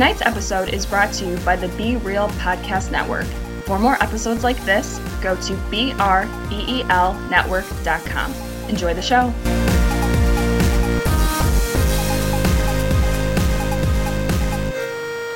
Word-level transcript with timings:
Tonight's 0.00 0.22
episode 0.22 0.70
is 0.70 0.86
brought 0.86 1.12
to 1.12 1.26
you 1.26 1.36
by 1.40 1.56
the 1.56 1.68
Be 1.76 1.98
Real 1.98 2.28
Podcast 2.28 2.90
Network. 2.90 3.26
For 3.66 3.78
more 3.78 4.02
episodes 4.02 4.42
like 4.42 4.56
this, 4.64 4.98
go 5.20 5.36
to 5.36 5.52
E 5.70 5.92
BREELnetwork.com. 5.92 8.34
Enjoy 8.70 8.94
the 8.94 9.02
show. 9.02 9.30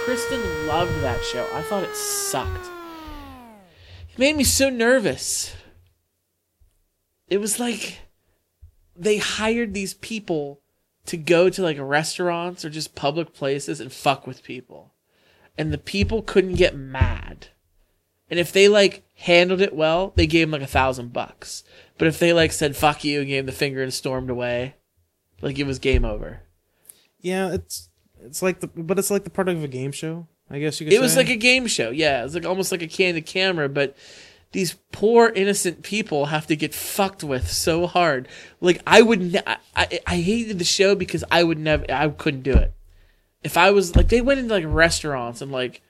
Kristen 0.06 0.40
loved 0.66 0.98
that 1.02 1.22
show. 1.30 1.46
I 1.52 1.60
thought 1.60 1.82
it 1.82 1.94
sucked. 1.94 2.70
It 4.14 4.18
made 4.18 4.34
me 4.34 4.44
so 4.44 4.70
nervous. 4.70 5.54
It 7.28 7.36
was 7.36 7.60
like 7.60 7.98
they 8.96 9.18
hired 9.18 9.74
these 9.74 9.92
people 9.92 10.62
to 11.06 11.16
go 11.16 11.50
to 11.50 11.62
like 11.62 11.76
restaurants 11.78 12.64
or 12.64 12.70
just 12.70 12.94
public 12.94 13.34
places 13.34 13.80
and 13.80 13.92
fuck 13.92 14.26
with 14.26 14.42
people. 14.42 14.92
And 15.56 15.72
the 15.72 15.78
people 15.78 16.22
couldn't 16.22 16.54
get 16.54 16.76
mad. 16.76 17.48
And 18.30 18.40
if 18.40 18.52
they 18.52 18.68
like 18.68 19.04
handled 19.14 19.60
it 19.60 19.74
well, 19.74 20.12
they 20.16 20.26
gave 20.26 20.48
them 20.48 20.52
like 20.52 20.62
a 20.62 20.70
thousand 20.70 21.12
bucks. 21.12 21.62
But 21.98 22.08
if 22.08 22.18
they 22.18 22.32
like 22.32 22.52
said 22.52 22.76
fuck 22.76 23.04
you 23.04 23.20
and 23.20 23.28
gave 23.28 23.46
the 23.46 23.52
finger 23.52 23.82
and 23.82 23.92
stormed 23.92 24.30
away, 24.30 24.76
like 25.40 25.58
it 25.58 25.66
was 25.66 25.78
game 25.78 26.04
over. 26.04 26.40
Yeah, 27.20 27.52
it's 27.52 27.88
it's 28.20 28.42
like 28.42 28.60
the 28.60 28.66
but 28.66 28.98
it's 28.98 29.10
like 29.10 29.24
the 29.24 29.30
part 29.30 29.48
of 29.48 29.62
a 29.62 29.68
game 29.68 29.92
show. 29.92 30.26
I 30.50 30.58
guess 30.58 30.80
you 30.80 30.86
could. 30.86 30.92
Say. 30.92 30.96
It 30.96 31.00
was 31.00 31.16
like 31.16 31.30
a 31.30 31.36
game 31.36 31.66
show. 31.66 31.90
Yeah, 31.90 32.20
it 32.20 32.24
was 32.24 32.34
like 32.34 32.46
almost 32.46 32.72
like 32.72 32.82
a 32.82 32.86
candid 32.86 33.26
camera, 33.26 33.68
but 33.68 33.96
these 34.54 34.76
poor 34.92 35.32
innocent 35.34 35.82
people 35.82 36.26
have 36.26 36.46
to 36.46 36.54
get 36.54 36.72
fucked 36.72 37.24
with 37.24 37.50
so 37.50 37.88
hard. 37.88 38.28
Like 38.60 38.80
I 38.86 39.02
would, 39.02 39.32
ne- 39.32 39.42
I, 39.74 40.00
I, 40.06 40.16
hated 40.16 40.60
the 40.60 40.64
show 40.64 40.94
because 40.94 41.24
I 41.28 41.42
would 41.42 41.58
never, 41.58 41.84
I 41.90 42.08
couldn't 42.08 42.44
do 42.44 42.52
it. 42.52 42.72
If 43.42 43.56
I 43.56 43.72
was 43.72 43.96
like, 43.96 44.08
they 44.08 44.20
went 44.20 44.38
into 44.38 44.54
like 44.54 44.64
restaurants 44.64 45.42
and 45.42 45.50
like, 45.50 45.82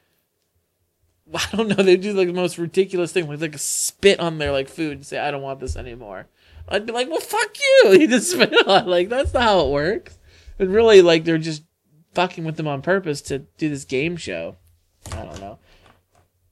I 1.35 1.47
don't 1.53 1.69
know, 1.69 1.85
they 1.85 1.99
do 1.99 2.15
like 2.15 2.29
the 2.29 2.33
most 2.33 2.57
ridiculous 2.57 3.13
thing, 3.13 3.29
like 3.29 3.43
like 3.43 3.59
spit 3.59 4.19
on 4.19 4.39
their 4.39 4.51
like 4.51 4.71
food 4.71 4.93
and 4.93 5.07
say, 5.07 5.19
I 5.19 5.31
don't 5.31 5.43
want 5.43 5.61
this 5.61 5.77
anymore. 5.77 6.27
I'd 6.67 6.87
be 6.87 6.93
like, 6.93 7.11
well, 7.11 7.21
fuck 7.21 7.55
you. 7.59 7.93
You 8.01 8.09
just 8.09 8.31
spit 8.31 8.51
it 8.51 8.67
on. 8.67 8.87
Like 8.87 9.11
that's 9.11 9.35
not 9.35 9.43
how 9.43 9.61
it 9.61 9.73
works. 9.73 10.19
And 10.59 10.73
really, 10.73 11.03
like 11.03 11.25
they're 11.25 11.37
just 11.37 11.65
fucking 12.15 12.45
with 12.45 12.57
them 12.57 12.67
on 12.69 12.81
purpose 12.81 13.21
to 13.23 13.41
do 13.59 13.69
this 13.69 13.85
game 13.85 14.17
show. 14.17 14.57
I 15.13 15.23
don't 15.23 15.41
know. 15.41 15.59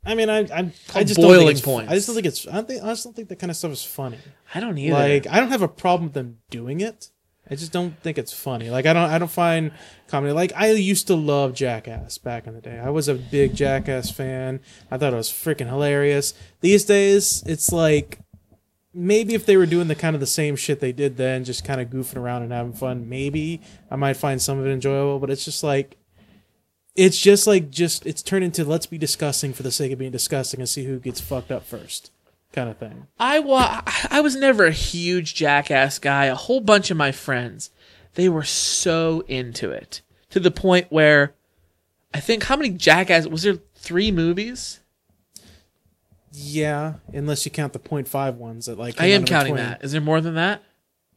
I 0.05 0.14
mean, 0.14 0.28
I 0.28 0.41
I, 0.41 0.72
I 0.95 1.05
just 1.05 1.20
don't 1.20 1.28
boiling 1.28 1.47
think 1.47 1.50
it's, 1.50 1.61
points. 1.61 1.91
I 1.91 1.95
just 1.95 2.06
don't 2.06 2.14
think 2.14 2.27
it's. 2.27 2.48
I 2.48 2.53
don't 2.53 2.69
think 2.69 2.83
I 2.83 2.86
just 2.89 3.05
don't 3.05 3.14
think 3.14 3.28
that 3.28 3.39
kind 3.39 3.50
of 3.50 3.56
stuff 3.56 3.72
is 3.72 3.84
funny. 3.84 4.19
I 4.55 4.61
don't 4.61 4.77
either. 4.77 4.95
Like 4.95 5.27
I 5.28 5.39
don't 5.41 5.50
have 5.50 5.62
a 5.62 5.69
problem 5.69 6.08
with 6.08 6.14
them 6.14 6.39
doing 6.50 6.81
it. 6.81 7.11
I 7.50 7.55
just 7.55 7.72
don't 7.72 8.00
think 8.03 8.19
it's 8.19 8.33
funny. 8.33 8.70
Like 8.70 8.86
I 8.86 8.92
don't 8.92 9.11
I 9.11 9.19
don't 9.19 9.30
find 9.30 9.73
comedy 10.08 10.33
like 10.33 10.53
I 10.56 10.70
used 10.73 11.06
to 11.08 11.14
love 11.14 11.55
Jackass 11.55 12.19
back 12.19 12.47
in 12.47 12.55
the 12.55 12.61
day. 12.61 12.78
I 12.78 12.91
was 12.91 13.08
a 13.08 13.14
big 13.14 13.55
Jackass 13.55 14.11
fan. 14.11 14.61
I 14.91 14.97
thought 14.97 15.12
it 15.12 15.17
was 15.17 15.28
freaking 15.28 15.69
hilarious. 15.69 16.34
These 16.61 16.84
days 16.84 17.42
it's 17.47 17.73
like 17.73 18.19
maybe 18.95 19.34
if 19.34 19.45
they 19.45 19.56
were 19.56 19.67
doing 19.67 19.89
the 19.89 19.95
kind 19.95 20.14
of 20.14 20.20
the 20.20 20.27
same 20.27 20.55
shit 20.56 20.80
they 20.80 20.92
did 20.92 21.17
then, 21.17 21.45
just 21.45 21.64
kind 21.64 21.80
of 21.80 21.89
goofing 21.89 22.17
around 22.17 22.42
and 22.42 22.53
having 22.53 22.73
fun, 22.73 23.08
maybe 23.08 23.61
I 23.91 23.97
might 23.97 24.17
find 24.17 24.41
some 24.41 24.58
of 24.58 24.67
it 24.67 24.70
enjoyable, 24.70 25.19
but 25.19 25.30
it's 25.30 25.45
just 25.45 25.64
like 25.64 25.97
it's 26.95 27.19
just 27.19 27.47
like 27.47 27.71
just 27.71 28.05
it's 28.07 28.23
turned 28.23 28.45
into 28.45 28.64
let's 28.64 28.86
be 28.86 28.98
disgusting 28.98 29.53
for 29.53 29.63
the 29.63 29.70
sake 29.73 29.92
of 29.92 29.98
being 29.98 30.11
disgusting 30.13 30.61
and 30.61 30.69
see 30.69 30.85
who 30.85 30.98
gets 30.98 31.20
fucked 31.20 31.51
up 31.51 31.64
first 31.64 32.11
kind 32.53 32.69
of 32.69 32.77
thing. 32.77 33.07
I 33.19 33.39
wa- 33.39 33.83
I 34.11 34.20
was 34.20 34.36
never 34.36 34.67
a 34.67 34.73
huge 34.73 35.35
jackass 35.35 35.98
guy. 35.98 36.27
A 36.27 36.35
whole 36.35 36.61
bunch 36.61 36.91
of 36.91 36.97
my 36.97 37.11
friends, 37.13 37.70
they 38.14 38.29
were 38.29 38.45
so 38.45 39.25
into 39.27 39.70
it 39.70 40.02
to 40.31 40.39
the 40.41 40.51
point 40.51 40.89
where 40.91 41.33
I 42.13 42.20
think 42.20 42.42
how 42.45 42.57
many 42.57 42.70
jackass 42.70 43.27
was 43.27 43.42
there? 43.42 43.58
Three 43.75 44.11
movies. 44.13 44.81
Yeah, 46.35 46.95
unless 47.13 47.45
you 47.45 47.51
count 47.51 47.73
the 47.75 47.79
0.5 47.79 48.35
ones 48.36 48.67
that 48.67 48.79
like 48.79 49.01
I 49.01 49.07
am 49.07 49.25
counting 49.25 49.55
between. 49.55 49.70
that. 49.70 49.85
Is 49.85 49.92
there 49.92 50.01
more 50.01 50.20
than 50.20 50.35
that? 50.36 50.63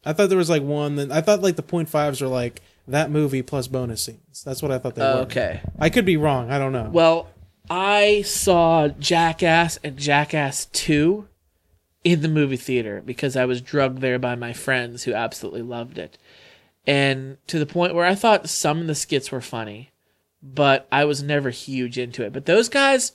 I 0.05 0.13
thought 0.13 0.29
there 0.29 0.37
was 0.37 0.49
like 0.49 0.61
one 0.63 0.95
that 0.97 1.11
I 1.11 1.21
thought 1.21 1.41
like 1.41 1.55
the 1.55 1.63
0.5s 1.63 2.21
are 2.21 2.27
like 2.27 2.61
that 2.87 3.09
movie 3.09 3.41
plus 3.41 3.67
bonus 3.67 4.03
scenes. 4.03 4.43
That's 4.43 4.61
what 4.61 4.71
I 4.71 4.77
thought 4.77 4.95
they 4.95 5.01
were. 5.01 5.21
Okay. 5.21 5.61
I 5.79 5.89
could 5.89 6.05
be 6.05 6.17
wrong. 6.17 6.51
I 6.51 6.59
don't 6.59 6.71
know. 6.71 6.89
Well, 6.91 7.27
I 7.69 8.21
saw 8.23 8.89
Jackass 8.89 9.79
and 9.83 9.97
Jackass 9.97 10.65
2 10.65 11.27
in 12.03 12.21
the 12.21 12.27
movie 12.27 12.57
theater 12.57 13.01
because 13.03 13.35
I 13.35 13.45
was 13.45 13.61
drugged 13.61 13.99
there 14.01 14.19
by 14.19 14.35
my 14.35 14.53
friends 14.53 15.03
who 15.03 15.13
absolutely 15.13 15.63
loved 15.63 15.97
it. 15.97 16.17
And 16.85 17.37
to 17.47 17.57
the 17.57 17.65
point 17.65 17.95
where 17.95 18.05
I 18.05 18.13
thought 18.13 18.47
some 18.49 18.81
of 18.81 18.87
the 18.87 18.93
skits 18.93 19.31
were 19.31 19.41
funny, 19.41 19.89
but 20.43 20.87
I 20.91 21.05
was 21.05 21.23
never 21.23 21.49
huge 21.49 21.97
into 21.97 22.23
it. 22.23 22.31
But 22.31 22.45
those 22.45 22.69
guys, 22.69 23.13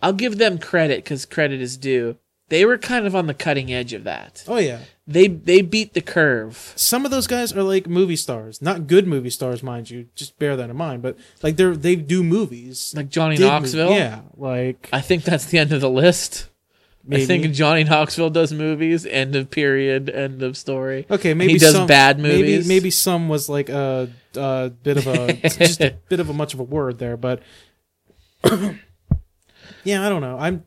I'll 0.00 0.14
give 0.14 0.38
them 0.38 0.58
credit 0.58 1.04
because 1.04 1.26
credit 1.26 1.60
is 1.60 1.76
due. 1.76 2.16
They 2.50 2.64
were 2.66 2.76
kind 2.78 3.06
of 3.06 3.16
on 3.16 3.26
the 3.26 3.34
cutting 3.34 3.72
edge 3.72 3.92
of 3.94 4.04
that. 4.04 4.44
oh 4.46 4.58
yeah. 4.58 4.80
They 5.06 5.26
they 5.26 5.60
beat 5.62 5.94
the 5.94 6.00
curve. 6.02 6.72
Some 6.76 7.04
of 7.04 7.10
those 7.10 7.26
guys 7.26 7.52
are 7.52 7.62
like 7.64 7.88
movie 7.88 8.14
stars. 8.16 8.60
Not 8.62 8.86
good 8.86 9.06
movie 9.08 9.30
stars, 9.30 9.60
mind 9.62 9.90
you. 9.90 10.06
Just 10.14 10.38
bear 10.38 10.54
that 10.56 10.70
in 10.70 10.76
mind, 10.76 11.02
but 11.02 11.16
like 11.42 11.56
they're 11.56 11.74
they 11.76 11.96
do 11.96 12.22
movies. 12.22 12.92
Like 12.96 13.08
Johnny 13.08 13.36
Knoxville. 13.36 13.86
movies. 13.88 13.98
Yeah, 14.00 14.20
like 14.36 14.88
I 14.92 15.00
think 15.00 15.24
that's 15.24 15.46
the 15.46 15.58
end 15.58 15.72
of 15.72 15.80
the 15.80 15.90
list. 15.90 16.48
maybe. 17.04 17.22
I 17.22 17.26
think 17.26 17.50
Johnny 17.52 17.82
Knoxville 17.82 18.30
does 18.30 18.52
movies. 18.52 19.04
End 19.04 19.34
of 19.34 19.50
period. 19.50 20.10
End 20.10 20.42
of 20.42 20.56
story. 20.56 21.06
Okay, 21.10 21.34
maybe 21.34 21.54
he 21.54 21.58
does 21.58 21.72
some, 21.72 21.88
bad 21.88 22.20
Maybe 22.20 22.36
movies. 22.52 22.68
maybe 22.68 22.90
some 22.90 23.28
was 23.28 23.48
like 23.48 23.68
a, 23.68 24.10
a 24.36 24.70
bit 24.82 24.96
of 24.96 25.08
a 25.08 25.32
just 25.48 25.80
a 25.80 25.96
bit 26.08 26.20
of 26.20 26.28
a 26.30 26.32
much 26.32 26.54
of 26.54 26.60
a 26.60 26.64
word 26.64 26.98
there, 27.00 27.16
but 27.16 27.42
yeah, 29.84 30.06
I 30.06 30.08
don't 30.08 30.20
know. 30.20 30.38
I'm 30.38 30.64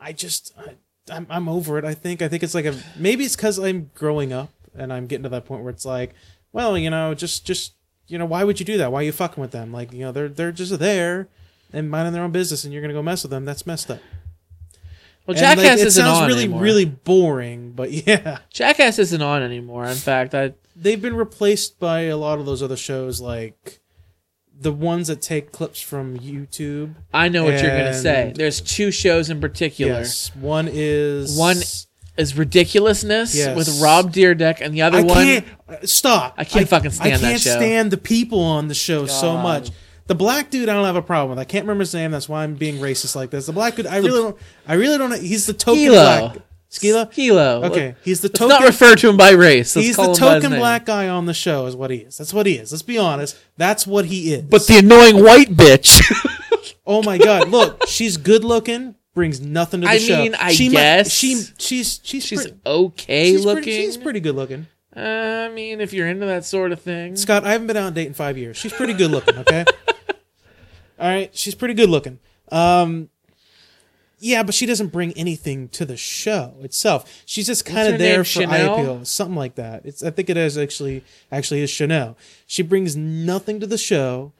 I 0.00 0.12
just 0.12 0.52
I, 0.58 0.76
I'm 1.14 1.26
I'm 1.30 1.48
over 1.48 1.78
it. 1.78 1.84
I 1.84 1.94
think 1.94 2.22
I 2.22 2.28
think 2.28 2.42
it's 2.42 2.54
like 2.54 2.64
a 2.64 2.74
maybe 2.96 3.24
it's 3.24 3.36
because 3.36 3.58
I'm 3.58 3.90
growing 3.94 4.32
up 4.32 4.50
and 4.74 4.92
I'm 4.92 5.06
getting 5.06 5.24
to 5.24 5.28
that 5.30 5.44
point 5.46 5.62
where 5.62 5.70
it's 5.70 5.84
like, 5.84 6.14
well, 6.52 6.76
you 6.78 6.90
know, 6.90 7.14
just 7.14 7.44
just 7.46 7.74
you 8.06 8.18
know, 8.18 8.26
why 8.26 8.44
would 8.44 8.58
you 8.58 8.66
do 8.66 8.78
that? 8.78 8.90
Why 8.90 9.00
are 9.00 9.04
you 9.04 9.12
fucking 9.12 9.40
with 9.40 9.50
them? 9.52 9.72
Like 9.72 9.92
you 9.92 10.00
know, 10.00 10.12
they're 10.12 10.28
they're 10.28 10.52
just 10.52 10.78
there 10.78 11.28
and 11.72 11.90
minding 11.90 12.12
their 12.12 12.22
own 12.24 12.32
business, 12.32 12.64
and 12.64 12.72
you're 12.72 12.82
gonna 12.82 12.94
go 12.94 13.02
mess 13.02 13.22
with 13.22 13.30
them. 13.30 13.44
That's 13.44 13.66
messed 13.66 13.90
up. 13.90 14.00
Well, 15.26 15.36
And, 15.36 15.46
like, 15.46 15.58
Jackass 15.58 15.80
it 15.80 15.86
isn't 15.88 16.04
sounds 16.04 16.18
on 16.20 16.28
really 16.28 16.44
anymore. 16.44 16.62
really 16.62 16.84
boring, 16.86 17.72
but 17.72 17.90
yeah. 18.06 18.38
Jackass 18.50 18.98
isn't 18.98 19.22
on 19.22 19.42
anymore. 19.42 19.84
In 19.86 19.96
fact, 19.96 20.34
I 20.34 20.54
they've 20.74 21.00
been 21.00 21.14
replaced 21.14 21.78
by 21.78 22.02
a 22.02 22.16
lot 22.16 22.38
of 22.38 22.46
those 22.46 22.62
other 22.62 22.76
shows 22.76 23.20
like 23.20 23.79
the 24.60 24.72
ones 24.72 25.08
that 25.08 25.22
take 25.22 25.52
clips 25.52 25.80
from 25.80 26.18
YouTube. 26.18 26.94
I 27.14 27.28
know 27.28 27.44
what 27.44 27.54
you're 27.62 27.70
gonna 27.76 27.94
say. 27.94 28.32
There's 28.36 28.60
two 28.60 28.90
shows 28.90 29.30
in 29.30 29.40
particular. 29.40 29.92
Yes, 29.92 30.30
one 30.36 30.68
is 30.70 31.36
One 31.36 31.56
Is 32.16 32.36
ridiculousness 32.36 33.34
Yes. 33.34 33.56
with 33.56 33.80
Rob 33.80 34.12
Dyrdek, 34.12 34.60
and 34.60 34.74
the 34.74 34.82
other 34.82 34.98
I 34.98 35.02
one. 35.02 35.14
can't 35.16 35.46
uh, 35.68 35.76
stop. 35.84 36.34
I 36.36 36.44
can't 36.44 36.68
fucking 36.68 36.90
stand 36.90 37.22
that 37.22 37.40
shit. 37.40 37.52
I 37.52 37.54
can't 37.54 37.62
stand 37.62 37.90
the 37.90 37.96
people 37.96 38.40
on 38.40 38.68
the 38.68 38.74
show 38.74 39.06
so 39.06 39.36
much. 39.38 39.70
The 40.06 40.14
black 40.16 40.50
dude, 40.50 40.68
I 40.68 40.74
don't 40.74 40.84
have 40.84 40.96
a 40.96 41.02
problem 41.02 41.30
with. 41.30 41.38
I 41.38 41.44
can't 41.44 41.64
remember 41.64 41.82
his 41.82 41.94
name. 41.94 42.10
That's 42.10 42.28
why 42.28 42.42
I'm 42.42 42.56
being 42.56 42.76
racist 42.78 43.14
like 43.14 43.30
this. 43.30 43.46
The 43.46 43.52
black 43.52 43.76
dude, 43.76 43.86
I 43.86 43.98
really 43.98 44.10
don't. 44.22 44.36
I 44.66 44.74
really 44.74 44.98
don't. 44.98 45.18
He's 45.22 45.46
the 45.46 45.52
token 45.54 45.80
Skilo. 45.84 46.32
black. 46.32 46.36
Skila. 46.70 47.12
Skilo. 47.12 47.64
Okay, 47.70 47.96
he's 48.04 48.20
the 48.20 48.28
Let's 48.28 48.38
token. 48.38 48.48
not 48.60 48.62
refer 48.64 48.94
to 48.94 49.08
him 49.08 49.16
by 49.16 49.30
race. 49.30 49.74
Let's 49.74 49.86
he's 49.88 49.96
the 49.96 50.02
him 50.02 50.06
by 50.06 50.10
his 50.10 50.18
token 50.18 50.58
black 50.58 50.86
guy 50.86 51.08
on 51.08 51.26
the 51.26 51.34
show. 51.34 51.66
Is 51.66 51.74
what 51.74 51.90
he 51.90 51.98
is. 51.98 52.16
That's 52.16 52.32
what 52.32 52.46
he 52.46 52.54
is. 52.54 52.70
Let's 52.72 52.82
be 52.82 52.96
honest. 52.98 53.36
That's 53.56 53.86
what 53.86 54.04
he 54.06 54.32
is. 54.32 54.42
But 54.44 54.66
the 54.66 54.78
annoying 54.78 55.22
white 55.22 55.48
bitch. 55.48 56.00
Oh 56.86 57.04
my 57.04 57.18
god! 57.18 57.48
Look, 57.50 57.86
she's 57.86 58.16
good 58.16 58.42
looking. 58.42 58.96
Brings 59.14 59.40
nothing 59.40 59.82
to 59.82 59.86
the 59.86 59.92
I 59.92 59.98
show. 59.98 60.22
mean, 60.22 60.34
I 60.34 60.50
she 60.52 60.68
guess. 60.70 61.12
she 61.12 61.36
she's 61.56 62.00
she's 62.02 62.24
she's 62.24 62.42
pretty, 62.42 62.56
okay 62.66 63.30
she's 63.30 63.44
looking. 63.44 63.62
Pretty, 63.62 63.80
she's 63.82 63.96
pretty 63.96 64.18
good 64.18 64.34
looking. 64.34 64.66
Uh, 64.96 65.00
I 65.00 65.48
mean, 65.50 65.80
if 65.80 65.92
you're 65.92 66.08
into 66.08 66.26
that 66.26 66.44
sort 66.44 66.72
of 66.72 66.80
thing. 66.80 67.14
Scott, 67.14 67.44
I 67.44 67.52
haven't 67.52 67.68
been 67.68 67.76
out 67.76 67.84
on 67.84 67.92
date 67.94 68.08
in 68.08 68.14
five 68.14 68.36
years. 68.36 68.56
She's 68.56 68.72
pretty 68.72 68.92
good 68.94 69.12
looking. 69.12 69.36
Okay. 69.38 69.64
All 70.98 71.08
right, 71.08 71.34
she's 71.34 71.54
pretty 71.54 71.74
good 71.74 71.88
looking. 71.88 72.18
Um, 72.50 73.08
yeah, 74.20 74.42
but 74.42 74.54
she 74.54 74.66
doesn't 74.66 74.88
bring 74.88 75.12
anything 75.14 75.68
to 75.70 75.84
the 75.84 75.96
show 75.96 76.54
itself. 76.60 77.22
She's 77.26 77.46
just 77.46 77.64
kind 77.64 77.92
of 77.92 77.98
there 77.98 78.18
name, 78.18 78.24
for 78.24 78.42
eye 78.44 78.58
appeal, 78.58 79.04
something 79.04 79.34
like 79.36 79.56
that. 79.56 79.84
It's 79.84 80.02
I 80.02 80.10
think 80.10 80.30
it 80.30 80.36
is 80.36 80.56
actually 80.56 81.02
actually 81.32 81.62
is 81.62 81.70
Chanel. 81.70 82.16
She 82.46 82.62
brings 82.62 82.96
nothing 82.96 83.58
to 83.60 83.66
the 83.66 83.78
show. 83.78 84.32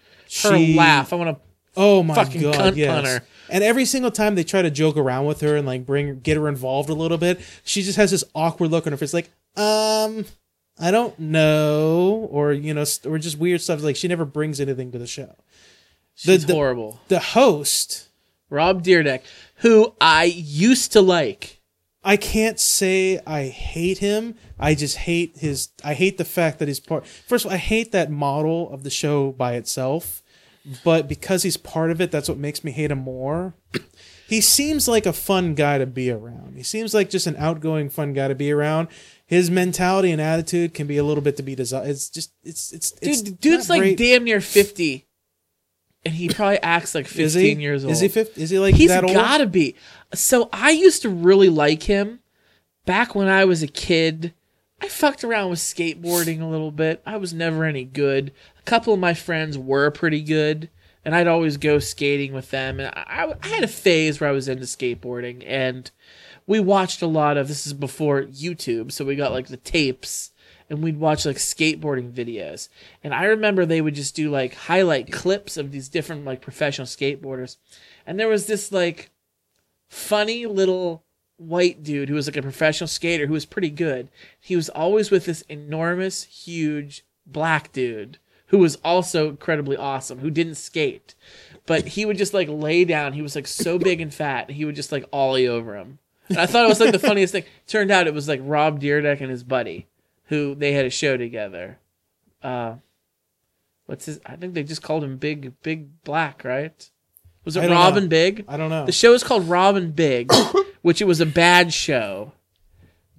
her 0.42 0.56
She- 0.56 0.74
laugh. 0.76 1.12
I 1.12 1.16
want 1.16 1.36
to. 1.36 1.42
Oh 1.76 2.02
my 2.02 2.14
fucking 2.14 2.42
god, 2.42 2.54
cunt 2.54 2.76
yes. 2.76 2.92
punter. 2.92 3.24
And 3.48 3.64
every 3.64 3.84
single 3.84 4.10
time 4.10 4.34
they 4.34 4.44
try 4.44 4.60
to 4.60 4.70
joke 4.70 4.96
around 4.96 5.26
with 5.26 5.40
her 5.40 5.56
and 5.56 5.66
like 5.66 5.86
bring 5.86 6.18
get 6.20 6.36
her 6.36 6.48
involved 6.48 6.90
a 6.90 6.94
little 6.94 7.18
bit, 7.18 7.40
she 7.64 7.82
just 7.82 7.96
has 7.96 8.10
this 8.10 8.24
awkward 8.34 8.70
look 8.70 8.86
on 8.86 8.92
her 8.92 8.96
face, 8.96 9.14
like, 9.14 9.30
um, 9.56 10.24
I 10.78 10.90
don't 10.90 11.18
know, 11.18 12.28
or 12.30 12.52
you 12.52 12.74
know, 12.74 12.84
or 13.06 13.18
just 13.18 13.38
weird 13.38 13.60
stuff. 13.60 13.82
Like 13.82 13.96
she 13.96 14.08
never 14.08 14.24
brings 14.24 14.60
anything 14.60 14.90
to 14.92 14.98
the 14.98 15.06
show. 15.06 15.34
She's 16.14 16.44
the- 16.44 16.54
horrible. 16.54 17.00
The 17.08 17.20
host, 17.20 18.08
Rob 18.50 18.82
Dyrdek, 18.82 19.22
who 19.60 19.94
I 20.00 20.24
used 20.24 20.92
to 20.92 21.00
like 21.00 21.60
I 22.02 22.16
can't 22.16 22.58
say 22.58 23.20
I 23.26 23.44
hate 23.44 23.98
him. 23.98 24.34
I 24.58 24.74
just 24.74 24.96
hate 24.96 25.36
his. 25.36 25.68
I 25.84 25.94
hate 25.94 26.16
the 26.16 26.24
fact 26.24 26.58
that 26.58 26.68
he's 26.68 26.80
part. 26.80 27.06
First 27.06 27.44
of 27.44 27.50
all, 27.50 27.54
I 27.54 27.58
hate 27.58 27.92
that 27.92 28.10
model 28.10 28.70
of 28.72 28.84
the 28.84 28.90
show 28.90 29.32
by 29.32 29.54
itself, 29.54 30.22
but 30.82 31.08
because 31.08 31.42
he's 31.42 31.58
part 31.58 31.90
of 31.90 32.00
it, 32.00 32.10
that's 32.10 32.28
what 32.28 32.38
makes 32.38 32.64
me 32.64 32.70
hate 32.70 32.90
him 32.90 33.00
more. 33.00 33.54
He 34.28 34.40
seems 34.40 34.86
like 34.88 35.06
a 35.06 35.12
fun 35.12 35.54
guy 35.54 35.76
to 35.78 35.86
be 35.86 36.10
around. 36.10 36.54
He 36.56 36.62
seems 36.62 36.94
like 36.94 37.10
just 37.10 37.26
an 37.26 37.36
outgoing, 37.36 37.90
fun 37.90 38.12
guy 38.12 38.28
to 38.28 38.34
be 38.34 38.50
around. 38.52 38.88
His 39.26 39.50
mentality 39.50 40.10
and 40.10 40.20
attitude 40.20 40.72
can 40.72 40.86
be 40.86 40.96
a 40.96 41.04
little 41.04 41.22
bit 41.22 41.36
to 41.36 41.42
be 41.42 41.54
desired. 41.54 41.88
It's 41.88 42.08
just, 42.08 42.32
it's, 42.44 42.72
it's, 42.72 42.94
it's 43.02 43.22
Dude, 43.22 43.40
dude's 43.40 43.68
like 43.68 43.80
great. 43.80 43.98
damn 43.98 44.24
near 44.24 44.40
fifty, 44.40 45.06
and 46.04 46.14
he 46.14 46.28
probably 46.28 46.60
acts 46.62 46.94
like 46.94 47.06
Is 47.06 47.34
fifteen 47.34 47.58
he? 47.58 47.62
years 47.62 47.84
old. 47.84 47.92
Is 47.92 48.00
he 48.00 48.08
50? 48.08 48.40
Is 48.42 48.50
he 48.50 48.58
like 48.58 48.74
He's 48.74 48.88
that 48.88 49.04
old? 49.04 49.10
He's 49.10 49.20
gotta 49.20 49.46
be. 49.46 49.74
So 50.14 50.48
I 50.52 50.70
used 50.70 51.02
to 51.02 51.08
really 51.08 51.48
like 51.48 51.84
him 51.84 52.20
back 52.86 53.14
when 53.14 53.28
I 53.28 53.44
was 53.44 53.62
a 53.62 53.66
kid. 53.68 54.32
I 54.82 54.88
fucked 54.88 55.24
around 55.24 55.50
with 55.50 55.58
skateboarding 55.58 56.40
a 56.40 56.46
little 56.46 56.70
bit. 56.70 57.02
I 57.04 57.18
was 57.18 57.34
never 57.34 57.64
any 57.64 57.84
good. 57.84 58.32
A 58.58 58.62
couple 58.62 58.94
of 58.94 59.00
my 59.00 59.12
friends 59.12 59.58
were 59.58 59.90
pretty 59.90 60.22
good, 60.22 60.70
and 61.04 61.14
I'd 61.14 61.26
always 61.28 61.58
go 61.58 61.78
skating 61.78 62.32
with 62.32 62.50
them. 62.50 62.80
And 62.80 62.92
I, 62.96 63.34
I 63.42 63.46
had 63.48 63.62
a 63.62 63.68
phase 63.68 64.20
where 64.20 64.30
I 64.30 64.32
was 64.32 64.48
into 64.48 64.64
skateboarding, 64.64 65.44
and 65.46 65.90
we 66.46 66.60
watched 66.60 67.02
a 67.02 67.06
lot 67.06 67.36
of. 67.36 67.46
This 67.48 67.66
is 67.66 67.74
before 67.74 68.22
YouTube, 68.22 68.90
so 68.90 69.04
we 69.04 69.16
got 69.16 69.32
like 69.32 69.48
the 69.48 69.58
tapes, 69.58 70.32
and 70.70 70.82
we'd 70.82 70.98
watch 70.98 71.26
like 71.26 71.36
skateboarding 71.36 72.12
videos. 72.12 72.68
And 73.04 73.12
I 73.12 73.24
remember 73.24 73.66
they 73.66 73.80
would 73.80 73.94
just 73.94 74.14
do 74.14 74.30
like 74.30 74.54
highlight 74.54 75.12
clips 75.12 75.56
of 75.56 75.72
these 75.72 75.88
different 75.88 76.24
like 76.24 76.40
professional 76.40 76.86
skateboarders, 76.86 77.56
and 78.06 78.18
there 78.18 78.28
was 78.28 78.46
this 78.46 78.72
like 78.72 79.10
funny 79.88 80.46
little 80.46 81.02
white 81.36 81.82
dude 81.82 82.08
who 82.08 82.14
was 82.14 82.26
like 82.26 82.36
a 82.36 82.42
professional 82.42 82.86
skater 82.86 83.26
who 83.26 83.32
was 83.32 83.46
pretty 83.46 83.70
good. 83.70 84.08
He 84.38 84.56
was 84.56 84.68
always 84.68 85.10
with 85.10 85.24
this 85.24 85.42
enormous, 85.42 86.24
huge 86.24 87.04
black 87.26 87.72
dude 87.72 88.18
who 88.50 88.58
was 88.58 88.76
also 88.84 89.30
incredibly 89.30 89.76
awesome, 89.76 90.18
who 90.18 90.30
didn't 90.30 90.56
skate. 90.56 91.14
But 91.66 91.88
he 91.88 92.04
would 92.04 92.18
just 92.18 92.34
like 92.34 92.48
lay 92.48 92.84
down. 92.84 93.12
He 93.12 93.22
was 93.22 93.36
like 93.36 93.46
so 93.46 93.78
big 93.78 94.00
and 94.00 94.12
fat, 94.12 94.50
he 94.50 94.64
would 94.64 94.74
just 94.74 94.92
like 94.92 95.08
ollie 95.12 95.48
over 95.48 95.76
him. 95.76 95.98
And 96.28 96.38
I 96.38 96.46
thought 96.46 96.64
it 96.64 96.68
was 96.68 96.80
like 96.80 96.92
the 96.92 96.98
funniest 96.98 97.32
thing. 97.32 97.44
Turned 97.66 97.90
out 97.90 98.06
it 98.06 98.14
was 98.14 98.28
like 98.28 98.40
Rob 98.42 98.80
Dyrdek 98.80 99.20
and 99.20 99.30
his 99.30 99.42
buddy, 99.42 99.86
who 100.30 100.54
they 100.54 100.72
had 100.72 100.86
a 100.86 100.90
show 100.90 101.16
together. 101.16 101.78
Uh, 102.42 102.76
what's 103.86 104.06
his? 104.06 104.20
I 104.24 104.36
think 104.36 104.54
they 104.54 104.62
just 104.62 104.82
called 104.82 105.04
him 105.04 105.18
Big 105.18 105.60
Big 105.62 106.02
Black, 106.04 106.44
right? 106.44 106.90
Was 107.44 107.56
it 107.56 107.68
Robin 107.68 108.04
know. 108.04 108.08
Big? 108.08 108.44
I 108.48 108.56
don't 108.56 108.70
know. 108.70 108.86
The 108.86 108.92
show 108.92 109.12
is 109.12 109.24
called 109.24 109.48
Rob 109.48 109.94
& 109.94 109.96
Big, 109.96 110.30
which 110.82 111.00
it 111.00 111.06
was 111.06 111.20
a 111.20 111.26
bad 111.26 111.72
show, 111.72 112.32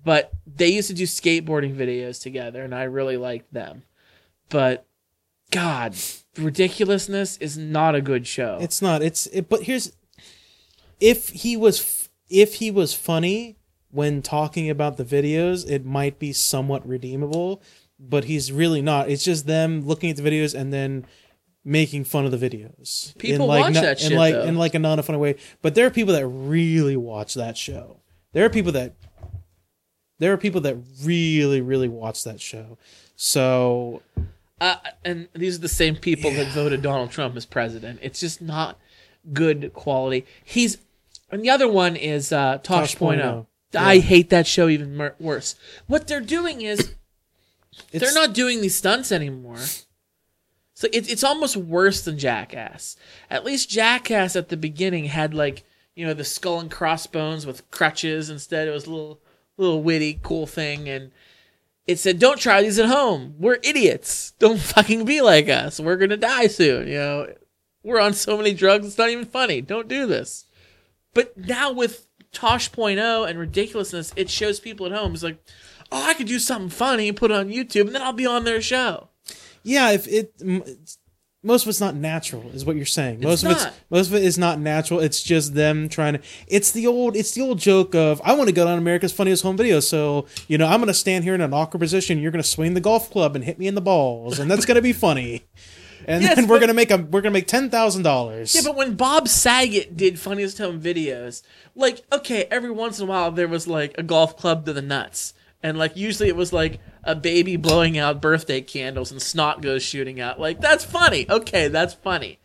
but 0.06 0.32
they 0.46 0.70
used 0.70 0.88
to 0.90 0.94
do 0.94 1.04
skateboarding 1.04 1.76
videos 1.76 2.22
together, 2.22 2.64
and 2.64 2.74
I 2.74 2.84
really 2.84 3.18
liked 3.18 3.52
them. 3.52 3.84
But 4.50 4.86
God, 5.50 5.96
ridiculousness 6.38 7.38
is 7.38 7.58
not 7.58 7.96
a 7.96 8.02
good 8.02 8.26
show. 8.26 8.60
It's 8.62 8.82
not. 8.82 9.02
It's 9.02 9.26
it, 9.28 9.50
but 9.50 9.64
here's 9.64 9.92
if 11.00 11.30
he 11.30 11.58
was 11.58 11.82
f- 11.82 12.10
if 12.30 12.56
he 12.56 12.72
was 12.72 12.94
funny 12.94 13.58
when 13.92 14.22
talking 14.22 14.70
about 14.70 14.98
the 14.98 15.06
videos, 15.06 15.70
it 15.70 15.86
might 15.86 16.20
be 16.20 16.34
somewhat 16.34 16.88
redeemable, 16.88 17.62
but 18.00 18.26
he's 18.26 18.52
really 18.52 18.82
not. 18.82 19.10
It's 19.10 19.24
just 19.24 19.46
them 19.48 19.86
looking 19.86 20.10
at 20.10 20.18
the 20.18 20.24
videos 20.24 20.58
and 20.58 20.74
then 20.74 21.06
making 21.64 22.04
fun 22.06 22.26
of 22.26 22.32
the 22.32 22.38
videos. 22.38 23.18
People 23.18 23.46
in 23.46 23.50
like, 23.50 23.64
watch 23.66 23.74
not- 23.76 23.84
that 23.84 24.02
in 24.02 24.10
shit, 24.10 24.18
like 24.18 24.34
though. 24.34 24.44
in 24.44 24.58
like 24.58 24.74
a 24.74 24.80
not 24.80 25.00
a 25.00 25.04
funny 25.04 25.20
way. 25.20 25.36
But 25.62 25.76
there 25.76 25.86
are 25.86 25.92
people 25.92 26.14
that 26.14 26.26
really 26.26 26.98
watch 26.98 27.34
that 27.36 27.58
show. 27.58 28.00
There 28.34 28.46
are 28.46 28.50
people 28.50 28.72
that 28.74 28.94
there 30.20 30.32
are 30.32 30.38
people 30.38 30.62
that 30.62 30.78
really 31.04 31.62
really 31.62 31.88
watch 31.88 32.24
that 32.24 32.40
show. 32.40 32.78
So 33.16 34.02
uh, 34.60 34.76
and 35.04 35.28
these 35.34 35.58
are 35.58 35.62
the 35.62 35.68
same 35.68 35.96
people 35.96 36.32
that 36.32 36.48
voted 36.54 36.82
Donald 36.82 37.12
Trump 37.12 37.36
as 37.36 37.46
president. 37.46 38.00
It's 38.02 38.20
just 38.20 38.42
not 38.42 38.80
good 39.34 39.72
quality. 39.74 40.26
He's 40.44 40.78
and 41.32 41.44
the 41.44 41.50
other 41.50 41.68
one 41.68 41.96
is 41.96 42.32
uh, 42.32 42.60
Tosh, 42.64 42.96
Tosh 42.96 42.96
Oh. 43.74 43.80
I 43.80 44.00
hate 44.00 44.30
that 44.30 44.48
show 44.48 44.68
even 44.68 44.96
mer- 44.96 45.16
worse. 45.20 45.56
What 45.88 46.08
they're 46.08 46.22
doing 46.22 46.62
is 46.62 46.96
it's 47.92 48.04
they're 48.04 48.14
not 48.14 48.34
doing 48.34 48.62
these 48.62 48.76
stunts 48.76 49.12
anymore. 49.12 49.60
So 50.74 50.88
it, 50.92 51.10
it's 51.10 51.24
almost 51.24 51.56
worse 51.56 52.02
than 52.02 52.18
Jackass. 52.18 52.96
At 53.30 53.46
least 53.46 53.70
Jackass 53.70 54.36
at 54.36 54.50
the 54.50 54.58
beginning 54.58 55.06
had 55.06 55.34
like 55.34 55.64
you 55.96 56.06
know 56.06 56.14
the 56.14 56.24
skull 56.24 56.60
and 56.60 56.72
crossbones 56.72 57.46
with 57.46 57.70
crutches 57.72 58.30
instead. 58.30 58.68
It 58.68 58.72
was 58.72 58.88
a 58.88 58.92
little 58.92 59.22
little 59.58 59.84
witty, 59.84 60.20
cool 60.24 60.48
thing, 60.48 60.90
and 60.90 61.12
it 61.86 62.00
said, 62.00 62.20
"Don't 62.20 62.40
try 62.40 62.62
these 62.62 62.80
at 62.80 62.88
home. 62.90 63.36
We're 63.38 63.60
idiots. 63.64 64.32
Don't 64.40 64.60
fucking 64.74 65.06
be 65.06 65.22
like 65.22 65.50
us. 65.50 65.80
We're 65.80 65.98
gonna 65.98 66.18
die 66.18 66.48
soon." 66.48 66.88
You 66.88 66.96
know, 66.96 67.34
we're 67.84 68.02
on 68.02 68.14
so 68.14 68.38
many 68.38 68.54
drugs. 68.54 68.88
It's 68.88 68.98
not 68.98 69.10
even 69.10 69.26
funny. 69.26 69.62
Don't 69.62 69.88
do 69.88 70.06
this. 70.06 70.46
But 71.14 71.38
now 71.38 71.72
with 71.72 72.08
Tosh.0 72.34 73.30
and 73.30 73.40
ridiculousness, 73.40 74.14
it 74.16 74.30
shows 74.30 74.60
people 74.60 74.86
at 74.86 74.92
home. 74.92 75.14
It's 75.14 75.24
like, 75.24 75.44
oh, 75.92 76.04
I 76.04 76.14
could 76.14 76.28
do 76.28 76.40
something 76.40 76.70
funny, 76.70 77.08
and 77.08 77.18
put 77.18 77.32
it 77.32 77.38
on 77.38 77.50
YouTube, 77.50 77.88
and 77.88 77.96
then 77.96 78.02
I'll 78.02 78.14
be 78.14 78.26
on 78.26 78.46
their 78.46 78.62
show. 78.62 79.10
Yeah, 79.64 79.92
if 79.92 80.08
it 80.08 80.34
most 81.44 81.64
of 81.64 81.70
it's 81.70 81.82
not 81.82 81.96
natural, 81.96 82.50
is 82.54 82.66
what 82.66 82.76
you're 82.76 82.86
saying. 82.86 83.20
Most 83.20 83.44
of 83.44 83.52
it's 83.52 83.66
most 83.90 84.08
of 84.08 84.14
it 84.14 84.24
is 84.24 84.38
not 84.38 84.60
natural. 84.60 85.00
It's 85.00 85.24
just 85.24 85.56
them 85.56 85.90
trying 85.90 86.14
to. 86.14 86.22
It's 86.48 86.72
the 86.72 86.86
old. 86.86 87.16
It's 87.16 87.34
the 87.34 87.42
old 87.42 87.60
joke 87.60 87.96
of 87.96 88.22
I 88.24 88.34
want 88.34 88.48
to 88.48 88.54
go 88.54 88.68
on 88.68 88.78
America's 88.78 89.12
Funniest 89.12 89.44
Home 89.44 89.58
Videos. 89.58 89.84
So 89.84 90.28
you 90.48 90.58
know 90.58 90.68
I'm 90.68 90.80
going 90.80 90.88
to 90.88 90.94
stand 90.94 91.24
here 91.24 91.34
in 91.34 91.42
an 91.42 91.54
awkward 91.54 91.80
position. 91.80 92.20
You're 92.20 92.32
going 92.32 92.44
to 92.44 92.48
swing 92.48 92.76
the 92.76 92.82
golf 92.82 93.10
club 93.10 93.36
and 93.36 93.44
hit 93.44 93.58
me 93.58 93.68
in 93.68 93.76
the 93.76 93.82
balls, 93.82 94.40
and 94.40 94.50
that's 94.52 94.66
going 94.66 94.76
to 94.76 94.82
be 94.82 94.94
funny. 94.94 95.44
And 96.08 96.24
Yes, 96.24 96.36
then 96.36 96.48
we're 96.48 96.56
but- 96.56 96.60
going 96.60 96.68
to 96.70 96.74
make 96.74 96.92
a 96.92 96.98
we're 96.98 97.22
to 97.22 97.30
make 97.32 97.48
ten 97.48 97.70
thousand 97.70 98.04
dollars. 98.04 98.54
Yeah, 98.56 98.62
but 98.64 98.76
when 98.76 98.96
Bob 98.96 99.28
Saget 99.28 99.96
did 99.98 100.20
Funniest 100.20 100.58
Home 100.58 100.82
Videos, 100.82 101.44
like, 101.76 102.02
okay, 102.12 102.46
every 102.52 102.72
once 102.72 103.00
in 103.00 103.08
a 103.08 103.10
while 103.10 103.32
there 103.32 103.48
was 103.48 103.68
like 103.68 103.96
a 103.98 104.04
golf 104.04 104.38
club 104.38 104.66
to 104.66 104.74
the 104.74 104.82
nuts. 104.82 105.34
And 105.64 105.78
like 105.78 105.96
usually 105.96 106.28
it 106.28 106.36
was 106.36 106.52
like 106.52 106.80
a 107.04 107.14
baby 107.16 107.56
blowing 107.56 107.98
out 107.98 108.22
birthday 108.22 108.62
candles 108.62 109.12
and 109.12 109.22
snot 109.22 109.62
goes 109.62 109.84
shooting 109.84 110.20
out. 110.20 110.40
Like, 110.40 110.60
that's 110.60 110.84
funny. 110.84 111.28
Okay, 111.30 111.68
that's 111.68 111.94
funny. 111.94 112.40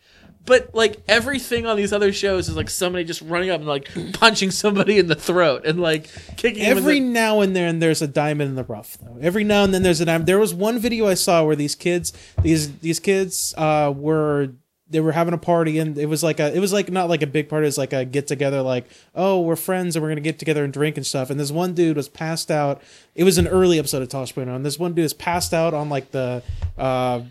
But 0.47 0.73
like 0.73 0.97
everything 1.07 1.67
on 1.67 1.77
these 1.77 1.91
other 1.93 2.11
shows 2.11 2.49
is 2.49 2.55
like 2.55 2.69
somebody 2.69 3.03
just 3.03 3.21
running 3.21 3.49
up 3.51 3.59
and 3.59 3.67
like 3.67 3.89
punching 4.13 4.49
somebody 4.51 4.97
in 4.97 5.07
the 5.07 5.15
throat 5.15 5.65
and 5.65 5.79
like 5.79 6.09
kicking 6.37 6.63
Every 6.63 6.99
the- 7.01 7.05
now 7.05 7.41
and 7.41 7.55
then 7.55 7.79
there's 7.79 8.01
a 8.01 8.07
diamond 8.07 8.49
in 8.51 8.55
the 8.55 8.63
rough 8.63 8.97
though. 8.97 9.17
Every 9.21 9.43
now 9.43 9.63
and 9.65 9.73
then 9.73 9.83
there's 9.83 9.99
a 10.01 10.05
diamond. 10.05 10.25
There 10.25 10.39
was 10.39 10.53
one 10.53 10.79
video 10.79 11.05
I 11.05 11.13
saw 11.15 11.43
where 11.43 11.55
these 11.55 11.75
kids 11.75 12.13
these 12.41 12.79
these 12.79 12.99
kids 12.99 13.53
uh 13.57 13.93
were 13.95 14.53
they 14.89 15.01
were 15.01 15.11
having 15.11 15.33
a 15.33 15.37
party 15.37 15.79
and 15.79 15.97
it 15.97 16.05
was 16.05 16.23
like 16.23 16.39
a 16.39 16.55
it 16.55 16.59
was 16.59 16.71
like 16.71 16.89
not 16.89 17.09
like 17.09 17.21
a 17.21 17.27
big 17.27 17.49
party, 17.49 17.65
it 17.65 17.67
was 17.67 17.77
like 17.77 17.91
a 17.91 18.05
get 18.05 18.25
together 18.25 18.61
like, 18.61 18.85
oh, 19.15 19.41
we're 19.41 19.57
friends 19.57 19.97
and 19.97 20.01
we're 20.03 20.07
gonna 20.09 20.21
get 20.21 20.39
together 20.39 20.63
and 20.63 20.71
drink 20.71 20.95
and 20.95 21.05
stuff. 21.05 21.29
And 21.29 21.37
this 21.37 21.51
one 21.51 21.73
dude 21.73 21.97
was 21.97 22.07
passed 22.07 22.49
out. 22.49 22.81
It 23.13 23.25
was 23.25 23.37
an 23.37 23.49
early 23.49 23.79
episode 23.79 24.01
of 24.01 24.07
Tosh.0 24.07 24.47
and 24.55 24.65
this 24.65 24.79
one 24.79 24.93
dude 24.93 25.03
is 25.03 25.13
passed 25.13 25.53
out 25.53 25.73
on 25.73 25.89
like 25.89 26.11
the 26.11 26.41
uh 26.77 27.23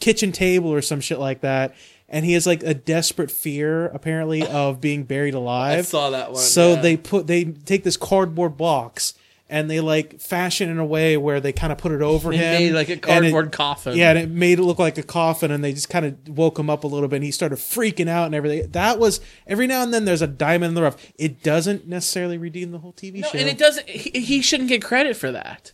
kitchen 0.00 0.32
table 0.32 0.68
or 0.70 0.82
some 0.82 1.00
shit 1.00 1.18
like 1.18 1.40
that. 1.40 1.74
And 2.12 2.24
he 2.26 2.34
has 2.34 2.46
like 2.46 2.62
a 2.62 2.74
desperate 2.74 3.30
fear, 3.30 3.86
apparently, 3.86 4.46
of 4.46 4.80
being 4.80 5.04
buried 5.04 5.32
alive. 5.34 5.78
I 5.78 5.82
saw 5.82 6.10
that 6.10 6.32
one, 6.32 6.40
So 6.40 6.74
yeah. 6.74 6.80
they 6.82 6.96
put 6.98 7.26
they 7.26 7.44
take 7.44 7.84
this 7.84 7.96
cardboard 7.96 8.56
box 8.58 9.14
and 9.48 9.70
they 9.70 9.80
like 9.80 10.20
fashion 10.20 10.68
in 10.70 10.78
a 10.78 10.84
way 10.84 11.16
where 11.16 11.38
they 11.40 11.52
kind 11.52 11.72
of 11.72 11.78
put 11.78 11.90
it 11.92 12.00
over 12.02 12.30
They 12.30 12.36
him, 12.38 12.52
made 12.54 12.72
like 12.72 12.88
a 12.88 12.92
and 12.92 13.00
it- 13.24 13.30
cardboard 13.30 13.52
coffin. 13.52 13.96
yeah, 13.96 14.10
and 14.10 14.18
it 14.18 14.30
made 14.30 14.58
it 14.58 14.62
look 14.62 14.78
like 14.78 14.96
a 14.98 15.02
coffin, 15.02 15.50
and 15.50 15.62
they 15.64 15.72
just 15.72 15.88
kind 15.90 16.04
of 16.06 16.28
woke 16.28 16.58
him 16.58 16.68
up 16.70 16.84
a 16.84 16.86
little 16.86 17.08
bit, 17.08 17.16
and 17.16 17.24
he 17.24 17.30
started 17.30 17.56
freaking 17.58 18.08
out 18.08 18.26
and 18.26 18.34
everything. 18.34 18.70
That 18.72 18.98
was 18.98 19.20
every 19.46 19.66
now 19.66 19.82
and 19.82 19.92
then 19.92 20.04
there's 20.04 20.22
a 20.22 20.26
diamond 20.26 20.70
in 20.70 20.74
the 20.74 20.82
rough. 20.82 20.96
It 21.18 21.42
doesn't 21.42 21.86
necessarily 21.88 22.36
redeem 22.38 22.72
the 22.72 22.78
whole 22.78 22.92
TV 22.92 23.20
No, 23.20 23.28
show. 23.28 23.38
and 23.38 23.48
it 23.48 23.56
doesn't. 23.58 23.88
He, 23.88 24.20
he 24.20 24.42
shouldn't 24.42 24.68
get 24.70 24.82
credit 24.84 25.16
for 25.16 25.32
that. 25.32 25.72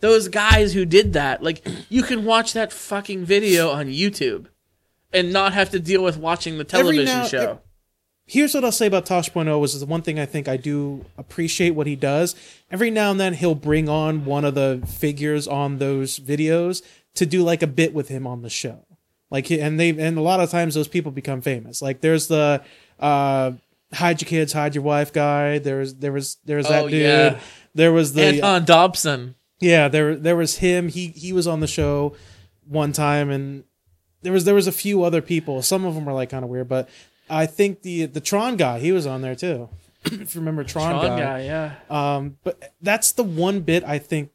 Those 0.00 0.28
guys 0.28 0.72
who 0.74 0.84
did 0.84 1.12
that, 1.14 1.42
like, 1.42 1.66
you 1.88 2.02
can 2.02 2.24
watch 2.26 2.52
that 2.54 2.72
fucking 2.74 3.24
video 3.24 3.70
on 3.70 3.86
YouTube 3.86 4.46
and 5.14 5.32
not 5.32 5.52
have 5.54 5.70
to 5.70 5.78
deal 5.80 6.02
with 6.02 6.16
watching 6.16 6.58
the 6.58 6.64
television 6.64 7.04
now- 7.18 7.26
show. 7.26 7.60
Here's 8.26 8.54
what 8.54 8.64
I'll 8.64 8.72
say 8.72 8.86
about 8.86 9.04
Tosh.0 9.04 9.60
was 9.60 9.78
the 9.78 9.84
one 9.84 10.00
thing 10.00 10.18
I 10.18 10.24
think 10.24 10.48
I 10.48 10.56
do 10.56 11.04
appreciate 11.18 11.70
what 11.72 11.86
he 11.86 11.94
does. 11.94 12.34
Every 12.70 12.90
now 12.90 13.10
and 13.10 13.20
then 13.20 13.34
he'll 13.34 13.54
bring 13.54 13.86
on 13.86 14.24
one 14.24 14.46
of 14.46 14.54
the 14.54 14.82
figures 14.86 15.46
on 15.46 15.76
those 15.76 16.18
videos 16.18 16.80
to 17.16 17.26
do 17.26 17.42
like 17.42 17.62
a 17.62 17.66
bit 17.66 17.92
with 17.92 18.08
him 18.08 18.26
on 18.26 18.40
the 18.40 18.48
show. 18.48 18.86
Like 19.30 19.50
and 19.50 19.78
they 19.78 19.90
and 19.90 20.16
a 20.16 20.22
lot 20.22 20.40
of 20.40 20.50
times 20.50 20.74
those 20.74 20.88
people 20.88 21.12
become 21.12 21.42
famous. 21.42 21.82
Like 21.82 22.00
there's 22.00 22.28
the 22.28 22.62
uh 22.98 23.52
hide 23.92 24.22
your 24.22 24.28
kids, 24.28 24.54
hide 24.54 24.74
your 24.74 24.84
wife 24.84 25.12
guy. 25.12 25.58
There 25.58 25.76
was 25.80 25.96
there 25.96 26.12
was 26.12 26.38
there 26.46 26.56
was 26.56 26.68
that 26.68 26.84
Oh, 26.84 26.88
dude. 26.88 27.02
yeah. 27.02 27.40
There 27.74 27.92
was 27.92 28.14
the 28.14 28.36
Antoine 28.42 28.64
Dodson. 28.64 29.34
yeah, 29.60 29.88
there 29.88 30.14
there 30.16 30.36
was 30.36 30.56
him. 30.58 30.88
He 30.88 31.08
he 31.08 31.34
was 31.34 31.46
on 31.46 31.60
the 31.60 31.66
show 31.66 32.14
one 32.66 32.92
time, 32.92 33.28
and 33.28 33.64
there 34.24 34.32
was 34.32 34.44
there 34.44 34.54
was 34.54 34.66
a 34.66 34.72
few 34.72 35.04
other 35.04 35.22
people. 35.22 35.62
Some 35.62 35.84
of 35.84 35.94
them 35.94 36.06
were 36.06 36.12
like 36.12 36.30
kind 36.30 36.44
of 36.44 36.50
weird, 36.50 36.68
but 36.68 36.88
I 37.30 37.46
think 37.46 37.82
the 37.82 38.06
the 38.06 38.20
Tron 38.20 38.56
guy 38.56 38.80
he 38.80 38.90
was 38.90 39.06
on 39.06 39.22
there 39.22 39.34
too. 39.36 39.68
if 40.04 40.34
you 40.34 40.40
remember 40.40 40.64
Tron, 40.64 40.90
Tron 40.92 41.18
guy. 41.18 41.22
guy, 41.22 41.42
yeah. 41.44 41.74
Um, 41.88 42.38
but 42.42 42.72
that's 42.80 43.12
the 43.12 43.22
one 43.22 43.60
bit 43.60 43.84
I 43.84 43.98
think. 43.98 44.30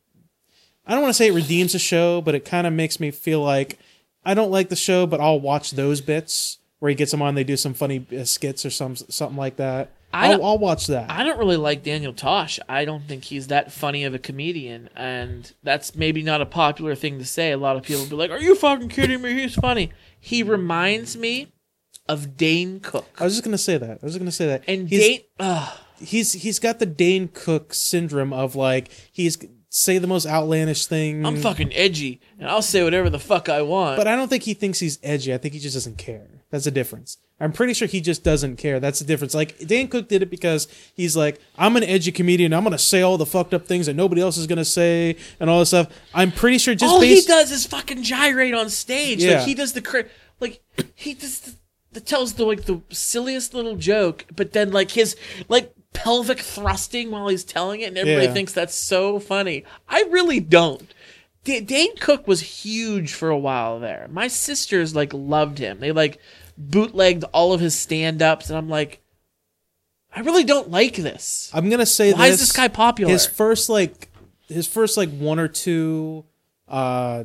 I 0.86 0.94
don't 0.94 1.02
want 1.02 1.14
to 1.14 1.18
say 1.18 1.28
it 1.28 1.34
redeems 1.34 1.74
the 1.74 1.80
show, 1.80 2.22
but 2.22 2.34
it 2.34 2.46
kind 2.46 2.66
of 2.66 2.74
makes 2.74 3.00
me 3.00 3.12
feel 3.12 3.42
like 3.42 3.78
I 4.24 4.34
don't 4.34 4.52
like 4.52 4.70
the 4.70 4.76
show, 4.76 5.06
but 5.06 5.20
I'll 5.20 5.40
watch 5.40 5.72
those 5.72 6.02
bits 6.02 6.60
where 6.80 6.90
he 6.90 6.96
gets 6.96 7.12
them 7.12 7.22
on. 7.22 7.36
They 7.36 7.44
do 7.44 7.58
some 7.58 7.74
funny 7.74 8.06
uh, 8.18 8.24
skits 8.24 8.66
or 8.66 8.70
some 8.70 8.96
something 8.96 9.38
like 9.38 9.58
that. 9.58 9.92
I 10.12 10.34
I'll, 10.34 10.44
I'll 10.44 10.58
watch 10.58 10.88
that. 10.88 11.10
I 11.12 11.24
don't 11.24 11.38
really 11.38 11.58
like 11.58 11.84
Daniel 11.84 12.14
Tosh. 12.14 12.60
I 12.68 12.86
don't 12.86 13.04
think 13.08 13.26
he's 13.26 13.48
that 13.48 13.72
funny 13.72 14.04
of 14.04 14.14
a 14.14 14.20
comedian, 14.20 14.90
and 14.96 15.52
that's 15.64 15.96
maybe 15.96 16.24
not 16.24 16.42
a 16.42 16.46
popular 16.46 16.96
thing 16.96 17.20
to 17.20 17.26
say. 17.26 17.52
A 17.52 17.58
lot 17.58 17.76
of 17.76 17.84
people 17.84 18.06
be 18.06 18.16
like, 18.16 18.32
"Are 18.32 18.40
you 18.40 18.56
fucking 18.56 18.90
kidding 18.90 19.22
me? 19.22 19.34
He's 19.34 19.56
funny." 19.56 19.92
He 20.20 20.44
reminds 20.44 21.16
me 21.16 21.48
of 22.10 22.36
Dane 22.36 22.80
Cook, 22.80 23.08
I 23.20 23.24
was 23.24 23.34
just 23.34 23.44
gonna 23.46 23.58
say 23.58 23.78
that. 23.78 24.00
I 24.02 24.06
was 24.06 24.14
just 24.14 24.20
gonna 24.20 24.32
say 24.32 24.48
that. 24.48 24.64
and 24.68 24.90
he's, 24.90 25.22
Dane. 25.40 25.68
he's 26.02 26.34
he's 26.34 26.60
got 26.60 26.80
the 26.80 26.86
Dane 26.88 27.30
Cook 27.32 27.74
syndrome 27.74 28.34
of 28.34 28.56
like 28.56 28.90
he's 29.12 29.38
say 29.70 30.00
the 30.00 30.08
most 30.08 30.26
outlandish 30.26 30.88
thing. 30.88 31.24
I'm 31.24 31.38
fucking 31.38 31.72
edgy, 31.74 32.20
and 32.40 32.50
I'll 32.50 32.64
say 32.64 32.84
whatever 32.84 33.10
the 33.10 33.20
fuck 33.20 33.48
I 33.48 33.62
want. 33.62 33.98
But 33.98 34.08
I 34.08 34.16
don't 34.16 34.28
think 34.28 34.44
he 34.44 34.56
thinks 34.56 34.80
he's 34.80 34.98
edgy. 35.04 35.34
I 35.34 35.38
think 35.38 35.54
he 35.54 35.60
just 35.60 35.76
doesn't 35.76 36.00
care. 36.00 36.28
That's 36.50 36.66
the 36.66 36.72
difference. 36.72 37.18
I'm 37.40 37.52
pretty 37.54 37.74
sure 37.74 37.88
he 37.88 38.02
just 38.02 38.24
doesn't 38.24 38.58
care. 38.58 38.80
That's 38.80 39.00
the 39.00 39.06
difference. 39.06 39.34
Like 39.34 39.58
Dan 39.60 39.88
Cook 39.88 40.10
did 40.10 40.22
it 40.22 40.30
because 40.30 40.68
he's 40.94 41.16
like, 41.16 41.40
I'm 41.58 41.76
an 41.78 41.84
edgy 41.84 42.12
comedian. 42.12 42.54
I'm 42.54 42.64
gonna 42.64 42.78
say 42.78 43.02
all 43.02 43.18
the 43.18 43.26
fucked 43.26 43.54
up 43.54 43.66
things 43.66 43.86
that 43.86 43.96
nobody 43.96 44.22
else 44.22 44.38
is 44.38 44.46
gonna 44.48 44.66
say 44.66 45.16
and 45.40 45.50
all 45.50 45.60
this 45.60 45.70
stuff. 45.70 45.88
I'm 46.14 46.32
pretty 46.32 46.58
sure 46.58 46.76
just 46.76 46.94
all 46.94 47.00
based. 47.00 47.28
he 47.28 47.34
does 47.34 47.52
is 47.52 47.66
fucking 47.66 48.04
gyrate 48.04 48.54
on 48.54 48.70
stage. 48.70 49.24
Yeah. 49.24 49.38
Like 49.40 49.48
he 49.48 49.54
does 49.54 49.74
the 49.74 49.82
cra- 49.82 50.06
like 50.40 50.62
he 50.96 51.14
does 51.14 51.40
the, 51.40 51.56
the 51.94 52.02
tells 52.02 52.34
the 52.34 52.46
like 52.46 52.66
the 52.66 52.82
silliest 52.90 53.54
little 53.54 53.76
joke, 53.76 54.26
but 54.36 54.52
then 54.54 54.72
like 54.72 54.92
his 54.92 55.16
like 55.48 55.74
pelvic 55.94 56.40
thrusting 56.40 57.10
while 57.10 57.30
he's 57.30 57.44
telling 57.44 57.82
it, 57.82 57.86
and 57.86 57.98
everybody 57.98 58.28
Yeah. 58.28 58.34
thinks 58.34 58.54
that's 58.54 58.76
so 58.76 59.20
funny. 59.20 59.64
I 59.88 60.04
really 60.10 60.40
don't. 60.40 60.94
D- 61.46 61.62
Dane 61.62 61.96
Cook 61.96 62.28
was 62.28 62.42
huge 62.42 63.14
for 63.14 63.30
a 63.30 63.38
while 63.38 63.80
there. 63.80 64.08
My 64.12 64.28
sisters 64.28 64.94
like 64.94 65.14
loved 65.14 65.58
him. 65.58 65.80
They 65.80 65.92
like 65.94 66.20
bootlegged 66.60 67.24
all 67.34 67.54
of 67.54 67.62
his 67.62 67.74
stand-ups, 67.74 68.50
and 68.50 68.58
I'm 68.58 68.70
like, 68.70 69.02
I 70.14 70.22
really 70.22 70.44
don't 70.44 70.70
like 70.70 70.96
this. 70.96 71.50
I'm 71.54 71.70
gonna 71.70 71.86
say 71.86 72.14
Why 72.14 72.30
this. 72.30 72.42
is 72.42 72.48
this 72.48 72.56
guy 72.56 72.68
popular? 72.68 73.12
His 73.12 73.26
first 73.26 73.70
like 73.70 74.10
his 74.48 74.68
first 74.68 74.98
like 74.98 75.10
one 75.10 75.40
or 75.40 75.48
two 75.48 76.26
uh 76.68 77.24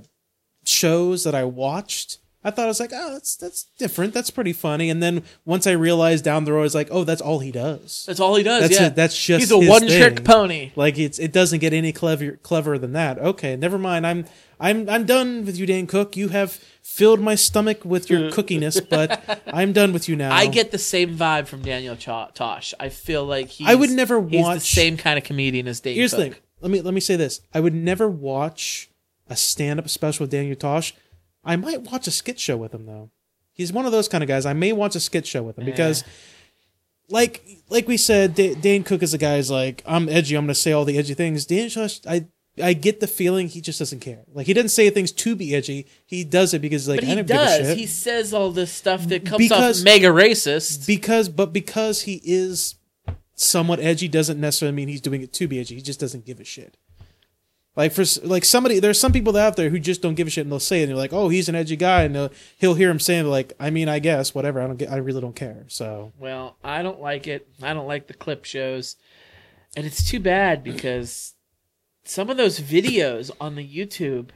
shows 0.64 1.24
that 1.24 1.34
I 1.34 1.44
watched. 1.44 2.18
I 2.46 2.50
thought 2.50 2.66
I 2.66 2.68
was 2.68 2.80
like, 2.80 2.90
oh, 2.92 3.12
that's 3.14 3.36
that's 3.36 3.64
different. 3.78 4.12
That's 4.12 4.30
pretty 4.30 4.52
funny. 4.52 4.90
And 4.90 5.02
then 5.02 5.22
once 5.46 5.66
I 5.66 5.72
realized 5.72 6.24
down 6.24 6.44
the 6.44 6.52
road, 6.52 6.60
I 6.60 6.64
was 6.64 6.74
like, 6.74 6.88
oh, 6.90 7.04
that's 7.04 7.22
all 7.22 7.38
he 7.38 7.50
does. 7.50 8.04
that's 8.06 8.20
all 8.20 8.36
he 8.36 8.42
does. 8.42 8.62
That's 8.62 8.80
yeah, 8.80 8.86
it. 8.88 8.96
That's 8.96 9.16
just 9.16 9.40
he's 9.40 9.50
a 9.50 9.58
one-trick 9.58 10.24
pony. 10.24 10.72
Like 10.76 10.98
it's 10.98 11.18
it 11.18 11.32
doesn't 11.32 11.60
get 11.60 11.72
any 11.72 11.90
clever 11.90 12.32
cleverer 12.32 12.76
than 12.76 12.92
that. 12.92 13.18
Okay, 13.18 13.56
never 13.56 13.78
mind. 13.78 14.06
I'm 14.06 14.26
I'm 14.64 14.88
I'm 14.88 15.04
done 15.04 15.44
with 15.44 15.58
you, 15.58 15.66
Dan 15.66 15.86
Cook. 15.86 16.16
You 16.16 16.28
have 16.28 16.52
filled 16.80 17.20
my 17.20 17.34
stomach 17.34 17.84
with 17.84 18.08
your 18.08 18.30
cookiness, 18.30 18.80
but 18.88 19.42
I'm 19.46 19.74
done 19.74 19.92
with 19.92 20.08
you 20.08 20.16
now. 20.16 20.34
I 20.34 20.46
get 20.46 20.70
the 20.70 20.78
same 20.78 21.18
vibe 21.18 21.46
from 21.48 21.60
Daniel 21.60 21.96
Cho- 21.96 22.30
Tosh. 22.32 22.72
I 22.80 22.88
feel 22.88 23.26
like 23.26 23.48
he's, 23.48 23.68
I 23.68 23.74
would 23.74 23.90
never 23.90 24.26
he's 24.26 24.46
the 24.46 24.60
same 24.60 24.96
kind 24.96 25.18
of 25.18 25.24
comedian 25.24 25.68
as 25.68 25.80
Dane 25.80 25.96
Here's 25.96 26.12
the 26.12 26.16
thing. 26.16 26.34
Let 26.62 26.70
me 26.70 26.80
let 26.80 26.94
me 26.94 27.00
say 27.00 27.14
this. 27.14 27.42
I 27.52 27.60
would 27.60 27.74
never 27.74 28.08
watch 28.08 28.88
a 29.28 29.36
stand 29.36 29.78
up 29.80 29.88
special 29.90 30.24
with 30.24 30.30
Daniel 30.30 30.56
Tosh. 30.56 30.94
I 31.44 31.56
might 31.56 31.82
watch 31.82 32.06
a 32.06 32.10
skit 32.10 32.40
show 32.40 32.56
with 32.56 32.72
him 32.72 32.86
though. 32.86 33.10
He's 33.52 33.70
one 33.70 33.84
of 33.84 33.92
those 33.92 34.08
kind 34.08 34.24
of 34.24 34.28
guys. 34.28 34.46
I 34.46 34.54
may 34.54 34.72
watch 34.72 34.96
a 34.96 35.00
skit 35.00 35.26
show 35.26 35.42
with 35.42 35.58
him 35.58 35.66
because 35.66 36.04
eh. 36.04 36.06
like 37.10 37.46
like 37.68 37.86
we 37.86 37.98
said, 37.98 38.34
Da- 38.34 38.54
Dane 38.54 38.82
Cook 38.82 39.02
is 39.02 39.12
a 39.12 39.18
guy 39.18 39.36
who's 39.36 39.50
like, 39.50 39.82
I'm 39.84 40.08
edgy, 40.08 40.36
I'm 40.36 40.44
gonna 40.44 40.54
say 40.54 40.72
all 40.72 40.86
the 40.86 40.96
edgy 40.96 41.12
things. 41.12 41.44
Dan 41.44 41.68
Tosh, 41.68 42.00
I 42.08 42.28
I 42.62 42.72
get 42.72 43.00
the 43.00 43.06
feeling 43.08 43.48
he 43.48 43.60
just 43.60 43.78
doesn't 43.80 44.00
care. 44.00 44.20
Like 44.32 44.46
he 44.46 44.54
doesn't 44.54 44.68
say 44.68 44.88
things 44.90 45.10
to 45.12 45.34
be 45.34 45.54
edgy. 45.54 45.86
He 46.06 46.22
does 46.24 46.54
it 46.54 46.60
because 46.60 46.88
like 46.88 47.00
But 47.00 47.08
he 47.08 47.14
don't 47.16 47.26
give 47.26 47.36
a 47.36 47.38
does. 47.40 47.66
shit. 47.68 47.78
He 47.78 47.86
says 47.86 48.32
all 48.32 48.50
this 48.52 48.70
stuff 48.72 49.06
that 49.08 49.24
comes 49.26 49.38
Because- 49.38 49.80
off 49.80 49.84
mega 49.84 50.06
racist. 50.08 50.86
because 50.86 51.28
but 51.28 51.52
because 51.52 52.02
he 52.02 52.20
is 52.24 52.76
somewhat 53.34 53.80
edgy 53.80 54.06
doesn't 54.06 54.40
necessarily 54.40 54.76
mean 54.76 54.86
he's 54.88 55.00
doing 55.00 55.20
it 55.22 55.32
to 55.32 55.48
be 55.48 55.58
edgy. 55.58 55.74
He 55.74 55.80
just 55.82 55.98
doesn't 55.98 56.24
give 56.24 56.38
a 56.38 56.44
shit. 56.44 56.76
Like 57.76 57.90
for 57.90 58.04
like 58.22 58.44
somebody, 58.44 58.78
there's 58.78 59.00
some 59.00 59.10
people 59.12 59.36
out 59.36 59.56
there 59.56 59.68
who 59.68 59.80
just 59.80 60.00
don't 60.00 60.14
give 60.14 60.28
a 60.28 60.30
shit 60.30 60.42
and 60.44 60.52
they'll 60.52 60.60
say 60.60 60.78
it. 60.78 60.82
And 60.84 60.90
you're 60.90 60.96
like, 60.98 61.12
oh, 61.12 61.28
he's 61.28 61.48
an 61.48 61.56
edgy 61.56 61.74
guy, 61.74 62.04
and 62.04 62.30
he'll 62.58 62.74
hear 62.74 62.88
him 62.88 63.00
saying 63.00 63.26
like, 63.26 63.52
I 63.58 63.70
mean, 63.70 63.88
I 63.88 63.98
guess 63.98 64.32
whatever. 64.32 64.60
I 64.62 64.68
don't 64.68 64.76
get. 64.76 64.92
I 64.92 64.98
really 64.98 65.20
don't 65.20 65.34
care. 65.34 65.64
So 65.66 66.12
Well, 66.16 66.56
I 66.62 66.82
don't 66.84 67.00
like 67.00 67.26
it. 67.26 67.48
I 67.60 67.74
don't 67.74 67.88
like 67.88 68.06
the 68.06 68.14
clip 68.14 68.44
shows. 68.44 68.94
And 69.76 69.84
it's 69.84 70.08
too 70.08 70.20
bad 70.20 70.62
because 70.62 71.33
some 72.04 72.30
of 72.30 72.36
those 72.36 72.60
videos 72.60 73.30
on 73.40 73.54
the 73.54 73.66
YouTube. 73.66 74.28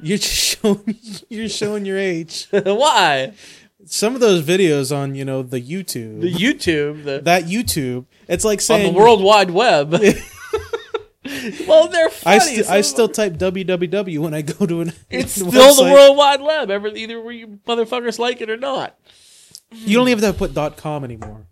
you're 0.00 0.18
just 0.18 0.58
showing 0.62 0.98
you're 1.28 1.48
showing 1.48 1.84
your 1.86 1.98
age. 1.98 2.48
Why? 2.50 3.32
Some 3.86 4.14
of 4.14 4.20
those 4.20 4.42
videos 4.44 4.94
on 4.94 5.14
you 5.14 5.24
know 5.24 5.42
the 5.42 5.60
YouTube, 5.60 6.20
The 6.20 6.32
YouTube, 6.32 7.04
the 7.04 7.20
that 7.24 7.44
YouTube, 7.44 8.04
it's 8.28 8.44
like 8.44 8.58
on 8.58 8.62
saying 8.62 8.92
the 8.92 8.98
World 8.98 9.22
Wide 9.22 9.50
Web. 9.50 9.92
well, 11.66 11.88
they're 11.88 12.06
I, 12.26 12.38
funny. 12.38 12.40
st- 12.40 12.66
Some 12.66 12.74
I 12.74 12.80
still 12.82 13.08
type 13.08 13.34
www 13.34 14.18
when 14.18 14.34
I 14.34 14.42
go 14.42 14.66
to 14.66 14.80
an. 14.82 14.92
It's 15.08 15.32
still 15.36 15.50
the. 15.74 15.90
World 15.90 16.16
Wide 16.16 16.42
Web. 16.42 16.70
Ever 16.70 16.88
either 16.88 17.32
you 17.32 17.58
motherfuckers 17.66 18.18
like 18.18 18.40
it 18.40 18.50
or 18.50 18.56
not. 18.56 18.98
You 19.72 19.96
don't 19.96 20.08
even 20.08 20.22
have 20.24 20.36
to 20.36 20.48
put 20.48 20.76
.com 20.76 21.04
anymore. 21.04 21.46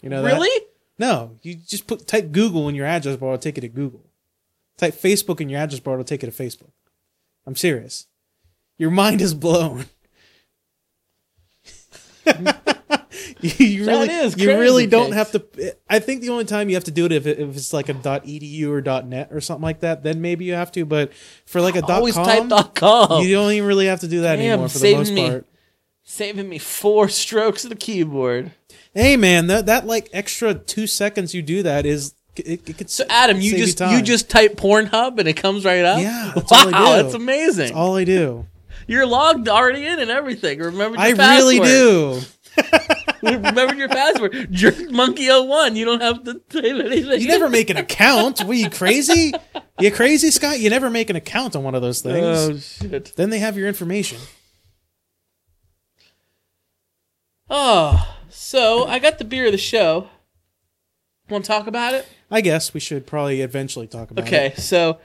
You 0.00 0.08
know 0.08 0.22
that? 0.22 0.32
Really? 0.32 0.66
No, 0.98 1.36
you 1.42 1.56
just 1.56 1.86
put 1.86 2.06
type 2.06 2.30
Google 2.32 2.68
in 2.68 2.74
your 2.74 2.86
address 2.86 3.16
bar. 3.16 3.30
It'll 3.34 3.38
take 3.42 3.58
it 3.58 3.62
to 3.62 3.68
Google. 3.68 4.05
Type 4.78 4.94
Facebook 4.94 5.40
in 5.40 5.48
your 5.48 5.60
address 5.60 5.80
bar. 5.80 5.94
It'll 5.94 6.04
take 6.04 6.22
you 6.22 6.30
to 6.30 6.42
Facebook. 6.42 6.72
I'm 7.46 7.56
serious. 7.56 8.06
Your 8.78 8.90
mind 8.90 9.22
is 9.22 9.34
blown. 9.34 9.86
you 13.40 13.84
That 13.84 14.08
really, 14.08 14.42
you 14.42 14.48
really 14.58 14.86
don't 14.86 15.12
have 15.12 15.32
to. 15.32 15.74
I 15.88 15.98
think 15.98 16.20
the 16.20 16.30
only 16.30 16.44
time 16.44 16.68
you 16.68 16.74
have 16.74 16.84
to 16.84 16.90
do 16.90 17.06
it 17.06 17.12
if, 17.12 17.26
it, 17.26 17.38
if 17.38 17.56
it's 17.56 17.72
like 17.72 17.88
a 17.88 17.94
.edu 17.94 18.68
or 18.68 19.02
.net 19.02 19.28
or 19.30 19.40
something 19.40 19.62
like 19.62 19.80
that, 19.80 20.02
then 20.02 20.20
maybe 20.20 20.44
you 20.44 20.54
have 20.54 20.72
to. 20.72 20.84
But 20.84 21.12
for 21.46 21.60
like 21.60 21.76
a 21.76 21.84
Always 21.92 22.14
.com, 22.14 22.24
type 22.24 22.48
dot 22.48 22.74
com. 22.74 23.22
you 23.22 23.34
don't 23.34 23.52
even 23.52 23.66
really 23.68 23.86
have 23.86 24.00
to 24.00 24.08
do 24.08 24.22
that 24.22 24.36
Damn, 24.36 24.50
anymore 24.52 24.68
for 24.68 24.78
the 24.78 24.94
most 24.94 25.12
me. 25.12 25.28
part. 25.28 25.46
Saving 26.02 26.48
me 26.48 26.58
four 26.58 27.08
strokes 27.08 27.64
of 27.64 27.70
the 27.70 27.76
keyboard. 27.76 28.52
Hey 28.94 29.16
man, 29.16 29.46
that 29.48 29.66
that 29.66 29.86
like 29.86 30.08
extra 30.12 30.54
two 30.54 30.86
seconds 30.86 31.34
you 31.34 31.42
do 31.42 31.62
that 31.62 31.86
is 31.86 32.14
it, 32.40 32.68
it 32.68 32.78
could 32.78 32.90
So 32.90 33.04
Adam, 33.08 33.40
you 33.40 33.56
just 33.56 33.80
you 33.80 34.02
just 34.02 34.30
type 34.30 34.56
Pornhub 34.56 35.18
and 35.18 35.28
it 35.28 35.34
comes 35.34 35.64
right 35.64 35.84
up. 35.84 36.00
Yeah, 36.00 36.32
that's 36.34 36.50
wow, 36.50 36.58
all 36.58 36.68
I 36.68 36.96
do. 36.96 37.02
that's 37.02 37.14
amazing. 37.14 37.66
That's 37.66 37.76
all 37.76 37.96
I 37.96 38.04
do. 38.04 38.46
You're 38.86 39.06
logged 39.06 39.48
already 39.48 39.86
in 39.86 39.98
and 39.98 40.10
everything. 40.10 40.58
Remember 40.60 40.96
your 40.96 41.06
I 41.06 41.14
password. 41.14 41.38
really 41.38 41.58
do. 41.60 42.20
Remember 43.22 43.74
your 43.74 43.88
password. 43.88 44.48
Jerk 44.50 44.90
Monkey 44.90 45.28
01. 45.28 45.74
You 45.76 45.84
don't 45.84 46.00
have 46.00 46.22
to 46.24 46.34
type 46.48 46.64
anything. 46.64 47.20
You 47.20 47.28
never 47.28 47.48
make 47.48 47.70
an 47.70 47.76
account. 47.76 48.44
Were 48.44 48.54
you 48.54 48.70
crazy? 48.70 49.32
You 49.80 49.90
crazy, 49.90 50.30
Scott? 50.30 50.60
You 50.60 50.70
never 50.70 50.88
make 50.88 51.10
an 51.10 51.16
account 51.16 51.56
on 51.56 51.64
one 51.64 51.74
of 51.74 51.82
those 51.82 52.00
things. 52.00 52.24
Oh 52.24 52.56
shit. 52.56 53.12
then 53.16 53.30
they 53.30 53.40
have 53.40 53.56
your 53.58 53.66
information. 53.68 54.18
Oh, 57.48 58.16
so 58.28 58.86
I 58.86 58.98
got 58.98 59.18
the 59.18 59.24
beer 59.24 59.46
of 59.46 59.52
the 59.52 59.58
show. 59.58 60.08
Want 61.28 61.44
to 61.44 61.48
talk 61.48 61.66
about 61.66 61.94
it? 61.94 62.06
I 62.30 62.40
guess 62.40 62.74
we 62.74 62.80
should 62.80 63.06
probably 63.06 63.40
eventually 63.40 63.86
talk 63.86 64.10
about 64.10 64.26
Okay, 64.26 64.46
it. 64.46 64.52
Okay, 64.52 64.60
so 64.60 64.98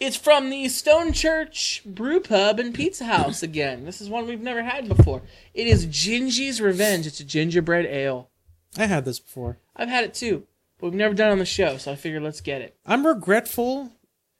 it's 0.00 0.16
from 0.16 0.50
the 0.50 0.68
Stone 0.68 1.12
Church 1.12 1.82
Brew 1.84 2.20
Pub 2.20 2.58
and 2.58 2.74
Pizza 2.74 3.04
House 3.04 3.42
again. 3.42 3.84
This 3.84 4.00
is 4.00 4.08
one 4.08 4.26
we've 4.26 4.40
never 4.40 4.62
had 4.62 4.88
before. 4.88 5.22
It 5.54 5.66
is 5.66 5.86
Gingy's 5.86 6.60
Revenge. 6.60 7.06
It's 7.06 7.20
a 7.20 7.24
gingerbread 7.24 7.86
ale. 7.86 8.30
I 8.76 8.86
had 8.86 9.04
this 9.04 9.18
before. 9.20 9.58
I've 9.76 9.88
had 9.88 10.04
it 10.04 10.14
too, 10.14 10.44
but 10.78 10.86
we've 10.88 10.94
never 10.98 11.14
done 11.14 11.28
it 11.28 11.32
on 11.32 11.38
the 11.38 11.44
show, 11.44 11.78
so 11.78 11.92
I 11.92 11.96
figured 11.96 12.22
let's 12.22 12.40
get 12.40 12.60
it. 12.60 12.76
I'm 12.86 13.06
regretful 13.06 13.92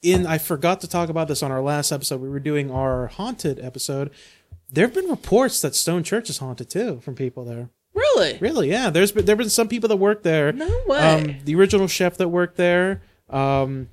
in 0.02 0.26
I 0.26 0.38
forgot 0.38 0.80
to 0.82 0.88
talk 0.88 1.08
about 1.08 1.28
this 1.28 1.42
on 1.42 1.50
our 1.50 1.62
last 1.62 1.90
episode. 1.92 2.20
We 2.20 2.28
were 2.28 2.40
doing 2.40 2.70
our 2.70 3.08
haunted 3.08 3.58
episode. 3.58 4.10
There 4.70 4.86
have 4.86 4.94
been 4.94 5.08
reports 5.08 5.60
that 5.62 5.74
Stone 5.74 6.04
Church 6.04 6.28
is 6.28 6.38
haunted 6.38 6.68
too 6.68 7.00
from 7.00 7.14
people 7.14 7.44
there. 7.44 7.70
Really? 7.98 8.38
Really? 8.40 8.70
Yeah. 8.70 8.90
There's 8.90 9.12
been 9.12 9.24
there've 9.24 9.38
been 9.38 9.50
some 9.50 9.68
people 9.68 9.88
that 9.88 9.96
work 9.96 10.22
there. 10.22 10.52
No 10.52 10.82
way. 10.86 10.98
Um, 10.98 11.36
the 11.44 11.54
original 11.54 11.88
chef 11.88 12.16
that 12.18 12.28
worked 12.28 12.56
there. 12.56 13.02
Um, 13.28 13.88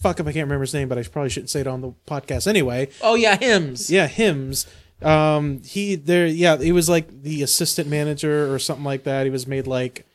fuck 0.00 0.18
if 0.18 0.26
I 0.26 0.32
can't 0.32 0.46
remember 0.46 0.62
his 0.62 0.74
name, 0.74 0.88
but 0.88 0.98
I 0.98 1.02
probably 1.02 1.30
shouldn't 1.30 1.50
say 1.50 1.60
it 1.60 1.66
on 1.66 1.80
the 1.80 1.92
podcast 2.06 2.46
anyway. 2.46 2.88
oh 3.02 3.14
yeah, 3.14 3.36
Hims. 3.36 3.90
Yeah, 3.90 4.06
Hims. 4.06 4.66
Um, 5.02 5.62
he 5.62 5.94
there. 5.94 6.26
Yeah, 6.26 6.56
he 6.56 6.72
was 6.72 6.88
like 6.88 7.22
the 7.22 7.42
assistant 7.42 7.88
manager 7.88 8.52
or 8.52 8.58
something 8.58 8.84
like 8.84 9.04
that. 9.04 9.24
He 9.24 9.30
was 9.30 9.46
made 9.46 9.66
like. 9.66 10.06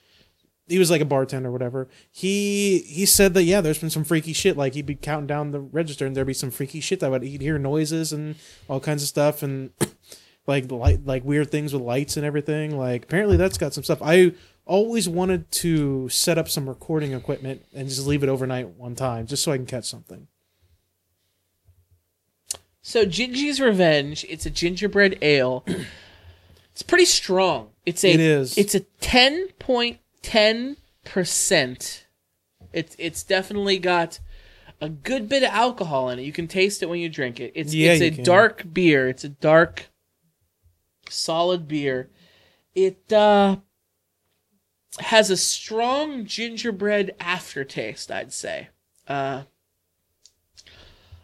He 0.67 0.79
was 0.79 0.89
like 0.89 1.01
a 1.01 1.05
bartender 1.05 1.49
or 1.49 1.51
whatever. 1.51 1.87
He 2.11 2.79
he 2.87 3.05
said 3.05 3.35
that 3.35 3.43
yeah, 3.43 3.61
there's 3.61 3.77
been 3.77 3.91
some 3.91 4.03
freaky 4.03 4.33
shit. 4.33 4.57
Like 4.57 4.73
he'd 4.73 4.87
be 4.87 4.95
counting 4.95 5.27
down 5.27 5.51
the 5.51 5.59
register 5.59 6.07
and 6.07 6.15
there'd 6.15 6.25
be 6.25 6.33
some 6.33 6.49
freaky 6.49 6.79
shit 6.79 7.01
that 7.01 7.11
would 7.11 7.21
he'd 7.21 7.41
hear 7.41 7.59
noises 7.59 8.11
and 8.11 8.33
all 8.67 8.79
kinds 8.79 9.03
of 9.03 9.09
stuff 9.09 9.43
and 9.43 9.69
like 10.47 10.69
light 10.71 11.05
like 11.05 11.23
weird 11.23 11.49
things 11.51 11.73
with 11.73 11.81
lights 11.81 12.17
and 12.17 12.25
everything. 12.25 12.77
Like 12.77 13.03
apparently 13.03 13.37
that's 13.37 13.57
got 13.57 13.73
some 13.73 13.83
stuff. 13.83 14.01
I 14.01 14.33
always 14.65 15.07
wanted 15.07 15.51
to 15.51 16.09
set 16.09 16.37
up 16.37 16.49
some 16.49 16.67
recording 16.67 17.13
equipment 17.13 17.65
and 17.73 17.87
just 17.87 18.05
leave 18.07 18.23
it 18.23 18.29
overnight 18.29 18.69
one 18.69 18.95
time, 18.95 19.27
just 19.27 19.43
so 19.43 19.51
I 19.51 19.57
can 19.57 19.65
catch 19.65 19.85
something. 19.85 20.27
So 22.81 23.05
Gingy's 23.05 23.59
Revenge, 23.59 24.25
it's 24.29 24.45
a 24.45 24.49
gingerbread 24.51 25.17
ale. 25.21 25.63
it's 26.71 26.83
pretty 26.83 27.05
strong. 27.05 27.69
It's 27.85 28.03
a 28.03 28.13
It 28.13 28.19
is. 28.19 28.57
It's 28.57 28.75
a 28.75 28.81
ten 29.01 29.47
point 29.59 29.99
ten 30.21 30.77
percent. 31.03 32.05
It's 32.73 32.95
it's 32.99 33.23
definitely 33.23 33.79
got 33.79 34.19
a 34.81 34.89
good 34.89 35.27
bit 35.29 35.41
of 35.43 35.49
alcohol 35.49 36.09
in 36.09 36.19
it. 36.19 36.23
You 36.23 36.31
can 36.33 36.47
taste 36.47 36.83
it 36.83 36.89
when 36.89 36.99
you 36.99 37.09
drink 37.09 37.39
it. 37.39 37.53
It's 37.55 37.73
Yeah, 37.73 37.93
it's 37.93 38.01
a 38.01 38.11
can. 38.11 38.23
dark 38.23 38.65
beer. 38.71 39.07
It's 39.09 39.23
a 39.23 39.29
dark, 39.29 39.87
solid 41.09 41.67
beer. 41.67 42.09
It 42.73 43.11
uh 43.11 43.57
has 44.99 45.29
a 45.29 45.37
strong 45.37 46.25
gingerbread 46.25 47.15
aftertaste. 47.19 48.11
I'd 48.11 48.33
say. 48.33 48.69
Uh, 49.07 49.43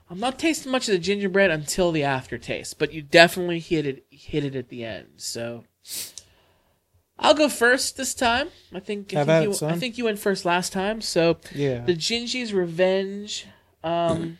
I'm 0.09 0.19
not 0.19 0.37
tasting 0.37 0.71
much 0.71 0.89
of 0.89 0.91
the 0.91 0.99
gingerbread 0.99 1.51
until 1.51 1.91
the 1.93 2.03
aftertaste, 2.03 2.77
but 2.77 2.93
you 2.93 3.01
definitely 3.01 3.59
hit 3.59 3.85
it 3.85 4.05
hit 4.09 4.43
it 4.43 4.55
at 4.55 4.67
the 4.67 4.83
end. 4.83 5.07
So 5.17 5.63
I'll 7.17 7.33
go 7.33 7.47
first 7.47 7.95
this 7.95 8.13
time. 8.13 8.49
I 8.73 8.81
think 8.81 9.13
I 9.13 9.23
think, 9.23 9.43
you, 9.43 9.51
it. 9.67 9.71
I 9.71 9.77
think 9.77 9.97
you 9.97 10.05
went 10.05 10.19
first 10.19 10.43
last 10.43 10.73
time. 10.73 10.99
So 10.99 11.37
Yeah. 11.53 11.85
the 11.85 11.95
Gingy's 11.95 12.53
Revenge. 12.53 13.47
Um, 13.83 14.37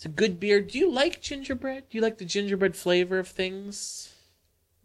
it's 0.00 0.06
a 0.06 0.08
good 0.08 0.40
beer. 0.40 0.62
Do 0.62 0.78
you 0.78 0.90
like 0.90 1.20
gingerbread? 1.20 1.90
Do 1.90 1.98
you 1.98 2.00
like 2.00 2.16
the 2.16 2.24
gingerbread 2.24 2.74
flavor 2.74 3.18
of 3.18 3.28
things? 3.28 4.14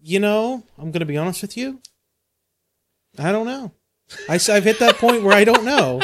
You 0.04 0.20
know, 0.20 0.64
I'm 0.78 0.92
going 0.92 1.00
to 1.00 1.06
be 1.06 1.16
honest 1.16 1.42
with 1.42 1.56
you. 1.56 1.80
I 3.18 3.32
don't 3.32 3.46
know. 3.46 3.72
I, 4.28 4.34
have 4.34 4.66
hit 4.66 4.80
that 4.80 4.98
point 4.98 5.24
where 5.24 5.34
I 5.34 5.46
don't 5.46 5.64
know. 5.64 6.02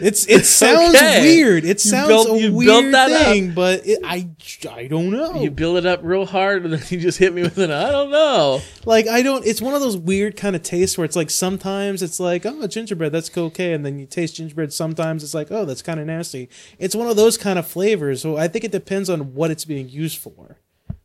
It's 0.00 0.26
it 0.28 0.44
sounds 0.46 0.94
Okay. 0.96 1.20
weird. 1.22 1.64
It 1.64 1.80
sounds 1.80 2.08
built- 2.08 2.28
a 2.42 2.50
weird 2.50 2.92
that 2.94 3.10
up. 3.12 3.22
thing, 3.26 3.52
but 3.52 3.86
it, 3.86 4.00
I 4.04 4.28
I 4.70 4.86
don't 4.86 5.10
know. 5.10 5.40
You 5.40 5.50
build 5.50 5.76
it 5.78 5.86
up 5.86 6.00
real 6.02 6.26
hard, 6.26 6.64
and 6.64 6.72
then 6.74 6.82
you 6.88 7.00
just 7.00 7.18
hit 7.18 7.32
me 7.34 7.42
with 7.42 7.58
an 7.58 7.70
I 7.70 7.90
don't 7.90 8.10
know. 8.10 8.60
like 8.84 9.06
I 9.08 9.22
don't. 9.22 9.44
It's 9.46 9.60
one 9.62 9.74
of 9.74 9.80
those 9.80 9.96
weird 9.96 10.36
kind 10.36 10.54
of 10.56 10.62
tastes 10.62 10.96
where 10.96 11.04
it's 11.04 11.16
like 11.16 11.30
sometimes 11.30 12.02
it's 12.02 12.20
like 12.20 12.46
oh 12.46 12.66
gingerbread 12.66 13.12
that's 13.12 13.36
okay, 13.36 13.72
and 13.72 13.84
then 13.84 13.98
you 13.98 14.06
taste 14.06 14.36
gingerbread. 14.36 14.72
Sometimes 14.72 15.24
it's 15.24 15.34
like 15.34 15.50
oh 15.50 15.64
that's 15.64 15.82
kind 15.82 15.98
of 16.00 16.06
nasty. 16.06 16.48
It's 16.78 16.94
one 16.94 17.08
of 17.08 17.16
those 17.16 17.36
kind 17.36 17.58
of 17.58 17.66
flavors. 17.66 18.22
So 18.22 18.36
I 18.36 18.48
think 18.48 18.64
it 18.64 18.72
depends 18.72 19.10
on 19.10 19.34
what 19.34 19.50
it's 19.50 19.64
being 19.64 19.88
used 19.88 20.18
for. 20.18 20.58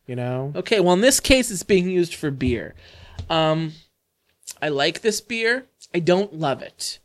You 0.06 0.16
know. 0.16 0.52
Okay, 0.56 0.80
well 0.80 0.94
in 0.94 1.00
this 1.00 1.20
case 1.20 1.50
it's 1.50 1.62
being 1.62 1.88
used 1.90 2.14
for 2.14 2.30
beer. 2.30 2.74
Um 3.28 3.72
I 4.62 4.68
like 4.68 5.00
this 5.00 5.20
beer. 5.20 5.66
I 5.94 5.98
don't 5.98 6.34
love 6.34 6.62
it. 6.62 6.99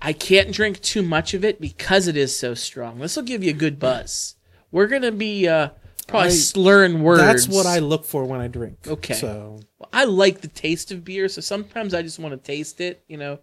I 0.00 0.12
can't 0.12 0.52
drink 0.52 0.80
too 0.82 1.02
much 1.02 1.34
of 1.34 1.44
it 1.44 1.60
because 1.60 2.06
it 2.06 2.16
is 2.16 2.36
so 2.38 2.54
strong. 2.54 2.98
This 2.98 3.16
will 3.16 3.22
give 3.22 3.42
you 3.42 3.50
a 3.50 3.54
good 3.54 3.78
buzz. 3.78 4.36
We're 4.70 4.86
gonna 4.88 5.12
be 5.12 5.48
uh 5.48 5.70
probably 6.06 6.28
I- 6.28 6.32
slurring 6.32 7.02
words. 7.02 7.22
That's 7.22 7.48
what 7.48 7.66
I 7.66 7.78
look 7.78 8.04
for 8.04 8.24
when 8.24 8.40
I 8.40 8.48
drink. 8.48 8.78
Okay. 8.86 9.14
So 9.14 9.60
I 9.92 10.04
like 10.04 10.40
the 10.40 10.48
taste 10.48 10.92
of 10.92 11.04
beer, 11.04 11.28
so 11.28 11.40
sometimes 11.40 11.94
I 11.94 12.02
just 12.02 12.18
want 12.18 12.32
to 12.32 12.38
taste 12.38 12.80
it, 12.80 13.02
you 13.08 13.16
know. 13.16 13.38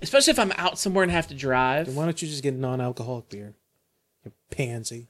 Especially 0.00 0.30
if 0.30 0.38
I'm 0.38 0.52
out 0.56 0.78
somewhere 0.78 1.02
and 1.02 1.12
have 1.12 1.26
to 1.28 1.34
drive. 1.34 1.94
why 1.94 2.04
don't 2.04 2.20
you 2.22 2.28
just 2.28 2.42
get 2.42 2.54
non-alcoholic 2.54 3.28
beer? 3.28 3.54
You 4.24 4.32
pansy. 4.50 5.08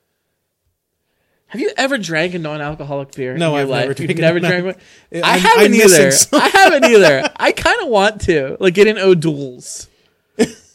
Have 1.48 1.60
you 1.62 1.72
ever 1.78 1.96
drank 1.96 2.34
a 2.34 2.38
non-alcoholic 2.38 3.12
beer? 3.12 3.36
No, 3.36 3.56
I've 3.56 3.68
life? 3.70 3.88
never 3.88 4.02
You've 4.02 4.18
never 4.18 4.40
drank 4.40 4.64
one. 4.66 4.74
I 5.24 5.38
haven't 5.38 5.70
missing 5.72 6.06
either. 6.38 6.44
I 6.44 6.48
haven't 6.48 6.84
either. 6.84 7.30
I 7.36 7.52
kind 7.52 7.80
of 7.82 7.88
want 7.88 8.20
to 8.22 8.56
like 8.60 8.74
get 8.74 8.86
in 8.86 8.98
O'Doul's. 8.98 9.88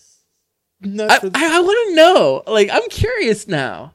I, 0.85 1.19
I, 1.33 1.57
I 1.57 1.59
want 1.61 1.89
to 1.89 1.95
know. 1.95 2.43
Like, 2.47 2.69
I'm 2.71 2.87
curious 2.89 3.47
now. 3.47 3.93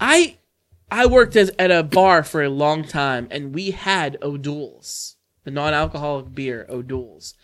I 0.00 0.36
I 0.90 1.06
worked 1.06 1.36
as 1.36 1.50
at 1.58 1.70
a 1.70 1.82
bar 1.82 2.22
for 2.22 2.42
a 2.42 2.48
long 2.50 2.84
time, 2.84 3.28
and 3.30 3.54
we 3.54 3.70
had 3.70 4.18
O'Doul's, 4.22 5.16
the 5.44 5.50
non-alcoholic 5.50 6.34
beer 6.34 6.66
O'Doul's. 6.68 7.34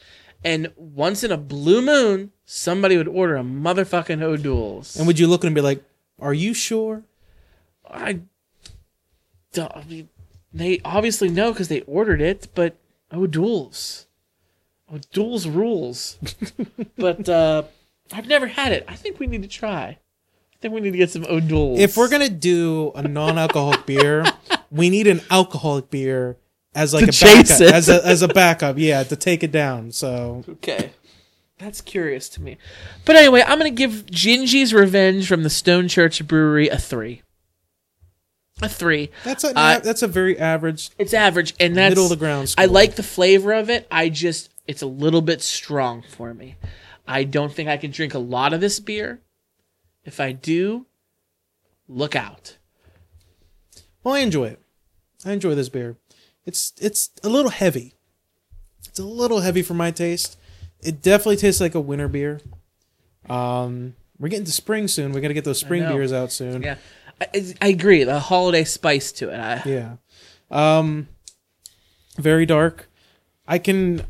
And 0.45 0.71
once 0.77 1.25
in 1.25 1.33
a 1.33 1.37
blue 1.37 1.81
moon, 1.83 2.31
somebody 2.45 2.97
would 2.97 3.09
order 3.09 3.37
a 3.37 3.43
motherfucking 3.43 4.23
O'Doul's. 4.23 4.97
and 4.97 5.07
would 5.07 5.19
you 5.19 5.27
look 5.27 5.41
at 5.41 5.47
him 5.47 5.49
and 5.49 5.55
be 5.57 5.61
like, 5.63 5.83
"Are 6.21 6.35
you 6.35 6.53
sure?" 6.55 7.05
I, 7.91 8.21
don't- 9.53 9.75
I 9.75 9.83
mean, 9.85 10.09
they 10.53 10.81
obviously 10.85 11.29
know 11.31 11.53
because 11.53 11.69
they 11.69 11.81
ordered 11.83 12.21
it, 12.21 12.49
but 12.55 12.77
O'Doul's. 13.13 14.07
O'Doul's 14.93 15.47
rules. 15.49 16.19
but 16.97 17.29
uh, 17.29 17.63
I've 18.13 18.27
never 18.29 18.47
had 18.47 18.73
it. 18.73 18.85
I 18.89 18.95
think 18.95 19.19
we 19.21 19.27
need 19.27 19.43
to 19.43 19.49
try. 19.49 19.85
I 20.55 20.57
think 20.61 20.75
we 20.75 20.81
need 20.81 20.93
to 20.93 20.99
get 20.99 21.11
some 21.11 21.25
O'Doul's. 21.29 21.79
If 21.81 21.97
we're 21.97 22.09
gonna 22.09 22.29
do 22.29 22.93
a 22.95 23.03
non-alcoholic 23.07 23.87
beer, 23.87 24.25
we 24.71 24.91
need 24.91 25.07
an 25.07 25.21
alcoholic 25.31 25.91
beer 25.91 26.37
as 26.75 26.93
like 26.95 27.05
To 27.05 27.11
a 27.11 27.13
backup, 27.29 27.61
it. 27.61 27.73
as 27.75 27.89
a 27.89 28.07
as 28.07 28.23
a 28.23 28.29
backup. 28.29 28.77
Yeah, 28.79 29.03
to 29.05 29.17
take 29.17 29.43
it 29.43 29.53
down. 29.53 29.93
So 29.93 30.45
Okay. 30.49 30.91
That's 31.59 31.81
curious 31.81 32.29
to 32.31 32.43
me. 32.43 32.57
But 33.05 33.17
anyway, 33.17 33.43
I'm 33.45 33.59
going 33.59 33.75
to 33.75 33.77
give 33.77 34.07
Gingy's 34.07 34.73
Revenge 34.73 35.27
from 35.27 35.43
the 35.43 35.51
Stone 35.51 35.89
Church 35.89 36.25
Brewery 36.25 36.69
a 36.69 36.79
3. 36.79 37.21
A 38.63 38.69
3. 38.69 39.11
that's 39.25 39.43
a 39.43 39.49
uh, 39.49 39.53
I- 39.57 39.79
that's 39.81 40.03
a 40.03 40.07
very 40.09 40.39
average 40.39 40.91
It's 40.99 41.13
average 41.15 41.55
and 41.59 41.77
that's 41.77 41.91
middle 41.91 42.05
of 42.05 42.11
the 42.11 42.17
ground. 42.17 42.55
I 42.59 42.67
like 42.67 42.95
the 42.97 43.03
flavor 43.03 43.53
of 43.53 43.71
it. 43.71 43.87
I 43.91 44.09
just 44.09 44.51
it's 44.69 44.83
a 44.83 44.87
little 44.87 45.21
bit 45.23 45.43
strong 45.43 46.03
for 46.03 46.33
me. 46.35 46.57
I 47.09 47.25
don't 47.25 47.53
think 47.53 47.69
I 47.69 47.77
can 47.77 47.91
drink 47.91 48.15
a 48.15 48.19
lot 48.19 48.53
of 48.53 48.61
this 48.61 48.79
beer. 48.81 49.21
If 50.05 50.21
I 50.21 50.33
do, 50.33 50.87
look 51.89 52.15
out. 52.15 52.57
Well, 54.05 54.15
I 54.15 54.21
enjoy 54.21 54.45
it. 54.45 54.61
I 55.25 55.33
enjoy 55.33 55.55
this 55.55 55.69
beer. 55.69 55.97
It's 56.47 56.73
it's 56.81 57.11
a 57.23 57.29
little 57.29 57.51
heavy. 57.51 57.95
It's 58.87 58.99
a 58.99 59.05
little 59.05 59.41
heavy 59.41 59.63
for 59.63 59.75
my 59.75 59.91
taste. 59.91 60.39
It 60.81 61.03
definitely 61.03 61.37
tastes 61.37 61.61
like 61.61 61.75
a 61.75 61.81
winter 61.81 62.09
beer. 62.09 62.41
Um, 63.29 63.95
we're 64.19 64.29
getting 64.29 64.47
to 64.47 64.53
spring 64.53 64.89
soon. 64.89 65.13
We 65.13 65.21
got 65.21 65.29
to 65.29 65.35
get 65.35 65.45
those 65.45 65.59
spring 65.59 65.87
beers 65.89 66.13
out 66.13 66.33
soon. 66.33 66.63
Yeah. 66.63 66.77
I, 67.21 67.55
I 67.61 67.69
agree. 67.69 68.05
The 68.05 68.21
holiday 68.21 68.65
spice 68.65 69.13
to 69.13 69.31
it. 69.31 69.39
I, 69.39 69.63
Yeah. 69.67 69.97
Um 70.51 71.09
very 72.17 72.47
dark. 72.47 72.89
I 73.47 73.59
can 73.59 74.03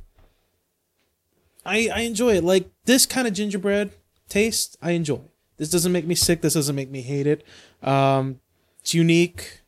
I 1.64 1.88
I 1.92 2.00
enjoy 2.00 2.37
it. 2.37 2.44
Like 2.44 2.70
this 2.88 3.07
kind 3.07 3.29
of 3.29 3.35
gingerbread 3.35 3.92
taste, 4.29 4.77
I 4.81 4.92
enjoy. 4.92 5.20
This 5.59 5.70
doesn't 5.70 5.92
make 5.92 6.07
me 6.07 6.14
sick, 6.14 6.40
this 6.40 6.55
doesn't 6.55 6.74
make 6.74 6.90
me 6.90 7.03
hate 7.03 7.27
it. 7.27 7.44
Um 7.83 8.40
it's 8.81 8.94
unique. 8.94 9.61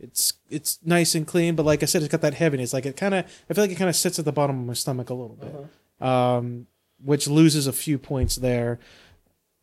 It's 0.00 0.34
it's 0.50 0.78
nice 0.84 1.14
and 1.14 1.26
clean, 1.26 1.54
but 1.54 1.64
like 1.64 1.82
I 1.82 1.86
said, 1.86 2.02
it's 2.02 2.10
got 2.10 2.20
that 2.22 2.34
heaviness. 2.34 2.72
Like 2.72 2.84
it 2.84 2.96
kind 2.96 3.14
of, 3.14 3.24
I 3.48 3.54
feel 3.54 3.64
like 3.64 3.70
it 3.70 3.78
kind 3.78 3.88
of 3.88 3.96
sits 3.96 4.18
at 4.18 4.24
the 4.24 4.32
bottom 4.32 4.58
of 4.58 4.66
my 4.66 4.74
stomach 4.74 5.08
a 5.08 5.14
little 5.14 5.36
bit, 5.36 6.06
um, 6.06 6.66
which 7.02 7.28
loses 7.28 7.66
a 7.66 7.72
few 7.72 7.96
points 7.96 8.36
there. 8.36 8.78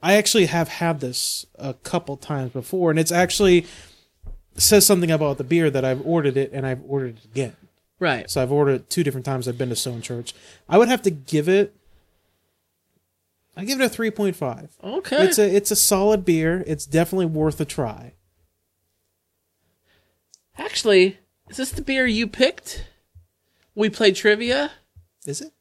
I 0.01 0.15
actually 0.15 0.47
have 0.47 0.69
had 0.69 1.01
this 1.01 1.45
a 1.55 1.73
couple 1.73 2.17
times 2.17 2.51
before, 2.51 2.89
and 2.89 2.99
it's 2.99 3.11
actually 3.11 3.65
says 4.55 4.85
something 4.85 5.11
about 5.11 5.37
the 5.37 5.43
beer 5.43 5.69
that 5.69 5.85
I've 5.85 6.05
ordered 6.05 6.37
it 6.37 6.51
and 6.53 6.65
I've 6.65 6.81
ordered 6.87 7.17
it 7.17 7.25
again. 7.25 7.55
Right. 7.99 8.29
So 8.29 8.41
I've 8.41 8.51
ordered 8.51 8.75
it 8.75 8.89
two 8.89 9.03
different 9.03 9.25
times. 9.25 9.47
I've 9.47 9.57
been 9.57 9.69
to 9.69 9.75
Stone 9.75 10.01
Church. 10.01 10.33
I 10.67 10.77
would 10.77 10.89
have 10.89 11.01
to 11.03 11.11
give 11.11 11.47
it. 11.47 11.75
I 13.55 13.65
give 13.65 13.79
it 13.79 13.85
a 13.85 13.89
three 13.89 14.11
point 14.11 14.35
five. 14.35 14.75
Okay. 14.83 15.23
It's 15.25 15.37
a 15.37 15.55
it's 15.55 15.71
a 15.71 15.75
solid 15.75 16.25
beer. 16.25 16.63
It's 16.65 16.85
definitely 16.85 17.27
worth 17.27 17.59
a 17.61 17.65
try. 17.65 18.13
Actually, 20.57 21.17
is 21.49 21.57
this 21.57 21.71
the 21.71 21.81
beer 21.81 22.05
you 22.05 22.27
picked? 22.27 22.85
We 23.75 23.89
played 23.89 24.15
trivia. 24.15 24.71
Is 25.25 25.41
it? 25.41 25.51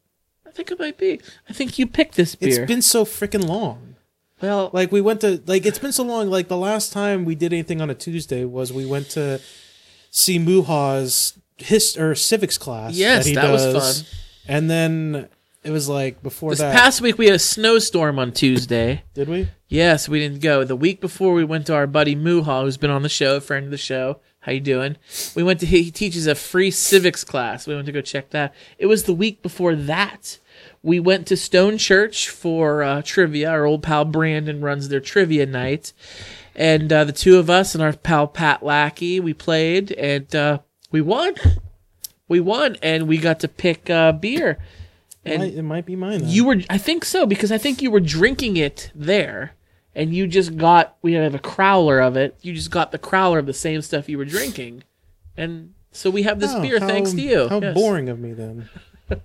I 0.46 0.50
think 0.50 0.70
it 0.70 0.78
might 0.78 0.98
be. 0.98 1.20
I 1.48 1.52
think 1.52 1.78
you 1.78 1.87
picked 1.87 2.16
this 2.16 2.35
beer. 2.35 2.62
It's 2.62 2.68
been 2.68 2.83
so 2.83 3.05
freaking 3.05 3.46
long. 3.46 3.96
well, 4.42 4.70
Like 4.72 4.92
we 4.92 5.00
went 5.00 5.20
to 5.22 5.42
like 5.46 5.64
it's 5.64 5.78
been 5.78 5.92
so 5.92 6.02
long. 6.05 6.28
Like 6.28 6.48
the 6.48 6.57
last 6.59 6.92
time 6.92 7.24
we 7.24 7.35
did 7.35 7.52
anything 7.52 7.81
on 7.81 7.88
a 7.90 7.94
Tuesday 7.94 8.44
was 8.44 8.72
we 8.72 8.85
went 8.85 9.09
to 9.11 9.40
see 10.11 10.38
Muha's 10.38 11.38
his 11.57 11.96
or 11.96 12.14
civics 12.14 12.59
class. 12.59 12.94
Yes, 12.94 13.26
he 13.26 13.35
that 13.35 13.50
was 13.50 14.02
fun. 14.02 14.07
And 14.46 14.68
then 14.70 15.28
it 15.64 15.70
was 15.70 15.88
like 15.88 16.22
before 16.22 16.51
this 16.51 16.59
that. 16.59 16.75
past 16.75 17.01
week 17.01 17.18
we 17.18 17.27
had 17.27 17.35
a 17.35 17.38
snowstorm 17.38 18.18
on 18.18 18.33
Tuesday. 18.33 19.05
did 19.14 19.29
we? 19.29 19.48
yes, 19.68 20.09
we 20.09 20.18
didn't 20.18 20.40
go. 20.40 20.64
The 20.64 20.77
week 20.77 21.01
before 21.01 21.33
we 21.35 21.44
went 21.44 21.66
to 21.66 21.75
our 21.75 21.87
buddy 21.87 22.16
Muha, 22.16 22.62
who's 22.62 22.77
been 22.77 22.90
on 22.90 23.03
the 23.03 23.09
show, 23.09 23.37
a 23.37 23.40
friend 23.40 23.66
of 23.66 23.70
the 23.70 23.79
show. 23.79 24.20
How 24.40 24.51
you 24.51 24.61
doing? 24.61 24.96
We 25.37 25.44
went 25.44 25.61
to 25.61 25.66
he 25.66 25.92
teaches 25.92 26.27
a 26.27 26.35
free 26.35 26.72
civics 26.72 27.22
class. 27.22 27.66
We 27.66 27.77
went 27.77 27.87
to 27.87 27.92
go 27.92 28.01
check 28.01 28.31
that. 28.31 28.53
It 28.77 28.87
was 28.87 29.05
the 29.05 29.14
week 29.14 29.40
before 29.40 29.77
that. 29.77 30.38
We 30.83 30.98
went 30.98 31.29
to 31.29 31.37
Stone 31.37 31.79
Church 31.79 32.29
for 32.29 32.83
uh, 32.83 33.03
trivia. 33.03 33.51
Our 33.51 33.64
old 33.64 33.85
pal 33.85 34.05
Brandon 34.05 34.61
runs 34.61 34.88
their 34.88 34.98
trivia 34.98 35.46
night, 35.46 35.92
and 36.57 36.92
uh, 36.92 37.05
the 37.05 37.12
two 37.12 37.38
of 37.38 37.48
us 37.48 37.77
and 37.77 37.85
our 37.85 37.92
pal 37.92 38.27
Pat 38.27 38.64
Lackey 38.64 39.20
we 39.20 39.33
played 39.33 39.92
and 39.92 40.35
uh, 40.35 40.59
we 40.90 41.01
won. 41.01 41.35
we 42.27 42.40
won, 42.40 42.77
and 42.83 43.07
we 43.07 43.18
got 43.18 43.38
to 43.40 43.48
pick 43.48 43.88
uh, 43.88 44.11
It 45.24 45.32
And 45.35 45.42
might, 45.42 45.54
it 45.54 45.62
might 45.62 45.87
be 45.87 45.96
mine. 45.96 46.20
Then. 46.20 46.28
you 46.30 46.44
were, 46.44 46.56
I 46.68 46.78
think 46.78 47.04
so, 47.04 47.26
because 47.26 47.52
I 47.52 47.58
think 47.58 47.80
you 47.80 47.90
were 47.90 48.00
drinking 48.00 48.56
it 48.56 48.90
there, 48.94 49.52
and 49.94 50.12
you 50.14 50.26
just 50.26 50.56
got. 50.56 50.96
We 51.02 51.12
have 51.12 51.35
a 51.35 51.38
crowler 51.38 52.04
of 52.04 52.16
it. 52.16 52.37
You 52.42 52.52
just 52.52 52.70
got 52.72 52.90
the 52.92 52.98
crowler 52.98 53.38
of 53.38 53.46
the 53.46 53.52
same 53.54 53.82
stuff 53.82 54.08
you 54.08 54.18
were 54.18 54.24
drinking, 54.24 54.82
and 55.37 55.74
so 55.92 56.11
we 56.11 56.24
have 56.24 56.40
this 56.40 56.50
Oh, 56.52 56.61
beer 56.61 56.80
how- 56.80 56.88
thanks 56.88 57.12
to 57.12 57.20
you. 57.20 57.48
How 57.48 57.61
Yes. 57.61 57.74
boring 57.74 58.08
of 58.08 58.18
me 58.18 58.32
then. 58.32 58.68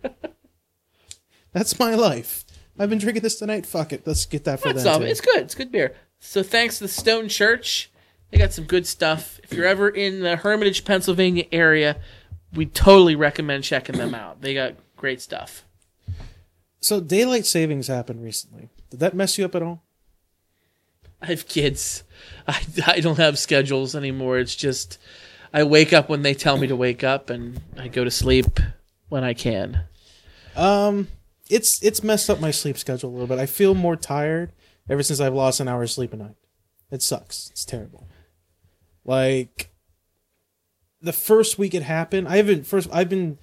That's 1.54 1.80
my 1.80 1.96
life. 1.96 2.46
I've 2.80 2.90
been 2.90 3.00
drinking 3.00 3.24
this 3.24 3.40
tonight. 3.40 3.66
Fuck 3.66 3.92
it. 3.94 4.06
Let's 4.06 4.26
get 4.26 4.44
that 4.44 4.60
for 4.60 4.72
That's 4.74 4.84
them. 4.84 5.02
too. 5.02 5.08
It's 5.08 5.22
good. 5.22 5.38
It's 5.42 5.56
good 5.56 5.72
beer. 5.72 5.96
So 6.20 6.44
thanks 6.44 6.78
to 6.78 6.84
the 6.84 6.88
Stone 6.90 7.30
Church. 7.30 7.90
They 8.30 8.38
got 8.38 8.54
some 8.54 8.66
good 8.66 8.86
stuff. 8.86 9.40
If 9.44 9.54
you're 9.54 9.66
ever 9.66 9.90
in 9.90 10.20
the 10.20 10.36
Hermitage, 10.36 10.84
Pennsylvania 10.86 11.46
area, 11.52 11.98
we 12.54 12.66
totally 12.66 13.16
recommend 13.16 13.64
checking 13.64 13.98
them 13.98 14.14
out. 14.14 14.42
They 14.42 14.54
got 14.54 14.74
great 14.98 15.22
stuff. 15.22 15.64
So 16.80 17.00
daylight 17.00 17.46
savings 17.46 17.88
happened 17.88 18.24
recently. 18.24 18.70
Did 18.90 19.00
that 19.00 19.16
mess 19.16 19.38
you 19.38 19.46
up 19.46 19.56
at 19.56 19.64
all? 19.64 19.84
I 21.22 21.28
have 21.28 21.48
kids. 21.48 22.04
I, 22.48 22.62
I 22.86 23.00
don't 23.00 23.18
have 23.18 23.40
schedules 23.40 23.96
anymore. 23.96 24.38
It's 24.38 24.56
just 24.56 24.98
I 25.54 25.64
wake 25.64 25.94
up 25.94 26.10
when 26.10 26.22
they 26.22 26.34
tell 26.34 26.58
me 26.58 26.68
to 26.68 26.76
wake 26.76 27.04
up 27.04 27.30
and 27.30 27.60
I 27.78 27.88
go 27.88 28.04
to 28.04 28.12
sleep 28.12 28.60
when 29.10 29.24
I 29.24 29.34
can. 29.34 29.86
Um, 30.56 31.08
it's 31.50 31.82
it's 31.84 32.04
messed 32.04 32.30
up 32.30 32.40
my 32.40 32.52
sleep 32.52 32.78
schedule 32.78 33.10
a 33.10 33.12
little 33.12 33.28
bit. 33.28 33.40
I 33.40 33.46
feel 33.46 33.74
more 33.74 33.96
tired 33.96 34.52
ever 34.90 35.04
since 35.04 35.20
I've 35.20 35.34
lost 35.34 35.60
an 35.60 35.68
hour's 35.68 35.94
sleep 35.94 36.14
a 36.14 36.18
night. 36.18 36.36
It 36.92 37.02
sucks. 37.02 37.50
It's 37.52 37.66
terrible. 37.66 38.08
Like 39.06 39.72
the 41.02 41.14
first 41.14 41.58
week 41.58 41.74
it 41.74 41.84
happened, 41.84 42.28
I 42.28 42.38
haven't 42.38 42.66
first 42.66 42.90
I've 42.92 43.10
been 43.10 43.38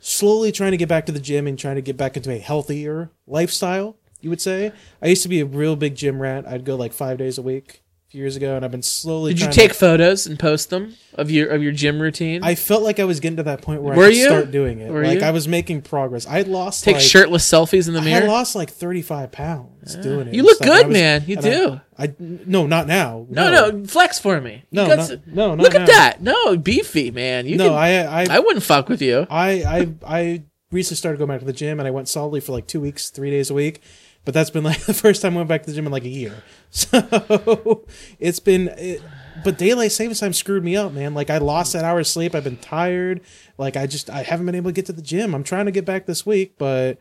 slowly 0.00 0.50
trying 0.50 0.72
to 0.72 0.76
get 0.76 0.88
back 0.88 1.06
to 1.06 1.12
the 1.12 1.20
gym 1.20 1.46
and 1.46 1.58
trying 1.58 1.76
to 1.76 1.82
get 1.82 1.96
back 1.96 2.16
into 2.16 2.32
a 2.32 2.38
healthier 2.38 3.10
lifestyle, 3.26 3.96
you 4.20 4.30
would 4.30 4.40
say. 4.40 4.72
I 5.00 5.06
used 5.06 5.22
to 5.22 5.28
be 5.28 5.40
a 5.40 5.46
real 5.46 5.76
big 5.76 5.94
gym 5.94 6.20
rat. 6.20 6.48
I'd 6.48 6.64
go 6.64 6.74
like 6.74 6.92
5 6.92 7.18
days 7.18 7.38
a 7.38 7.42
week 7.42 7.82
few 8.10 8.22
years 8.22 8.34
ago 8.34 8.56
and 8.56 8.64
I've 8.64 8.72
been 8.72 8.82
slowly 8.82 9.34
Did 9.34 9.42
you 9.42 9.52
take 9.52 9.70
to, 9.70 9.78
photos 9.78 10.26
and 10.26 10.36
post 10.36 10.70
them 10.70 10.96
of 11.14 11.30
your 11.30 11.48
of 11.50 11.62
your 11.62 11.70
gym 11.70 12.02
routine? 12.02 12.42
I 12.42 12.56
felt 12.56 12.82
like 12.82 12.98
I 12.98 13.04
was 13.04 13.20
getting 13.20 13.36
to 13.36 13.44
that 13.44 13.62
point 13.62 13.82
where 13.82 13.96
Were 13.96 14.04
I 14.04 14.08
could 14.08 14.16
you? 14.16 14.24
start 14.24 14.50
doing 14.50 14.80
it. 14.80 14.90
Were 14.90 15.04
like 15.04 15.20
you? 15.20 15.24
I 15.24 15.30
was 15.30 15.46
making 15.46 15.82
progress. 15.82 16.26
I 16.26 16.42
lost 16.42 16.82
take 16.82 16.96
like, 16.96 17.04
shirtless 17.04 17.48
selfies 17.48 17.86
in 17.86 17.94
the 17.94 18.02
mirror. 18.02 18.24
I 18.24 18.26
lost 18.26 18.56
like 18.56 18.70
35 18.70 19.30
pounds 19.30 19.94
ah. 19.96 20.02
doing 20.02 20.26
it. 20.26 20.34
You 20.34 20.42
look 20.42 20.56
stuff. 20.56 20.66
good, 20.66 20.86
was- 20.88 20.92
man. 20.92 21.24
You 21.28 21.36
do. 21.36 21.80
I, 21.96 22.04
I 22.04 22.14
no, 22.18 22.66
not 22.66 22.88
now. 22.88 23.26
No, 23.30 23.70
no, 23.70 23.86
flex 23.86 24.18
for 24.18 24.40
me. 24.40 24.64
No, 24.72 24.88
not- 24.88 24.98
s- 24.98 25.12
no, 25.26 25.54
Look 25.54 25.76
at 25.76 25.86
that. 25.86 26.20
No, 26.20 26.56
beefy 26.56 27.12
man. 27.12 27.46
You 27.46 27.58
no. 27.58 27.68
can, 27.68 27.78
I, 27.78 28.22
I, 28.22 28.26
I 28.28 28.38
wouldn't 28.40 28.64
fuck 28.64 28.88
with 28.88 29.02
you. 29.02 29.28
I, 29.30 29.62
I, 29.62 29.88
I 30.04 30.42
recently 30.72 30.96
started 30.96 31.18
going 31.18 31.28
back 31.28 31.40
to 31.40 31.46
the 31.46 31.52
gym, 31.52 31.78
and 31.78 31.86
I 31.86 31.92
went 31.92 32.08
solidly 32.08 32.40
for 32.40 32.50
like 32.50 32.66
two 32.66 32.80
weeks, 32.80 33.10
three 33.10 33.30
days 33.30 33.50
a 33.50 33.54
week. 33.54 33.80
But 34.24 34.34
that's 34.34 34.50
been 34.50 34.64
like 34.64 34.80
the 34.86 34.94
first 34.94 35.22
time 35.22 35.34
I 35.34 35.36
went 35.38 35.48
back 35.48 35.62
to 35.62 35.70
the 35.70 35.74
gym 35.74 35.86
in 35.86 35.92
like 35.92 36.04
a 36.04 36.08
year. 36.08 36.42
So 36.72 37.84
it's 38.20 38.38
been. 38.38 38.68
It, 38.78 39.02
but 39.42 39.58
daylight 39.58 39.90
savings 39.90 40.20
time 40.20 40.32
screwed 40.32 40.62
me 40.62 40.76
up, 40.76 40.92
man. 40.92 41.14
Like 41.14 41.28
I 41.30 41.38
lost 41.38 41.72
that 41.72 41.82
hour 41.84 41.98
of 41.98 42.06
sleep. 42.06 42.32
I've 42.34 42.44
been 42.44 42.58
tired. 42.58 43.22
Like 43.58 43.76
I 43.76 43.86
just 43.88 44.08
I 44.08 44.22
haven't 44.22 44.46
been 44.46 44.54
able 44.54 44.70
to 44.70 44.74
get 44.74 44.86
to 44.86 44.92
the 44.92 45.02
gym. 45.02 45.34
I'm 45.34 45.42
trying 45.42 45.66
to 45.66 45.72
get 45.72 45.84
back 45.84 46.06
this 46.06 46.24
week, 46.24 46.54
but 46.58 46.98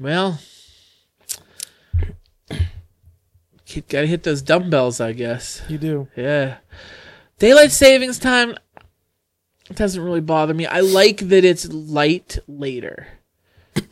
Well, 0.00 0.38
you 3.68 3.82
gotta 3.88 4.06
hit 4.06 4.22
those 4.22 4.42
dumbbells, 4.42 5.00
I 5.00 5.12
guess. 5.12 5.62
you 5.68 5.78
do. 5.78 6.08
Yeah. 6.16 6.58
Daylight 7.38 7.72
savings 7.72 8.18
time 8.18 8.56
doesn't 9.74 10.02
really 10.02 10.20
bother 10.20 10.54
me. 10.54 10.66
I 10.66 10.80
like 10.80 11.18
that 11.18 11.44
it's 11.44 11.68
light 11.72 12.38
later. 12.46 13.08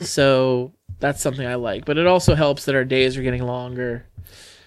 so 0.00 0.72
that's 1.01 1.21
something 1.21 1.47
I 1.47 1.57
like. 1.57 1.85
But 1.85 1.99
it 1.99 2.07
also 2.07 2.35
helps 2.35 2.65
that 2.65 2.75
our 2.75 2.85
days 2.85 3.17
are 3.17 3.23
getting 3.23 3.43
longer. 3.43 4.07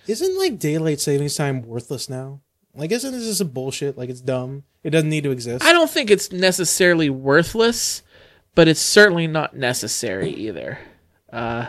Isn't 0.07 0.37
like 0.37 0.59
daylight 0.59 0.99
savings 0.99 1.35
time 1.35 1.61
worthless 1.61 2.09
now? 2.09 2.41
Like, 2.75 2.91
isn't 2.91 3.11
this 3.11 3.25
just 3.25 3.41
a 3.41 3.45
bullshit? 3.45 3.97
Like, 3.97 4.09
it's 4.09 4.21
dumb. 4.21 4.63
It 4.83 4.89
doesn't 4.89 5.09
need 5.09 5.23
to 5.23 5.31
exist. 5.31 5.63
I 5.63 5.71
don't 5.71 5.89
think 5.89 6.09
it's 6.09 6.31
necessarily 6.31 7.09
worthless, 7.09 8.01
but 8.55 8.67
it's 8.67 8.81
certainly 8.81 9.27
not 9.27 9.55
necessary 9.55 10.31
either. 10.31 10.79
Uh, 11.31 11.67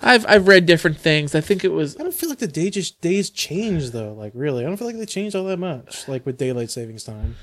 I've 0.00 0.26
I've 0.28 0.48
read 0.48 0.66
different 0.66 0.98
things. 0.98 1.34
I 1.34 1.40
think 1.40 1.64
it 1.64 1.72
was 1.72 1.96
I 1.96 2.02
don't 2.02 2.12
feel 2.12 2.28
like 2.28 2.40
the 2.40 2.48
day 2.48 2.70
just 2.70 3.00
days 3.00 3.30
change 3.30 3.90
though. 3.90 4.12
Like, 4.12 4.32
really, 4.34 4.64
I 4.64 4.68
don't 4.68 4.76
feel 4.76 4.88
like 4.88 4.98
they 4.98 5.06
change 5.06 5.34
all 5.34 5.44
that 5.44 5.58
much. 5.58 6.08
Like 6.08 6.26
with 6.26 6.36
daylight 6.36 6.70
savings 6.70 7.04
time, 7.04 7.36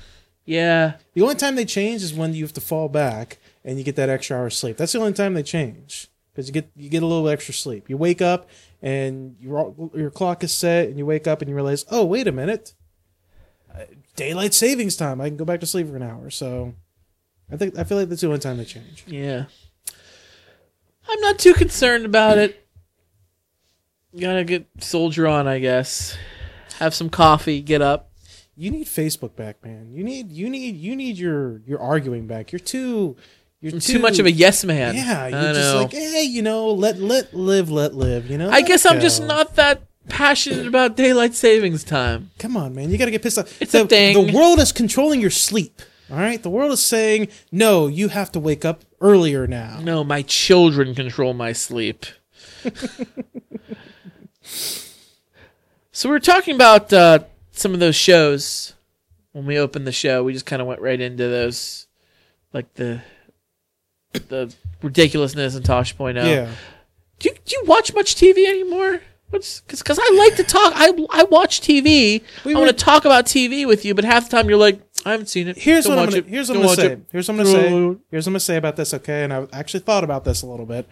yeah. 0.44 0.94
the 1.14 1.22
only 1.22 1.36
time 1.36 1.56
they 1.56 1.64
change 1.64 2.02
is 2.02 2.12
when 2.12 2.34
you 2.34 2.44
have 2.44 2.52
to 2.54 2.60
fall 2.60 2.88
back 2.88 3.38
and 3.64 3.78
you 3.78 3.84
get 3.84 3.96
that 3.96 4.08
extra 4.08 4.36
hour 4.36 4.46
of 4.46 4.54
sleep. 4.54 4.76
That's 4.76 4.92
the 4.92 4.98
only 4.98 5.12
time 5.12 5.34
they 5.34 5.42
change 5.42 6.08
because 6.32 6.46
you 6.46 6.52
get 6.52 6.70
you 6.76 6.88
get 6.88 7.02
a 7.02 7.06
little 7.06 7.28
extra 7.28 7.54
sleep. 7.54 7.88
You 7.88 7.96
wake 7.96 8.22
up 8.22 8.48
and 8.82 9.36
your 9.40 9.74
your 9.94 10.10
clock 10.10 10.42
is 10.44 10.52
set, 10.52 10.88
and 10.88 10.98
you 10.98 11.06
wake 11.06 11.26
up 11.26 11.40
and 11.42 11.48
you 11.48 11.54
realize, 11.54 11.84
oh 11.90 12.04
wait 12.04 12.26
a 12.26 12.32
minute, 12.32 12.74
Uh, 13.72 13.84
daylight 14.16 14.54
savings 14.54 14.96
time. 14.96 15.20
I 15.20 15.28
can 15.28 15.36
go 15.36 15.44
back 15.44 15.60
to 15.60 15.66
sleep 15.66 15.88
for 15.88 15.96
an 15.96 16.02
hour. 16.02 16.30
So, 16.30 16.74
I 17.52 17.56
think 17.56 17.78
I 17.78 17.84
feel 17.84 17.98
like 17.98 18.08
that's 18.08 18.20
the 18.20 18.26
only 18.26 18.40
time 18.40 18.56
they 18.56 18.64
change. 18.64 19.04
Yeah. 19.06 19.44
I'm 21.08 21.20
not 21.20 21.38
too 21.38 21.54
concerned 21.54 22.04
about 22.04 22.38
it. 22.38 22.66
Gotta 24.18 24.44
get 24.44 24.66
soldier 24.78 25.26
on, 25.26 25.46
I 25.46 25.58
guess. 25.60 26.16
Have 26.78 26.94
some 26.94 27.10
coffee, 27.10 27.60
get 27.60 27.80
up. 27.80 28.10
You 28.56 28.70
need 28.70 28.86
Facebook 28.86 29.36
back, 29.36 29.64
man. 29.64 29.92
You 29.92 30.02
need 30.04 30.32
you 30.32 30.50
need 30.50 30.76
you 30.76 30.96
need 30.96 31.16
your 31.16 31.60
your 31.66 31.80
arguing 31.80 32.26
back. 32.26 32.52
You're 32.52 32.58
too 32.58 33.16
you're 33.60 33.74
I'm 33.74 33.80
too 33.80 33.98
much 33.98 34.18
of 34.18 34.26
a 34.26 34.32
yes 34.32 34.64
man. 34.64 34.94
yeah. 34.94 35.28
You're 35.28 35.54
just 35.54 35.74
know. 35.74 35.82
like 35.82 35.92
hey, 35.92 36.22
you 36.22 36.42
know, 36.42 36.70
let 36.70 36.98
let 36.98 37.34
live, 37.34 37.70
let 37.70 37.94
live. 37.94 38.30
You 38.30 38.38
know. 38.38 38.50
I 38.50 38.62
guess 38.62 38.86
I'm 38.86 39.00
just 39.00 39.22
not 39.22 39.56
that 39.56 39.82
passionate 40.08 40.66
about 40.66 40.96
daylight 40.96 41.34
savings 41.34 41.84
time. 41.84 42.30
Come 42.38 42.56
on, 42.56 42.74
man. 42.74 42.90
You 42.90 42.96
got 42.96 43.04
to 43.06 43.10
get 43.10 43.22
pissed 43.22 43.38
off. 43.38 43.60
It's 43.60 43.72
the, 43.72 43.82
a 43.82 43.86
thing. 43.86 44.26
The 44.26 44.32
world 44.32 44.60
is 44.60 44.72
controlling 44.72 45.20
your 45.20 45.30
sleep. 45.30 45.82
All 46.10 46.16
right. 46.16 46.42
The 46.42 46.50
world 46.50 46.72
is 46.72 46.82
saying 46.82 47.28
no. 47.52 47.86
You 47.86 48.08
have 48.08 48.32
to 48.32 48.40
wake 48.40 48.64
up 48.64 48.84
earlier 49.00 49.46
now. 49.46 49.80
No, 49.82 50.04
my 50.04 50.22
children 50.22 50.94
control 50.94 51.34
my 51.34 51.52
sleep. 51.52 52.06
so 54.42 56.08
we 56.08 56.12
were 56.12 56.20
talking 56.20 56.54
about 56.54 56.92
uh, 56.92 57.20
some 57.52 57.74
of 57.74 57.80
those 57.80 57.96
shows 57.96 58.74
when 59.32 59.44
we 59.46 59.58
opened 59.58 59.86
the 59.86 59.92
show. 59.92 60.24
We 60.24 60.32
just 60.32 60.46
kind 60.46 60.62
of 60.62 60.68
went 60.68 60.80
right 60.80 61.00
into 61.00 61.28
those, 61.28 61.86
like 62.52 62.74
the 62.74 63.02
the 64.12 64.52
ridiculousness 64.82 65.54
and 65.54 65.64
Tosh.0 65.64 66.18
out. 66.18 66.26
Yeah. 66.26 66.50
Do 67.18 67.28
you, 67.28 67.34
do 67.44 67.56
you 67.56 67.64
watch 67.66 67.92
much 67.94 68.14
TV 68.14 68.46
anymore? 68.46 69.00
What's 69.30 69.60
because 69.60 69.98
I 70.02 70.14
like 70.16 70.34
to 70.36 70.42
talk. 70.44 70.72
I 70.74 70.88
I 71.10 71.22
watch 71.24 71.60
TV. 71.60 72.22
We 72.44 72.54
I 72.54 72.58
want 72.58 72.76
to 72.76 72.84
talk 72.84 73.04
about 73.04 73.26
TV 73.26 73.64
with 73.66 73.84
you, 73.84 73.94
but 73.94 74.04
half 74.04 74.28
the 74.28 74.36
time 74.36 74.48
you're 74.48 74.58
like, 74.58 74.80
I 75.06 75.12
haven't 75.12 75.26
seen 75.26 75.46
it. 75.46 75.56
Here's 75.56 75.84
Don't 75.84 75.94
what 75.96 76.02
I'm 76.02 76.08
gonna, 76.10 76.18
it. 76.18 76.26
here's 76.26 76.48
what 76.48 76.54
Don't 76.54 76.62
I'm 76.64 76.68
gonna 76.76 76.88
say. 76.88 76.92
it. 76.94 77.00
Here's 77.12 77.28
what 77.28 77.38
I'm 77.38 77.44
gonna 77.44 77.50
say. 77.50 77.68
Here's 78.10 78.24
what 78.24 78.30
I'm 78.30 78.32
gonna 78.32 78.40
say 78.40 78.56
about 78.56 78.74
this. 78.76 78.92
Okay, 78.94 79.22
and 79.22 79.32
I 79.32 79.46
actually 79.52 79.80
thought 79.80 80.02
about 80.02 80.24
this 80.24 80.42
a 80.42 80.46
little 80.46 80.66
bit. 80.66 80.88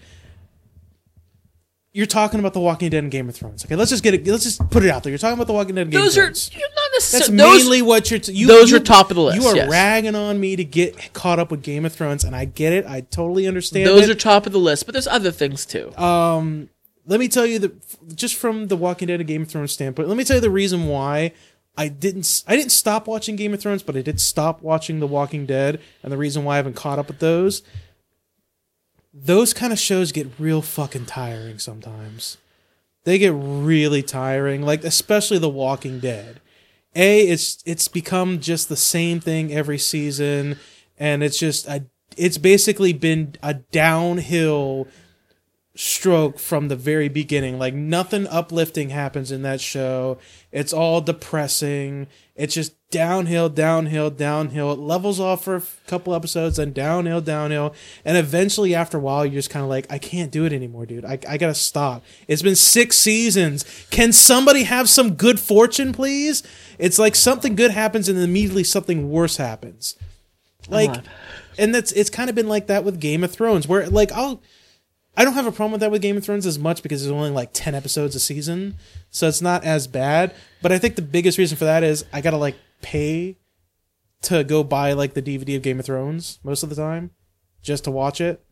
You're 1.92 2.07
talking 2.07 2.38
about 2.38 2.52
The 2.52 2.61
Walking 2.61 2.90
Dead 2.90 3.02
and 3.02 3.11
Game 3.11 3.28
of 3.28 3.35
Thrones. 3.35 3.64
Okay, 3.64 3.74
let's 3.74 3.90
just 3.90 4.04
get 4.04 4.14
it. 4.14 4.24
Let's 4.24 4.44
just 4.44 4.61
put 4.70 4.85
it 4.85 4.90
out 4.90 5.02
there. 5.02 5.11
You're 5.11 5.18
talking 5.18 5.35
about 5.35 5.48
The 5.48 5.52
Walking 5.54 5.74
Dead 5.74 5.83
and 5.83 5.90
Game 5.90 6.00
Those 6.00 6.16
of 6.16 6.22
are 6.22 6.26
Thrones. 6.26 6.50
you're 6.54 6.68
That's 7.00 7.28
those, 7.28 7.30
mainly 7.30 7.82
what 7.82 8.11
you're. 8.11 8.20
T- 8.20 8.32
you, 8.32 8.46
those 8.46 8.70
you- 8.70 8.76
are 8.76 8.80
top 8.80 9.11
of 9.11 9.16
the 9.16 9.22
list, 9.22 9.40
You 9.40 9.46
are 9.48 9.56
yes. 9.56 9.70
ragging 9.70 10.14
on 10.14 10.38
me 10.40 10.56
to 10.56 10.64
get 10.64 11.12
caught 11.12 11.38
up 11.38 11.50
with 11.50 11.62
Game 11.62 11.84
of 11.84 11.92
Thrones, 11.92 12.24
and 12.24 12.34
I 12.34 12.44
get 12.44 12.72
it. 12.72 12.87
I 12.87 13.00
totally 13.02 13.46
understand. 13.46 13.87
Those 13.87 14.08
it. 14.08 14.11
are 14.11 14.14
top 14.14 14.46
of 14.46 14.52
the 14.52 14.58
list, 14.58 14.87
but 14.87 14.92
there's 14.92 15.06
other 15.06 15.30
things 15.30 15.64
too. 15.66 15.94
Um, 15.96 16.68
let 17.06 17.20
me 17.20 17.28
tell 17.28 17.46
you 17.46 17.58
that 17.61 18.14
just 18.16 18.34
from 18.34 18.66
the 18.68 18.76
Walking 18.76 19.08
Dead 19.08 19.20
and 19.20 19.26
Game 19.28 19.42
of 19.42 19.48
Thrones 19.48 19.72
standpoint, 19.72 20.08
let 20.08 20.16
me 20.18 20.24
tell 20.24 20.37
you 20.37 20.40
the 20.42 20.50
reason 20.50 20.87
why 20.88 21.32
I 21.76 21.88
didn't 21.88 22.42
I 22.46 22.56
didn't 22.56 22.72
stop 22.72 23.06
watching 23.06 23.37
Game 23.37 23.54
of 23.54 23.61
Thrones, 23.61 23.82
but 23.82 23.96
I 23.96 24.02
did 24.02 24.20
stop 24.20 24.62
watching 24.62 25.00
The 25.00 25.06
Walking 25.06 25.46
Dead, 25.46 25.80
and 26.02 26.12
the 26.12 26.16
reason 26.18 26.44
why 26.44 26.54
I 26.54 26.56
haven't 26.56 26.74
caught 26.76 26.98
up 26.98 27.08
with 27.08 27.20
those. 27.20 27.62
Those 29.14 29.52
kind 29.54 29.72
of 29.72 29.78
shows 29.78 30.12
get 30.12 30.28
real 30.38 30.62
fucking 30.62 31.06
tiring 31.06 31.58
sometimes. 31.58 32.37
They 33.04 33.18
get 33.18 33.32
really 33.34 34.02
tiring, 34.02 34.62
like 34.62 34.84
especially 34.84 35.38
The 35.38 35.48
Walking 35.48 35.98
Dead. 35.98 36.40
A, 36.94 37.29
it's 37.29 37.62
it's 37.64 37.88
become 37.88 38.40
just 38.40 38.68
the 38.68 38.77
same 38.77 39.20
thing 39.20 39.53
every 39.53 39.79
season, 39.79 40.59
and 40.98 41.22
it's 41.22 41.38
just 41.38 41.66
a, 41.66 41.85
it's 42.16 42.38
basically 42.38 42.92
been 42.92 43.35
a 43.42 43.55
downhill 43.55 44.88
stroke 45.80 46.40
from 46.40 46.66
the 46.66 46.74
very 46.74 47.08
beginning. 47.08 47.56
Like 47.56 47.72
nothing 47.72 48.26
uplifting 48.26 48.90
happens 48.90 49.30
in 49.30 49.42
that 49.42 49.60
show. 49.60 50.18
It's 50.50 50.72
all 50.72 51.00
depressing. 51.00 52.08
It's 52.34 52.54
just 52.54 52.74
downhill, 52.90 53.48
downhill, 53.48 54.10
downhill. 54.10 54.72
It 54.72 54.80
levels 54.80 55.20
off 55.20 55.44
for 55.44 55.54
a 55.54 55.62
couple 55.86 56.16
episodes, 56.16 56.56
then 56.56 56.72
downhill, 56.72 57.20
downhill. 57.20 57.76
And 58.04 58.16
eventually, 58.16 58.74
after 58.74 58.98
a 58.98 59.00
while, 59.00 59.24
you're 59.24 59.34
just 59.34 59.50
kind 59.50 59.62
of 59.62 59.68
like, 59.68 59.86
I 59.88 59.98
can't 59.98 60.32
do 60.32 60.44
it 60.44 60.52
anymore, 60.52 60.84
dude. 60.84 61.04
I, 61.04 61.20
I 61.28 61.38
gotta 61.38 61.54
stop. 61.54 62.02
It's 62.26 62.42
been 62.42 62.56
six 62.56 62.98
seasons. 62.98 63.64
Can 63.90 64.12
somebody 64.12 64.64
have 64.64 64.88
some 64.88 65.14
good 65.14 65.38
fortune, 65.38 65.92
please? 65.92 66.42
It's 66.80 66.98
like 66.98 67.14
something 67.14 67.54
good 67.54 67.70
happens 67.70 68.08
and 68.08 68.18
then 68.18 68.28
immediately 68.28 68.64
something 68.64 69.10
worse 69.10 69.36
happens. 69.36 69.94
Like, 70.68 71.04
and 71.56 71.72
that's 71.72 71.92
it's 71.92 72.10
kind 72.10 72.28
of 72.28 72.34
been 72.34 72.48
like 72.48 72.66
that 72.66 72.82
with 72.82 72.98
Game 72.98 73.22
of 73.22 73.30
Thrones, 73.30 73.68
where 73.68 73.88
like 73.88 74.10
I'll. 74.10 74.42
I 75.18 75.24
don't 75.24 75.35
have 75.35 75.48
a 75.48 75.52
problem 75.52 75.72
with 75.72 75.81
that 75.81 75.90
with 75.90 76.00
Game 76.00 76.16
of 76.16 76.24
Thrones 76.24 76.46
as 76.46 76.61
much 76.61 76.81
because 76.81 77.02
there's 77.02 77.11
only 77.11 77.31
like 77.31 77.50
10 77.52 77.74
episodes 77.74 78.14
a 78.14 78.20
season. 78.20 78.76
So 79.11 79.26
it's 79.26 79.42
not 79.42 79.64
as 79.64 79.88
bad. 79.88 80.33
But 80.62 80.70
I 80.70 80.78
think 80.78 80.94
the 80.94 81.02
biggest 81.02 81.38
reason 81.38 81.59
for 81.59 81.64
that 81.64 81.83
is 81.83 82.04
I 82.12 82.20
got 82.20 82.31
to 82.31 82.37
like 82.37 82.54
pay 82.83 83.37
to 84.22 84.44
go 84.44 84.62
buy 84.62 84.92
like 84.92 85.14
the 85.14 85.22
DVD 85.22 85.57
of 85.57 85.62
Game 85.62 85.81
of 85.81 85.87
Thrones 85.87 86.38
most 86.44 86.62
of 86.62 86.70
the 86.70 86.76
time 86.76 87.11
just 87.62 87.83
to 87.85 87.90
watch 87.90 88.20
it, 88.20 88.44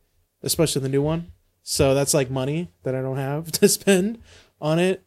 especially 0.42 0.82
the 0.82 0.88
new 0.88 1.02
one. 1.02 1.30
So 1.62 1.94
that's 1.94 2.14
like 2.14 2.32
money 2.32 2.72
that 2.82 2.96
I 2.96 3.00
don't 3.00 3.16
have 3.16 3.52
to 3.52 3.68
spend 3.68 4.20
on 4.60 4.80
it. 4.80 5.04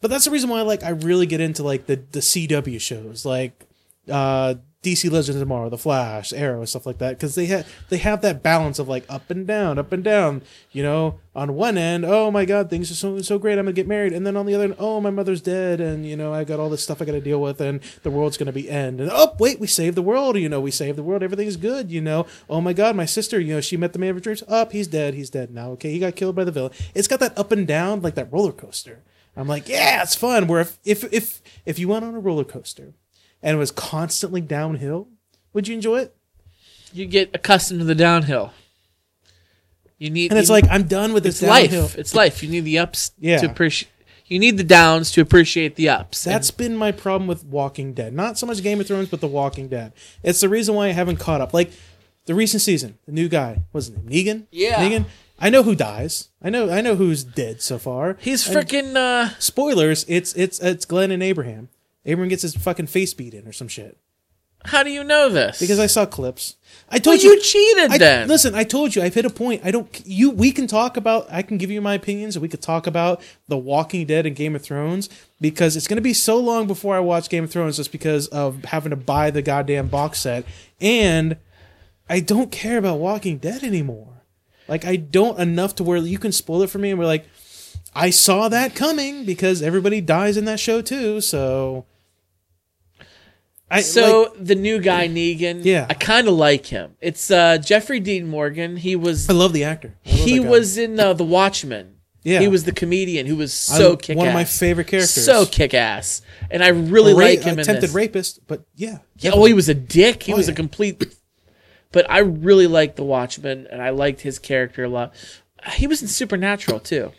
But 0.00 0.10
that's 0.10 0.24
the 0.24 0.32
reason 0.32 0.50
why 0.50 0.62
like 0.62 0.82
I 0.82 0.90
really 0.90 1.26
get 1.26 1.40
into 1.40 1.62
like 1.62 1.86
the 1.86 2.02
the 2.10 2.18
CW 2.18 2.80
shows 2.80 3.24
like 3.24 3.68
uh 4.10 4.56
DC 4.88 5.10
Legends 5.10 5.36
of 5.36 5.40
Tomorrow, 5.40 5.68
The 5.68 5.78
Flash, 5.78 6.32
Arrow, 6.32 6.60
and 6.60 6.68
stuff 6.68 6.86
like 6.86 6.98
that, 6.98 7.18
because 7.18 7.34
they 7.34 7.46
have 7.46 7.70
they 7.88 7.98
have 7.98 8.22
that 8.22 8.42
balance 8.42 8.78
of 8.78 8.88
like 8.88 9.04
up 9.08 9.30
and 9.30 9.46
down, 9.46 9.78
up 9.78 9.92
and 9.92 10.02
down. 10.02 10.42
You 10.72 10.82
know, 10.82 11.20
on 11.34 11.54
one 11.54 11.76
end, 11.76 12.04
oh 12.04 12.30
my 12.30 12.44
God, 12.44 12.70
things 12.70 12.90
are 12.90 12.94
so 12.94 13.20
so 13.20 13.38
great, 13.38 13.58
I'm 13.58 13.66
gonna 13.66 13.72
get 13.72 13.86
married, 13.86 14.12
and 14.12 14.26
then 14.26 14.36
on 14.36 14.46
the 14.46 14.54
other 14.54 14.64
end, 14.64 14.76
oh 14.78 15.00
my 15.00 15.10
mother's 15.10 15.40
dead, 15.40 15.80
and 15.80 16.06
you 16.06 16.16
know 16.16 16.32
I 16.32 16.44
got 16.44 16.58
all 16.58 16.70
this 16.70 16.82
stuff 16.82 17.02
I 17.02 17.04
got 17.04 17.12
to 17.12 17.20
deal 17.20 17.40
with, 17.40 17.60
and 17.60 17.80
the 18.02 18.10
world's 18.10 18.36
gonna 18.36 18.52
be 18.52 18.70
end, 18.70 19.00
and 19.00 19.10
oh 19.12 19.34
wait, 19.38 19.60
we 19.60 19.66
saved 19.66 19.96
the 19.96 20.02
world, 20.02 20.36
you 20.36 20.48
know, 20.48 20.60
we 20.60 20.70
saved 20.70 20.96
the 20.96 21.02
world, 21.02 21.22
everything's 21.22 21.56
good, 21.56 21.90
you 21.90 22.00
know. 22.00 22.26
Oh 22.48 22.60
my 22.60 22.72
God, 22.72 22.96
my 22.96 23.06
sister, 23.06 23.38
you 23.38 23.54
know, 23.54 23.60
she 23.60 23.76
met 23.76 23.92
the 23.92 23.98
man 23.98 24.10
of 24.10 24.16
her 24.16 24.20
dreams. 24.20 24.42
Up, 24.48 24.72
he's 24.72 24.88
dead, 24.88 25.14
he's 25.14 25.30
dead 25.30 25.50
now. 25.50 25.70
Okay, 25.72 25.90
he 25.90 25.98
got 25.98 26.16
killed 26.16 26.36
by 26.36 26.44
the 26.44 26.52
villain. 26.52 26.72
It's 26.94 27.08
got 27.08 27.20
that 27.20 27.36
up 27.38 27.52
and 27.52 27.66
down, 27.66 28.02
like 28.02 28.14
that 28.14 28.32
roller 28.32 28.52
coaster. 28.52 29.02
I'm 29.36 29.46
like, 29.46 29.68
yeah, 29.68 30.02
it's 30.02 30.16
fun. 30.16 30.48
Where 30.48 30.60
if 30.60 30.78
if 30.84 31.04
if 31.12 31.40
if 31.64 31.78
you 31.78 31.88
went 31.88 32.04
on 32.04 32.14
a 32.14 32.20
roller 32.20 32.44
coaster 32.44 32.94
and 33.42 33.56
it 33.56 33.58
was 33.58 33.70
constantly 33.70 34.40
downhill, 34.40 35.08
would 35.52 35.68
you 35.68 35.74
enjoy 35.74 36.00
it? 36.00 36.14
You 36.92 37.06
get 37.06 37.30
accustomed 37.34 37.80
to 37.80 37.84
the 37.84 37.94
downhill. 37.94 38.52
You 39.98 40.10
need, 40.10 40.30
And 40.30 40.38
it's 40.38 40.50
like 40.50 40.64
I'm 40.70 40.84
done 40.84 41.12
with 41.12 41.24
this 41.24 41.42
it's 41.42 41.48
life. 41.48 41.98
It's 41.98 42.14
life. 42.14 42.42
You 42.42 42.48
need 42.48 42.60
the 42.60 42.78
ups 42.78 43.10
Yeah. 43.18 43.38
to 43.38 43.46
appreciate. 43.50 43.90
You 44.26 44.38
need 44.38 44.58
the 44.58 44.64
downs 44.64 45.10
to 45.12 45.20
appreciate 45.22 45.76
the 45.76 45.88
ups. 45.88 46.22
That's 46.22 46.50
been 46.50 46.76
my 46.76 46.92
problem 46.92 47.26
with 47.26 47.44
Walking 47.44 47.94
Dead. 47.94 48.12
Not 48.12 48.38
so 48.38 48.46
much 48.46 48.62
Game 48.62 48.78
of 48.78 48.86
Thrones, 48.86 49.08
but 49.08 49.20
The 49.20 49.26
Walking 49.26 49.68
Dead. 49.68 49.92
It's 50.22 50.40
the 50.40 50.48
reason 50.50 50.74
why 50.74 50.88
I 50.88 50.92
haven't 50.92 51.16
caught 51.16 51.40
up. 51.40 51.54
Like 51.54 51.72
the 52.26 52.34
recent 52.34 52.62
season, 52.62 52.98
the 53.06 53.12
new 53.12 53.28
guy, 53.28 53.62
what's 53.72 53.86
his 53.88 53.96
name? 53.96 54.06
Negan. 54.08 54.46
Yeah. 54.52 54.76
Negan. 54.86 55.06
I 55.40 55.50
know 55.50 55.62
who 55.62 55.74
dies. 55.74 56.28
I 56.42 56.50
know. 56.50 56.68
I 56.70 56.80
know 56.80 56.94
who's 56.96 57.24
dead 57.24 57.62
so 57.62 57.78
far. 57.78 58.16
He's 58.20 58.46
freaking. 58.46 58.96
Uh, 58.96 59.30
spoilers. 59.38 60.04
It's 60.08 60.34
it's 60.34 60.58
it's 60.60 60.84
Glenn 60.84 61.10
and 61.10 61.22
Abraham. 61.22 61.68
Abraham 62.04 62.28
gets 62.28 62.42
his 62.42 62.54
fucking 62.54 62.86
face 62.86 63.14
beat 63.14 63.34
in 63.34 63.46
or 63.46 63.52
some 63.52 63.68
shit. 63.68 63.98
how 64.64 64.82
do 64.82 64.90
you 64.90 65.04
know 65.04 65.28
this? 65.28 65.60
Because 65.60 65.78
I 65.78 65.86
saw 65.86 66.04
clips. 66.06 66.56
I 66.88 66.96
well, 66.96 67.00
told 67.00 67.22
you, 67.22 67.30
you. 67.30 67.40
cheated 67.40 67.92
I, 67.92 67.98
then. 67.98 68.28
Listen, 68.28 68.54
I 68.54 68.64
told 68.64 68.94
you 68.94 69.02
I've 69.02 69.14
hit 69.14 69.24
a 69.24 69.30
point. 69.30 69.62
I 69.64 69.70
don't. 69.70 69.88
You. 70.04 70.30
We 70.30 70.52
can 70.52 70.66
talk 70.66 70.96
about. 70.96 71.26
I 71.30 71.42
can 71.42 71.58
give 71.58 71.70
you 71.70 71.80
my 71.80 71.94
opinions, 71.94 72.34
and 72.34 72.42
we 72.42 72.48
could 72.48 72.62
talk 72.62 72.86
about 72.86 73.20
The 73.46 73.56
Walking 73.56 74.06
Dead 74.06 74.26
and 74.26 74.34
Game 74.34 74.56
of 74.56 74.62
Thrones 74.62 75.08
because 75.40 75.76
it's 75.76 75.86
going 75.86 75.96
to 75.96 76.02
be 76.02 76.14
so 76.14 76.38
long 76.38 76.66
before 76.66 76.96
I 76.96 77.00
watch 77.00 77.28
Game 77.28 77.44
of 77.44 77.50
Thrones, 77.50 77.76
just 77.76 77.92
because 77.92 78.26
of 78.28 78.64
having 78.64 78.90
to 78.90 78.96
buy 78.96 79.30
the 79.30 79.42
goddamn 79.42 79.88
box 79.88 80.20
set, 80.20 80.44
and 80.80 81.36
I 82.08 82.20
don't 82.20 82.50
care 82.50 82.78
about 82.78 82.98
Walking 82.98 83.38
Dead 83.38 83.62
anymore. 83.62 84.22
Like 84.66 84.84
I 84.84 84.96
don't 84.96 85.38
enough 85.38 85.74
to 85.76 85.84
where 85.84 85.98
you 85.98 86.18
can 86.18 86.32
spoil 86.32 86.62
it 86.62 86.70
for 86.70 86.78
me, 86.78 86.90
and 86.90 86.98
we're 86.98 87.06
like, 87.06 87.26
I 87.98 88.10
saw 88.10 88.48
that 88.48 88.74
coming 88.74 89.24
because 89.24 89.60
everybody 89.62 90.00
dies 90.00 90.36
in 90.36 90.44
that 90.46 90.60
show 90.60 90.80
too. 90.82 91.20
So. 91.20 91.86
I, 93.70 93.82
so 93.82 94.30
like, 94.34 94.44
the 94.46 94.54
new 94.54 94.80
guy 94.80 95.08
Negan, 95.08 95.62
Yeah. 95.62 95.86
I 95.90 95.94
kind 95.94 96.26
of 96.26 96.34
like 96.34 96.66
him. 96.66 96.96
It's 97.02 97.30
uh, 97.30 97.58
Jeffrey 97.58 98.00
Dean 98.00 98.26
Morgan. 98.26 98.76
He 98.76 98.96
was 98.96 99.28
I 99.28 99.34
love 99.34 99.52
the 99.52 99.64
actor. 99.64 99.94
Love 100.06 100.14
he 100.14 100.40
was 100.40 100.78
in 100.78 100.98
uh, 100.98 101.12
The 101.12 101.24
Watchmen. 101.24 101.96
Yeah. 102.24 102.40
he 102.40 102.48
was 102.48 102.64
the 102.64 102.72
comedian 102.72 103.26
who 103.26 103.36
was 103.36 103.52
so 103.54 103.92
I- 103.92 103.96
kick 103.96 104.16
one 104.16 104.28
of 104.28 104.34
my 104.34 104.44
favorite 104.44 104.86
characters. 104.86 105.24
So 105.24 105.46
kick 105.46 105.72
ass, 105.72 106.20
and 106.50 106.62
I 106.64 106.68
really 106.68 107.12
Ra- 107.12 107.18
like 107.20 107.40
him 107.40 107.54
in 107.54 107.60
attempted 107.60 107.90
rapist, 107.90 108.40
but 108.46 108.64
yeah, 108.74 108.98
Yeah, 109.18 109.30
well, 109.34 109.44
he 109.44 109.54
was 109.54 109.68
a 109.68 109.74
dick. 109.74 110.22
He 110.24 110.32
Oh, 110.32 110.36
was 110.36 110.48
a 110.48 110.52
complete. 110.54 111.14
But 111.90 112.04
I 112.10 112.18
really 112.18 112.66
liked 112.66 112.96
The 112.96 113.04
Watchmen, 113.04 113.66
and 113.70 113.80
I 113.80 113.88
liked 113.90 114.20
his 114.20 114.38
character 114.38 114.84
a 114.84 114.90
lot. 114.90 115.14
He 115.72 115.86
was 115.86 116.02
in 116.02 116.08
Supernatural 116.08 116.80
too. 116.80 117.12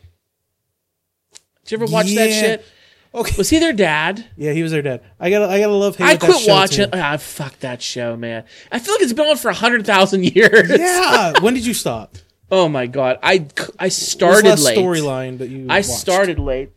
Did 1.70 1.80
you 1.80 1.84
ever 1.86 1.94
watch 1.94 2.08
that 2.16 2.30
Yeah. 2.30 2.42
shit? 2.42 2.66
okay. 3.14 3.36
Was 3.38 3.50
he 3.50 3.60
their 3.60 3.74
dad? 3.74 4.26
Yeah, 4.38 4.52
he 4.54 4.64
was 4.64 4.72
their 4.72 4.82
dad. 4.82 5.02
I 5.20 5.30
gotta, 5.30 5.48
I 5.52 5.60
gotta 5.60 5.74
love 5.74 5.96
him. 5.96 6.08
I 6.08 6.14
with 6.14 6.22
that 6.22 6.26
quit 6.32 6.40
show, 6.42 6.52
watching. 6.54 6.92
too. 6.92 6.98
Ah, 6.98 7.18
fuck 7.18 7.60
that 7.60 7.82
show, 7.82 8.16
man. 8.16 8.44
I 8.72 8.80
feel 8.80 8.94
like 8.96 9.02
it's 9.02 9.14
been 9.14 9.28
on 9.28 9.38
for 9.38 9.50
a 9.50 9.54
hundred 9.54 9.86
thousand 9.86 10.24
years. 10.36 10.70
Yeah. 10.70 11.40
when 11.42 11.54
did 11.54 11.66
you 11.66 11.74
stop? 11.74 12.18
Oh 12.52 12.68
my 12.68 12.88
god, 12.88 13.20
I 13.22 13.46
I 13.78 13.86
What 13.86 13.94
started 13.94 14.50
was 14.52 14.60
the 14.62 14.66
last 14.66 14.66
late. 14.66 14.78
storyline 14.80 15.38
that 15.38 15.50
you. 15.50 15.68
I 15.70 15.78
watched? 15.78 15.90
started 15.90 16.40
late. 16.40 16.72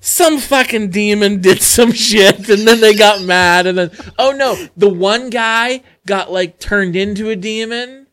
Some 0.00 0.38
fucking 0.38 0.90
demon 0.90 1.40
did 1.40 1.62
some 1.62 1.90
shit, 1.90 2.48
and 2.48 2.66
then 2.68 2.80
they 2.80 2.94
got 2.94 3.22
mad, 3.22 3.66
and 3.66 3.76
then 3.76 3.90
oh 4.20 4.30
no, 4.30 4.54
the 4.76 4.88
one 4.88 5.30
guy 5.30 5.82
got 6.06 6.30
like 6.30 6.60
turned 6.60 6.94
into 6.94 7.28
a 7.30 7.34
demon. 7.36 8.05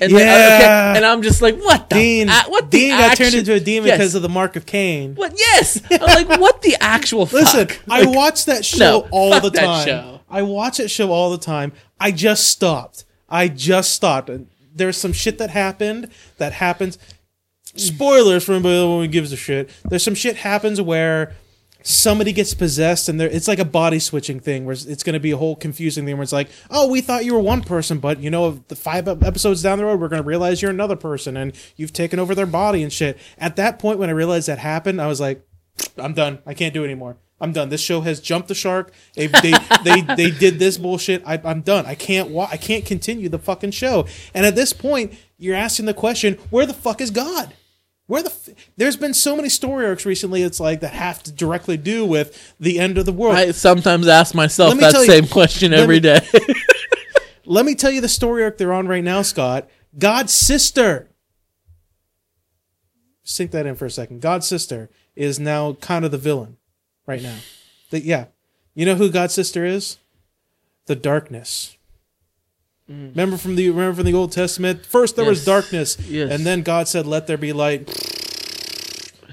And 0.00 0.10
then- 0.12 0.18
Yeah. 0.26 0.56
okay, 0.90 0.96
and 0.98 1.06
I'm 1.06 1.22
just 1.22 1.40
like, 1.42 1.56
what 1.58 1.88
the 1.88 1.94
Dean. 1.96 2.28
a- 2.28 2.44
what 2.48 2.70
the 2.70 2.78
Dean 2.78 2.90
got 2.90 3.16
turned 3.16 3.34
into 3.34 3.52
a 3.52 3.60
demon 3.60 3.88
Yes. 3.88 3.98
because 3.98 4.14
of 4.14 4.22
the 4.22 4.28
mark 4.28 4.56
of 4.56 4.66
Cain. 4.66 5.14
what? 5.14 5.32
Yes, 5.36 5.80
I'm 5.90 6.00
like, 6.00 6.40
what 6.40 6.62
the 6.62 6.76
actual? 6.80 7.24
Listen, 7.32 7.68
fuck? 7.68 7.78
I 7.88 8.06
watch 8.06 8.46
that 8.46 8.64
show 8.64 8.78
no, 9.02 9.08
all 9.10 9.32
fuck 9.32 9.42
the 9.44 9.50
time. 9.50 10.20
I 10.30 10.42
watch 10.42 10.78
that 10.78 10.88
show 10.90 11.12
all 11.12 11.30
the 11.30 11.38
time. 11.38 11.72
I 12.00 12.10
just 12.10 12.48
stopped. 12.48 13.04
I 13.28 13.48
just 13.48 13.94
stopped. 13.94 14.28
And 14.30 14.48
there's 14.74 14.96
some 14.96 15.12
shit 15.12 15.38
that 15.38 15.50
happened 15.50 16.08
that 16.38 16.54
happens. 16.54 16.98
Spoilers 17.76 18.44
for 18.44 18.52
anybody 18.52 18.76
who 18.76 19.06
gives 19.08 19.32
a 19.32 19.36
shit. 19.36 19.68
There's 19.84 20.02
some 20.02 20.14
shit 20.14 20.36
happens 20.36 20.80
where 20.80 21.34
somebody 21.86 22.32
gets 22.32 22.54
possessed 22.54 23.08
and 23.08 23.20
it's 23.20 23.46
like 23.46 23.58
a 23.58 23.64
body 23.64 23.98
switching 23.98 24.40
thing 24.40 24.64
where 24.64 24.72
it's- 24.72 25.02
going 25.02 25.12
to 25.12 25.20
be 25.20 25.30
a 25.30 25.36
whole 25.36 25.54
confusing 25.54 26.06
thing 26.06 26.16
where 26.16 26.22
it's 26.22 26.32
like 26.32 26.48
oh 26.70 26.88
we 26.88 27.00
thought 27.02 27.24
you 27.26 27.34
were 27.34 27.40
one 27.40 27.60
person 27.62 27.98
but 27.98 28.18
you 28.20 28.30
know 28.30 28.64
the 28.68 28.74
five 28.74 29.06
episodes 29.06 29.62
down 29.62 29.76
the 29.78 29.84
road 29.84 30.00
we're 30.00 30.08
going 30.08 30.22
to 30.22 30.26
realize 30.26 30.62
you're 30.62 30.70
another 30.70 30.96
person 30.96 31.36
and 31.36 31.54
you've 31.76 31.92
taken 31.92 32.18
over 32.18 32.34
their 32.34 32.46
body 32.46 32.82
and 32.82 32.90
shit 32.90 33.18
at 33.36 33.56
that 33.56 33.78
point 33.78 33.98
when 33.98 34.08
i 34.08 34.12
realized 34.12 34.48
that 34.48 34.58
happened 34.58 34.98
i 35.00 35.06
was 35.06 35.20
like 35.20 35.46
I'm 35.98 36.14
done. 36.14 36.38
I 36.46 36.54
can't 36.54 36.72
do 36.72 36.82
it 36.82 36.86
anymore. 36.86 37.16
I'm 37.40 37.50
done. 37.52 37.68
This 37.68 37.80
show 37.80 38.00
has 38.02 38.20
jumped 38.20 38.46
the 38.46 38.54
shark. 38.54 38.92
They 39.16 39.26
they 39.26 39.52
they, 39.84 40.00
they 40.02 40.30
did 40.30 40.60
this 40.60 40.78
bullshit. 40.78 41.20
I, 41.26 41.40
I'm 41.44 41.62
done. 41.62 41.84
I 41.84 41.96
can't 41.96 42.30
wa- 42.30 42.48
I 42.48 42.56
can't 42.56 42.86
continue 42.86 43.28
the 43.28 43.40
fucking 43.40 43.72
show. 43.72 44.06
And 44.34 44.46
at 44.46 44.54
this 44.54 44.72
point, 44.72 45.14
you're 45.36 45.56
asking 45.56 45.86
the 45.86 45.92
question: 45.94 46.34
Where 46.50 46.64
the 46.64 46.72
fuck 46.74 47.00
is 47.00 47.10
God? 47.10 47.54
Where 48.06 48.22
the 48.22 48.30
f- 48.30 48.50
there's 48.76 48.96
been 48.96 49.14
so 49.14 49.34
many 49.34 49.48
story 49.48 49.86
arcs 49.86 50.04
recently. 50.04 50.42
It's 50.42 50.60
like 50.60 50.80
that 50.80 50.92
have 50.92 51.22
to 51.22 51.32
directly 51.32 51.76
do 51.78 52.04
with 52.04 52.54
the 52.60 52.78
end 52.78 52.98
of 52.98 53.06
the 53.06 53.12
world. 53.12 53.34
I 53.36 53.50
sometimes 53.52 54.06
ask 54.08 54.34
myself 54.34 54.78
that 54.78 54.92
tell 54.92 55.04
you- 55.04 55.10
same 55.10 55.26
question 55.26 55.72
every 55.72 55.96
me- 55.96 56.00
day. 56.00 56.20
Let 57.46 57.64
me 57.64 57.74
tell 57.74 57.90
you 57.90 58.00
the 58.00 58.08
story 58.08 58.42
arc 58.42 58.58
they're 58.58 58.72
on 58.72 58.88
right 58.88 59.04
now, 59.04 59.22
Scott. 59.22 59.68
God's 59.98 60.32
sister. 60.32 61.10
Sink 63.22 63.50
that 63.52 63.66
in 63.66 63.74
for 63.74 63.86
a 63.86 63.90
second. 63.90 64.20
God's 64.20 64.46
sister 64.46 64.90
is 65.16 65.38
now 65.40 65.74
kind 65.74 66.04
of 66.04 66.10
the 66.10 66.18
villain 66.18 66.56
right 67.06 67.22
now. 67.22 67.36
The, 67.90 68.00
yeah. 68.00 68.26
You 68.74 68.84
know 68.86 68.96
who 68.96 69.10
God's 69.10 69.32
sister 69.34 69.64
is? 69.64 69.98
The 70.86 70.96
darkness. 70.96 71.76
Mm. 72.90 73.10
Remember 73.10 73.36
from 73.38 73.56
the 73.56 73.68
remember 73.70 73.94
from 73.96 74.04
the 74.04 74.14
Old 74.14 74.32
Testament? 74.32 74.84
First 74.84 75.16
there 75.16 75.24
was 75.24 75.44
darkness, 75.44 75.96
Yes. 76.08 76.30
and 76.30 76.44
then 76.44 76.62
God 76.62 76.86
said, 76.86 77.06
"Let 77.06 77.26
there 77.26 77.38
be 77.38 77.52
light." 77.54 77.88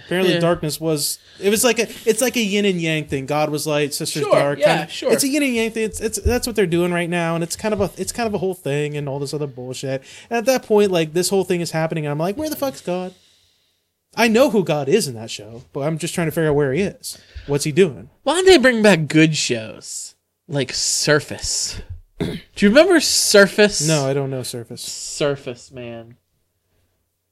Apparently, 0.05 0.33
Yeah. 0.35 0.39
darkness 0.39 0.79
was. 0.79 1.19
It 1.39 1.49
was 1.49 1.63
like 1.63 1.79
a. 1.79 1.87
It's 2.05 2.21
like 2.21 2.35
a 2.37 2.41
yin 2.41 2.65
and 2.65 2.81
yang 2.81 3.05
thing. 3.05 3.25
God 3.25 3.49
was 3.49 3.65
light, 3.67 3.93
sister's 3.93 4.23
Sure, 4.23 4.31
dark. 4.31 4.59
yeah, 4.59 4.83
of- 4.83 4.91
sure. 4.91 5.11
It's 5.11 5.23
a 5.23 5.27
yin 5.27 5.43
and 5.43 5.53
yang 5.55 5.71
thing. 5.71 5.83
It's, 5.83 5.99
it's 6.01 6.19
that's 6.19 6.45
what 6.47 6.55
they're 6.55 6.65
doing 6.65 6.91
right 6.93 7.09
now, 7.09 7.35
and 7.35 7.43
it's 7.43 7.55
kind 7.55 7.73
of 7.73 7.81
a 7.81 7.89
it's 7.97 8.11
kind 8.11 8.27
of 8.27 8.33
a 8.33 8.37
whole 8.37 8.53
thing 8.53 8.95
and 8.97 9.07
all 9.09 9.19
this 9.19 9.33
other 9.33 9.47
bullshit. 9.47 10.03
And 10.29 10.37
at 10.37 10.45
that 10.45 10.63
point, 10.63 10.91
like 10.91 11.13
this 11.13 11.29
whole 11.29 11.43
thing 11.43 11.61
is 11.61 11.71
happening, 11.71 12.05
and 12.05 12.11
I'm 12.11 12.17
like, 12.19 12.37
where 12.37 12.49
the 12.49 12.55
fuck's 12.55 12.81
God? 12.81 13.13
I 14.15 14.27
know 14.27 14.49
who 14.49 14.63
God 14.65 14.89
is 14.89 15.07
in 15.07 15.15
that 15.15 15.31
show, 15.31 15.63
but 15.71 15.81
I'm 15.81 15.97
just 15.97 16.13
trying 16.13 16.27
to 16.27 16.31
figure 16.31 16.49
out 16.49 16.55
where 16.55 16.73
he 16.73 16.81
is. 16.81 17.17
What's 17.47 17.63
he 17.63 17.71
doing? 17.71 18.09
Why 18.23 18.35
don't 18.35 18.45
they 18.45 18.57
bring 18.57 18.81
back 18.81 19.07
good 19.07 19.35
shows 19.37 20.15
like 20.49 20.73
Surface? 20.73 21.81
Do 22.55 22.65
you 22.65 22.69
remember 22.69 22.99
Surface? 22.99 23.87
No, 23.87 24.07
I 24.07 24.13
don't 24.13 24.29
know. 24.29 24.43
Surface. 24.43 24.81
Surface, 24.81 25.71
man. 25.71 26.17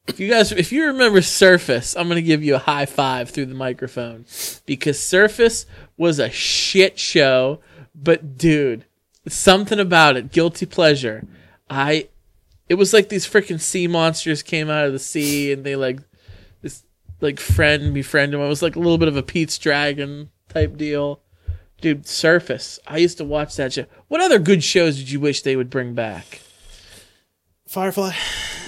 If 0.08 0.20
you 0.20 0.28
guys, 0.28 0.52
if 0.52 0.72
you 0.72 0.88
remember 0.88 1.22
Surface, 1.22 1.96
I'm 1.96 2.08
gonna 2.08 2.22
give 2.22 2.44
you 2.44 2.56
a 2.56 2.60
high 2.60 2.88
five 2.88 3.30
through 3.30 3.46
the 3.46 3.56
microphone 3.56 4.26
because 4.66 5.00
Surface 5.00 5.66
was 5.98 6.18
a 6.18 6.32
shit 6.32 6.98
show. 6.98 7.60
But 7.94 8.38
dude, 8.38 8.86
something 9.28 9.80
about 9.80 10.18
it, 10.18 10.32
guilty 10.32 10.66
pleasure. 10.66 11.28
I, 11.70 12.10
it 12.68 12.76
was 12.76 12.94
like 12.94 13.10
these 13.10 13.28
freaking 13.28 13.62
sea 13.62 13.88
monsters 13.88 14.42
came 14.42 14.70
out 14.70 14.86
of 14.86 14.94
the 14.94 15.00
sea 15.00 15.52
and 15.52 15.64
they 15.64 15.76
like 15.76 16.00
this 16.62 16.84
like 17.22 17.40
friend 17.40 17.94
befriend 17.94 18.34
him. 18.34 18.42
It 18.42 18.48
was 18.48 18.64
like 18.64 18.76
a 18.76 18.80
little 18.80 18.98
bit 18.98 19.10
of 19.10 19.18
a 19.18 19.24
Pete's 19.24 19.58
Dragon 19.60 20.32
type 20.48 20.76
deal. 20.78 21.22
Dude, 21.82 22.06
Surface. 22.08 22.80
I 22.88 22.98
used 22.98 23.18
to 23.20 23.24
watch 23.24 23.56
that 23.56 23.74
show. 23.74 23.86
What 24.08 24.22
other 24.22 24.40
good 24.40 24.64
shows 24.64 24.98
did 24.98 25.10
you 25.12 25.20
wish 25.20 25.42
they 25.42 25.56
would 25.56 25.70
bring 25.70 25.94
back? 25.94 26.42
Firefly. 27.68 28.12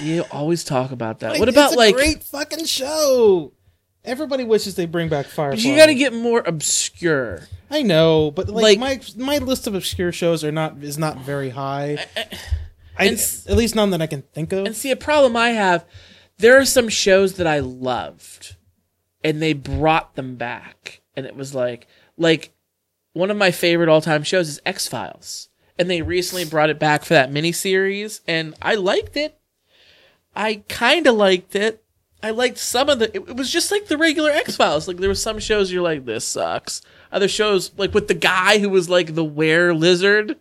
You 0.01 0.23
always 0.31 0.63
talk 0.63 0.91
about 0.91 1.19
that. 1.19 1.31
Like, 1.31 1.39
what 1.39 1.49
about 1.49 1.67
it's 1.67 1.75
a 1.75 1.77
like 1.79 1.95
great 1.95 2.23
fucking 2.23 2.65
show? 2.65 3.53
Everybody 4.03 4.43
wishes 4.43 4.75
they 4.75 4.85
bring 4.87 5.09
back 5.09 5.27
Firefly. 5.27 5.61
you 5.61 5.75
got 5.75 5.87
to 5.87 5.95
get 5.95 6.13
more 6.13 6.41
obscure. 6.45 7.47
I 7.69 7.83
know, 7.83 8.31
but 8.31 8.49
like, 8.49 8.79
Like- 8.79 9.07
my 9.17 9.25
my 9.25 9.37
list 9.37 9.67
of 9.67 9.75
obscure 9.75 10.11
shows 10.11 10.43
are 10.43 10.51
not 10.51 10.77
is 10.81 10.97
not 10.97 11.17
very 11.19 11.49
high. 11.51 12.05
I, 12.97 13.05
and 13.05 13.13
s- 13.17 13.45
at 13.47 13.55
least 13.57 13.75
none 13.75 13.91
that 13.91 14.01
I 14.01 14.07
can 14.07 14.23
think 14.33 14.53
of. 14.53 14.65
And 14.65 14.75
see, 14.75 14.91
a 14.91 14.95
problem 14.95 15.35
I 15.35 15.49
have, 15.49 15.85
there 16.39 16.57
are 16.59 16.65
some 16.65 16.89
shows 16.89 17.35
that 17.35 17.47
I 17.47 17.59
loved, 17.59 18.55
and 19.23 19.41
they 19.41 19.53
brought 19.53 20.15
them 20.15 20.35
back, 20.35 21.01
and 21.15 21.25
it 21.25 21.35
was 21.35 21.55
like, 21.55 21.87
like 22.17 22.51
one 23.13 23.31
of 23.31 23.37
my 23.37 23.51
favorite 23.51 23.89
all 23.89 24.01
time 24.01 24.23
shows 24.23 24.49
is 24.49 24.61
X 24.65 24.87
Files, 24.87 25.49
and 25.77 25.89
they 25.89 26.01
recently 26.01 26.45
brought 26.45 26.69
it 26.69 26.79
back 26.79 27.03
for 27.03 27.13
that 27.13 27.31
miniseries, 27.31 28.21
and 28.27 28.55
I 28.61 28.75
liked 28.75 29.17
it. 29.17 29.37
I 30.35 30.63
kind 30.69 31.07
of 31.07 31.15
liked 31.15 31.55
it. 31.55 31.83
I 32.23 32.31
liked 32.31 32.57
some 32.57 32.87
of 32.89 32.99
the. 32.99 33.13
It, 33.15 33.35
was 33.35 33.51
just 33.51 33.71
like 33.71 33.87
the 33.87 33.97
regular 33.97 34.31
X 34.31 34.55
Files. 34.55 34.87
Like 34.87 34.97
there 34.97 35.09
were 35.09 35.15
some 35.15 35.39
shows 35.39 35.71
you're 35.71 35.81
like, 35.81 36.05
this 36.05 36.25
sucks. 36.25 36.81
Other 37.11 37.27
shows, 37.27 37.71
like 37.77 37.93
with 37.93 38.07
the 38.07 38.13
guy 38.13 38.59
who 38.59 38.69
was 38.69 38.89
like 38.89 39.15
the 39.15 39.25
were 39.25 39.73
lizard. 39.73 40.37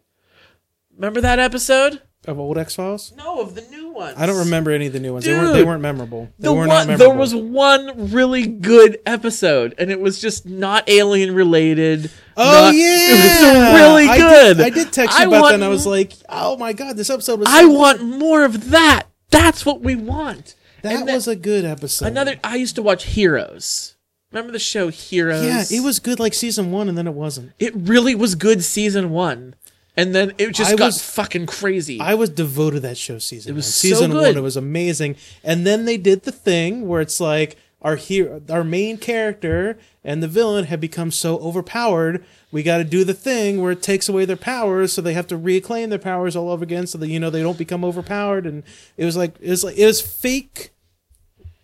Remember 0.94 1.20
that 1.20 1.38
episode? 1.38 2.02
of 2.26 2.38
old 2.38 2.58
X 2.58 2.76
Files. 2.76 3.12
No, 3.16 3.40
of 3.40 3.54
the 3.54 3.62
new 3.62 3.88
ones. 3.90 4.16
I 4.18 4.26
don't 4.26 4.38
remember 4.38 4.70
any 4.70 4.86
of 4.86 4.92
the 4.92 5.00
new 5.00 5.14
ones. 5.14 5.24
They 5.24 5.32
weren't. 5.32 5.52
They 5.54 5.64
weren't 5.64 5.82
memorable. 5.82 6.30
They 6.38 6.48
the 6.48 6.52
were 6.52 6.66
one, 6.66 6.88
not 6.88 6.98
there 6.98 7.14
was 7.14 7.34
one 7.34 8.12
really 8.12 8.46
good 8.46 9.00
episode, 9.06 9.74
and 9.78 9.90
it 9.90 10.00
was 10.00 10.20
just 10.20 10.46
not 10.46 10.88
alien 10.88 11.34
related. 11.34 12.10
Oh 12.42 12.70
yeah, 12.70 12.86
it 12.86 13.74
was 13.74 13.80
really 13.80 14.08
I 14.08 14.16
good. 14.18 14.56
did, 14.56 14.66
I 14.66 14.70
did 14.70 14.92
text 14.92 15.18
I 15.18 15.22
you 15.22 15.28
about 15.28 15.40
want 15.42 15.50
that, 15.50 15.54
and 15.56 15.64
I 15.64 15.68
was 15.68 15.86
like, 15.86 16.12
"Oh 16.28 16.56
my 16.56 16.72
god, 16.72 16.96
this 16.96 17.10
episode 17.10 17.40
was." 17.40 17.48
I 17.48 17.62
so 17.62 17.70
want 17.70 18.02
more 18.02 18.44
of 18.44 18.70
that. 18.70 19.04
That's 19.30 19.64
what 19.66 19.80
we 19.82 19.94
want. 19.94 20.54
That 20.82 21.04
was 21.06 21.28
a 21.28 21.36
good 21.36 21.64
episode. 21.64 22.06
another. 22.06 22.36
I 22.42 22.56
used 22.56 22.74
to 22.76 22.82
watch 22.82 23.04
Heroes. 23.04 23.96
Remember 24.32 24.52
the 24.52 24.58
show 24.58 24.88
Heroes? 24.88 25.44
Yeah, 25.44 25.78
it 25.78 25.82
was 25.82 25.98
good 25.98 26.20
like 26.20 26.34
season 26.34 26.70
one, 26.70 26.88
and 26.88 26.96
then 26.96 27.06
it 27.06 27.14
wasn't. 27.14 27.52
It 27.58 27.72
really 27.74 28.14
was 28.14 28.34
good 28.36 28.62
season 28.62 29.10
one, 29.10 29.54
and 29.96 30.14
then 30.14 30.32
it 30.38 30.52
just 30.54 30.72
I 30.72 30.76
got 30.76 30.86
was- 30.86 31.02
fucking 31.02 31.46
crazy. 31.46 32.00
I 32.00 32.14
was 32.14 32.30
devoted 32.30 32.76
to 32.76 32.80
that 32.82 32.96
show 32.96 33.18
season. 33.18 33.50
It 33.52 33.54
was 33.56 33.66
one. 33.66 33.72
so 33.72 33.88
season 33.88 34.10
good. 34.12 34.22
one. 34.28 34.36
It 34.36 34.42
was 34.42 34.56
amazing, 34.56 35.16
and 35.42 35.66
then 35.66 35.84
they 35.84 35.96
did 35.96 36.22
the 36.22 36.32
thing 36.32 36.86
where 36.88 37.00
it's 37.00 37.20
like 37.20 37.56
our 37.82 37.96
hero, 37.96 38.42
our 38.50 38.64
main 38.64 38.98
character, 38.98 39.78
and 40.04 40.22
the 40.22 40.28
villain 40.28 40.66
have 40.66 40.80
become 40.80 41.10
so 41.10 41.38
overpowered. 41.38 42.24
We 42.52 42.62
got 42.62 42.78
to 42.78 42.84
do 42.84 43.04
the 43.04 43.14
thing 43.14 43.60
where 43.60 43.72
it 43.72 43.82
takes 43.82 44.08
away 44.08 44.24
their 44.24 44.36
powers, 44.36 44.92
so 44.92 45.00
they 45.00 45.14
have 45.14 45.26
to 45.28 45.36
reclaim 45.36 45.90
their 45.90 45.98
powers 45.98 46.36
all 46.36 46.50
over 46.50 46.62
again, 46.62 46.86
so 46.86 46.98
that 46.98 47.08
you 47.08 47.18
know 47.18 47.30
they 47.30 47.42
don't 47.42 47.58
become 47.58 47.84
overpowered. 47.84 48.46
And 48.46 48.64
it 48.96 49.04
was 49.04 49.16
like 49.16 49.36
it 49.40 49.50
was 49.50 49.64
like 49.64 49.78
it 49.78 49.86
was 49.86 50.00
fake, 50.00 50.72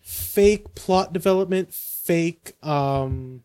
fake 0.00 0.74
plot 0.74 1.12
development, 1.12 1.74
fake 1.74 2.52
um, 2.62 3.42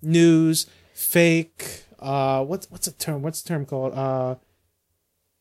news, 0.00 0.66
fake. 0.92 1.84
Uh, 1.98 2.44
what's 2.44 2.70
what's 2.70 2.86
a 2.86 2.92
term? 2.92 3.22
What's 3.22 3.42
the 3.42 3.48
term 3.48 3.66
called? 3.66 3.94
Uh, 3.94 4.36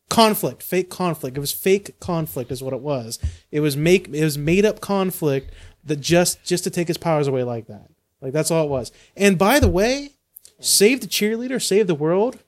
conflict 0.09 0.61
fake 0.61 0.91
conflict 0.91 1.35
it 1.35 1.39
was 1.39 1.51
fake 1.51 1.99
conflict 1.99 2.51
is 2.51 2.61
what 2.61 2.71
it 2.71 2.81
was 2.81 3.17
it 3.49 3.61
was 3.61 3.75
make 3.75 4.07
it 4.09 4.23
was 4.23 4.37
made 4.37 4.63
up 4.63 4.79
conflict 4.79 5.51
that 5.85 5.99
just 6.01 6.43
just 6.43 6.63
to 6.63 6.69
take 6.69 6.87
his 6.87 6.97
powers 6.97 7.27
away 7.27 7.43
like 7.43 7.67
that 7.67 7.89
like 8.21 8.33
that's 8.33 8.51
all 8.51 8.63
it 8.65 8.69
was 8.69 8.91
and 9.17 9.37
by 9.37 9.59
the 9.59 9.67
way 9.69 10.09
save 10.59 11.01
the 11.01 11.07
cheerleader 11.07 11.61
save 11.61 11.87
the 11.87 11.95
world 11.95 12.39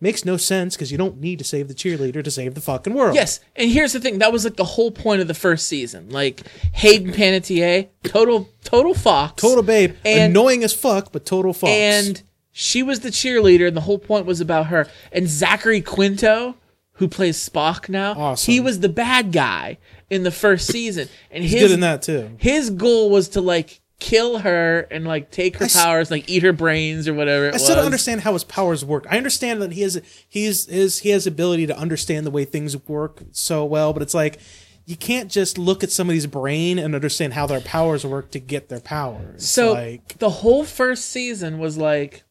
makes 0.00 0.24
no 0.24 0.36
sense 0.36 0.76
because 0.76 0.92
you 0.92 0.96
don't 0.98 1.18
need 1.20 1.38
to 1.40 1.44
save 1.44 1.66
the 1.66 1.74
cheerleader 1.74 2.22
to 2.22 2.30
save 2.30 2.54
the 2.54 2.60
fucking 2.60 2.94
world 2.94 3.14
Yes, 3.16 3.40
and 3.56 3.68
here's 3.68 3.92
the 3.92 3.98
thing. 3.98 4.18
That 4.20 4.32
was 4.32 4.44
like 4.44 4.54
the 4.54 4.64
whole 4.64 4.92
point 4.92 5.20
of 5.20 5.26
the 5.26 5.34
first 5.34 5.66
season. 5.66 6.08
Like 6.10 6.42
Hayden 6.74 7.12
Panettiere, 7.12 7.88
total 8.04 8.48
total 8.62 8.94
fox, 8.94 9.42
total 9.42 9.64
babe 9.64 9.96
And- 10.04 10.30
annoying 10.30 10.62
as 10.62 10.72
fuck 10.72 11.10
but 11.10 11.26
total 11.26 11.52
fox 11.52 11.72
and 11.72 12.22
she 12.52 12.82
was 12.84 13.00
the 13.00 13.08
cheerleader, 13.10 13.66
and 13.68 13.76
the 13.76 13.80
whole 13.82 13.98
point 13.98 14.24
was 14.24 14.40
about 14.40 14.66
her. 14.66 14.86
And 15.12 15.28
Zachary 15.28 15.80
Quinto, 15.80 16.54
who 16.92 17.06
plays 17.08 17.36
Spock 17.48 17.88
now, 17.88 18.12
Awesome. 18.14 18.52
he 18.52 18.58
was 18.60 18.78
the 18.80 18.88
bad 18.88 19.32
guy 19.32 19.78
in 20.10 20.22
the 20.22 20.30
first 20.30 20.66
season, 20.66 21.08
and 21.30 21.42
he's 21.42 21.52
his 21.52 21.62
good 21.62 21.70
in 21.72 21.80
that 21.80 22.02
too 22.02 22.30
his 22.38 22.70
goal 22.70 23.10
was 23.10 23.28
to 23.30 23.40
like 23.40 23.80
kill 24.00 24.38
her 24.38 24.86
and 24.90 25.04
like 25.04 25.30
take 25.30 25.56
her 25.56 25.64
I 25.64 25.66
s- 25.66 25.74
powers, 25.82 26.10
like 26.10 26.28
eat 26.30 26.42
her 26.44 26.52
brains 26.52 27.08
or 27.08 27.14
whatever. 27.14 27.48
I 27.48 27.52
was. 27.52 27.64
still 27.64 27.76
don't 27.76 27.84
understand 27.84 28.20
how 28.20 28.32
his 28.32 28.44
powers 28.44 28.84
work. 28.84 29.06
I 29.10 29.16
understand 29.16 29.60
that 29.60 29.72
he 29.72 29.82
has 29.82 30.00
he's 30.28 30.66
his 30.66 30.98
he 31.00 31.10
has 31.10 31.26
ability 31.26 31.66
to 31.66 31.76
understand 31.76 32.24
the 32.24 32.30
way 32.30 32.44
things 32.44 32.76
work 32.88 33.22
so 33.32 33.64
well, 33.64 33.92
but 33.92 34.02
it's 34.02 34.14
like 34.14 34.38
you 34.86 34.96
can't 34.96 35.30
just 35.30 35.58
look 35.58 35.82
at 35.84 35.90
somebody's 35.90 36.26
brain 36.26 36.78
and 36.78 36.94
understand 36.94 37.34
how 37.34 37.46
their 37.46 37.60
powers 37.60 38.06
work 38.06 38.30
to 38.30 38.38
get 38.38 38.68
their 38.70 38.80
powers. 38.80 39.46
So 39.46 39.72
like 39.72 40.16
the 40.18 40.30
whole 40.30 40.64
first 40.64 41.06
season 41.06 41.58
was 41.58 41.76
like 41.76 42.22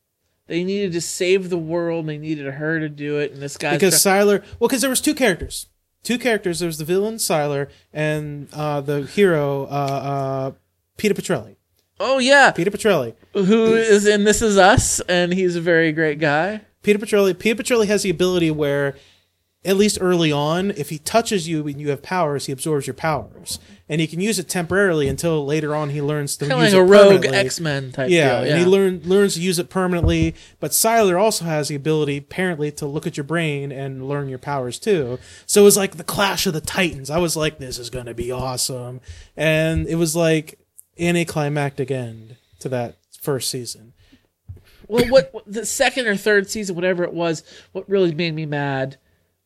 they 0.47 0.63
needed 0.63 0.93
to 0.93 1.01
save 1.01 1.49
the 1.49 1.57
world. 1.57 2.07
They 2.07 2.17
needed 2.17 2.45
her 2.45 2.79
to 2.79 2.87
do 2.89 3.19
it, 3.19 3.33
and 3.33 3.41
this 3.41 3.57
guy 3.57 3.73
because 3.73 3.95
Sylar, 3.95 4.41
well, 4.59 4.69
because 4.69 4.79
there 4.81 4.89
was 4.89 5.01
two 5.01 5.13
characters, 5.13 5.67
two 6.03 6.17
characters. 6.17 6.59
There 6.59 6.67
was 6.67 6.77
the 6.77 6.85
villain 6.85 7.15
Sylar 7.15 7.69
and 7.93 8.47
uh, 8.53 8.81
the 8.81 9.01
hero 9.03 9.63
uh, 9.63 9.65
uh, 9.67 10.51
Peter 10.97 11.13
Petrelli. 11.13 11.55
oh 11.99 12.19
yeah, 12.19 12.51
Peter 12.51 12.71
Petrelli. 12.71 13.13
who 13.33 13.73
is 13.75 14.05
in 14.07 14.23
This 14.23 14.41
Is 14.41 14.57
Us, 14.57 14.99
and 15.01 15.33
he's 15.33 15.55
a 15.55 15.61
very 15.61 15.91
great 15.91 16.19
guy. 16.19 16.61
Peter 16.83 16.99
Petrelli. 16.99 17.37
Peter 17.37 17.61
Petrelli 17.61 17.87
has 17.87 18.03
the 18.03 18.09
ability 18.09 18.49
where, 18.51 18.95
at 19.65 19.75
least 19.75 19.97
early 19.99 20.31
on, 20.31 20.71
if 20.71 20.89
he 20.89 20.97
touches 20.99 21.47
you 21.47 21.67
and 21.67 21.81
you 21.81 21.89
have 21.89 22.01
powers, 22.01 22.45
he 22.45 22.53
absorbs 22.53 22.87
your 22.87 22.93
powers, 22.93 23.59
and 23.89 23.99
he 23.99 24.07
can 24.07 24.21
use 24.21 24.39
it 24.39 24.47
temporarily 24.47 25.07
until 25.07 25.45
later 25.45 25.75
on 25.75 25.89
he 25.89 26.01
learns 26.01 26.37
to 26.37 26.47
Kind 26.47 26.61
use 26.61 26.73
like 26.73 26.81
a 26.81 26.85
it 26.85 26.87
rogue 26.87 27.07
permanently. 27.07 27.37
X 27.37 27.59
Men 27.59 27.91
type. 27.91 28.09
Yeah, 28.09 28.43
deal, 28.43 28.51
and 28.51 28.59
he 28.59 28.65
learn, 28.65 29.01
learns 29.03 29.33
to 29.33 29.41
use 29.41 29.59
it 29.59 29.69
permanently. 29.69 30.35
But 30.59 30.71
Sylar 30.71 31.19
also 31.19 31.45
has 31.45 31.67
the 31.67 31.75
ability, 31.75 32.17
apparently, 32.17 32.71
to 32.73 32.85
look 32.85 33.07
at 33.07 33.17
your 33.17 33.23
brain 33.23 33.71
and 33.71 34.07
learn 34.07 34.29
your 34.29 34.39
powers 34.39 34.79
too. 34.79 35.19
So 35.45 35.61
it 35.61 35.65
was 35.65 35.75
like 35.75 35.97
the 35.97 36.03
clash 36.03 36.45
of 36.45 36.53
the 36.53 36.61
titans. 36.61 37.09
I 37.09 37.17
was 37.17 37.35
like, 37.35 37.57
this 37.57 37.79
is 37.79 37.89
going 37.89 38.05
to 38.05 38.13
be 38.13 38.31
awesome. 38.31 39.01
And 39.35 39.87
it 39.87 39.95
was 39.95 40.15
like 40.15 40.59
anticlimactic 40.99 41.91
end 41.91 42.37
to 42.59 42.69
that 42.69 42.97
first 43.21 43.49
season. 43.49 43.93
well, 44.87 45.05
what, 45.09 45.33
what 45.33 45.43
the 45.45 45.65
second 45.65 46.07
or 46.07 46.15
third 46.15 46.49
season, 46.49 46.75
whatever 46.75 47.03
it 47.03 47.13
was, 47.13 47.43
what 47.71 47.89
really 47.89 48.13
made 48.13 48.33
me 48.33 48.45
mad 48.45 48.97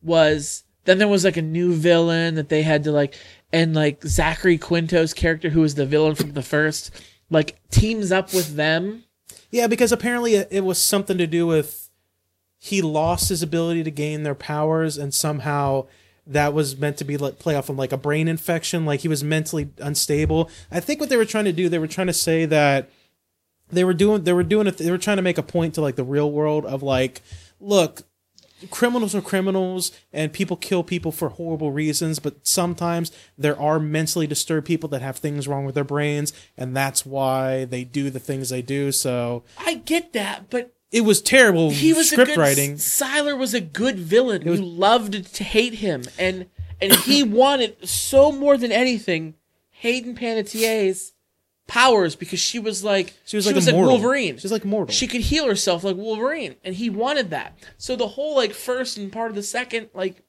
was 0.02 0.64
then 0.86 0.98
there 0.98 1.08
was 1.08 1.24
like 1.24 1.38
a 1.38 1.42
new 1.42 1.74
villain 1.74 2.36
that 2.36 2.50
they 2.50 2.64
had 2.64 2.84
to 2.86 2.92
like, 2.92 3.16
and 3.54 3.76
like 3.76 4.04
Zachary 4.04 4.58
Quinto's 4.58 5.14
character, 5.14 5.50
who 5.50 5.62
was 5.62 5.76
the 5.76 5.86
villain 5.86 6.16
from 6.16 6.32
the 6.32 6.42
first, 6.42 6.92
like 7.30 7.60
teams 7.70 8.12
up 8.12 8.34
with 8.34 8.56
them. 8.56 9.04
Yeah, 9.52 9.68
because 9.68 9.92
apparently 9.92 10.36
it, 10.36 10.64
was 10.64 10.82
something 10.82 11.18
to 11.18 11.28
do 11.28 11.46
with 11.46 11.90
he 12.58 12.82
lost 12.82 13.30
his 13.30 13.44
ability 13.44 13.84
to 13.84 13.92
gain 13.92 14.24
their 14.24 14.36
powers, 14.36 14.98
and 14.98 15.14
somehow 15.14 15.88
that 16.26 16.54
was 16.54 16.78
meant 16.78 16.98
to 16.98 17.04
be 17.04 17.18
like 17.18 17.38
play 17.38 17.56
off 17.56 17.70
of 17.70 17.78
like 17.78 17.92
a 17.92 17.98
brain 17.98 18.28
infection, 18.28 18.86
like 18.86 19.02
he 19.02 19.08
was 19.08 19.24
mentally 19.24 19.70
unstable. 19.80 20.50
I 20.72 20.80
think 20.80 21.00
what 21.00 21.10
they 21.10 21.18
were 21.18 21.26
trying 21.26 21.46
to 21.46 21.54
do, 21.54 21.70
they 21.70 21.80
were 21.80 21.88
trying 21.88 22.08
to 22.08 22.14
say 22.14 22.46
that 22.46 22.90
they 23.70 23.84
were 23.84 23.94
doing 23.94 24.24
they 24.24 24.34
were 24.34 24.44
doing 24.44 24.68
it 24.68 24.78
they 24.78 24.92
were 24.92 24.98
trying 24.98 25.18
to 25.18 25.24
make 25.24 25.38
a 25.38 25.44
point 25.44 25.76
to 25.76 25.82
like 25.82 25.96
the 25.96 26.04
real 26.04 26.30
world 26.32 26.66
of 26.66 26.84
like 26.84 27.22
look 27.60 28.04
criminals 28.70 29.16
are 29.16 29.22
criminals 29.22 29.92
and 30.14 30.32
people 30.32 30.56
kill 30.56 30.84
people 30.84 31.12
for 31.12 31.30
horrible 31.30 31.72
reasons 31.72 32.20
but 32.20 32.46
sometimes 32.46 33.12
there 33.38 33.60
are 33.60 33.80
mentally 33.80 34.28
disturbed 34.28 34.68
people 34.68 34.90
that 34.90 35.02
have 35.02 35.18
things 35.18 35.48
wrong 35.48 35.66
with 35.66 35.76
their 35.76 35.84
brains 35.84 36.34
and 36.58 36.76
that's 36.76 37.06
why 37.06 37.66
they 37.66 37.84
do 37.84 38.10
the 38.10 38.20
things 38.20 38.50
they 38.50 38.62
do 38.62 38.92
so 38.92 39.44
I 39.58 39.76
get 39.76 40.14
that, 40.14 40.50
but 40.50 40.74
it 40.92 41.02
was 41.02 41.22
terrible 41.22 41.72
he 41.72 41.94
was 41.94 42.10
script 42.10 42.32
a 42.32 42.36
good, 42.36 42.40
writing 42.40 42.76
Sylar 42.76 43.38
was 43.38 43.54
a 43.54 43.62
good 43.62 43.98
villain. 43.98 44.42
You 44.44 44.56
loved 44.56 45.34
to 45.36 45.44
hate 45.44 45.76
him, 45.76 46.04
and 46.18 46.48
and 46.82 46.94
he 46.94 47.24
wanted 47.42 47.88
so 47.88 48.32
more 48.32 48.58
than 48.58 48.72
anything 48.72 49.36
Hayden 49.70 50.16
Panettiere's 50.16 51.14
powers 51.68 52.16
because 52.16 52.40
she 52.40 52.60
was 52.60 52.84
like 52.84 53.14
She 53.26 53.38
was 53.38 53.46
like 53.46 53.56
immortal. 53.56 53.94
Wolverine. 53.94 54.38
She's 54.38 54.52
like 54.52 54.66
immortal. 54.66 54.94
She 54.94 55.08
could 55.08 55.22
heal 55.22 55.48
herself 55.48 55.84
like 55.84 55.96
Wolverine, 55.96 56.56
and 56.64 56.76
he 56.76 56.90
wanted 56.90 57.30
that. 57.30 57.58
So 57.78 57.96
the 57.96 58.10
whole 58.10 58.36
like 58.36 58.54
first 58.54 58.98
and 58.98 59.12
part 59.12 59.30
of 59.32 59.36
the 59.36 59.44
second 59.44 59.90
like. 59.94 60.24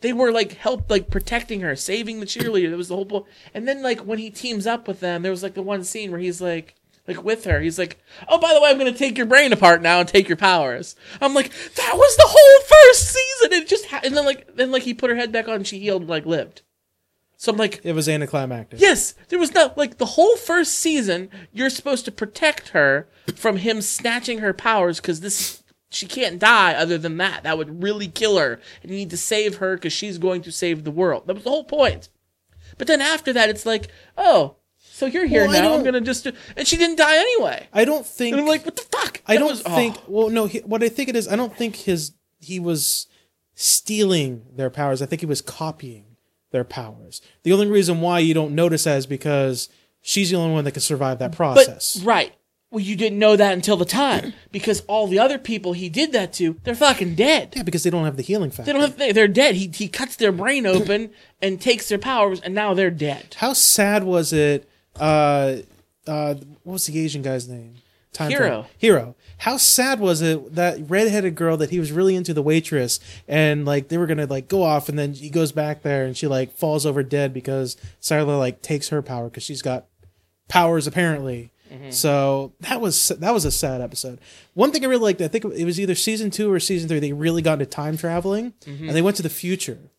They 0.00 0.12
were 0.12 0.32
like 0.32 0.54
help 0.54 0.90
like 0.90 1.10
protecting 1.10 1.60
her, 1.60 1.76
saving 1.76 2.18
the 2.18 2.26
cheerleader. 2.26 2.70
That 2.70 2.76
was 2.76 2.88
the 2.88 2.96
whole 2.96 3.06
point. 3.06 3.26
And 3.54 3.68
then 3.68 3.84
like 3.84 4.00
when 4.00 4.18
he 4.18 4.30
teams 4.30 4.66
up 4.66 4.88
with 4.88 4.98
them, 4.98 5.22
there 5.22 5.30
was 5.30 5.44
like 5.44 5.54
the 5.54 5.62
one 5.62 5.84
scene 5.84 6.10
where 6.10 6.18
he's 6.18 6.40
like 6.40 6.74
like 7.06 7.22
with 7.22 7.44
her. 7.44 7.60
He's 7.60 7.78
like, 7.78 7.98
"Oh, 8.28 8.38
by 8.38 8.54
the 8.54 8.60
way, 8.60 8.70
I'm 8.70 8.78
going 8.78 8.92
to 8.92 8.98
take 8.98 9.16
your 9.16 9.26
brain 9.26 9.52
apart 9.52 9.82
now 9.82 10.00
and 10.00 10.08
take 10.08 10.28
your 10.28 10.36
powers." 10.36 10.94
I'm 11.20 11.34
like, 11.34 11.50
"That 11.76 11.94
was 11.94 12.16
the 12.16 12.26
whole 12.26 12.60
first 12.66 13.08
season." 13.08 13.52
It 13.52 13.68
just 13.68 13.86
ha-. 13.86 14.00
and 14.04 14.16
then 14.16 14.24
like 14.24 14.54
then 14.54 14.70
like 14.70 14.82
he 14.82 14.94
put 14.94 15.10
her 15.10 15.16
head 15.16 15.32
back 15.32 15.48
on 15.48 15.54
and 15.54 15.66
she 15.66 15.78
healed 15.78 16.02
and 16.02 16.10
like 16.10 16.26
lived. 16.26 16.62
So 17.42 17.50
I'm 17.50 17.58
like, 17.58 17.80
it 17.82 17.92
was 17.92 18.08
anticlimactic 18.08 18.80
Yes, 18.80 19.14
there 19.28 19.38
was 19.40 19.52
no 19.52 19.72
like 19.74 19.98
the 19.98 20.06
whole 20.06 20.36
first 20.36 20.74
season. 20.74 21.28
You're 21.52 21.70
supposed 21.70 22.04
to 22.04 22.12
protect 22.12 22.68
her 22.68 23.08
from 23.34 23.56
him 23.56 23.82
snatching 23.82 24.38
her 24.38 24.52
powers 24.52 25.00
because 25.00 25.22
this 25.22 25.60
she 25.90 26.06
can't 26.06 26.38
die 26.38 26.72
other 26.74 26.98
than 26.98 27.16
that. 27.16 27.42
That 27.42 27.58
would 27.58 27.82
really 27.82 28.06
kill 28.06 28.38
her. 28.38 28.60
And 28.80 28.92
you 28.92 28.96
need 28.96 29.10
to 29.10 29.16
save 29.16 29.56
her 29.56 29.74
because 29.74 29.92
she's 29.92 30.18
going 30.18 30.42
to 30.42 30.52
save 30.52 30.84
the 30.84 30.92
world. 30.92 31.26
That 31.26 31.34
was 31.34 31.42
the 31.42 31.50
whole 31.50 31.64
point. 31.64 32.10
But 32.78 32.86
then 32.86 33.00
after 33.00 33.32
that, 33.32 33.50
it's 33.50 33.66
like, 33.66 33.88
oh, 34.16 34.54
so 34.78 35.06
you're 35.06 35.26
here 35.26 35.48
Well, 35.48 35.60
now. 35.64 35.74
I'm 35.74 35.82
gonna 35.82 36.00
just 36.00 36.22
do, 36.22 36.30
and 36.56 36.64
she 36.64 36.76
didn't 36.76 36.94
die 36.98 37.16
anyway. 37.16 37.66
I 37.72 37.84
don't 37.84 38.06
think 38.06 38.34
And 38.34 38.42
I'm 38.42 38.46
like, 38.46 38.64
what 38.64 38.76
the 38.76 38.82
fuck? 38.82 39.20
I 39.26 39.34
That 39.34 39.40
don't 39.40 39.50
was- 39.50 39.62
oh. 39.66 39.74
think. 39.74 39.96
Well, 40.06 40.30
no. 40.30 40.46
He, 40.46 40.60
what 40.60 40.84
I 40.84 40.88
think 40.88 41.08
it 41.08 41.16
is, 41.16 41.26
I 41.26 41.34
don't 41.34 41.56
think 41.56 41.74
his 41.74 42.12
he 42.38 42.60
was 42.60 43.08
stealing 43.56 44.44
their 44.54 44.70
powers. 44.70 45.02
I 45.02 45.06
think 45.06 45.18
he 45.22 45.26
was 45.26 45.42
copying 45.42 46.04
their 46.52 46.64
powers. 46.64 47.20
The 47.42 47.52
only 47.52 47.66
reason 47.66 48.00
why 48.00 48.20
you 48.20 48.34
don't 48.34 48.54
notice 48.54 48.84
that 48.84 48.98
is 48.98 49.06
because 49.06 49.68
she's 50.00 50.30
the 50.30 50.36
only 50.36 50.52
one 50.54 50.64
that 50.64 50.72
can 50.72 50.80
survive 50.82 51.18
that 51.18 51.32
But 51.32 51.36
process. 51.36 52.00
right. 52.04 52.32
Well, 52.70 52.80
you 52.80 52.96
didn't 52.96 53.18
know 53.18 53.36
that 53.36 53.52
until 53.52 53.76
the 53.76 53.84
time 53.84 54.32
because 54.50 54.80
all 54.86 55.06
the 55.06 55.18
other 55.18 55.36
people 55.36 55.74
he 55.74 55.90
did 55.90 56.12
that 56.12 56.32
to, 56.34 56.58
they're 56.64 56.74
fucking 56.74 57.16
dead. 57.16 57.52
yeah, 57.54 57.64
because 57.64 57.82
they 57.82 57.90
don't 57.90 58.06
have 58.06 58.16
the 58.16 58.22
healing 58.22 58.50
factor. 58.50 58.64
They 58.64 58.72
don't 58.72 58.80
have. 58.80 58.96
They, 58.96 59.12
they're 59.12 59.28
dead. 59.28 59.56
He 59.56 59.70
he 59.74 59.88
cuts 59.88 60.16
their 60.16 60.32
brain 60.32 60.64
open 60.78 61.10
and 61.42 61.60
takes 61.60 61.90
their 61.90 61.98
powers, 61.98 62.40
and 62.40 62.54
now 62.54 62.72
they're 62.72 62.90
dead. 62.90 63.36
How 63.38 63.52
sad 63.52 64.04
was 64.04 64.32
it? 64.32 64.66
Uh, 64.98 65.56
uh, 66.06 66.34
what 66.62 66.72
was 66.72 66.86
the 66.86 66.98
Asian 66.98 67.20
guy's 67.20 67.46
name? 67.46 67.74
Time 68.14 68.30
Hero. 68.30 68.46
Travel. 68.46 68.66
Hero. 68.78 69.16
How 69.42 69.56
sad 69.56 69.98
was 69.98 70.22
it 70.22 70.54
that 70.54 70.88
redheaded 70.88 71.34
girl 71.34 71.56
that 71.56 71.70
he 71.70 71.80
was 71.80 71.90
really 71.90 72.14
into 72.14 72.32
the 72.32 72.44
waitress 72.44 73.00
and 73.26 73.64
like 73.64 73.88
they 73.88 73.98
were 73.98 74.06
gonna 74.06 74.26
like 74.26 74.46
go 74.46 74.62
off 74.62 74.88
and 74.88 74.96
then 74.96 75.14
he 75.14 75.30
goes 75.30 75.50
back 75.50 75.82
there 75.82 76.04
and 76.04 76.16
she 76.16 76.28
like 76.28 76.52
falls 76.52 76.86
over 76.86 77.02
dead 77.02 77.34
because 77.34 77.76
Sylar 78.00 78.38
like 78.38 78.62
takes 78.62 78.90
her 78.90 79.02
power 79.02 79.24
because 79.28 79.42
she's 79.42 79.60
got 79.60 79.86
powers 80.46 80.86
apparently. 80.86 81.50
Mm-hmm. 81.72 81.90
So 81.90 82.52
that 82.60 82.80
was 82.80 83.08
that 83.08 83.34
was 83.34 83.44
a 83.44 83.50
sad 83.50 83.80
episode. 83.80 84.20
One 84.54 84.70
thing 84.70 84.84
I 84.84 84.88
really 84.88 85.02
liked, 85.02 85.20
I 85.20 85.26
think 85.26 85.44
it 85.44 85.64
was 85.64 85.80
either 85.80 85.96
season 85.96 86.30
two 86.30 86.52
or 86.52 86.60
season 86.60 86.88
three. 86.88 87.00
They 87.00 87.12
really 87.12 87.42
got 87.42 87.54
into 87.54 87.66
time 87.66 87.96
traveling 87.96 88.52
mm-hmm. 88.60 88.86
and 88.86 88.96
they 88.96 89.02
went 89.02 89.16
to 89.16 89.24
the 89.24 89.28
future. 89.28 89.90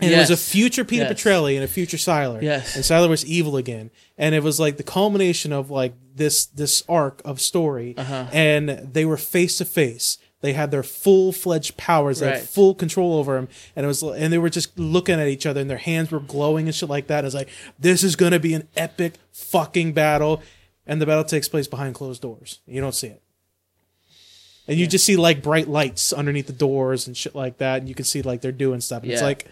And 0.00 0.12
it 0.12 0.16
was 0.18 0.30
a 0.30 0.36
future 0.36 0.84
Peter 0.84 1.04
Yes. 1.04 1.12
Petrelli 1.22 1.54
and 1.54 1.64
a 1.64 1.68
future 1.68 1.96
Sylar. 1.96 2.42
Yes. 2.42 2.74
And 2.74 2.84
Sylar 2.84 3.08
was 3.08 3.24
evil 3.26 3.56
again. 3.56 3.90
And 4.18 4.34
it 4.34 4.42
was 4.42 4.58
like 4.60 4.76
the 4.76 4.82
culmination 4.82 5.52
of 5.52 5.70
like 5.70 5.94
this 6.14 6.46
this 6.46 6.82
arc 6.88 7.22
of 7.24 7.40
story. 7.40 7.94
Uh-huh. 7.96 8.26
And 8.32 8.68
they 8.92 9.04
were 9.04 9.16
face 9.16 9.58
to 9.58 9.64
face. 9.64 10.18
They 10.40 10.52
had 10.52 10.70
their 10.70 10.82
full 10.82 11.32
fledged 11.32 11.76
powers. 11.76 12.18
They 12.20 12.26
Right. 12.26 12.36
had 12.36 12.48
full 12.48 12.74
control 12.74 13.14
over 13.18 13.36
him. 13.38 13.48
And 13.74 13.84
it 13.84 13.86
was 13.86 14.02
and 14.02 14.32
they 14.32 14.38
were 14.38 14.50
just 14.50 14.78
looking 14.78 15.18
at 15.20 15.28
each 15.28 15.46
other 15.46 15.60
and 15.60 15.70
their 15.70 15.78
hands 15.78 16.10
were 16.10 16.20
glowing 16.20 16.66
and 16.66 16.74
shit 16.74 16.88
like 16.88 17.06
that. 17.06 17.24
It's 17.24 17.34
like, 17.34 17.48
this 17.78 18.02
is 18.04 18.14
gonna 18.16 18.38
be 18.40 18.54
an 18.54 18.68
epic 18.76 19.14
fucking 19.32 19.92
battle. 19.92 20.42
And 20.86 21.00
the 21.00 21.06
battle 21.06 21.24
takes 21.24 21.48
place 21.48 21.66
behind 21.66 21.94
closed 21.94 22.20
doors. 22.20 22.60
You 22.66 22.80
don't 22.82 22.94
see 22.94 23.06
it. 23.06 23.22
And 24.66 24.78
you 24.78 24.86
just 24.86 25.04
see 25.04 25.16
like 25.16 25.42
bright 25.42 25.68
lights 25.68 26.12
underneath 26.12 26.46
the 26.46 26.52
doors 26.54 27.06
and 27.06 27.16
shit 27.16 27.34
like 27.34 27.58
that, 27.58 27.80
and 27.80 27.88
you 27.88 27.94
can 27.94 28.04
see 28.06 28.22
like 28.22 28.40
they're 28.40 28.52
doing 28.52 28.80
stuff. 28.80 29.02
And 29.02 29.12
It's 29.12 29.20
like 29.22 29.46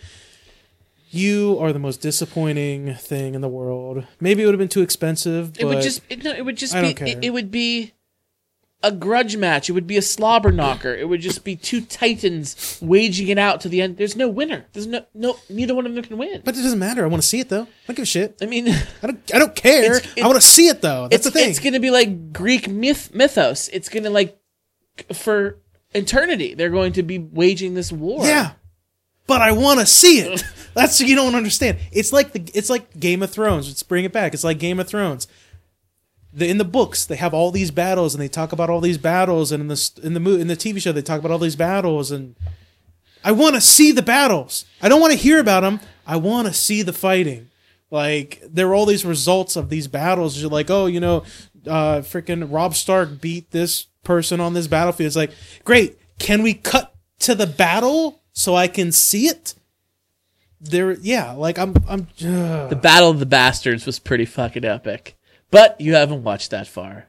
you 1.13 1.59
are 1.61 1.73
the 1.73 1.79
most 1.79 2.01
disappointing 2.01 2.95
thing 2.95 3.35
in 3.35 3.43
the 3.43 3.49
world. 3.49 4.07
Maybe 4.19 4.43
it 4.43 4.47
would 4.47 4.55
have 4.55 4.59
been 4.59 4.69
too 4.69 4.81
expensive. 4.81 5.53
It 5.59 5.67
would 5.67 5.83
just. 5.83 6.01
It, 6.09 6.25
no, 6.25 6.33
it 6.33 6.45
would 6.45 6.57
just 6.57 6.75
I 6.75 6.93
be. 6.93 7.11
It, 7.11 7.25
it 7.25 7.31
would 7.31 7.51
be 7.51 7.93
a 8.83 8.91
grudge 8.91 9.37
match. 9.37 9.69
It 9.69 9.73
would 9.73 9.87
be 9.87 9.99
a 9.99 10.03
slobber 10.03 10.51
knocker. 10.51 10.95
It 10.95 11.09
would 11.09 11.21
just 11.21 11.45
be 11.45 11.55
two 11.55 11.83
titans 11.83 12.79
waging 12.81 13.29
it 13.29 13.39
out 13.39 13.61
to 13.61 13.69
the 13.69 13.83
end. 13.83 13.99
There's 13.99 14.17
no 14.17 14.29
winner. 14.29 14.67
There's 14.73 14.87
no 14.87 15.05
no. 15.13 15.37
Neither 15.51 15.75
one 15.75 15.85
of 15.85 15.95
them 15.95 16.03
can 16.03 16.17
win. 16.17 16.41
But 16.45 16.57
it 16.57 16.63
doesn't 16.63 16.79
matter. 16.79 17.05
I 17.05 17.09
want 17.09 17.23
to 17.23 17.29
see 17.29 17.41
it 17.41 17.51
though. 17.51 17.63
I 17.63 17.87
don't 17.89 17.97
give 17.97 18.03
a 18.05 18.07
shit. 18.07 18.39
I 18.41 18.47
mean. 18.47 18.69
I 19.03 19.07
don't. 19.07 19.35
I 19.35 19.39
don't 19.39 19.55
care. 19.55 19.97
It's- 19.97 20.15
I 20.23 20.27
want 20.27 20.41
to 20.41 20.47
see 20.47 20.69
it 20.69 20.81
though. 20.81 21.09
That's 21.09 21.27
it's, 21.27 21.35
the 21.35 21.41
thing. 21.41 21.51
It's 21.51 21.61
going 21.61 21.75
to 21.75 21.81
be 21.81 21.91
like 21.91 22.33
Greek 22.33 22.69
myth 22.69 23.15
mythos. 23.15 23.69
It's 23.69 23.91
going 23.91 24.05
to 24.05 24.11
like 24.11 24.39
for 25.13 25.59
eternity. 25.93 26.55
They're 26.55 26.71
going 26.71 26.95
to 26.95 27.03
be 27.03 27.19
waging 27.19 27.75
this 27.75 27.93
war. 27.93 28.25
yeah, 28.25 28.53
but 29.27 29.43
I 29.43 29.53
want 29.53 29.81
to 29.81 29.87
see 29.87 30.21
it. 30.21 30.43
That's 30.75 31.01
you 31.01 31.15
don't 31.15 31.35
understand. 31.35 31.79
It's 31.91 32.13
like 32.13 32.33
the. 32.33 32.51
It's 32.55 32.71
like 32.71 32.99
Game 32.99 33.23
of 33.23 33.31
Thrones. 33.31 33.69
Let's 33.69 33.83
bring 33.83 34.05
it 34.05 34.13
back. 34.13 34.35
It's 34.35 34.45
like 34.45 34.59
Game 34.59 34.81
of 34.81 34.89
Thrones. 34.89 35.27
The, 36.35 36.49
in 36.49 36.57
the 36.57 36.65
books, 36.65 37.05
they 37.05 37.17
have 37.17 37.35
all 37.35 37.51
these 37.51 37.71
battles, 37.71 38.15
and 38.15 38.23
they 38.23 38.29
talk 38.29 38.53
about 38.53 38.71
all 38.71 38.81
these 38.81 38.99
battles, 38.99 39.53
and 39.53 39.61
in 39.61 39.69
the 39.69 40.01
in 40.03 40.15
the 40.15 40.21
mo- 40.21 40.37
in 40.37 40.47
the 40.47 40.57
TV 40.57 40.81
show, 40.81 40.93
they 40.93 41.03
talk 41.03 41.19
about 41.19 41.31
all 41.31 41.39
these 41.39 41.57
battles, 41.57 42.11
and 42.11 42.35
I 43.25 43.33
want 43.33 43.55
to 43.55 43.61
see 43.61 43.93
the 43.93 44.03
battles. 44.03 44.65
I 44.81 44.89
don't 44.89 45.01
want 45.01 45.13
to 45.13 45.19
hear 45.19 45.39
about 45.39 45.61
them. 45.61 45.81
I 46.07 46.17
want 46.17 46.49
to 46.49 46.55
see 46.55 46.83
the 46.83 46.93
fighting. 46.93 47.51
Like 47.91 48.43
there 48.49 48.69
are 48.69 48.75
all 48.75 48.87
these 48.87 49.05
results 49.05 49.57
of 49.57 49.69
these 49.69 49.87
battles. 49.87 50.41
You're 50.41 50.51
like, 50.51 50.71
oh, 50.71 50.87
you 50.87 50.99
know, 51.01 51.25
uh, 51.67 52.01
freaking 52.01 52.51
Robb 52.51 52.75
Stark 52.75 53.21
beat 53.21 53.51
this 53.51 53.87
person 54.03 54.41
on 54.41 54.55
this 54.55 54.67
battlefield. 54.67 55.09
It's 55.09 55.17
like, 55.17 55.33
great. 55.65 55.99
Can 56.19 56.43
we 56.43 56.55
cut 56.55 56.95
to 57.21 57.35
the 57.35 57.47
battle 57.47 58.23
so 58.33 58.55
I 58.55 58.67
can 58.69 58.93
see 58.93 59.27
it? 59.27 59.55
There, 60.63 60.93
yeah. 60.93 61.33
Like 61.33 61.59
I'm, 61.59 61.75
I'm. 61.89 62.03
ugh. 62.25 62.71
The 62.71 62.79
Battle 62.81 63.11
of 63.11 63.19
the 63.19 63.27
Bastards 63.27 63.85
was 63.85 63.99
pretty 63.99 64.25
fucking 64.25 64.65
epic. 64.65 65.17
But 65.51 65.81
you 65.81 65.95
haven't 65.95 66.23
watched 66.23 66.51
that 66.53 66.67
far. 66.69 67.07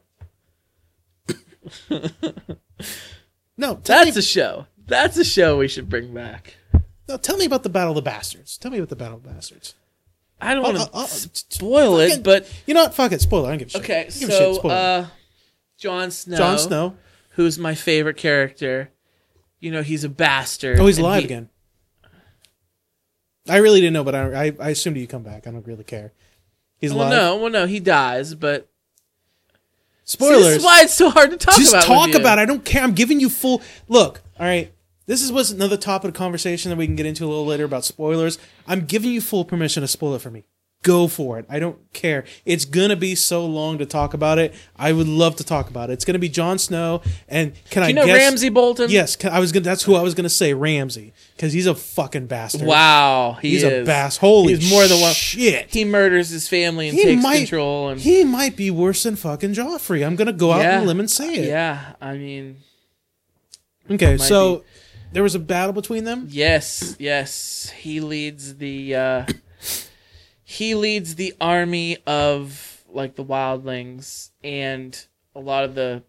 no, 1.89 3.75
tell 3.75 3.79
That's 3.83 4.15
me, 4.15 4.19
a 4.19 4.21
show. 4.21 4.67
That's 4.85 5.17
a 5.17 5.23
show 5.23 5.57
we 5.59 5.67
should 5.67 5.87
bring 5.89 6.13
back. 6.13 6.57
no, 7.07 7.17
tell 7.17 7.37
me 7.37 7.45
about 7.45 7.63
the 7.63 7.69
Battle 7.69 7.91
of 7.91 7.95
the 7.95 8.01
Bastards. 8.01 8.57
Tell 8.57 8.71
me 8.71 8.77
about 8.79 8.89
the 8.89 8.95
Battle 8.95 9.17
of 9.17 9.23
the 9.23 9.29
Bastards. 9.29 9.75
I 10.41 10.53
don't 10.53 10.63
want 10.63 10.77
to 10.77 11.17
spoil 11.49 11.99
fucking- 11.99 12.19
it, 12.19 12.23
but 12.23 12.51
You 12.65 12.73
know 12.73 12.83
what? 12.83 12.93
Fuck 12.93 13.13
it. 13.13 13.21
Spoiler. 13.21 13.47
I 13.47 13.51
don't 13.51 13.59
give 13.59 13.67
a 13.69 13.71
shit. 13.71 13.81
okay. 13.81 14.03
Give 14.19 14.29
a 14.29 14.31
shit. 14.31 14.31
So, 14.31 14.53
Spoiler. 14.55 14.73
uh, 14.75 15.05
Jon 15.77 16.11
Snow. 16.11 16.37
john 16.37 16.59
Snow. 16.59 16.95
who's 17.31 17.57
my 17.57 17.75
favorite 17.75 18.17
character. 18.17 18.89
You 19.61 19.71
know, 19.71 19.81
he's 19.83 20.03
a 20.03 20.09
bastard. 20.09 20.79
Oh, 20.79 20.87
he's 20.87 20.97
alive 20.97 21.19
he- 21.21 21.25
again. 21.25 21.49
I 23.47 23.57
really 23.57 23.81
didn't 23.81 23.93
know, 23.93 24.03
but 24.03 24.15
I, 24.15 24.45
I, 24.47 24.53
I 24.59 24.69
assumed 24.69 24.97
you 24.97 25.07
come 25.07 25.23
back. 25.23 25.47
I 25.47 25.51
don't 25.51 25.65
really 25.67 25.83
care. 25.83 26.13
He's 26.79 26.93
Well, 26.93 27.07
alive. 27.07 27.11
no, 27.17 27.35
well, 27.37 27.51
no, 27.51 27.65
he 27.65 27.79
dies. 27.79 28.35
But 28.35 28.69
See, 30.05 30.17
Spoilers. 30.17 30.43
this 30.45 30.57
is 30.57 30.63
why 30.63 30.81
it's 30.83 30.93
so 30.93 31.09
hard 31.09 31.31
to 31.31 31.37
talk 31.37 31.55
Just 31.55 31.71
about. 31.73 31.79
Just 31.83 31.87
talk 31.87 32.13
about 32.13 32.37
it. 32.39 32.41
I 32.41 32.45
don't 32.45 32.63
care. 32.65 32.83
I'm 32.83 32.93
giving 32.93 33.19
you 33.19 33.29
full 33.29 33.61
look. 33.87 34.21
All 34.39 34.45
right. 34.45 34.71
This 35.05 35.21
is 35.21 35.31
was 35.31 35.51
another 35.51 35.75
topic 35.77 36.09
of 36.09 36.13
conversation 36.15 36.69
that 36.69 36.77
we 36.77 36.85
can 36.85 36.95
get 36.95 37.05
into 37.05 37.25
a 37.25 37.27
little 37.27 37.45
later 37.45 37.65
about 37.65 37.83
spoilers. 37.83 38.37
I'm 38.67 38.85
giving 38.85 39.11
you 39.11 39.19
full 39.19 39.43
permission 39.43 39.81
to 39.81 39.87
spoil 39.87 40.15
it 40.15 40.21
for 40.21 40.31
me. 40.31 40.45
Go 40.83 41.07
for 41.07 41.39
it. 41.39 41.45
I 41.49 41.59
don't 41.59 41.77
care. 41.93 42.25
It's 42.45 42.65
gonna 42.65 42.95
be 42.97 43.15
so 43.15 43.45
long 43.45 43.77
to 43.77 43.85
talk 43.85 44.13
about 44.13 44.37
it. 44.37 44.53
I 44.75 44.91
would 44.91 45.07
love 45.07 45.37
to 45.37 45.43
talk 45.43 45.69
about 45.69 45.89
it. 45.89 45.93
It's 45.93 46.03
gonna 46.05 46.19
be 46.19 46.27
Jon 46.29 46.59
Snow 46.59 47.01
and 47.29 47.53
can 47.69 47.83
I 47.83 47.87
You 47.87 47.93
know 47.93 48.05
guess? 48.05 48.17
Ramsay 48.17 48.49
Bolton? 48.49 48.89
Yes, 48.91 49.15
can, 49.15 49.31
I 49.31 49.39
was 49.39 49.51
gonna. 49.53 49.63
That's 49.63 49.83
who 49.83 49.95
I 49.95 50.01
was 50.01 50.13
gonna 50.13 50.29
say. 50.29 50.53
Ramsey, 50.53 51.13
because 51.37 51.53
he's 51.53 51.67
a 51.67 51.73
fucking 51.73 52.27
bastard. 52.27 52.63
Wow, 52.67 53.37
he 53.41 53.51
he's 53.51 53.63
is. 53.63 53.81
a 53.81 53.85
bass. 53.85 54.17
Holy, 54.17 54.55
He's 54.55 54.69
more 54.69 54.85
than 54.87 54.99
one. 54.99 55.13
shit. 55.13 55.73
He 55.73 55.85
murders 55.85 56.29
his 56.29 56.47
family 56.49 56.89
and 56.89 56.97
He 56.97 57.03
takes 57.05 57.23
might- 57.23 57.37
control. 57.37 57.87
And 57.89 58.01
He 58.01 58.23
might 58.25 58.55
be 58.57 58.69
worse 58.69 59.03
than 59.03 59.15
fucking 59.15 59.53
Joffrey. 59.53 60.05
I'm 60.05 60.15
gonna 60.17 60.33
go 60.33 60.51
out 60.51 60.63
Yeah. 60.63 60.77
on 60.79 60.83
a 60.83 60.87
limb 60.87 60.99
and 60.99 61.09
say 61.09 61.33
it. 61.35 61.47
yeah, 61.47 61.93
I 62.01 62.15
mean, 62.17 62.57
Okay, 63.89 64.17
so 64.17 64.63
there 65.13 65.23
was 65.23 65.35
a 65.35 65.39
battle 65.39 65.71
between 65.73 66.03
them. 66.03 66.27
yes, 66.29 66.95
yes. 66.99 67.71
He 67.77 67.99
leads 68.01 68.55
the. 68.57 68.95
uh 68.95 69.25
He 70.53 70.75
leads 70.75 71.15
the 71.15 71.33
army 71.41 71.97
of 72.05 72.83
like 72.89 73.15
the 73.15 73.23
wildlings 73.23 74.29
and 74.43 75.05
a 75.35 75.39
lot 75.39 75.63
of 75.63 75.73
the 75.75 76.03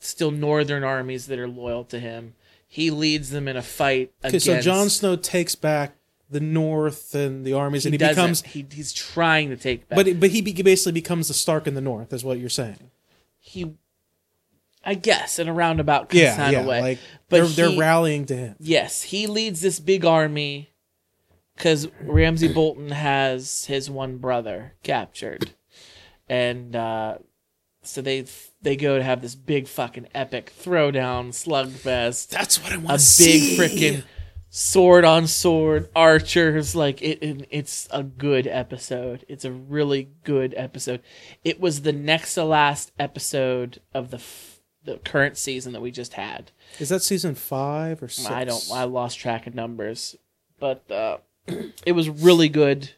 still 0.00 0.30
northern 0.32 0.82
armies 0.84 1.26
that 1.28 1.38
are 1.38 1.46
loyal 1.48 1.84
to 1.84 2.00
him. 2.00 2.34
He 2.66 2.90
leads 2.90 3.30
them 3.30 3.46
in 3.46 3.56
a 3.56 3.62
fight 3.62 4.12
Okay, 4.24 4.28
against. 4.38 4.46
so 4.46 4.60
Jon 4.60 4.88
Snow 4.90 5.14
takes 5.16 5.54
back 5.54 5.94
the 6.28 6.40
North 6.40 7.14
and 7.14 7.44
the 7.44 7.52
armies, 7.52 7.84
he, 7.84 7.88
and 7.90 7.94
he 8.00 8.08
becomes. 8.08 8.42
he, 8.42 8.66
he's 8.72 8.92
trying 8.92 9.50
to 9.50 9.56
take 9.56 9.88
back. 9.88 9.96
But 9.96 10.18
but 10.18 10.30
he 10.30 10.42
basically 10.42 10.92
becomes 10.92 11.28
the 11.28 11.34
Stark 11.34 11.68
in 11.68 11.74
the 11.74 11.80
North, 11.80 12.12
is 12.12 12.24
what 12.24 12.38
you're 12.40 12.48
saying. 12.48 12.90
he, 13.38 13.74
I 14.84 14.94
guess, 14.94 15.38
in 15.38 15.48
a 15.48 15.52
roundabout 15.52 16.12
Yeah, 16.12 16.34
kind 16.36 16.52
yeah. 16.52 16.60
of 16.60 16.66
way. 16.66 16.80
Like 16.80 16.98
But 17.28 17.36
they're 17.36 17.46
he- 17.46 17.54
they're 17.54 17.78
rallying 17.78 18.26
to 18.26 18.36
him. 18.36 18.56
Yes, 18.58 19.02
he 19.02 19.28
leads 19.28 19.60
this 19.60 19.78
big 19.78 20.04
army 20.04 20.70
because 21.56 21.88
Ramsay 22.02 22.52
Bolton 22.52 22.90
has 22.90 23.66
his 23.66 23.90
one 23.90 24.18
brother 24.18 24.74
captured, 24.82 25.50
and 26.28 26.74
uh, 26.74 27.18
so 27.82 28.02
they 28.02 28.24
they 28.62 28.76
go 28.76 28.98
to 28.98 29.04
have 29.04 29.22
this 29.22 29.34
big 29.34 29.68
fucking 29.68 30.08
epic 30.14 30.52
throwdown 30.58 31.28
slugfest. 31.28 32.28
That's 32.28 32.62
what 32.62 32.72
I 32.72 32.76
want 32.76 33.00
to 33.00 33.22
big 33.24 33.42
see. 33.42 33.56
freaking 33.58 34.04
sword 34.50 35.04
on 35.04 35.26
sword 35.26 35.88
archers 35.94 36.74
like 36.74 37.02
it, 37.02 37.22
it. 37.22 37.48
It's 37.50 37.88
a 37.90 38.02
good 38.02 38.46
episode. 38.46 39.24
It's 39.28 39.44
a 39.44 39.52
really 39.52 40.10
good 40.24 40.54
episode. 40.56 41.02
It 41.44 41.60
was 41.60 41.82
the 41.82 41.92
next 41.92 42.34
to 42.34 42.44
last 42.44 42.92
episode 42.98 43.80
of 43.92 44.10
the. 44.10 44.18
F- 44.18 44.50
the 44.84 44.98
current 44.98 45.38
season 45.38 45.72
that 45.72 45.80
we 45.80 45.90
just 45.90 46.12
had. 46.12 46.50
Is 46.78 46.90
that 46.90 47.00
season 47.00 47.34
five 47.34 48.02
or 48.02 48.08
six? 48.08 48.30
I 48.30 48.44
don't. 48.44 48.62
I 48.70 48.84
lost 48.84 49.18
track 49.18 49.46
of 49.46 49.54
numbers, 49.54 50.14
but 50.60 50.90
uh, 50.90 51.16
it 51.46 51.92
was 51.92 52.08
really 52.08 52.48
good. 52.48 52.90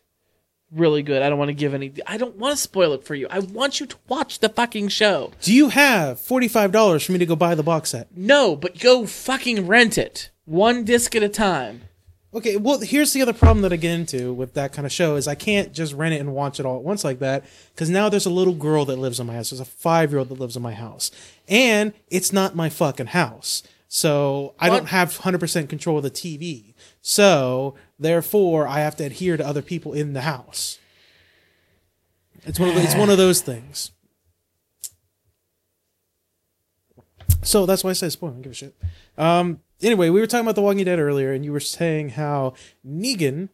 really 0.72 1.02
good. 1.02 1.22
I 1.22 1.28
don't 1.28 1.38
want 1.38 1.48
to 1.48 1.54
give 1.54 1.74
any. 1.74 1.92
I 2.06 2.16
don't 2.16 2.36
want 2.36 2.56
to 2.56 2.60
spoil 2.60 2.92
it 2.92 3.04
for 3.04 3.14
you. 3.14 3.26
I 3.30 3.38
want 3.38 3.80
you 3.80 3.86
to 3.86 3.96
watch 4.08 4.40
the 4.40 4.48
fucking 4.48 4.88
show. 4.88 5.32
Do 5.42 5.52
you 5.54 5.68
have 5.70 6.20
forty 6.20 6.48
five 6.48 6.72
dollars 6.72 7.04
for 7.04 7.12
me 7.12 7.18
to 7.18 7.26
go 7.26 7.36
buy 7.36 7.54
the 7.54 7.62
box 7.62 7.90
set? 7.90 8.08
No, 8.16 8.56
but 8.56 8.78
go 8.78 9.06
fucking 9.06 9.66
rent 9.66 9.96
it 9.98 10.30
one 10.44 10.84
disc 10.84 11.14
at 11.16 11.22
a 11.22 11.28
time. 11.28 11.82
Okay, 12.34 12.56
well, 12.58 12.80
here's 12.80 13.14
the 13.14 13.22
other 13.22 13.32
problem 13.32 13.62
that 13.62 13.72
I 13.72 13.76
get 13.76 13.92
into 13.92 14.32
with 14.34 14.52
that 14.54 14.72
kind 14.72 14.84
of 14.84 14.92
show 14.92 15.16
is 15.16 15.26
I 15.26 15.34
can't 15.34 15.72
just 15.72 15.94
rent 15.94 16.14
it 16.14 16.20
and 16.20 16.34
watch 16.34 16.60
it 16.60 16.66
all 16.66 16.76
at 16.76 16.82
once 16.82 17.02
like 17.02 17.18
that 17.20 17.44
because 17.74 17.88
now 17.88 18.10
there's 18.10 18.26
a 18.26 18.30
little 18.30 18.52
girl 18.52 18.84
that 18.86 18.98
lives 18.98 19.18
in 19.18 19.26
my 19.26 19.34
house. 19.34 19.50
There's 19.50 19.60
a 19.60 19.64
five 19.64 20.10
year 20.10 20.18
old 20.18 20.28
that 20.28 20.38
lives 20.38 20.54
in 20.56 20.62
my 20.62 20.74
house, 20.74 21.10
and 21.48 21.94
it's 22.10 22.32
not 22.34 22.54
my 22.54 22.68
fucking 22.68 23.06
house, 23.06 23.62
so 23.88 24.54
I 24.58 24.68
What? 24.68 24.76
don't 24.78 24.86
have 24.88 25.16
hundred 25.18 25.38
percent 25.38 25.70
control 25.70 25.96
of 25.96 26.02
the 26.02 26.10
TV. 26.10 26.74
So 27.00 27.74
therefore, 27.98 28.66
I 28.66 28.80
have 28.80 28.96
to 28.96 29.04
adhere 29.04 29.36
to 29.36 29.46
other 29.46 29.62
people 29.62 29.92
in 29.92 30.12
the 30.12 30.22
house. 30.22 30.78
It's 32.44 32.60
one 32.60 32.68
of 32.68 32.74
the, 32.76 32.82
it's 32.82 32.94
one 32.94 33.10
of 33.10 33.18
those 33.18 33.40
things. 33.40 33.90
So 37.42 37.66
that's 37.66 37.84
why 37.84 37.90
I 37.90 37.94
say 37.94 38.08
spoil. 38.08 38.30
I 38.30 38.32
don't 38.34 38.42
give 38.42 38.52
a 38.52 38.54
shit. 38.54 38.76
Um. 39.16 39.60
Anyway, 39.82 40.08
we 40.08 40.20
were 40.20 40.26
talking 40.26 40.46
about 40.46 40.54
The 40.54 40.62
Walking 40.62 40.84
Dead 40.84 40.98
earlier, 40.98 41.32
and 41.32 41.44
you 41.44 41.52
were 41.52 41.60
saying 41.60 42.10
how 42.10 42.54
Negan. 42.86 43.50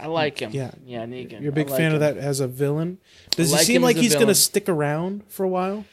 I 0.00 0.06
like 0.06 0.38
him. 0.38 0.52
Yeah. 0.52 0.70
yeah, 0.84 1.04
Negan. 1.04 1.40
You're 1.40 1.50
a 1.50 1.54
big 1.54 1.68
like 1.68 1.78
fan 1.78 1.92
of 1.92 2.00
that 2.00 2.16
as 2.16 2.40
a 2.40 2.48
villain. 2.48 2.98
Does 3.30 3.52
I 3.52 3.56
he 3.56 3.58
like 3.58 3.66
seem 3.66 3.82
like 3.82 3.96
he's 3.96 4.14
going 4.14 4.28
to 4.28 4.34
stick 4.34 4.68
around 4.68 5.24
for 5.28 5.44
a 5.44 5.48
while? 5.48 5.84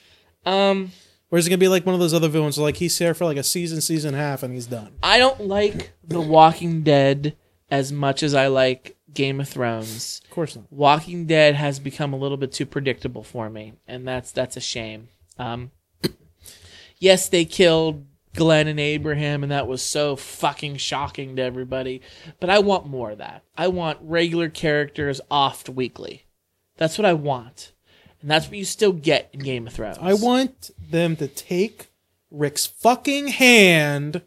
Um, 0.46 0.92
Or 1.32 1.38
is 1.38 1.46
it 1.46 1.50
going 1.50 1.60
to 1.60 1.64
be 1.64 1.68
like 1.68 1.86
one 1.86 1.94
of 1.94 2.02
those 2.02 2.14
other 2.14 2.28
villains, 2.28 2.58
like 2.58 2.78
he's 2.78 2.98
there 2.98 3.14
for 3.14 3.26
like 3.26 3.38
a 3.38 3.44
season, 3.44 3.82
season 3.82 4.14
and 4.14 4.22
a 4.22 4.26
half, 4.26 4.42
and 4.42 4.54
he's 4.54 4.66
done? 4.66 4.94
I 5.04 5.20
don't 5.20 5.42
like 5.42 5.92
The 6.04 6.22
Walking 6.22 6.82
Dead 6.82 7.36
as 7.70 7.92
much 7.92 8.24
as 8.24 8.34
I 8.34 8.48
like 8.48 8.98
Game 9.14 9.40
of 9.40 9.48
Thrones. 9.48 10.22
Of 10.26 10.32
course 10.32 10.56
not. 10.56 10.72
Walking 10.72 11.26
Dead 11.26 11.56
has 11.56 11.80
become 11.80 12.14
a 12.14 12.18
little 12.18 12.38
bit 12.38 12.52
too 12.52 12.66
predictable 12.66 13.24
for 13.24 13.50
me, 13.50 13.74
and 13.88 14.08
that's 14.08 14.32
that's 14.32 14.58
a 14.58 14.62
shame. 14.62 15.10
Um, 15.38 15.72
yes, 16.98 17.30
they 17.30 17.46
killed 17.46 18.06
Glenn 18.36 18.68
and 18.68 18.80
Abraham, 18.80 19.44
and 19.44 19.52
that 19.52 19.68
was 19.68 19.82
so 19.82 20.16
fucking 20.16 20.78
shocking 20.78 21.36
to 21.36 21.42
everybody. 21.42 22.02
But 22.40 22.50
I 22.50 22.60
want 22.60 22.88
more 22.88 23.12
of 23.12 23.18
that. 23.20 23.44
I 23.58 23.68
want 23.68 24.00
regular 24.02 24.50
characters 24.50 25.22
offed 25.30 25.70
weekly. 25.70 26.26
That's 26.78 26.98
what 26.98 27.06
I 27.06 27.14
want, 27.14 27.74
and 28.22 28.30
that's 28.30 28.48
what 28.48 28.58
you 28.58 28.66
still 28.66 28.94
get 28.94 29.30
in 29.34 29.42
Game 29.42 29.68
of 29.68 29.74
Thrones. 29.74 29.98
I 30.02 30.14
want 30.14 30.72
them 30.92 31.16
to 31.18 31.28
take 31.28 31.88
Rick's 32.32 32.66
fucking 32.66 33.28
hand 33.30 34.22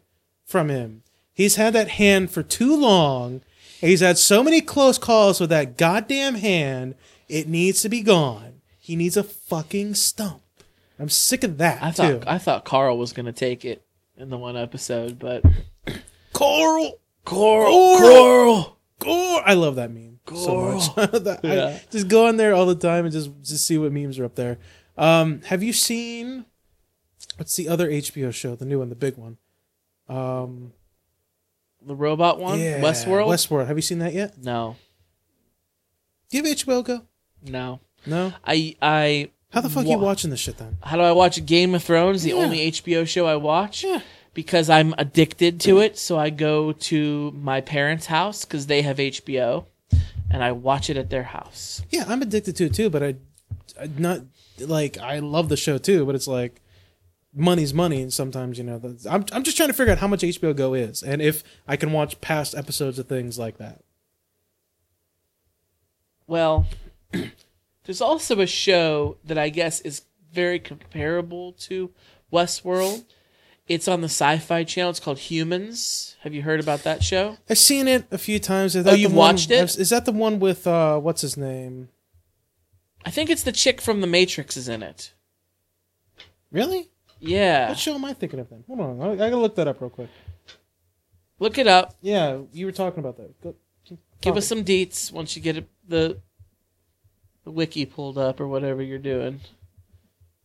from 0.45 0.69
him. 0.69 1.03
He's 1.33 1.55
had 1.55 1.73
that 1.73 1.89
hand 1.89 2.31
for 2.31 2.43
too 2.43 2.75
long. 2.75 3.41
He's 3.79 4.01
had 4.01 4.17
so 4.17 4.43
many 4.43 4.61
close 4.61 4.97
calls 4.97 5.39
with 5.39 5.49
that 5.49 5.77
goddamn 5.77 6.35
hand. 6.35 6.95
It 7.27 7.47
needs 7.47 7.81
to 7.81 7.89
be 7.89 8.01
gone. 8.01 8.61
He 8.77 8.95
needs 8.95 9.17
a 9.17 9.23
fucking 9.23 9.95
stump. 9.95 10.41
I'm 10.99 11.09
sick 11.09 11.43
of 11.43 11.57
that 11.57 11.81
I 11.81 11.91
too. 11.91 12.19
thought 12.19 12.27
I 12.27 12.37
thought 12.37 12.65
Carl 12.65 12.97
was 12.97 13.13
gonna 13.13 13.33
take 13.33 13.65
it 13.65 13.83
in 14.17 14.29
the 14.29 14.37
one 14.37 14.55
episode, 14.55 15.17
but 15.19 15.43
Coral, 16.33 16.99
Coral, 17.25 17.97
Coral! 17.97 18.77
Gore. 18.99 19.41
I 19.45 19.53
love 19.55 19.75
that 19.75 19.91
meme 19.91 20.19
so 20.33 20.73
much. 20.95 20.95
That- 21.23 21.39
I 21.43 21.81
just 21.91 22.07
go 22.07 22.27
on 22.27 22.37
there 22.37 22.53
all 22.53 22.65
the 22.65 22.75
time 22.75 23.05
and 23.05 23.11
just 23.13 23.31
just 23.41 23.65
see 23.65 23.77
what 23.77 23.91
memes 23.91 24.19
are 24.19 24.25
up 24.25 24.35
there. 24.35 24.59
Um, 24.97 25.41
have 25.45 25.63
you 25.63 25.73
seen 25.73 26.45
what's 27.37 27.55
the 27.55 27.67
other 27.67 27.89
HBO 27.89 28.33
show, 28.33 28.55
the 28.55 28.65
new 28.65 28.79
one, 28.79 28.89
the 28.89 28.95
big 28.95 29.17
one? 29.17 29.37
Um, 30.09 30.73
the 31.85 31.95
robot 31.95 32.39
one, 32.39 32.59
yeah, 32.59 32.79
Westworld. 32.81 33.27
Westworld. 33.27 33.67
Have 33.67 33.77
you 33.77 33.81
seen 33.81 33.99
that 33.99 34.13
yet? 34.13 34.37
no, 34.41 34.75
Do 36.29 36.37
you 36.37 36.43
have 36.43 36.57
HBO 36.57 36.83
Go? 36.83 37.01
no. 37.43 37.79
No. 38.05 38.33
I 38.45 38.75
I 38.81 39.29
How 39.51 39.61
the 39.61 39.69
fuck 39.69 39.85
are 39.85 39.89
you 39.89 39.97
watching 39.97 40.29
this 40.29 40.41
shit 40.41 40.57
then? 40.57 40.77
how 40.83 40.97
do 40.97 41.03
I 41.03 41.13
watch 41.13 41.45
Game 41.45 41.73
of 41.73 41.83
Thrones? 41.83 42.23
The 42.23 42.31
Yeah. 42.31 42.35
only 42.35 42.59
HBO 42.69 43.05
show 43.07 43.25
I 43.25 43.37
watch. 43.37 43.83
Yeah. 43.83 44.01
Because 44.33 44.69
I'm 44.69 44.93
addicted 44.97 45.61
to 45.61 45.79
it, 45.79 45.97
so 45.97 46.17
I 46.17 46.29
go 46.31 46.71
to 46.73 47.31
my 47.31 47.61
parents' 47.61 48.07
house 48.07 48.43
because 48.45 48.65
they 48.65 48.81
have 48.81 48.97
HBO, 48.97 49.65
and 50.31 50.43
I 50.43 50.51
watch 50.51 50.89
it 50.89 50.97
at 50.97 51.09
their 51.11 51.23
house. 51.23 51.81
Yeah, 51.91 52.05
I'm 52.07 52.21
addicted 52.23 52.55
to 52.57 52.65
it 52.65 52.73
too, 52.73 52.89
but 52.89 53.03
I, 53.03 53.15
I 53.79 53.87
not 53.97 54.21
like 54.59 54.97
I 54.97 55.19
love 55.19 55.49
the 55.49 55.55
show 55.57 55.77
too, 55.77 56.03
but 56.05 56.15
it's 56.15 56.27
like 56.27 56.59
money's 57.35 57.73
money, 57.73 58.01
and 58.01 58.11
sometimes 58.13 58.57
you 58.57 58.63
know 58.63 58.77
the, 58.77 59.09
I'm 59.09 59.25
I'm 59.31 59.43
just 59.43 59.57
trying 59.57 59.69
to 59.69 59.73
figure 59.73 59.91
out 59.93 59.99
how 59.99 60.07
much 60.07 60.21
HBO 60.21 60.55
Go 60.55 60.73
is, 60.73 61.01
and 61.03 61.21
if 61.21 61.43
I 61.67 61.75
can 61.77 61.91
watch 61.91 62.19
past 62.21 62.55
episodes 62.55 62.99
of 62.99 63.07
things 63.07 63.37
like 63.39 63.57
that. 63.57 63.81
Well, 66.27 66.67
there's 67.83 68.01
also 68.01 68.39
a 68.39 68.47
show 68.47 69.17
that 69.25 69.37
I 69.37 69.49
guess 69.49 69.81
is 69.81 70.03
very 70.31 70.59
comparable 70.59 71.53
to 71.53 71.91
Westworld. 72.31 73.05
It's 73.67 73.87
on 73.87 74.01
the 74.01 74.05
Sci-Fi 74.09 74.63
Channel. 74.65 74.89
It's 74.89 74.99
called 74.99 75.19
Humans. 75.19 76.17
Have 76.21 76.33
you 76.33 76.41
heard 76.41 76.59
about 76.59 76.83
that 76.83 77.01
show? 77.03 77.37
I've 77.49 77.57
seen 77.57 77.87
it 77.87 78.05
a 78.11 78.17
few 78.17 78.37
times. 78.39 78.75
Is 78.75 78.85
Oh, 78.85 78.93
you've 78.93 79.11
the 79.11 79.17
one- 79.17 79.35
watched 79.35 79.51
it? 79.51 79.77
Is 79.77 79.89
that 79.89 80.05
the 80.05 80.11
one 80.11 80.39
with 80.39 80.67
uh, 80.67 80.99
what's 80.99 81.21
his 81.21 81.37
name? 81.37 81.89
I 83.05 83.09
think 83.11 83.29
it's 83.29 83.43
the 83.43 83.51
chick 83.51 83.79
from 83.81 84.01
The 84.01 84.07
Matrix 84.07 84.57
is 84.57 84.67
in 84.67 84.81
it. 84.83 85.13
Really? 86.51 86.89
Yeah, 87.25 87.69
What 87.69 87.77
show 87.79 87.95
am 87.95 88.03
I 88.05 88.13
thinking 88.13 88.39
of 88.39 88.49
then? 88.49 88.63
Hold 88.67 88.79
on, 88.81 89.01
I, 89.01 89.11
I 89.13 89.15
gotta 89.15 89.37
look 89.37 89.55
that 89.55 89.67
up 89.67 89.79
real 89.79 89.89
quick. 89.89 90.09
look 91.39 91.57
it 91.57 91.67
up. 91.67 91.95
Yeah, 92.01 92.41
you 92.51 92.65
were 92.65 92.71
talking 92.71 92.99
about 92.99 93.17
that. 93.17 93.41
Go, 93.41 93.55
Give 94.21 94.37
us 94.37 94.47
some 94.47 94.63
deets 94.63 95.11
once 95.11 95.35
you 95.35 95.41
get 95.41 95.57
it, 95.57 95.67
the 95.87 96.19
the 97.43 97.51
wiki 97.51 97.85
pulled 97.85 98.17
up 98.17 98.39
or 98.39 98.47
whatever 98.47 98.81
you're 98.81 98.97
doing. 98.99 99.41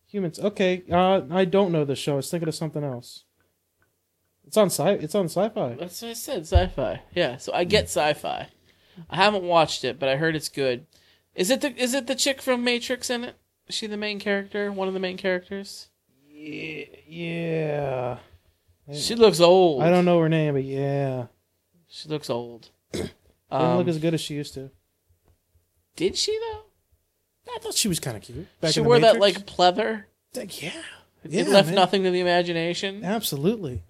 humans. 0.06 0.38
Okay, 0.38 0.82
uh, 0.90 1.22
I 1.30 1.44
don't 1.44 1.70
know 1.72 1.84
this 1.84 1.98
show. 1.98 2.14
I 2.14 2.16
was 2.16 2.30
thinking 2.30 2.48
of 2.48 2.54
something 2.54 2.82
else. 2.82 3.24
It's 4.46 4.56
on 4.56 4.66
sci. 4.70 4.90
It's 4.92 5.14
on 5.14 5.26
sci-fi. 5.26 5.74
That's 5.74 6.00
what 6.02 6.08
I 6.10 6.14
said, 6.14 6.40
sci-fi. 6.42 7.02
Yeah, 7.14 7.36
so 7.36 7.52
I 7.52 7.64
get 7.64 7.84
sci-fi. 7.84 8.48
I 9.10 9.16
haven't 9.16 9.44
watched 9.44 9.84
it, 9.84 9.98
but 9.98 10.08
I 10.08 10.16
heard 10.16 10.34
it's 10.34 10.48
good. 10.48 10.86
Is 11.34 11.50
it 11.50 11.60
the 11.60 11.76
is 11.80 11.94
it 11.94 12.06
the 12.06 12.14
chick 12.16 12.40
from 12.42 12.64
Matrix 12.64 13.10
in 13.10 13.22
it? 13.24 13.36
Is 13.68 13.74
she 13.74 13.86
the 13.86 13.96
main 13.96 14.18
character? 14.18 14.72
One 14.72 14.88
of 14.88 14.94
the 14.94 15.00
main 15.00 15.16
characters? 15.18 15.88
Yeah, 16.40 16.84
yeah. 17.08 18.18
She 18.94 19.14
looks 19.16 19.40
old. 19.40 19.82
I 19.82 19.90
don't 19.90 20.04
know 20.04 20.20
her 20.20 20.28
name, 20.28 20.54
but 20.54 20.62
yeah, 20.64 21.26
She 21.88 22.08
looks 22.08 22.30
old. 22.30 22.70
doesn't 22.92 23.10
Um, 23.50 23.76
look 23.78 23.88
as 23.88 23.98
good 23.98 24.14
as 24.14 24.20
she 24.20 24.34
used 24.34 24.54
to. 24.54 24.70
did 25.96 26.16
she 26.16 26.38
though? 26.38 26.62
I 27.54 27.58
thought 27.60 27.74
she 27.74 27.88
was 27.88 27.98
kind 27.98 28.16
of 28.16 28.22
cute. 28.22 28.46
Back 28.60 28.72
she 28.72 28.80
wore 28.80 28.98
that 29.00 29.18
like 29.18 29.46
pleather. 29.46 30.04
Like, 30.34 30.62
yeah, 30.62 30.70
It 31.24 31.30
yeah, 31.32 31.42
left 31.44 31.68
man. 31.68 31.74
nothing 31.74 32.02
to 32.04 32.10
the 32.10 32.20
imagination. 32.20 33.04
Absolutely. 33.04 33.82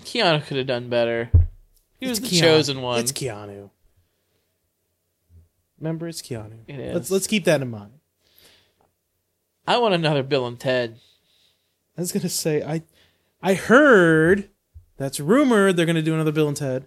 Keanu 0.00 0.44
could 0.44 0.56
have 0.56 0.66
done 0.66 0.88
better. 0.88 1.30
He 2.00 2.08
was 2.08 2.20
the 2.20 2.26
Keanu. 2.26 2.40
chosen 2.40 2.82
one. 2.82 2.98
It's 3.00 3.12
Keanu. 3.12 3.70
Remember, 5.78 6.06
it's 6.08 6.20
Keanu. 6.22 6.58
It 6.66 6.78
is. 6.80 6.94
Let's 6.94 7.10
let's 7.10 7.26
keep 7.26 7.44
that 7.44 7.62
in 7.62 7.70
mind. 7.70 7.92
I 9.66 9.78
want 9.78 9.94
another 9.94 10.22
Bill 10.22 10.46
and 10.46 10.58
Ted. 10.58 10.98
I 11.96 12.00
was 12.00 12.12
gonna 12.12 12.28
say 12.28 12.62
I, 12.62 12.82
I 13.42 13.54
heard 13.54 14.48
that's 14.96 15.20
rumored 15.20 15.76
they're 15.76 15.86
gonna 15.86 16.02
do 16.02 16.14
another 16.14 16.32
Bill 16.32 16.48
and 16.48 16.56
Ted. 16.56 16.86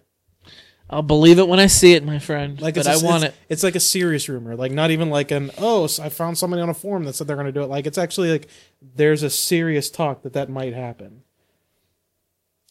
I'll 0.88 1.02
believe 1.02 1.38
it 1.38 1.48
when 1.48 1.58
I 1.58 1.66
see 1.66 1.94
it, 1.94 2.04
my 2.04 2.20
friend. 2.20 2.60
Like, 2.60 2.76
but 2.76 2.86
I 2.86 2.96
want 2.98 3.24
it's, 3.24 3.34
it. 3.34 3.40
It's 3.48 3.62
like 3.64 3.74
a 3.74 3.80
serious 3.80 4.28
rumor, 4.28 4.54
like 4.54 4.70
not 4.70 4.90
even 4.90 5.10
like 5.10 5.30
an 5.32 5.50
oh, 5.58 5.88
I 6.00 6.08
found 6.08 6.38
somebody 6.38 6.62
on 6.62 6.68
a 6.68 6.74
forum 6.74 7.04
that 7.04 7.14
said 7.14 7.26
they're 7.26 7.36
gonna 7.36 7.52
do 7.52 7.62
it. 7.62 7.68
Like 7.68 7.86
it's 7.86 7.98
actually 7.98 8.30
like 8.30 8.48
there's 8.80 9.22
a 9.22 9.30
serious 9.30 9.90
talk 9.90 10.22
that 10.22 10.32
that 10.34 10.48
might 10.48 10.74
happen. 10.74 11.22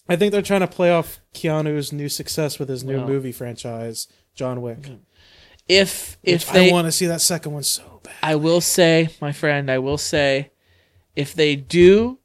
I 0.08 0.16
think 0.16 0.32
they're 0.32 0.42
trying 0.42 0.62
to 0.62 0.68
play 0.68 0.92
off 0.92 1.20
Keanu's 1.34 1.92
new 1.92 2.10
success 2.10 2.60
with 2.60 2.70
his 2.70 2.84
new 2.84 3.06
movie 3.06 3.32
franchise, 3.32 4.08
John 4.34 4.62
Wick. 4.62 4.92
If 5.68 6.18
if 6.24 6.46
Which 6.48 6.54
they, 6.54 6.70
I 6.70 6.72
want 6.72 6.86
to 6.86 6.92
see 6.92 7.08
that 7.08 7.22
second 7.22 7.54
one 7.54 7.64
so 7.64 7.95
I 8.22 8.36
will 8.36 8.62
say, 8.62 9.10
my 9.22 9.32
friend, 9.32 9.70
I 9.72 9.80
will 9.80 9.98
say, 9.98 10.52
if 11.16 11.34
they 11.34 11.56
do, 11.56 12.20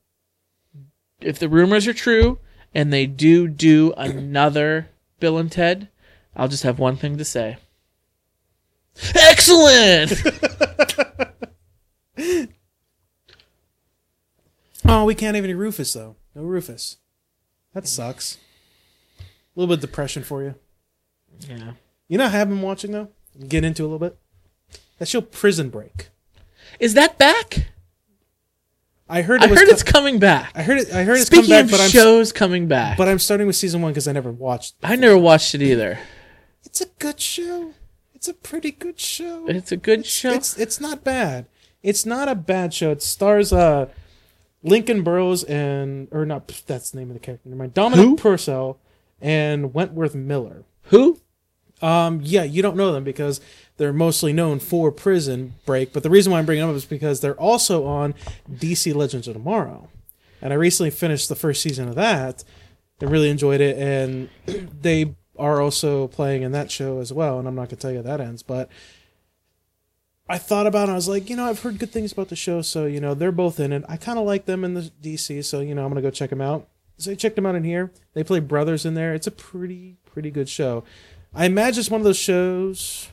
if 1.21 1.39
the 1.39 1.49
rumors 1.49 1.87
are 1.87 1.93
true 1.95 2.39
and 2.75 2.93
they 2.93 3.07
do 3.07 3.47
do 3.49 3.93
another 3.97 4.89
Bill 5.19 5.39
and 5.39 5.51
Ted, 5.51 5.89
I'll 6.35 6.49
just 6.49 6.63
have 6.63 6.79
one 6.79 6.97
thing 6.97 7.19
to 7.19 7.25
say. 7.25 7.59
Excellent. 9.15 10.13
Oh, 14.85 15.05
we 15.05 15.15
can't 15.15 15.35
have 15.35 15.45
any 15.45 15.55
Rufus 15.55 15.93
though. 15.93 16.17
No 16.35 16.43
Rufus. 16.43 16.97
That 17.75 17.87
sucks. 17.87 18.39
A 19.21 19.23
little 19.55 19.69
bit 19.69 19.85
of 19.85 19.89
depression 19.89 20.23
for 20.23 20.43
you. 20.43 20.55
yeah. 21.49 21.73
You 22.09 22.19
know, 22.19 22.25
what 22.25 22.35
I 22.35 22.39
have 22.39 22.49
been 22.49 22.63
watching 22.63 22.93
though. 22.93 23.09
Get 23.47 23.63
into 23.65 23.83
a 23.83 23.87
little 23.87 23.99
bit. 23.99 24.19
That 25.01 25.09
show, 25.09 25.23
Prison 25.23 25.71
Break. 25.71 26.11
Is 26.79 26.93
that 26.95 27.17
back? 27.19 27.69
I 29.09 29.23
heard. 29.23 29.41
I 29.41 29.47
It 29.47 29.51
was 29.51 29.59
heard 29.59 29.67
co- 29.69 29.73
it's 29.73 29.83
coming 29.83 30.19
back. 30.19 30.53
I 30.55 30.63
heard 30.63 30.79
it. 30.79 30.93
I 30.93 31.03
heard 31.05 31.17
it's 31.17 31.27
Speaking 31.27 31.47
come 31.47 31.51
back, 31.51 31.65
of 31.65 31.71
but 31.73 31.81
I'm 31.81 31.89
shows 31.91 32.33
coming 32.33 32.69
back, 32.69 32.97
but 32.99 33.09
I'm 33.09 33.19
starting 33.19 33.47
with 33.47 33.57
season 33.57 33.81
one 33.83 33.93
because 33.93 34.07
I 34.07 34.13
never 34.13 34.31
watched. 34.31 34.77
I 34.83 34.95
never 34.97 35.19
watched 35.19 35.55
it 35.55 35.63
either. 35.63 35.99
It's 36.65 36.83
a 36.83 36.87
good 36.99 37.19
show. 37.19 37.73
It's 38.15 38.29
a 38.29 38.35
pretty 38.35 38.71
good 38.71 39.01
show. 39.01 39.47
It's 39.49 39.73
a 39.73 39.77
good 39.79 40.05
show. 40.05 40.31
It's 40.33 40.57
it's 40.59 40.81
not 40.81 41.03
bad. 41.03 41.47
It's 41.83 42.05
not 42.05 42.29
a 42.29 42.35
bad 42.35 42.75
show. 42.75 42.91
It 42.91 43.03
stars 43.03 43.55
uh 43.55 43.89
Lincoln 44.63 45.03
Burrows 45.03 45.45
and 45.45 46.09
or 46.13 46.27
not 46.27 46.47
that's 46.67 46.91
the 46.91 46.99
name 46.99 47.09
of 47.09 47.15
the 47.15 47.21
character. 47.21 47.49
Never 47.49 47.59
mind. 47.61 47.73
Dominic 47.75 48.05
Who? 48.05 48.17
Purcell 48.17 48.79
and 49.21 49.73
Wentworth 49.73 50.15
Miller. 50.15 50.65
Who? 50.85 51.19
Um, 51.83 52.21
yeah, 52.23 52.43
you 52.43 52.61
don't 52.61 52.77
know 52.77 52.93
them 52.93 53.05
because 53.05 53.41
they're 53.81 53.95
mostly 53.95 54.35
known 54.35 54.59
for 54.59 54.93
Prison 54.93 55.55
Break. 55.65 55.95
But 55.95 56.03
the 56.03 56.11
reason 56.11 56.31
why 56.31 56.39
I'm 56.39 56.45
bringing 56.45 56.61
them 56.61 56.69
up 56.69 56.77
is 56.77 56.85
because 56.85 57.21
they're 57.21 57.41
also 57.41 57.87
on 57.87 58.15
DC 58.53 58.95
Legends 58.95 59.27
of 59.27 59.33
Tomorrow, 59.33 59.89
and 60.43 60.53
I 60.53 60.57
recently 60.57 60.91
finished 60.91 61.31
the 61.31 61.35
first 61.35 61.63
season 61.63 61.89
of 61.89 61.95
that. 61.95 62.45
and 63.01 63.11
really 63.11 63.31
enjoyed 63.31 63.63
it, 63.63 63.79
and 63.79 64.29
they 64.83 65.15
are 65.39 65.63
also 65.63 66.09
playing 66.09 66.43
in 66.43 66.53
that 66.53 66.71
show 66.71 67.01
as 67.01 67.11
well. 67.11 67.39
And 67.39 67.49
I'm 67.49 67.55
not 67.55 67.71
gonna 67.71 67.77
tell 67.81 67.91
you 67.91 67.97
how 67.97 68.03
that 68.03 68.21
ends, 68.21 68.43
but 68.43 68.69
I 70.29 70.37
thought 70.37 70.67
about 70.67 70.91
it. 70.91 70.93
I 70.93 70.97
was 70.97 71.09
like, 71.09 71.31
you 71.31 71.37
know, 71.37 71.47
I've 71.47 71.63
heard 71.63 71.79
good 71.79 71.91
things 71.91 72.13
about 72.13 72.29
the 72.29 72.37
show, 72.37 72.61
so 72.61 72.85
you 72.85 73.01
know, 73.01 73.15
they're 73.15 73.33
both 73.33 73.59
in 73.59 73.73
it. 73.73 73.83
I 73.89 73.97
kind 73.97 74.19
of 74.19 74.27
like 74.27 74.45
them 74.45 74.63
in 74.63 74.75
the 74.75 74.93
DC, 75.03 75.43
so 75.43 75.61
you 75.61 75.75
know, 75.75 75.85
I'm 75.85 75.91
gonna 75.91 76.03
go 76.03 76.11
check 76.11 76.29
them 76.29 76.43
out. 76.43 76.69
So 76.99 77.13
I 77.13 77.15
checked 77.15 77.37
them 77.37 77.47
out 77.47 77.55
in 77.55 77.65
here. 77.65 77.91
They 78.13 78.25
play 78.25 78.41
brothers 78.41 78.85
in 78.85 78.93
there. 78.93 79.15
It's 79.15 79.27
a 79.27 79.31
pretty, 79.31 79.97
pretty 80.05 80.31
good 80.31 80.51
show. 80.51 80.85
I 81.35 81.47
imagine 81.47 81.81
it's 81.81 81.91
one 81.91 82.03
of 82.03 82.05
those 82.05 82.19
shows. 82.19 83.09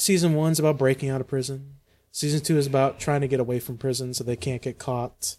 Season 0.00 0.34
one's 0.34 0.58
about 0.58 0.78
breaking 0.78 1.10
out 1.10 1.20
of 1.20 1.28
prison. 1.28 1.74
Season 2.12 2.40
two 2.40 2.56
is 2.58 2.66
about 2.66 2.98
trying 2.98 3.20
to 3.20 3.28
get 3.28 3.40
away 3.40 3.60
from 3.60 3.78
prison 3.78 4.14
so 4.14 4.24
they 4.24 4.36
can't 4.36 4.62
get 4.62 4.78
caught. 4.78 5.36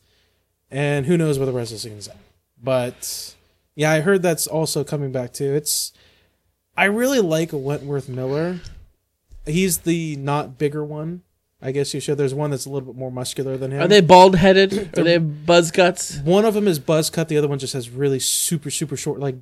And 0.70 1.06
who 1.06 1.18
knows 1.18 1.38
where 1.38 1.46
the 1.46 1.52
rest 1.52 1.72
of 1.72 1.76
the 1.78 1.80
season's 1.80 2.08
at. 2.08 2.18
But 2.62 3.36
yeah, 3.76 3.92
I 3.92 4.02
heard 4.02 4.22
that's 4.22 4.48
also 4.48 4.84
coming 4.84 5.12
back 5.12 5.34
too. 5.34 5.54
It's 5.54 5.92
I 6.78 6.86
really 6.86 7.20
like 7.20 7.50
Wentworth 7.52 8.08
Miller. 8.08 8.60
He's 9.46 9.80
the 9.80 10.16
not 10.16 10.58
bigger 10.58 10.86
one. 10.86 11.24
I 11.62 11.72
guess 11.72 11.94
you 11.94 12.00
should. 12.00 12.18
There's 12.18 12.34
one 12.34 12.52
that's 12.52 12.66
a 12.66 12.70
little 12.70 12.94
bit 12.94 12.98
more 12.98 13.12
muscular 13.12 13.56
than 13.58 13.72
him. 13.72 13.82
Are 13.82 13.88
they 13.88 14.02
bald 14.02 14.36
headed? 14.36 14.74
Are 14.98 15.04
they 15.04 15.18
buzz 15.18 15.72
cuts? 15.72 16.18
One 16.20 16.46
of 16.46 16.54
them 16.54 16.68
is 16.68 16.80
buzz 16.80 17.10
cut. 17.10 17.28
The 17.28 17.38
other 17.38 17.48
one 17.48 17.60
just 17.60 17.74
has 17.74 17.90
really 17.90 18.20
super 18.20 18.72
super 18.72 18.96
short. 18.96 19.20
Like 19.20 19.36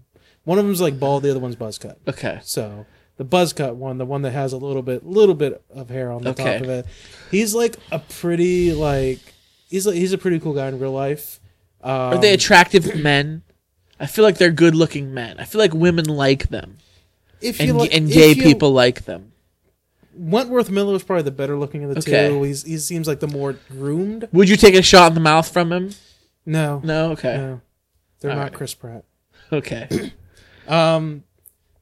one 0.44 0.58
of 0.58 0.66
them's 0.66 0.82
like 0.82 1.00
bald. 1.00 1.24
The 1.24 1.32
other 1.32 1.40
one's 1.40 1.56
buzz 1.56 1.78
cut. 1.78 2.00
Okay. 2.08 2.40
So 2.44 2.86
the 3.20 3.24
buzz 3.26 3.52
cut 3.54 3.76
one, 3.76 3.98
the 4.00 4.06
one 4.06 4.22
that 4.24 4.32
has 4.32 4.54
a 4.54 4.58
little 4.58 4.82
bit, 4.82 5.06
little 5.06 5.36
bit 5.36 5.62
of 5.70 5.90
hair 5.90 6.10
on 6.12 6.24
the 6.24 6.30
Okay. 6.32 6.54
top 6.54 6.62
of 6.64 6.70
it, 6.70 6.86
he's 7.30 7.54
like 7.54 7.76
a 7.92 8.00
pretty 8.00 8.72
like 8.74 9.20
he's 9.70 9.86
like 9.86 9.96
he's 9.98 10.14
a 10.14 10.18
pretty 10.18 10.40
cool 10.40 10.54
guy 10.54 10.70
in 10.70 10.80
real 10.80 10.94
life. 10.94 11.40
Um, 11.84 11.92
Are 11.92 12.18
they 12.18 12.34
attractive 12.34 12.96
men? 13.04 13.42
I 14.00 14.06
feel 14.08 14.24
like 14.24 14.38
they're 14.38 14.52
good 14.52 14.74
looking 14.76 15.14
men. 15.14 15.38
I 15.38 15.44
feel 15.44 15.60
like 15.60 15.74
women 15.74 16.06
like 16.06 16.48
them. 16.48 16.78
if 17.42 17.60
And, 17.60 17.78
like- 17.78 17.94
and 17.94 18.10
gay 18.10 18.34
people 18.34 18.72
like 18.72 19.04
them. 19.06 19.34
Wentworth 20.16 20.70
Miller 20.70 20.96
is 20.96 21.04
probably 21.04 21.24
the 21.24 21.32
better 21.32 21.58
looking 21.58 21.84
of 21.84 21.92
the 21.92 22.00
Okay. 22.00 22.30
two. 22.30 22.44
He's 22.44 22.64
he 22.64 22.78
seems 22.78 23.08
like 23.08 23.20
the 23.20 23.28
more 23.28 23.54
groomed. 23.70 24.28
Would 24.34 24.50
you 24.50 24.56
take 24.58 24.76
a 24.76 24.82
shot 24.82 25.12
in 25.12 25.14
the 25.14 25.20
mouth 25.22 25.48
from 25.52 25.72
him? 25.72 25.92
No, 26.46 26.82
No? 26.84 27.12
Okay. 27.12 27.38
no, 27.38 27.62
they're 28.20 28.32
All 28.32 28.38
not 28.38 28.44
right. 28.44 28.54
Chris 28.54 28.74
Pratt. 28.74 29.04
Okay. 29.52 30.12
Um, 30.68 31.24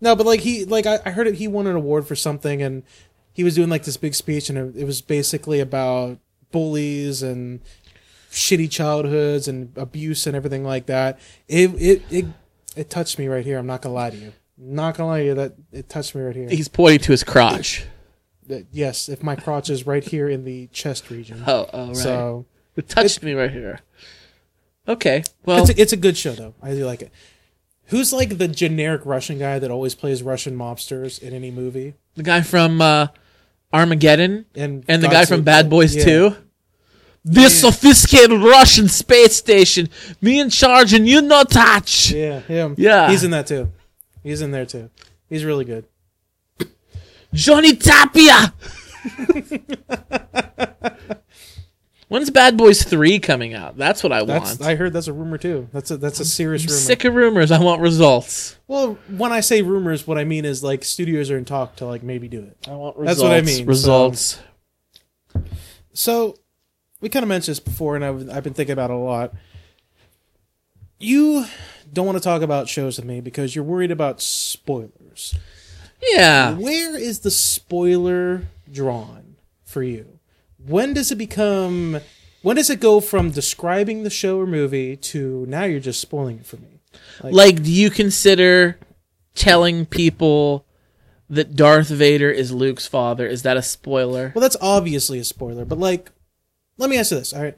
no, 0.02 0.16
but 0.16 0.26
like 0.26 0.42
he, 0.42 0.66
like 0.66 0.86
I, 0.86 1.00
I 1.06 1.12
heard 1.12 1.28
it, 1.28 1.36
he 1.36 1.48
won 1.48 1.68
an 1.68 1.76
award 1.76 2.08
for 2.08 2.16
something, 2.16 2.62
and 2.62 2.84
he 3.34 3.44
was 3.44 3.56
doing 3.56 3.70
like 3.70 3.84
this 3.84 3.98
big 3.98 4.16
speech, 4.16 4.50
and 4.50 4.58
it, 4.58 4.82
it 4.82 4.86
was 4.86 5.02
basically 5.02 5.60
about 5.60 6.20
bullies 6.52 7.22
and 7.24 7.62
shitty 8.32 8.70
childhoods 8.70 9.48
and 9.48 9.72
abuse 9.78 10.28
and 10.28 10.36
everything 10.36 10.64
like 10.64 10.86
that. 10.88 11.20
It, 11.48 11.72
it, 11.82 12.02
it, 12.10 12.26
it 12.76 12.90
touched 12.90 13.18
me 13.18 13.28
right 13.28 13.46
here. 13.46 13.58
I'm 13.58 13.68
not 13.68 13.82
gonna 13.82 13.96
lie 13.96 14.12
to 14.12 14.18
you. 14.18 14.34
Not 14.58 14.96
gonna 14.96 15.10
lie 15.10 15.20
to 15.20 15.26
you 15.26 15.34
that 15.36 15.54
it 15.72 15.90
touched 15.90 16.16
me 16.16 16.22
right 16.22 16.36
here. 16.36 16.50
He's 16.50 16.68
pointing 16.68 17.00
to 17.00 17.12
his 17.12 17.24
crotch. 17.24 17.86
Uh, 18.50 18.60
yes, 18.72 19.10
if 19.10 19.24
my 19.24 19.36
crotch 19.36 19.70
is 19.70 19.86
right 19.86 20.04
here 20.04 20.30
in 20.30 20.46
the 20.46 20.68
chest 20.68 21.10
region. 21.10 21.44
Oh, 21.46 21.68
oh 21.74 21.88
right. 21.88 21.96
So 21.96 22.46
it 22.76 22.88
touched 22.88 23.24
me 23.24 23.34
right 23.34 23.52
here. 23.52 23.80
Okay. 24.88 25.24
Well, 25.46 25.62
it's 25.62 25.70
a, 25.70 25.82
it's 25.82 25.94
a 25.94 25.98
good 25.98 26.18
show 26.18 26.34
though. 26.34 26.54
I 26.62 26.72
do 26.72 26.86
like 26.86 27.02
it. 27.02 27.12
Who's 27.88 28.12
like 28.14 28.38
the 28.38 28.48
generic 28.48 29.02
Russian 29.06 29.40
guy 29.40 29.60
that 29.60 29.72
always 29.72 29.96
plays 29.96 30.22
Russian 30.24 30.56
mobsters 30.58 31.22
in 31.22 31.34
any 31.34 31.52
movie? 31.52 31.96
the 32.16 32.24
guy 32.24 32.42
from 32.42 32.82
uh, 32.82 33.08
Armageddon 33.72 34.46
And 34.56 34.84
and 34.88 35.04
the 35.04 35.08
guy 35.08 35.26
from 35.26 35.44
Bad 35.44 35.70
Boys 35.70 35.96
yeah. 35.96 36.04
2. 36.06 36.36
This 37.24 37.62
Yeah. 37.64 37.70
sophisticated 37.70 38.32
Russian 38.42 38.88
space 38.88 39.36
station, 39.36 39.90
me 40.22 40.40
in 40.40 40.50
charge 40.50 40.94
and 40.94 41.08
you 41.08 41.22
no 41.22 41.44
touch. 41.44 42.12
Yeah, 42.12 42.40
him. 42.40 42.76
Yeah. 42.78 43.10
He's 43.10 43.24
in 43.24 43.32
that 43.32 43.48
too. 43.48 43.72
He's 44.24 44.42
in 44.42 44.52
there 44.52 44.66
too. 44.66 44.90
He's 45.30 45.44
really 45.46 45.66
good. 45.66 45.86
Johnny 47.34 47.76
Tapia. 47.76 48.54
When's 52.10 52.30
Bad 52.30 52.56
Boys 52.56 52.84
3 52.84 53.20
coming 53.20 53.54
out? 53.54 53.76
That's 53.78 54.02
what 54.02 54.14
I 54.14 54.24
That's 54.24 54.60
want. 54.60 54.62
I 54.70 54.76
heard 54.76 54.94
that's 54.94 55.08
a 55.08 55.14
rumor 55.14 55.38
too. 55.38 55.68
That's 55.74 55.92
a 55.92 55.98
that's 55.98 56.20
a 56.22 56.26
serious 56.26 56.64
rumor. 56.66 56.78
Sick 56.78 57.04
of 57.04 57.14
rumors. 57.16 57.52
I 57.52 57.60
want 57.60 57.82
results. 57.82 58.58
Well, 58.68 58.98
when 59.10 59.34
I 59.34 59.42
say 59.42 59.62
rumors, 59.62 60.08
what 60.08 60.18
I 60.18 60.24
mean 60.24 60.46
is 60.46 60.64
like 60.64 60.86
studios 60.86 61.30
are 61.32 61.38
in 61.38 61.44
talk 61.46 61.76
to 61.78 61.86
like 61.86 62.04
maybe 62.04 62.28
do 62.30 62.42
it. 62.44 62.58
I 62.68 62.76
want 62.76 62.96
results. 62.98 63.20
That's 63.20 63.24
what 63.30 63.38
I 63.38 63.42
mean, 63.42 63.58
so- 63.58 63.66
Results. 63.66 64.40
So 65.94 66.36
we 67.02 67.10
kind 67.10 67.24
of 67.24 67.30
mentioned 67.30 67.54
this 67.54 67.60
before, 67.60 67.96
and 67.96 68.06
I've 68.06 68.30
I've 68.30 68.44
been 68.44 68.54
thinking 68.54 68.74
about 68.74 68.90
it 68.90 68.94
a 68.96 68.98
lot. 68.98 69.34
You 71.00 71.46
don't 71.92 72.06
want 72.06 72.18
to 72.18 72.24
talk 72.24 72.42
about 72.42 72.70
shows 72.70 72.98
with 72.98 73.06
me 73.06 73.20
because 73.22 73.56
you're 73.56 73.64
worried 73.66 73.92
about 73.92 74.22
spoilers. 74.22 75.36
yeah. 76.02 76.54
Where 76.56 76.96
is 76.98 77.20
the 77.20 77.32
spoiler 77.32 78.44
drawn 78.72 79.36
for 79.66 79.84
you? 79.84 80.17
When 80.68 80.94
does 80.94 81.12
it 81.12 81.18
become? 81.18 82.00
When 82.42 82.56
does 82.56 82.70
it 82.70 82.80
go 82.80 83.00
from 83.00 83.32
describing 83.32 84.04
the 84.04 84.10
show 84.10 84.40
or 84.40 84.46
movie 84.46 84.96
to 84.96 85.46
now 85.48 85.64
you're 85.64 85.80
just 85.80 86.00
spoiling 86.02 86.40
it 86.40 86.46
for 86.46 86.58
me? 86.58 86.82
Like, 87.24 87.64
do 87.64 87.72
you 87.72 87.90
consider 87.90 88.78
telling 89.34 89.86
people 89.86 90.66
that 91.30 91.56
Darth 91.56 91.90
Vader 91.90 92.30
is 92.30 92.52
Luke's 92.52 92.88
father? 92.88 93.28
Is 93.28 93.44
that 93.44 93.58
a 93.58 93.62
spoiler? 93.62 94.32
Well, 94.36 94.42
that's 94.42 94.58
obviously 94.62 95.20
a 95.20 95.24
spoiler, 95.24 95.66
but 95.66 95.78
like, 95.78 96.12
let 96.78 96.90
me 96.90 96.98
ask 96.98 97.12
you 97.12 97.18
this. 97.18 97.34
All 97.34 97.42
right, 97.42 97.58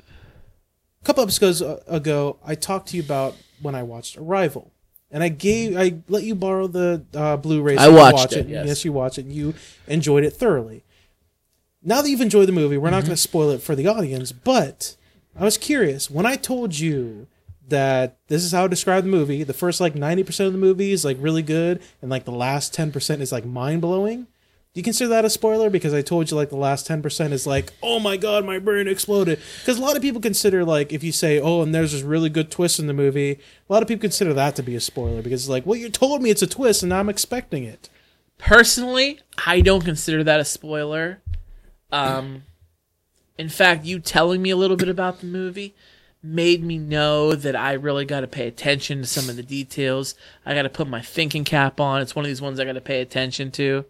a 0.00 1.04
couple 1.04 1.22
episodes 1.22 1.60
a- 1.60 1.82
ago, 1.86 2.38
I 2.44 2.54
talked 2.54 2.88
to 2.88 2.96
you 2.96 3.02
about 3.02 3.34
when 3.60 3.74
I 3.74 3.82
watched 3.82 4.16
Arrival, 4.16 4.72
and 5.10 5.22
I 5.22 5.28
gave 5.28 5.76
I 5.76 5.98
let 6.08 6.22
you 6.22 6.34
borrow 6.34 6.66
the 6.66 7.04
uh, 7.14 7.36
Blu-ray. 7.36 7.76
so 7.76 7.82
I 7.82 7.88
watched 7.88 8.14
watch 8.16 8.32
it, 8.34 8.48
yes. 8.48 8.84
you 8.84 8.92
watched 8.92 9.18
it. 9.18 9.26
You 9.26 9.54
enjoyed 9.86 10.24
it 10.24 10.32
thoroughly. 10.34 10.84
Now 11.82 12.02
that 12.02 12.10
you've 12.10 12.20
enjoyed 12.20 12.48
the 12.48 12.52
movie, 12.52 12.76
we're 12.76 12.90
not 12.90 12.98
Mm-hmm. 12.98 13.06
going 13.06 13.16
to 13.16 13.22
spoil 13.22 13.50
it 13.50 13.62
for 13.62 13.74
the 13.74 13.86
audience, 13.86 14.32
but 14.32 14.96
I 15.38 15.44
was 15.44 15.56
curious 15.58 16.10
when 16.10 16.26
I 16.26 16.36
told 16.36 16.78
you 16.78 17.28
that 17.68 18.16
this 18.28 18.42
is 18.44 18.52
how 18.52 18.64
I 18.64 18.68
describe 18.68 19.04
the 19.04 19.10
movie. 19.10 19.44
The 19.44 19.52
first 19.52 19.80
like 19.80 19.94
ninety 19.94 20.24
percent 20.24 20.46
of 20.48 20.52
the 20.54 20.58
movie 20.58 20.90
is 20.92 21.04
like 21.04 21.16
really 21.20 21.42
good, 21.42 21.80
and 22.02 22.10
like 22.10 22.24
the 22.24 22.32
last 22.32 22.74
ten 22.74 22.90
percent 22.90 23.22
is 23.22 23.30
like 23.30 23.44
mind 23.44 23.80
blowing. 23.82 24.26
Do 24.74 24.80
you 24.80 24.82
consider 24.82 25.08
that 25.10 25.24
a 25.24 25.30
spoiler? 25.30 25.70
Because 25.70 25.94
I 25.94 26.02
told 26.02 26.30
you 26.30 26.36
like 26.36 26.50
the 26.50 26.56
last 26.56 26.86
ten 26.86 27.00
percent 27.02 27.32
is 27.32 27.46
like, 27.46 27.72
oh 27.82 28.00
my 28.00 28.16
god, 28.16 28.44
my 28.44 28.58
brain 28.58 28.88
exploded. 28.88 29.38
Because 29.60 29.78
a 29.78 29.82
lot 29.82 29.96
of 29.96 30.02
people 30.02 30.20
consider 30.20 30.64
like 30.64 30.92
if 30.92 31.04
you 31.04 31.12
say, 31.12 31.40
oh, 31.40 31.62
and 31.62 31.74
there's 31.74 31.92
this 31.92 32.02
really 32.02 32.28
good 32.30 32.50
twist 32.50 32.78
in 32.78 32.86
the 32.86 32.92
movie, 32.92 33.38
a 33.68 33.72
lot 33.72 33.82
of 33.82 33.88
people 33.88 34.00
consider 34.02 34.34
that 34.34 34.56
to 34.56 34.62
be 34.62 34.74
a 34.74 34.80
spoiler 34.80 35.22
because 35.22 35.42
it's 35.42 35.48
like, 35.50 35.64
well, 35.66 35.78
you 35.78 35.90
told 35.90 36.22
me 36.22 36.30
it's 36.30 36.42
a 36.42 36.46
twist, 36.46 36.82
and 36.82 36.90
now 36.90 36.98
I'm 37.00 37.08
expecting 37.08 37.64
it. 37.64 37.88
Personally, 38.38 39.20
I 39.46 39.60
don't 39.60 39.84
consider 39.84 40.24
that 40.24 40.40
a 40.40 40.44
spoiler. 40.44 41.20
Um, 41.90 42.42
in 43.36 43.48
fact, 43.48 43.84
you 43.84 44.00
telling 44.00 44.42
me 44.42 44.50
a 44.50 44.56
little 44.56 44.76
bit 44.76 44.88
about 44.88 45.20
the 45.20 45.26
movie 45.26 45.74
made 46.22 46.62
me 46.62 46.78
know 46.78 47.34
that 47.34 47.54
I 47.54 47.72
really 47.74 48.04
got 48.04 48.20
to 48.20 48.26
pay 48.26 48.48
attention 48.48 49.00
to 49.00 49.06
some 49.06 49.28
of 49.28 49.36
the 49.36 49.42
details. 49.42 50.14
I 50.44 50.54
got 50.54 50.62
to 50.62 50.68
put 50.68 50.88
my 50.88 51.00
thinking 51.00 51.44
cap 51.44 51.80
on. 51.80 52.02
It's 52.02 52.16
one 52.16 52.24
of 52.24 52.28
these 52.28 52.42
ones 52.42 52.58
I 52.58 52.64
got 52.64 52.72
to 52.72 52.80
pay 52.80 53.00
attention 53.00 53.50
to. 53.52 53.84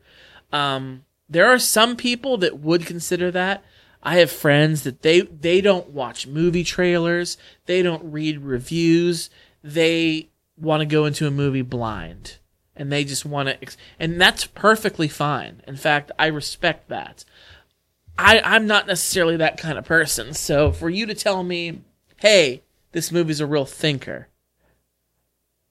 Um, 0.52 1.04
there 1.28 1.46
are 1.46 1.58
some 1.58 1.96
people 1.96 2.36
that 2.38 2.58
would 2.58 2.86
consider 2.86 3.30
that. 3.30 3.64
I 4.02 4.18
have 4.18 4.30
friends 4.30 4.84
that 4.84 5.02
they 5.02 5.22
they 5.22 5.60
don't 5.60 5.90
watch 5.90 6.26
movie 6.26 6.62
trailers, 6.62 7.36
they 7.66 7.82
don't 7.82 8.12
read 8.12 8.40
reviews, 8.40 9.28
they 9.62 10.28
want 10.56 10.80
to 10.80 10.86
go 10.86 11.04
into 11.04 11.26
a 11.26 11.32
movie 11.32 11.62
blind 11.62 12.38
and 12.78 12.92
they 12.92 13.04
just 13.04 13.26
want 13.26 13.48
to 13.48 13.60
ex- 13.60 13.76
and 13.98 14.20
that's 14.20 14.46
perfectly 14.46 15.08
fine. 15.08 15.62
In 15.66 15.76
fact, 15.76 16.12
I 16.18 16.26
respect 16.26 16.88
that. 16.88 17.24
I 18.18 18.40
I'm 18.44 18.66
not 18.66 18.86
necessarily 18.86 19.36
that 19.38 19.58
kind 19.58 19.78
of 19.78 19.84
person. 19.84 20.34
So 20.34 20.72
for 20.72 20.90
you 20.90 21.06
to 21.06 21.14
tell 21.14 21.42
me, 21.42 21.80
"Hey, 22.16 22.62
this 22.92 23.12
movie's 23.12 23.40
a 23.40 23.46
real 23.46 23.64
thinker." 23.64 24.28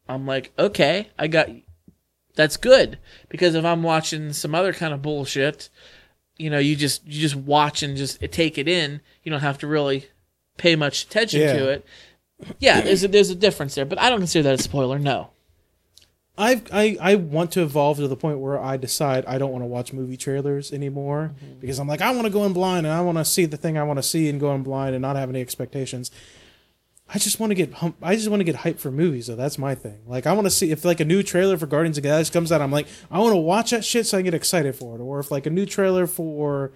I'm 0.07 0.25
like, 0.25 0.51
"Okay, 0.57 1.09
I 1.19 1.27
got 1.27 1.49
that's 2.35 2.57
good 2.57 2.97
because 3.29 3.55
if 3.55 3.65
I'm 3.65 3.83
watching 3.83 4.31
some 4.33 4.55
other 4.55 4.71
kind 4.71 4.93
of 4.93 5.01
bullshit, 5.01 5.69
you 6.37 6.49
know, 6.49 6.59
you 6.59 6.75
just 6.75 7.05
you 7.05 7.19
just 7.19 7.35
watch 7.35 7.83
and 7.83 7.97
just 7.97 8.19
take 8.31 8.57
it 8.57 8.67
in. 8.67 9.01
You 9.23 9.31
don't 9.31 9.41
have 9.41 9.57
to 9.59 9.67
really 9.67 10.07
pay 10.57 10.75
much 10.75 11.03
attention 11.03 11.41
Yeah. 11.41 11.53
to 11.53 11.69
it. 11.69 11.85
Yeah, 12.59 12.81
there's 12.81 13.03
a, 13.03 13.07
there's 13.07 13.31
a 13.31 13.35
difference 13.35 13.73
there, 13.75 13.85
but 13.85 13.99
I 13.99 14.09
don't 14.09 14.19
consider 14.19 14.43
that 14.43 14.59
a 14.59 14.63
spoiler. 14.63 14.99
No. 14.99 15.31
I've, 16.37 16.63
I 16.71 16.97
I 17.01 17.15
want 17.15 17.51
to 17.53 17.63
evolve 17.63 17.97
to 17.97 18.07
the 18.07 18.15
point 18.15 18.39
where 18.39 18.59
I 18.61 18.77
decide 18.77 19.25
I 19.25 19.37
don't 19.39 19.51
want 19.51 19.63
to 19.63 19.67
watch 19.67 19.91
movie 19.93 20.17
trailers 20.17 20.71
anymore 20.71 21.31
Mm-hmm. 21.43 21.59
because 21.59 21.79
I'm 21.79 21.87
like 21.87 22.01
I 22.01 22.11
want 22.11 22.25
to 22.25 22.29
go 22.29 22.45
in 22.45 22.53
blind 22.53 22.85
and 22.85 22.93
I 22.95 23.01
want 23.01 23.17
to 23.17 23.25
see 23.25 23.45
the 23.45 23.57
thing 23.57 23.77
I 23.77 23.83
want 23.83 23.97
to 23.97 24.03
see 24.03 24.29
and 24.29 24.39
go 24.39 24.53
in 24.53 24.61
blind 24.63 24.93
and 24.95 25.01
not 25.01 25.15
have 25.15 25.29
any 25.29 25.41
expectations. 25.41 26.11
I 27.09 27.19
just 27.19 27.39
want 27.39 27.51
to 27.51 27.55
get 27.55 27.73
hum- 27.73 27.95
I 28.03 28.15
just 28.15 28.29
want 28.29 28.41
to 28.41 28.43
get 28.43 28.57
hyped 28.57 28.79
for 28.79 28.91
movies 28.91 29.27
though. 29.27 29.35
That's 29.35 29.57
my 29.57 29.73
thing. 29.75 29.99
Like 30.05 30.27
I 30.27 30.33
want 30.33 30.45
to 30.45 30.51
see 30.51 30.71
if 30.71 30.85
like 30.85 30.99
a 30.99 31.05
new 31.05 31.23
trailer 31.23 31.57
for 31.57 31.65
Guardians 31.65 31.97
of 31.97 32.03
the 32.03 32.09
Galaxy 32.09 32.31
comes 32.33 32.51
out. 32.51 32.61
I'm 32.61 32.71
like 32.71 32.87
I 33.09 33.17
want 33.19 33.31
to 33.33 33.37
watch 33.37 33.71
that 33.71 33.83
shit 33.85 34.05
so 34.05 34.17
I 34.17 34.19
can 34.21 34.25
get 34.25 34.33
excited 34.33 34.75
for 34.75 34.95
it. 34.95 35.01
Or 35.01 35.19
if 35.19 35.31
like 35.31 35.45
a 35.45 35.49
new 35.49 35.65
trailer 35.65 36.05
for 36.05 36.71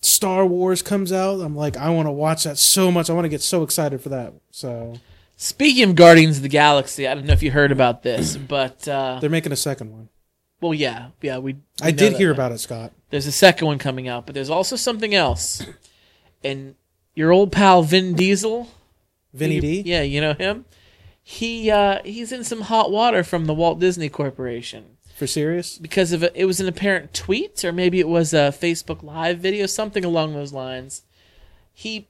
Star 0.00 0.46
Wars 0.46 0.80
comes 0.82 1.10
out, 1.12 1.40
I'm 1.40 1.56
like 1.56 1.76
I 1.76 1.90
want 1.90 2.06
to 2.06 2.12
watch 2.12 2.44
that 2.44 2.56
so 2.58 2.90
much. 2.92 3.10
I 3.10 3.14
want 3.14 3.24
to 3.24 3.28
get 3.30 3.42
so 3.42 3.62
excited 3.62 4.00
for 4.00 4.10
that. 4.10 4.34
So 4.50 4.94
Speaking 5.40 5.88
of 5.90 5.94
Guardians 5.94 6.38
of 6.38 6.42
the 6.42 6.48
Galaxy, 6.48 7.06
I 7.06 7.14
don't 7.14 7.24
know 7.24 7.32
if 7.32 7.44
you 7.44 7.52
heard 7.52 7.70
about 7.70 8.02
this, 8.02 8.36
but 8.48 8.86
uh, 8.88 9.18
they're 9.20 9.30
making 9.30 9.52
a 9.52 9.56
second 9.56 9.92
one. 9.92 10.08
well, 10.60 10.74
yeah, 10.74 11.10
yeah, 11.22 11.38
we. 11.38 11.52
we 11.54 11.60
I 11.80 11.92
did 11.92 12.14
hear 12.14 12.28
now. 12.30 12.34
about 12.34 12.52
it, 12.52 12.58
Scott. 12.58 12.92
There's 13.10 13.26
a 13.28 13.32
second 13.32 13.66
one 13.68 13.78
coming 13.78 14.08
out, 14.08 14.26
but 14.26 14.34
there's 14.34 14.50
also 14.50 14.74
something 14.74 15.14
else. 15.14 15.64
And 16.42 16.74
your 17.14 17.30
old 17.30 17.52
pal 17.52 17.82
Vin 17.84 18.14
Diesel, 18.14 18.68
Vinny 19.32 19.54
you- 19.56 19.60
D. 19.60 19.82
yeah, 19.86 20.02
you 20.02 20.20
know 20.20 20.34
him. 20.34 20.64
He 21.22 21.70
uh, 21.70 22.00
he's 22.04 22.32
in 22.32 22.42
some 22.42 22.62
hot 22.62 22.90
water 22.90 23.22
from 23.22 23.44
the 23.46 23.54
Walt 23.54 23.78
Disney 23.78 24.08
Corporation 24.08 24.96
For 25.14 25.26
serious? 25.28 25.78
because 25.78 26.10
of 26.12 26.22
a, 26.22 26.36
it 26.40 26.46
was 26.46 26.58
an 26.58 26.66
apparent 26.66 27.12
tweet 27.14 27.64
or 27.64 27.70
maybe 27.70 28.00
it 28.00 28.08
was 28.08 28.32
a 28.34 28.48
Facebook 28.50 29.02
Live 29.04 29.38
video, 29.38 29.66
something 29.66 30.04
along 30.04 30.32
those 30.34 30.52
lines. 30.54 31.02
He, 31.74 32.08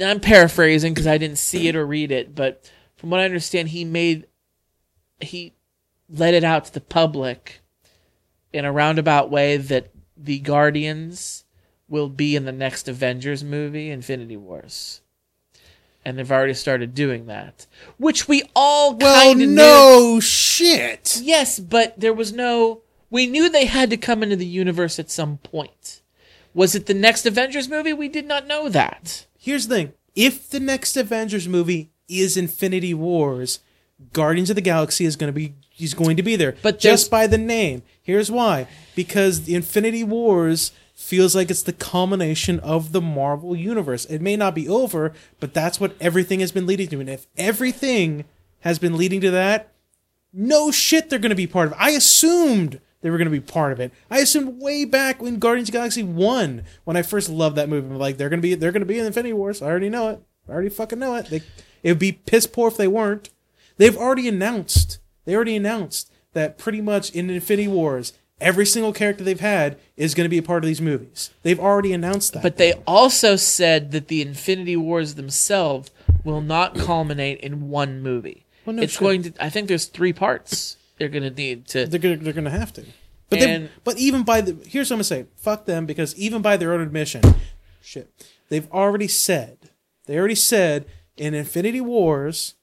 I'm 0.00 0.20
paraphrasing 0.20 0.94
because 0.94 1.06
I 1.06 1.18
didn't 1.18 1.38
see 1.38 1.68
it 1.68 1.76
or 1.76 1.86
read 1.86 2.10
it, 2.10 2.34
but 2.34 2.68
from 2.96 3.10
what 3.10 3.20
I 3.20 3.24
understand, 3.24 3.68
he 3.68 3.84
made 3.84 4.26
he 5.20 5.54
let 6.08 6.34
it 6.34 6.44
out 6.44 6.64
to 6.66 6.72
the 6.74 6.80
public 6.80 7.60
in 8.52 8.64
a 8.64 8.72
roundabout 8.72 9.30
way 9.30 9.56
that 9.56 9.90
the 10.16 10.38
Guardians 10.40 11.44
will 11.88 12.08
be 12.08 12.34
in 12.36 12.44
the 12.44 12.52
next 12.52 12.88
Avengers 12.88 13.44
movie, 13.44 13.90
Infinity 13.90 14.36
Wars. 14.36 15.00
And 16.04 16.18
they've 16.18 16.32
already 16.32 16.54
started 16.54 16.94
doing 16.94 17.26
that, 17.26 17.66
which 17.96 18.26
we 18.26 18.42
all 18.56 18.94
Well, 18.96 19.22
kind 19.22 19.40
of 19.40 19.48
knew. 19.48 19.54
no 19.54 20.18
shit. 20.20 21.20
Yes, 21.22 21.60
but 21.60 21.98
there 22.00 22.12
was 22.12 22.32
no. 22.32 22.82
We 23.08 23.26
knew 23.26 23.48
they 23.48 23.66
had 23.66 23.90
to 23.90 23.96
come 23.96 24.22
into 24.22 24.34
the 24.36 24.46
universe 24.46 24.98
at 24.98 25.10
some 25.10 25.36
point. 25.38 26.02
Was 26.54 26.74
it 26.74 26.86
the 26.86 26.94
next 26.94 27.24
Avengers 27.24 27.68
movie? 27.68 27.92
We 27.92 28.08
did 28.08 28.26
not 28.26 28.46
know 28.48 28.68
that. 28.68 29.26
Here's 29.42 29.66
the 29.66 29.74
thing: 29.74 29.92
if 30.14 30.48
the 30.48 30.60
next 30.60 30.96
Avengers 30.96 31.48
movie 31.48 31.90
is 32.08 32.36
Infinity 32.36 32.94
Wars, 32.94 33.58
Guardians 34.12 34.50
of 34.50 34.56
the 34.56 34.62
Galaxy 34.62 35.04
is 35.04 35.16
going 35.16 35.28
to 35.28 35.34
be 35.34 35.54
he's 35.68 35.94
going 35.94 36.16
to 36.16 36.22
be 36.22 36.36
there. 36.36 36.54
But 36.62 36.78
just 36.78 37.10
by 37.10 37.26
the 37.26 37.38
name, 37.38 37.82
here's 38.00 38.30
why: 38.30 38.68
because 38.94 39.42
the 39.42 39.56
Infinity 39.56 40.04
Wars 40.04 40.70
feels 40.94 41.34
like 41.34 41.50
it's 41.50 41.64
the 41.64 41.72
culmination 41.72 42.60
of 42.60 42.92
the 42.92 43.00
Marvel 43.00 43.56
universe. 43.56 44.04
It 44.04 44.22
may 44.22 44.36
not 44.36 44.54
be 44.54 44.68
over, 44.68 45.12
but 45.40 45.52
that's 45.52 45.80
what 45.80 45.96
everything 46.00 46.38
has 46.38 46.52
been 46.52 46.66
leading 46.66 46.86
to. 46.90 47.00
And 47.00 47.10
if 47.10 47.26
everything 47.36 48.24
has 48.60 48.78
been 48.78 48.96
leading 48.96 49.20
to 49.22 49.32
that, 49.32 49.72
no 50.32 50.70
shit 50.70 51.10
they're 51.10 51.18
going 51.18 51.30
to 51.30 51.34
be 51.34 51.48
part 51.48 51.66
of 51.66 51.72
it. 51.72 51.78
I 51.80 51.90
assumed 51.90 52.80
they 53.02 53.10
were 53.10 53.18
going 53.18 53.30
to 53.30 53.30
be 53.30 53.40
part 53.40 53.72
of 53.72 53.80
it. 53.80 53.92
I 54.10 54.20
assumed 54.20 54.60
way 54.60 54.84
back 54.84 55.20
when 55.20 55.38
Guardians 55.38 55.68
of 55.68 55.72
the 55.72 55.78
Galaxy 55.78 56.02
1 56.02 56.64
when 56.84 56.96
I 56.96 57.02
first 57.02 57.28
loved 57.28 57.56
that 57.56 57.68
movie 57.68 57.88
I'm 57.88 57.98
like 57.98 58.16
they're 58.16 58.30
going 58.30 58.40
to 58.40 58.42
be 58.42 58.54
they're 58.54 58.72
going 58.72 58.80
to 58.80 58.86
be 58.86 58.98
in 58.98 59.06
Infinity 59.06 59.34
Wars. 59.34 59.60
I 59.60 59.66
already 59.66 59.90
know 59.90 60.08
it. 60.08 60.22
I 60.48 60.52
already 60.52 60.70
fucking 60.70 60.98
know 60.98 61.14
it. 61.16 61.26
They 61.26 61.42
it 61.82 61.90
would 61.90 61.98
be 61.98 62.12
piss 62.12 62.46
poor 62.46 62.68
if 62.68 62.76
they 62.76 62.88
weren't. 62.88 63.28
They've 63.76 63.96
already 63.96 64.28
announced. 64.28 64.98
They 65.24 65.34
already 65.34 65.56
announced 65.56 66.10
that 66.32 66.58
pretty 66.58 66.80
much 66.80 67.10
in 67.10 67.28
Infinity 67.28 67.68
Wars 67.68 68.12
every 68.40 68.66
single 68.66 68.92
character 68.92 69.22
they've 69.24 69.40
had 69.40 69.78
is 69.96 70.14
going 70.14 70.24
to 70.24 70.30
be 70.30 70.38
a 70.38 70.42
part 70.42 70.64
of 70.64 70.66
these 70.66 70.80
movies. 70.80 71.30
They've 71.42 71.60
already 71.60 71.92
announced 71.92 72.32
that. 72.34 72.42
But 72.42 72.56
they 72.56 72.74
also 72.86 73.36
said 73.36 73.92
that 73.92 74.08
the 74.08 74.20
Infinity 74.20 74.76
Wars 74.76 75.14
themselves 75.14 75.90
will 76.24 76.40
not 76.40 76.76
culminate 76.76 77.40
in 77.40 77.68
one 77.70 78.02
movie. 78.02 78.44
Well, 78.64 78.76
no 78.76 78.82
it's 78.82 78.94
shit. 78.94 79.00
going 79.00 79.22
to. 79.22 79.32
I 79.40 79.48
think 79.48 79.68
there's 79.68 79.86
three 79.86 80.12
parts 80.12 80.76
they're 81.02 81.08
going 81.08 81.24
to 81.24 81.30
need 81.30 81.66
to. 81.66 81.84
they're 81.86 81.98
gonna 81.98 82.16
they're 82.16 82.32
gonna 82.32 82.48
have 82.50 82.72
to. 82.74 82.84
But 83.28 83.40
they, 83.40 83.68
but 83.82 83.98
even 83.98 84.22
by 84.22 84.40
the 84.40 84.52
here's 84.68 84.88
what 84.88 84.94
I'm 84.94 84.98
gonna 84.98 85.04
say. 85.04 85.26
Fuck 85.36 85.64
them 85.66 85.84
because 85.84 86.14
even 86.16 86.42
by 86.42 86.56
their 86.56 86.72
own 86.72 86.80
admission, 86.80 87.22
shit, 87.80 88.08
they've 88.50 88.70
already 88.70 89.08
said 89.08 89.70
they 90.06 90.16
already 90.16 90.36
said 90.36 90.86
in 91.16 91.34
Infinity 91.34 91.80
Wars, 91.80 92.54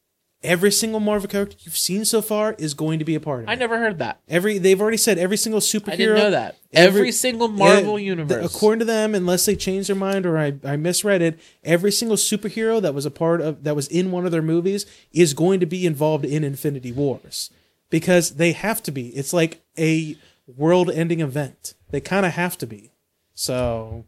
every 0.42 0.72
single 0.72 1.00
Marvel 1.00 1.28
character 1.28 1.58
you've 1.62 1.78
seen 1.78 2.06
so 2.06 2.22
far 2.22 2.56
is 2.58 2.74
going 2.74 3.00
to 3.00 3.06
be 3.06 3.16
a 3.16 3.20
part 3.20 3.40
of 3.44 3.50
it. 3.50 3.52
I 3.52 3.56
never 3.56 3.78
heard 3.78 4.00
that. 4.00 4.22
Every 4.30 4.58
they've 4.58 4.80
already 4.80 4.98
said 4.98 5.18
every 5.18 5.38
single 5.38 5.60
superhero. 5.60 5.92
I 5.94 5.96
didn't 5.98 6.16
know 6.16 6.32
that. 6.32 6.56
Every, 6.72 7.12
single 7.12 7.48
Marvel 7.48 8.00
Yeah, 8.00 8.06
universe. 8.06 8.46
according 8.56 8.80
to 8.80 8.86
them, 8.86 9.16
unless 9.16 9.46
they 9.46 9.56
change 9.56 9.88
their 9.88 9.96
mind 9.96 10.26
or 10.26 10.38
I, 10.38 10.54
I 10.64 10.78
misread 10.78 11.22
it, 11.22 11.40
every 11.64 11.92
single 11.92 12.16
superhero 12.16 12.82
that 12.82 12.94
was 12.94 13.06
a 13.06 13.12
part 13.12 13.42
of 13.42 13.64
that 13.64 13.76
was 13.76 13.88
in 13.88 14.12
one 14.12 14.26
of 14.26 14.32
their 14.32 14.44
movies 14.44 14.86
is 15.12 15.34
going 15.34 15.60
to 15.60 15.66
be 15.66 15.86
involved 15.86 16.24
in 16.24 16.44
Infinity 16.44 16.92
Wars 16.92 17.50
because 17.90 18.36
they 18.36 18.52
have 18.52 18.82
to 18.84 18.92
be. 18.92 19.08
It's 19.10 19.34
like 19.34 19.62
a 19.78 20.18
world-ending 20.48 21.22
event. 21.22 21.74
They 21.92 22.02
kind 22.02 22.26
of 22.26 22.34
have 22.34 22.58
to 22.60 22.68
be. 22.68 22.92
So, 23.34 24.06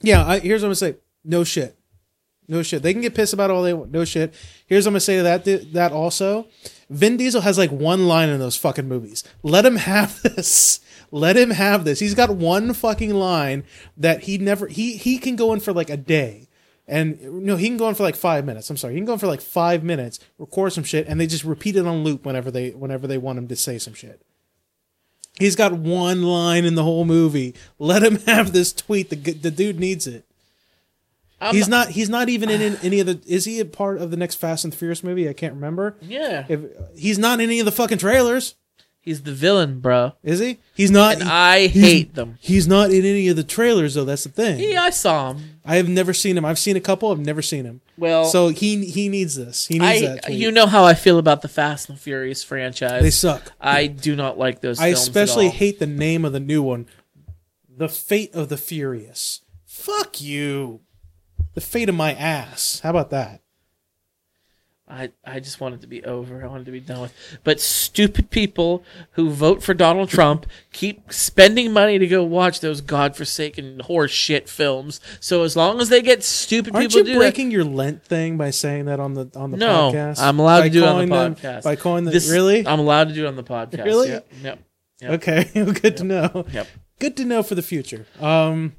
yeah. 0.00 0.26
I, 0.26 0.38
here's 0.38 0.62
what 0.62 0.66
I'm 0.66 0.70
gonna 0.70 0.74
say. 0.76 0.96
No 1.24 1.44
shit. 1.44 1.78
No 2.48 2.62
shit. 2.62 2.82
They 2.82 2.94
can 2.94 3.02
get 3.02 3.14
pissed 3.14 3.34
about 3.34 3.50
all 3.50 3.62
they 3.62 3.74
want. 3.74 3.92
No 3.92 4.04
shit. 4.04 4.34
Here's 4.66 4.86
what 4.86 4.90
I'm 4.90 4.92
gonna 4.94 5.00
say 5.00 5.16
to 5.18 5.22
that. 5.24 5.72
That 5.74 5.92
also, 5.92 6.46
Vin 6.88 7.18
Diesel 7.18 7.42
has 7.42 7.58
like 7.58 7.70
one 7.70 8.08
line 8.08 8.30
in 8.30 8.38
those 8.38 8.56
fucking 8.56 8.88
movies. 8.88 9.22
Let 9.42 9.66
him 9.66 9.76
have 9.76 10.22
this. 10.22 10.80
Let 11.10 11.36
him 11.36 11.50
have 11.50 11.84
this. 11.84 12.00
He's 12.00 12.14
got 12.14 12.30
one 12.30 12.72
fucking 12.72 13.12
line 13.12 13.64
that 13.96 14.22
he 14.22 14.38
never. 14.38 14.66
He 14.66 14.96
he 14.96 15.18
can 15.18 15.36
go 15.36 15.52
in 15.52 15.60
for 15.60 15.72
like 15.72 15.90
a 15.90 15.96
day, 15.96 16.47
and 16.88 17.44
no, 17.44 17.56
he 17.56 17.68
can 17.68 17.76
go 17.76 17.88
in 17.88 17.94
for 17.94 18.02
like 18.02 18.16
five 18.16 18.44
minutes. 18.44 18.68
I'm 18.70 18.76
sorry, 18.76 18.94
he 18.94 18.98
can 18.98 19.04
go 19.06 19.12
in 19.12 19.18
for 19.18 19.26
like 19.28 19.40
five 19.42 19.84
minutes, 19.84 20.18
record 20.38 20.72
some 20.72 20.84
shit, 20.84 21.06
and 21.06 21.20
they 21.20 21.26
just 21.26 21.44
repeat 21.44 21.76
it 21.76 21.86
on 21.86 22.02
loop 22.02 22.24
whenever 22.24 22.50
they 22.50 22.70
whenever 22.70 23.06
they 23.06 23.18
want 23.18 23.38
him 23.38 23.46
to 23.48 23.56
say 23.56 23.78
some 23.78 23.94
shit. 23.94 24.22
He's 25.38 25.54
got 25.54 25.72
one 25.72 26.22
line 26.24 26.64
in 26.64 26.74
the 26.74 26.82
whole 26.82 27.04
movie. 27.04 27.54
Let 27.78 28.02
him 28.02 28.16
have 28.26 28.52
this 28.52 28.72
tweet. 28.72 29.10
The 29.10 29.16
the 29.16 29.50
dude 29.52 29.78
needs 29.78 30.06
it. 30.06 30.24
I'm- 31.40 31.54
He's 31.54 31.68
not. 31.68 31.90
He's 31.90 32.08
not 32.08 32.28
even 32.28 32.50
in 32.50 32.76
any 32.82 32.98
of 32.98 33.06
the. 33.06 33.20
Is 33.24 33.44
he 33.44 33.60
a 33.60 33.64
part 33.64 33.98
of 33.98 34.10
the 34.10 34.16
next 34.16 34.34
Fast 34.36 34.64
and 34.64 34.74
Furious 34.74 35.04
movie? 35.04 35.28
I 35.28 35.32
can't 35.34 35.54
remember. 35.54 35.94
Yeah, 36.02 36.44
If 36.48 36.62
he's 36.96 37.18
not 37.18 37.38
in 37.38 37.44
any 37.46 37.60
of 37.60 37.64
the 37.66 37.70
fucking 37.70 37.98
trailers, 37.98 38.56
he's 39.00 39.22
the 39.22 39.32
villain, 39.32 39.80
bro. 39.80 40.12
is 40.22 40.38
he? 40.40 40.58
He's 40.74 40.90
not. 40.90 41.20
And 41.20 41.28
I 41.28 41.66
hate 41.66 42.14
them. 42.14 42.36
He's 42.40 42.66
not 42.68 42.90
in 42.90 43.04
any 43.04 43.28
of 43.28 43.36
the 43.36 43.44
trailers 43.44 43.94
though. 43.94 44.04
That's 44.04 44.24
the 44.24 44.30
thing. 44.30 44.58
Yeah, 44.60 44.82
I 44.82 44.90
saw 44.90 45.32
him. 45.32 45.60
I 45.64 45.76
have 45.76 45.88
never 45.88 46.14
seen 46.14 46.36
him. 46.38 46.44
I've 46.44 46.58
seen 46.58 46.76
a 46.76 46.80
couple. 46.80 47.10
I've 47.10 47.18
never 47.18 47.42
seen 47.42 47.64
him. 47.64 47.80
Well, 47.96 48.24
So 48.24 48.48
he 48.48 48.84
he 48.86 49.08
needs 49.08 49.34
this. 49.36 49.66
He 49.66 49.78
needs 49.78 50.02
I 50.02 50.06
that. 50.06 50.24
Tweet. 50.24 50.38
you 50.38 50.50
know 50.50 50.66
how 50.66 50.84
I 50.84 50.94
feel 50.94 51.18
about 51.18 51.42
the 51.42 51.48
Fast 51.48 51.88
and 51.88 51.98
Furious 51.98 52.42
franchise. 52.42 53.02
they 53.02 53.10
suck. 53.10 53.52
I 53.60 53.86
do 53.86 54.16
not 54.16 54.38
like 54.38 54.60
those. 54.60 54.78
I 54.80 54.92
films 54.92 54.98
at 55.00 55.02
especially 55.08 55.46
all. 55.46 55.52
hate 55.52 55.78
the 55.78 55.86
name 55.86 56.24
of 56.24 56.32
the 56.32 56.40
new 56.40 56.62
one, 56.62 56.86
The 57.68 57.88
Fate 57.88 58.34
of 58.34 58.48
the 58.48 58.56
Furious. 58.56 59.42
Fuck 59.66 60.20
you. 60.20 60.80
The 61.54 61.60
fate 61.60 61.88
of 61.88 61.94
my 61.94 62.12
ass. 62.14 62.80
How 62.82 62.90
about 62.90 63.10
that? 63.10 63.40
I, 64.90 65.10
I 65.24 65.40
just 65.40 65.60
wanted 65.60 65.82
to 65.82 65.86
be 65.86 66.02
over. 66.04 66.42
I 66.42 66.46
wanted 66.48 66.64
to 66.66 66.72
be 66.72 66.80
done 66.80 67.02
with. 67.02 67.38
But 67.44 67.60
stupid 67.60 68.30
people 68.30 68.82
who 69.12 69.28
vote 69.30 69.62
for 69.62 69.74
Donald 69.74 70.08
Trump 70.08 70.46
keep 70.72 71.12
spending 71.12 71.72
money 71.72 71.98
to 71.98 72.06
go 72.06 72.24
watch 72.24 72.60
those 72.60 72.80
godforsaken 72.80 73.80
horse 73.80 74.10
shit 74.12 74.48
films. 74.48 75.00
So 75.20 75.42
as 75.42 75.56
long 75.56 75.80
as 75.80 75.90
they 75.90 76.00
get 76.00 76.24
stupid 76.24 76.74
Aren't 76.74 76.88
people 76.88 77.00
you 77.00 77.04
to 77.04 77.12
do 77.12 77.18
breaking 77.18 77.50
your 77.50 77.64
Lent 77.64 78.02
thing 78.02 78.38
by 78.38 78.50
saying 78.50 78.86
that 78.86 78.98
on 78.98 79.12
the 79.14 79.30
on 79.36 79.50
the 79.50 79.58
that, 79.58 79.66
no, 79.66 79.92
podcast? 79.92 80.20
I'm 80.20 80.38
allowed 80.38 80.60
By 80.60 80.68
to 80.68 80.72
do 80.72 80.82
it 80.82 80.88
on 80.88 80.98
the 81.00 81.14
calling 81.14 81.34
them- 81.34 81.34
podcast. 81.34 81.62
by 81.64 81.76
calling 81.76 82.04
them 82.04 82.14
This- 82.14 82.30
really. 82.30 82.66
I'm 82.66 82.80
allowed 82.80 83.08
to 83.08 83.14
do 83.14 83.24
it 83.26 83.28
on 83.28 83.36
the 83.36 83.44
podcast. 83.44 83.84
Really? 83.84 84.08
Yep. 84.08 84.26
Yep. 84.42 84.58
Yep. 85.00 85.10
Okay, 85.12 85.44
good 85.82 85.96
to 85.98 86.04
know. 86.04 86.46
Yep. 86.52 86.66
Good 86.98 87.16
to 87.18 87.24
know 87.24 87.42
for 87.42 87.54
the 87.54 87.62
future. 87.62 88.06
Um, 88.20 88.74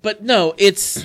But 0.00 0.22
no, 0.22 0.54
it's 0.58 1.04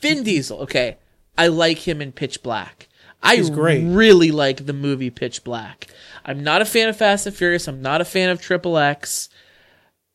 Vin 0.00 0.22
Diesel. 0.22 0.58
Okay, 0.60 0.96
I 1.36 1.48
like 1.48 1.78
him 1.88 2.00
in 2.00 2.12
Pitch 2.12 2.42
Black. 2.42 2.88
I 3.22 3.36
He's 3.36 3.50
great. 3.50 3.84
really 3.84 4.30
like 4.30 4.64
the 4.66 4.72
movie 4.72 5.10
Pitch 5.10 5.44
Black. 5.44 5.88
I'm 6.24 6.42
not 6.42 6.62
a 6.62 6.64
fan 6.64 6.88
of 6.88 6.96
Fast 6.96 7.26
and 7.26 7.34
Furious. 7.36 7.68
I'm 7.68 7.82
not 7.82 8.00
a 8.00 8.04
fan 8.04 8.30
of 8.30 8.40
Triple 8.40 8.78
X. 8.78 9.28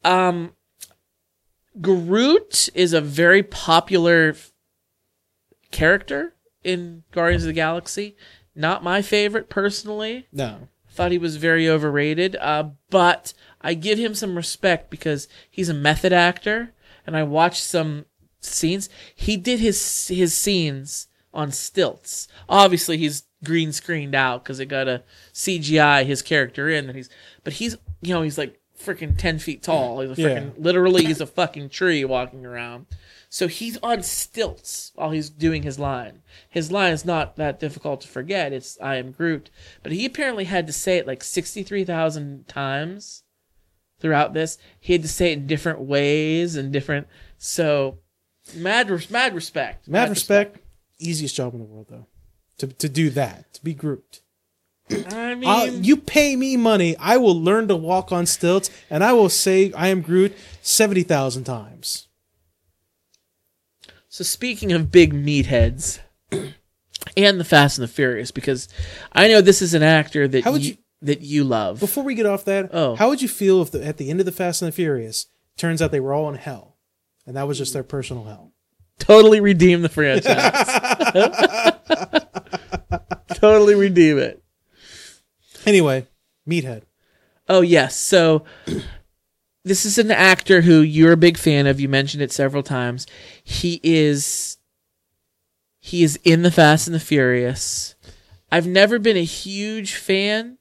Um, 0.04 0.54
Groot 1.82 2.70
is 2.74 2.94
a 2.94 3.02
very 3.02 3.44
popular 3.44 4.30
f- 4.30 4.52
character 5.72 6.34
in 6.64 7.04
Guardians 7.12 7.44
of 7.44 7.48
the 7.48 7.54
Galaxy. 7.54 8.16
Not 8.56 8.84
my 8.84 9.02
favorite 9.02 9.50
personally 9.50 10.28
no, 10.32 10.70
thought 10.90 11.12
he 11.12 11.18
was 11.18 11.36
very 11.36 11.68
overrated. 11.70 12.38
Uh, 12.38 12.70
but 12.90 13.34
I 13.62 13.74
give 13.74 14.00
him 14.00 14.16
some 14.16 14.36
respect 14.36 14.90
because 14.90 15.28
he's 15.50 15.70
a 15.70 15.74
method 15.74 16.14
actor, 16.14 16.74
and 17.06 17.18
I 17.18 17.24
watched 17.24 17.64
some 17.64 18.06
scenes. 18.40 18.90
He 19.14 19.36
did 19.36 19.60
his 19.60 20.08
his 20.08 20.34
scenes 20.34 21.08
on 21.36 21.52
stilts. 21.52 22.28
Obviously, 22.50 22.98
he's 22.98 23.24
green 23.44 23.72
screened 23.72 24.16
out 24.16 24.44
because 24.44 24.58
they 24.58 24.66
got 24.66 24.86
to 24.86 25.04
CGI 25.34 26.06
his 26.06 26.22
character 26.22 26.70
in. 26.70 26.88
And 26.88 26.96
he's, 26.96 27.10
but 27.44 27.54
he's, 27.54 27.76
you 28.02 28.14
know, 28.14 28.22
he's 28.24 28.38
like 28.38 28.60
freaking 28.82 29.18
ten 29.18 29.38
feet 29.40 29.62
tall. 29.64 30.02
He's 30.02 30.18
a 30.18 30.22
Yeah. 30.22 30.28
freaking, 30.30 30.54
literally, 30.58 31.06
he's 31.06 31.22
a 31.22 31.28
fucking 31.28 31.70
tree 31.70 32.04
walking 32.06 32.46
around. 32.46 32.88
So 33.30 33.48
he's 33.48 33.78
on 33.84 34.02
stilts 34.02 34.92
while 34.96 35.12
he's 35.12 35.30
doing 35.30 35.64
his 35.64 35.78
line. 35.78 36.22
His 36.50 36.72
line 36.72 36.94
is 36.94 37.04
not 37.06 37.36
that 37.36 37.60
difficult 37.60 38.02
to 38.02 38.08
forget. 38.08 38.54
It's 38.54 38.78
"I 38.82 38.96
am 38.96 39.12
Groot," 39.12 39.50
but 39.84 39.92
he 39.92 40.06
apparently 40.06 40.46
had 40.46 40.68
to 40.68 40.74
say 40.74 40.98
it 40.98 41.08
like 41.08 41.22
sixty-three 41.24 41.84
thousand 41.84 42.48
times 42.48 43.24
throughout 44.00 44.34
this. 44.34 44.58
He 44.80 44.94
had 44.94 45.02
to 45.02 45.10
say 45.10 45.32
it 45.32 45.40
in 45.40 45.48
different 45.48 45.80
ways 45.82 46.56
and 46.56 46.72
different. 46.72 47.08
So, 47.38 48.00
mad, 48.56 48.90
mad 49.10 49.36
respect. 49.36 49.88
Mad 49.88 50.10
respect. 50.10 50.60
Easiest 51.00 51.36
job 51.36 51.54
in 51.54 51.60
the 51.60 51.66
world, 51.66 51.88
though. 51.90 52.08
To, 52.60 52.68
to 52.68 52.88
do 52.90 53.10
that, 53.12 53.54
to 53.56 53.64
be 53.64 53.74
Groot. 53.74 54.22
I 54.90 55.36
mean, 55.36 55.50
Uh, 55.50 55.66
you 55.82 55.98
pay 55.98 56.36
me 56.36 56.56
money, 56.58 56.96
I 56.98 57.18
will 57.18 57.40
learn 57.40 57.68
to 57.70 57.76
walk 57.76 58.12
on 58.12 58.26
stilts, 58.26 58.70
and 58.90 59.04
I 59.04 59.14
will 59.14 59.30
say 59.30 59.72
I 59.74 59.88
am 59.90 60.02
Groot 60.02 60.34
70,000 60.62 61.44
times. 61.44 62.08
So 64.08 64.24
speaking 64.24 64.72
of 64.72 64.92
big 64.92 65.14
meatheads 65.14 66.00
and 66.32 67.40
the 67.40 67.44
Fast 67.44 67.78
and 67.78 67.84
the 67.84 67.92
Furious, 67.92 68.32
because 68.32 68.70
I 69.12 69.28
know 69.28 69.42
this 69.42 69.62
is 69.62 69.74
an 69.74 69.84
actor 69.84 70.28
that 70.28 70.46
you, 70.46 70.52
you- 70.58 70.78
that 71.02 71.22
you 71.22 71.44
love. 71.44 71.80
Before 71.80 72.04
we 72.04 72.16
get 72.16 72.26
off 72.26 72.46
that, 72.46 72.70
Oh. 72.74 72.96
how 72.96 73.10
would 73.10 73.22
you 73.22 73.28
feel 73.28 73.62
if 73.62 73.70
the, 73.72 73.86
at 73.86 73.98
the 73.98 74.10
end 74.10 74.20
of 74.22 74.26
the 74.26 74.32
Fast 74.32 74.62
and 74.62 74.72
the 74.72 74.76
Furious, 74.76 75.28
turns 75.58 75.82
out 75.82 75.92
they 75.92 76.00
were 76.00 76.14
all 76.14 76.30
in 76.30 76.36
hell, 76.36 76.78
and 77.28 77.36
that 77.36 77.48
was 77.48 77.58
just 77.60 77.74
their 77.74 77.84
personal 77.84 78.24
hell? 78.24 78.54
Totally 79.00 79.40
redeem 79.40 79.82
the 79.82 79.90
franchise. 79.90 80.66
totally 83.36 83.76
redeem 83.76 84.18
it. 84.18 84.44
Anyway, 85.66 86.08
Meathead. 86.48 86.84
Oh 87.48 87.62
yes. 87.62 87.96
So 87.96 88.44
this 89.64 89.86
is 89.86 89.98
an 89.98 90.12
actor 90.12 90.62
who 90.62 90.82
you're 90.82 91.12
a 91.12 91.18
big 91.18 91.38
fan 91.38 91.68
of. 91.68 91.80
You 91.80 91.90
mentioned 91.90 92.24
it 92.24 92.32
several 92.32 92.64
times. 92.64 93.06
He 93.44 93.80
is 93.84 94.58
he 95.80 96.04
is 96.04 96.20
in 96.24 96.42
the 96.42 96.52
Fast 96.52 96.88
and 96.88 96.96
the 96.96 97.00
Furious. 97.00 97.96
I've 98.52 98.68
never 98.68 99.00
been 99.00 99.18
a 99.18 99.24
huge 99.24 99.96
fan, 99.96 100.58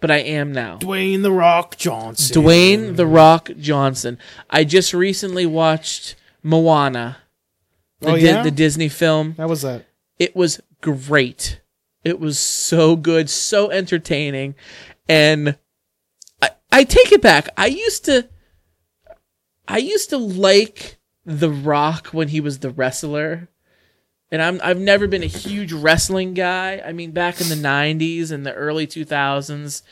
but 0.00 0.10
I 0.10 0.18
am 0.18 0.52
now. 0.52 0.78
Dwayne 0.78 1.22
The 1.22 1.32
Rock 1.32 1.76
Johnson. 1.76 2.42
Dwayne 2.42 2.96
the 2.96 3.06
Rock 3.06 3.50
Johnson. 3.58 4.18
I 4.48 4.64
just 4.64 4.94
recently 4.94 5.44
watched 5.44 6.14
Moana, 6.42 7.18
the, 8.02 8.10
Oh, 8.10 8.16
Di- 8.18 8.42
the 8.42 8.50
Disney 8.50 8.88
film. 8.88 9.34
How 9.36 9.48
was 9.48 9.62
that? 9.62 9.86
It 10.18 10.36
was 10.36 10.60
great. 10.80 11.60
It 12.04 12.18
was 12.20 12.38
so 12.38 12.96
good, 12.96 13.30
so 13.30 13.70
entertaining, 13.70 14.54
and 15.08 15.56
I 16.40 16.50
I 16.70 16.84
take 16.84 17.12
it 17.12 17.22
back. 17.22 17.48
I 17.56 17.66
used 17.66 18.04
to 18.06 18.28
I 19.68 19.78
used 19.78 20.10
to 20.10 20.18
like 20.18 20.98
The 21.24 21.50
Rock 21.50 22.08
when 22.08 22.28
he 22.28 22.40
was 22.40 22.58
the 22.58 22.70
wrestler. 22.70 23.48
And 24.30 24.40
I'm 24.42 24.60
I've 24.64 24.80
never 24.80 25.06
been 25.06 25.22
a 25.22 25.26
huge 25.26 25.72
wrestling 25.72 26.34
guy. 26.34 26.82
I 26.84 26.92
mean, 26.92 27.12
back 27.12 27.40
in 27.40 27.48
the 27.50 27.54
'90s 27.54 28.32
and 28.32 28.44
the 28.46 28.54
early 28.54 28.86
2000s, 28.86 29.82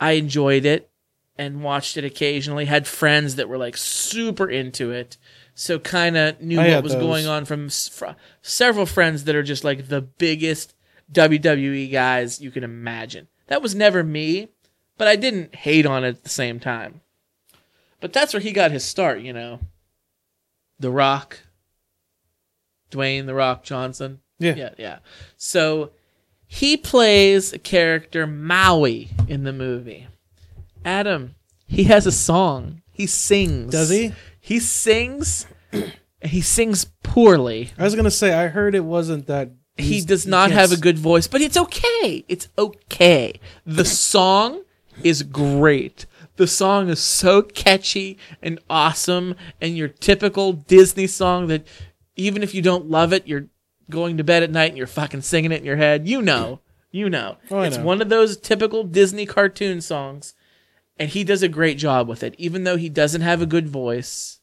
I 0.00 0.12
enjoyed 0.12 0.64
it 0.64 0.88
and 1.36 1.62
watched 1.62 1.96
it 1.96 2.04
occasionally. 2.04 2.64
Had 2.66 2.86
friends 2.86 3.34
that 3.34 3.48
were 3.48 3.58
like 3.58 3.76
super 3.76 4.48
into 4.48 4.92
it, 4.92 5.18
so 5.58 5.78
kind 5.80 6.16
of 6.16 6.40
knew 6.40 6.60
I 6.60 6.74
what 6.76 6.84
was 6.84 6.92
those. 6.92 7.02
going 7.02 7.26
on 7.26 7.44
from 7.44 7.66
s- 7.66 7.88
fr- 7.88 8.14
several 8.42 8.86
friends 8.86 9.24
that 9.24 9.34
are 9.34 9.42
just 9.42 9.64
like 9.64 9.88
the 9.88 10.00
biggest 10.00 10.74
WWE 11.12 11.90
guys 11.90 12.40
you 12.40 12.50
can 12.52 12.62
imagine. 12.62 13.26
That 13.48 13.60
was 13.62 13.74
never 13.74 14.04
me, 14.04 14.48
but 14.96 15.08
I 15.08 15.16
didn't 15.16 15.54
hate 15.54 15.84
on 15.86 16.04
it 16.04 16.08
at 16.08 16.22
the 16.22 16.28
same 16.28 16.60
time. 16.60 17.00
But 18.00 18.12
that's 18.12 18.32
where 18.32 18.40
he 18.40 18.52
got 18.52 18.70
his 18.70 18.84
start, 18.84 19.20
you 19.20 19.32
know. 19.32 19.58
The 20.78 20.90
Rock, 20.92 21.40
Dwayne 22.90 23.26
The 23.26 23.34
Rock 23.34 23.64
Johnson. 23.64 24.20
Yeah. 24.38 24.54
Yeah, 24.54 24.70
yeah. 24.78 24.98
So 25.36 25.90
he 26.46 26.76
plays 26.76 27.52
a 27.52 27.58
character 27.58 28.26
Maui 28.26 29.10
in 29.26 29.42
the 29.44 29.52
movie. 29.52 30.06
Adam, 30.84 31.34
he 31.66 31.84
has 31.84 32.06
a 32.06 32.12
song. 32.12 32.82
He 32.92 33.06
sings. 33.06 33.72
Does 33.72 33.90
he? 33.90 34.12
He 34.48 34.60
sings. 34.60 35.46
he 36.22 36.40
sings 36.40 36.86
poorly. 37.02 37.72
I 37.76 37.84
was 37.84 37.94
gonna 37.94 38.10
say 38.10 38.32
I 38.32 38.46
heard 38.46 38.74
it 38.74 38.80
wasn't 38.80 39.26
that. 39.26 39.50
He 39.76 40.00
does 40.00 40.26
not 40.26 40.50
have 40.52 40.72
a 40.72 40.78
good 40.78 40.98
voice, 40.98 41.26
but 41.26 41.42
it's 41.42 41.58
okay. 41.58 42.24
It's 42.28 42.48
okay. 42.56 43.40
The 43.66 43.84
song 43.84 44.62
is 45.04 45.22
great. 45.22 46.06
The 46.36 46.46
song 46.46 46.88
is 46.88 46.98
so 46.98 47.42
catchy 47.42 48.16
and 48.40 48.58
awesome, 48.70 49.34
and 49.60 49.76
your 49.76 49.88
typical 49.88 50.54
Disney 50.54 51.06
song 51.06 51.48
that 51.48 51.66
even 52.16 52.42
if 52.42 52.54
you 52.54 52.62
don't 52.62 52.88
love 52.88 53.12
it, 53.12 53.28
you're 53.28 53.48
going 53.90 54.16
to 54.16 54.24
bed 54.24 54.42
at 54.42 54.50
night 54.50 54.70
and 54.70 54.78
you're 54.78 54.86
fucking 54.86 55.20
singing 55.20 55.52
it 55.52 55.60
in 55.60 55.66
your 55.66 55.76
head. 55.76 56.08
You 56.08 56.22
know. 56.22 56.60
You 56.90 57.10
know. 57.10 57.36
Oh, 57.50 57.60
it's 57.60 57.76
know. 57.76 57.84
one 57.84 58.00
of 58.00 58.08
those 58.08 58.38
typical 58.38 58.82
Disney 58.82 59.26
cartoon 59.26 59.82
songs, 59.82 60.32
and 60.98 61.10
he 61.10 61.22
does 61.22 61.42
a 61.42 61.48
great 61.48 61.76
job 61.76 62.08
with 62.08 62.22
it. 62.22 62.34
Even 62.38 62.64
though 62.64 62.78
he 62.78 62.88
doesn't 62.88 63.20
have 63.20 63.42
a 63.42 63.46
good 63.46 63.68
voice, 63.68 64.37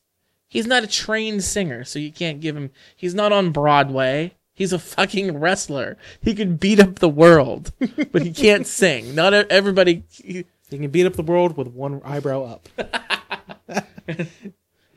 he's 0.55 0.67
not 0.67 0.83
a 0.83 0.87
trained 0.87 1.43
singer, 1.43 1.83
so 1.83 1.99
you 1.99 2.11
can't 2.11 2.39
give 2.39 2.55
him. 2.55 2.71
He's 2.95 3.13
not 3.13 3.31
on 3.33 3.51
Broadway. 3.51 4.33
He's 4.53 4.71
a 4.71 4.79
fucking 4.79 5.37
wrestler. 5.37 5.97
He 6.21 6.33
could 6.33 6.59
beat 6.61 6.79
up 6.79 6.99
the 6.99 7.09
world, 7.09 7.73
but 8.13 8.21
he 8.21 8.31
can't 8.31 8.65
sing. 8.65 9.13
Not 9.13 9.33
everybody. 9.33 10.03
he- 10.09 10.45
He 10.69 10.77
can 10.79 10.89
beat 10.89 11.05
up 11.05 11.13
the 11.13 11.23
world 11.23 11.57
with 11.57 11.67
one 11.67 12.01
eyebrow 12.05 12.43
up. 12.43 12.69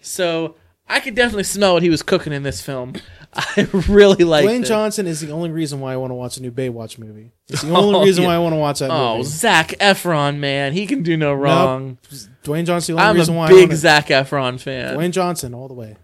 So 0.00 0.54
I 0.88 1.00
could 1.00 1.14
definitely 1.14 1.44
smell 1.44 1.74
what 1.74 1.82
he 1.82 1.90
was 1.90 2.02
cooking 2.02 2.32
in 2.32 2.42
this 2.44 2.62
film. 2.62 2.94
I 3.34 3.68
really 3.88 4.24
like 4.24 4.44
Dwayne 4.46 4.66
Johnson 4.66 5.06
is 5.06 5.20
the 5.20 5.30
only 5.30 5.50
reason 5.50 5.80
why 5.80 5.92
I 5.92 5.96
want 5.96 6.10
to 6.10 6.14
watch 6.14 6.38
a 6.38 6.42
new 6.42 6.50
Baywatch 6.50 6.98
movie. 6.98 7.32
It's 7.48 7.62
the 7.62 7.70
oh, 7.74 7.76
only 7.76 8.00
Oh, 8.00 8.04
reason 8.04 8.22
yeah. 8.22 8.28
why 8.28 8.34
I 8.34 8.38
want 8.38 8.54
to 8.54 8.58
watch 8.58 8.78
that 8.80 8.90
Oh, 8.90 9.18
movie. 9.18 9.28
Zac 9.28 9.68
Efron, 9.80 10.38
man, 10.38 10.72
he 10.72 10.86
can 10.86 11.02
do 11.02 11.16
no 11.16 11.34
wrong. 11.34 11.98
Dwayne 12.44 12.64
Johnson, 12.64 12.96
the 12.96 13.02
only 13.02 13.18
reason 13.20 13.34
why 13.34 13.46
I'm 13.48 13.52
a 13.52 13.66
big 13.66 13.72
Zac 13.74 14.06
Efron 14.06 14.58
fan. 14.60 14.96
Dwayne 14.96 15.12
Johnson 15.12 15.54
all 15.54 15.68
the 15.68 15.74
way. 15.74 15.96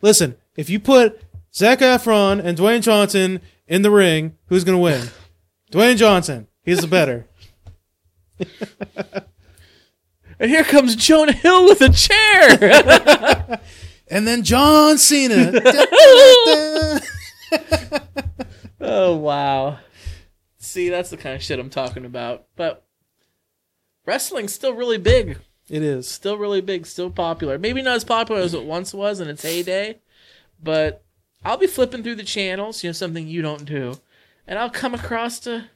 Listen, 0.00 0.36
if 0.56 0.70
you 0.70 0.78
put 0.80 1.20
Zac 1.54 1.80
Efron 1.80 2.42
and 2.42 2.56
Dwayne 2.56 2.82
Johnson 2.82 3.40
in 3.66 3.82
the 3.82 3.90
ring, 3.90 4.36
who's 4.46 4.64
gonna 4.64 4.78
win? 4.78 5.08
Dwayne 5.72 5.96
Johnson. 5.96 6.46
He's 6.62 6.80
the 6.80 6.86
better. 6.86 7.26
And 10.38 10.50
here 10.50 10.64
comes 10.64 10.96
Jonah 10.96 11.32
Hill 11.32 11.66
with 11.66 11.82
a 11.82 11.90
chair. 11.90 13.60
And 14.10 14.26
then 14.26 14.42
John 14.42 14.98
Cena. 14.98 15.52
oh 18.80 19.16
wow. 19.16 19.78
See, 20.58 20.88
that's 20.88 21.10
the 21.10 21.16
kind 21.16 21.36
of 21.36 21.42
shit 21.42 21.58
I'm 21.60 21.70
talking 21.70 22.04
about. 22.04 22.46
But 22.56 22.84
wrestling's 24.04 24.52
still 24.52 24.74
really 24.74 24.98
big. 24.98 25.38
it 25.68 25.82
is. 25.82 26.08
Still 26.08 26.36
really 26.36 26.60
big, 26.60 26.86
still 26.86 27.10
popular. 27.10 27.56
Maybe 27.58 27.82
not 27.82 27.96
as 27.96 28.04
popular 28.04 28.40
as 28.40 28.52
it 28.52 28.64
once 28.64 28.92
was 28.92 29.20
in 29.20 29.28
its 29.28 29.42
heyday, 29.42 30.00
but 30.62 31.04
I'll 31.44 31.56
be 31.56 31.66
flipping 31.68 32.02
through 32.02 32.16
the 32.16 32.24
channels, 32.24 32.82
you 32.82 32.88
know, 32.88 32.92
something 32.92 33.26
you 33.28 33.42
don't 33.42 33.64
do, 33.64 33.94
and 34.46 34.58
I'll 34.58 34.70
come 34.70 34.94
across 34.94 35.38
to 35.40 35.66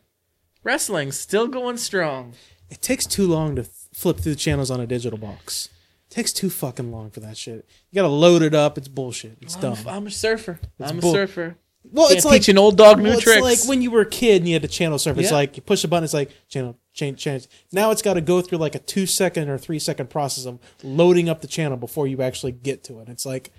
wrestling 0.63 1.13
still 1.13 1.47
going 1.47 1.77
strong. 1.77 2.35
It 2.69 2.83
takes 2.83 3.07
too 3.07 3.27
long 3.27 3.57
to 3.57 3.65
flip 3.65 4.19
through 4.19 4.33
the 4.33 4.39
channels 4.39 4.71
on 4.71 4.81
a 4.81 4.87
digital 4.87 5.19
box. 5.19 5.69
Takes 6.15 6.33
too 6.33 6.49
fucking 6.49 6.93
long 6.93 7.11
for 7.11 7.19
that 7.21 7.37
shit. 7.37 7.67
You 7.91 7.97
gotta 7.97 8.07
load 8.07 8.43
it 8.43 8.55
up. 8.55 8.79
It's 8.79 8.87
bullshit. 8.87 9.37
It's 9.41 9.57
I'm, 9.57 9.61
dumb. 9.61 9.79
I'm 9.89 10.07
a 10.07 10.11
surfer. 10.13 10.61
I'm 10.79 11.01
bull- 11.01 11.11
a 11.11 11.27
surfer. 11.27 11.57
well, 11.83 12.07
Can't 12.07 12.17
it's 12.19 12.25
like 12.25 12.43
teach 12.43 12.51
an 12.51 12.57
old 12.59 12.77
dog 12.77 12.99
new 12.99 13.09
well, 13.11 13.21
tricks. 13.21 13.39
It's 13.45 13.63
like 13.65 13.69
when 13.69 13.83
you 13.83 13.91
were 13.91 14.03
a 14.03 14.09
kid 14.09 14.37
and 14.43 14.47
you 14.47 14.53
had 14.55 14.63
to 14.63 14.69
channel 14.69 14.97
surf. 15.01 15.19
It's 15.19 15.31
Yeah. 15.31 15.37
like 15.39 15.57
you 15.57 15.63
push 15.65 15.83
a 15.83 15.89
button. 15.89 16.05
It's 16.05 16.15
like 16.15 16.31
channel 16.49 16.79
change 16.93 17.19
change. 17.19 17.49
Now 17.73 17.91
it's 17.91 18.01
got 18.01 18.15
to 18.15 18.21
go 18.21 18.41
through 18.43 18.59
like 18.59 18.77
a 18.77 18.79
two 18.79 19.07
second 19.07 19.49
or 19.49 19.59
three 19.59 19.81
second 19.81 20.09
process 20.09 20.47
of 20.47 20.61
loading 20.85 21.29
up 21.29 21.41
the 21.41 21.49
channel 21.49 21.77
before 21.77 22.07
you 22.07 22.23
actually 22.23 22.53
get 22.53 22.85
to 22.85 23.01
it. 23.01 23.09
It's 23.09 23.27
like 23.27 23.51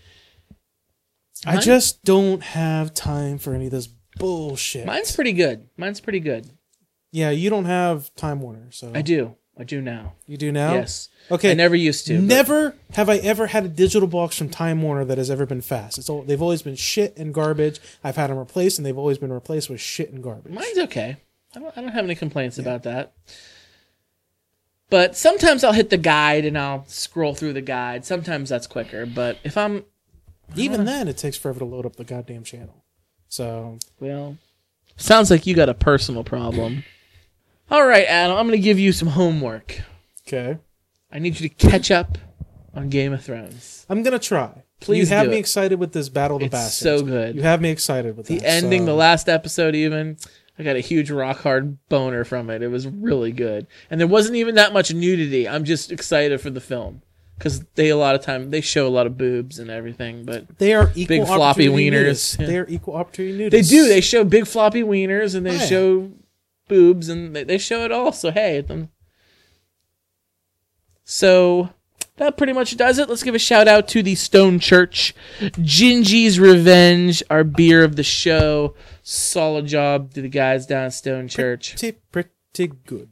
I 1.45 1.57
just 1.59 2.03
don't 2.03 2.41
have 2.41 2.93
time 2.93 3.37
for 3.37 3.53
any 3.53 3.65
of 3.65 3.71
this 3.71 3.87
bullshit. 4.17 4.85
Mine's 4.85 5.11
pretty 5.13 5.33
good. 5.33 5.67
Mine's 5.77 5.99
pretty 5.99 6.21
good. 6.21 6.49
yeah, 7.11 7.31
you 7.31 7.49
don't 7.49 7.65
have 7.65 8.15
Time 8.15 8.39
Warner, 8.41 8.71
so 8.71 8.91
I 8.95 9.01
do. 9.01 9.35
I 9.57 9.63
do 9.63 9.79
now. 9.81 10.13
you 10.27 10.35
do 10.37 10.51
now. 10.51 10.73
Yes. 10.73 11.07
Okay. 11.31 11.51
I 11.51 11.53
never 11.53 11.75
used 11.75 12.07
to. 12.07 12.15
but- 12.17 12.23
Never 12.23 12.75
have 12.93 13.07
I 13.09 13.17
ever 13.17 13.47
had 13.47 13.63
a 13.65 13.69
digital 13.69 14.07
box 14.07 14.37
from 14.37 14.49
Time 14.49 14.81
Warner 14.81 15.05
that 15.05 15.17
has 15.17 15.31
ever 15.31 15.45
been 15.45 15.61
fast. 15.61 15.97
It's 15.97 16.09
all, 16.09 16.23
they've 16.23 16.41
always 16.41 16.61
been 16.61 16.75
shit 16.75 17.15
and 17.17 17.33
garbage. 17.33 17.79
I've 18.03 18.17
had 18.17 18.29
them 18.29 18.37
replaced, 18.37 18.77
and 18.77 18.85
they've 18.85 18.97
always 18.97 19.17
been 19.17 19.31
replaced 19.31 19.69
with 19.69 19.79
shit 19.79 20.11
and 20.11 20.21
garbage. 20.21 20.51
Mine's 20.53 20.77
okay. 20.79 21.17
I 21.55 21.59
don't, 21.59 21.77
I 21.77 21.81
don't 21.81 21.93
have 21.93 22.03
any 22.03 22.15
complaints 22.15 22.57
about 22.59 22.83
that. 22.83 23.13
But 24.89 25.15
sometimes 25.17 25.63
I'll 25.63 25.71
hit 25.73 25.89
the 25.89 25.97
guide 25.97 26.45
and 26.45 26.57
I'll 26.57 26.85
scroll 26.87 27.33
through 27.33 27.53
the 27.53 27.61
guide. 27.61 28.05
Sometimes 28.05 28.49
that's 28.49 28.67
quicker. 28.67 29.05
But 29.05 29.37
if 29.43 29.57
I'm, 29.57 29.83
Even 30.55 30.85
then, 30.85 31.07
it 31.07 31.17
takes 31.17 31.37
forever 31.37 31.59
to 31.59 31.65
load 31.65 31.85
up 31.85 31.95
the 31.95 32.03
goddamn 32.03 32.43
channel. 32.43 32.83
So 33.29 33.79
well, 33.99 34.37
Sounds 34.97 35.31
like 35.31 35.45
you 35.47 35.55
got 35.55 35.69
a 35.69 35.73
personal 35.73 36.23
problem. 36.23 36.83
All 37.72 37.86
right, 37.86 38.05
Adam, 38.05 38.38
I'm 38.38 38.47
going 38.47 38.59
to 38.59 38.63
give 38.63 38.80
you 38.80 38.91
some 38.91 39.09
homework. 39.09 39.82
Okay. 40.28 40.57
I 41.11 41.20
need 41.20 41.39
you 41.39 41.49
to 41.49 41.55
catch 41.55 41.91
up 41.91 42.18
on 42.74 42.89
Game 42.89 43.13
of 43.13 43.24
Thrones. 43.24 43.86
I'm 43.89 44.03
gonna 44.03 44.20
try. 44.20 44.63
Please 44.82 45.09
you 45.09 45.16
have 45.16 45.30
me 45.30 45.38
it. 45.38 45.39
excited 45.39 45.80
with 45.80 45.93
this 45.93 46.09
Battle 46.09 46.36
of 46.38 46.41
the 46.41 46.45
It's 46.47 46.51
Bastards. 46.51 46.99
so 46.99 47.05
good. 47.05 47.36
You 47.36 47.41
have 47.43 47.61
me 47.61 47.70
excited 47.70 48.18
with 48.18 48.28
The 48.28 48.39
that, 48.39 48.47
ending, 48.47 48.82
so- 48.82 48.86
the 48.88 48.93
last 48.95 49.30
episode, 49.30 49.76
even 49.76 50.18
I 50.59 50.63
got 50.63 50.76
a 50.76 50.82
huge 50.82 51.09
rock 51.11 51.39
hard 51.39 51.78
boner 51.88 52.26
from 52.26 52.49
it. 52.49 52.61
It 52.61 52.68
was 52.68 52.88
really 52.88 53.32
good, 53.32 53.68
and 53.89 53.99
there 53.99 54.07
wasn't 54.07 54.36
even 54.36 54.55
that 54.55 54.74
much 54.74 54.93
nudity. 54.93 55.47
I'm 55.47 55.63
just 55.63 55.91
excited 55.91 56.41
for 56.41 56.49
the 56.49 56.59
film 56.59 57.01
because 57.38 57.61
they 57.76 57.89
a 57.89 57.97
lot 57.97 58.16
of 58.16 58.22
time 58.22 58.49
they 58.51 58.61
show 58.61 58.88
a 58.88 58.89
lot 58.89 59.07
of 59.07 59.18
boobs 59.18 59.57
and 59.59 59.70
everything, 59.70 60.26
but 60.26 60.57
They 60.57 60.74
are 60.74 60.91
equal 60.95 61.18
Big 61.20 61.26
floppy 61.28 61.68
wieners. 61.68 62.38
Yeah. 62.39 62.45
They 62.47 62.57
are 62.57 62.68
equal 62.68 62.95
opportunity 62.95 63.38
nudists. 63.38 63.51
they 63.51 63.61
do. 63.61 63.88
They 63.88 64.01
show 64.01 64.24
big 64.26 64.47
floppy 64.47 64.82
wieners 64.84 65.34
and 65.36 65.45
they 65.45 65.55
yeah. 65.57 65.66
show 65.66 66.11
boobs 66.68 67.09
and 67.09 67.36
they, 67.36 67.43
they 67.43 67.57
show 67.57 67.84
it 67.84 67.91
all. 67.91 68.11
So 68.11 68.32
hey, 68.32 68.61
them. 68.61 68.89
So 71.03 71.70
that 72.18 72.38
pretty 72.38 72.53
much 72.53 72.76
does 72.78 72.97
it. 72.97 73.09
Let's 73.09 73.24
give 73.24 73.36
a 73.36 73.39
shout 73.39 73.68
out 73.68 73.88
to 73.89 74.01
the 74.01 74.16
Stone 74.16 74.59
Church, 74.59 75.13
Gingy's 75.39 76.39
Revenge, 76.39 77.22
our 77.30 77.43
beer 77.43 77.84
of 77.84 77.95
the 77.95 78.03
show. 78.03 78.74
Solid 79.03 79.68
job 79.68 80.13
to 80.13 80.22
the 80.22 80.30
guys 80.30 80.66
down 80.66 80.86
at 80.86 80.93
Stone 80.93 81.28
Church. 81.28 81.76
pretty, 81.78 81.97
pretty 82.11 82.74
good. 82.86 83.09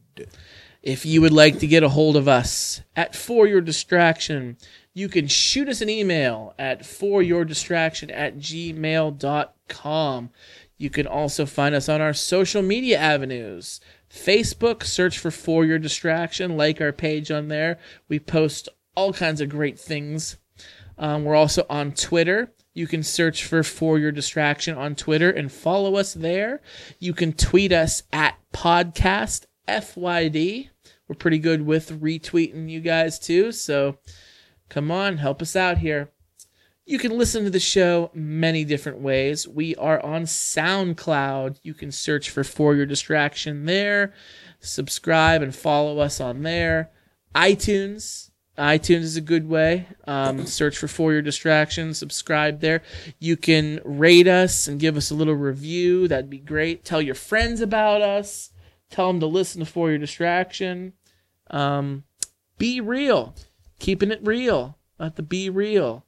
If 0.81 1.05
you 1.05 1.21
would 1.21 1.31
like 1.31 1.59
to 1.59 1.67
get 1.67 1.83
a 1.83 1.89
hold 1.89 2.17
of 2.17 2.27
us 2.27 2.81
at 2.95 3.15
For 3.15 3.47
Your 3.47 3.61
Distraction, 3.61 4.57
you 4.93 5.09
can 5.09 5.27
shoot 5.27 5.67
us 5.69 5.81
an 5.81 5.89
email 5.89 6.53
at 6.59 6.81
foryourdistraction 6.81 8.11
at 8.13 8.37
gmail.com. 8.37 10.29
You 10.83 10.89
can 10.89 11.07
also 11.07 11.45
find 11.45 11.73
us 11.73 11.87
on 11.87 12.01
our 12.01 12.11
social 12.11 12.61
media 12.61 12.97
avenues. 12.97 13.79
Facebook, 14.09 14.83
search 14.83 15.17
for 15.17 15.31
For 15.31 15.63
Your 15.63 15.79
Distraction, 15.79 16.57
like 16.57 16.81
our 16.81 16.91
page 16.91 17.31
on 17.31 17.47
there. 17.47 17.79
We 18.09 18.19
post 18.19 18.67
all 18.93 19.13
kinds 19.13 19.39
of 19.39 19.47
great 19.47 19.79
things. 19.79 20.35
Um, 20.97 21.23
we're 21.23 21.35
also 21.35 21.65
on 21.69 21.93
Twitter. 21.93 22.51
You 22.73 22.85
can 22.87 23.01
search 23.01 23.45
for 23.45 23.63
For 23.63 23.97
Your 23.97 24.11
Distraction 24.11 24.75
on 24.75 24.95
Twitter 24.95 25.29
and 25.29 25.49
follow 25.49 25.95
us 25.95 26.13
there. 26.13 26.61
You 26.99 27.13
can 27.13 27.31
tweet 27.31 27.71
us 27.71 28.03
at 28.11 28.35
podcast 28.51 29.45
FYD. 29.69 30.67
We're 31.07 31.15
pretty 31.15 31.39
good 31.39 31.65
with 31.65 32.01
retweeting 32.01 32.69
you 32.69 32.81
guys 32.81 33.19
too, 33.19 33.53
so 33.53 33.99
come 34.67 34.91
on, 34.91 35.15
help 35.15 35.41
us 35.41 35.55
out 35.55 35.77
here. 35.77 36.09
You 36.85 36.99
can 36.99 37.17
listen 37.17 37.45
to 37.45 37.49
the 37.49 37.61
show 37.61 38.11
many 38.13 38.65
different 38.65 38.99
ways. 38.99 39.47
We 39.47 39.73
are 39.77 40.03
on 40.03 40.23
SoundCloud. 40.23 41.59
You 41.63 41.73
can 41.73 41.93
search 41.93 42.29
for 42.29 42.43
For 42.43 42.75
Your 42.75 42.85
Distraction 42.85 43.65
there. 43.65 44.13
Subscribe 44.59 45.41
and 45.41 45.55
follow 45.55 45.99
us 45.99 46.19
on 46.19 46.41
there. 46.43 46.91
iTunes. 47.33 48.31
iTunes 48.57 49.01
is 49.01 49.15
a 49.15 49.21
good 49.21 49.47
way. 49.47 49.87
Um, 50.05 50.45
search 50.45 50.77
for 50.77 50.89
For 50.89 51.13
Your 51.13 51.21
Distraction. 51.21 51.93
Subscribe 51.93 52.59
there. 52.59 52.81
You 53.17 53.37
can 53.37 53.79
rate 53.85 54.27
us 54.27 54.67
and 54.67 54.77
give 54.77 54.97
us 54.97 55.09
a 55.09 55.15
little 55.15 55.35
review. 55.35 56.09
That'd 56.09 56.29
be 56.29 56.37
great. 56.39 56.83
Tell 56.83 57.01
your 57.01 57.15
friends 57.15 57.61
about 57.61 58.01
us. 58.01 58.51
Tell 58.89 59.07
them 59.07 59.21
to 59.21 59.25
listen 59.25 59.61
to 59.61 59.65
For 59.65 59.89
Your 59.89 59.99
Distraction. 59.99 60.93
Um, 61.49 62.03
be 62.57 62.81
real. 62.81 63.35
Keeping 63.79 64.11
it 64.11 64.19
real. 64.21 64.77
Let 64.99 65.15
the 65.15 65.23
be 65.23 65.49
real. 65.49 66.05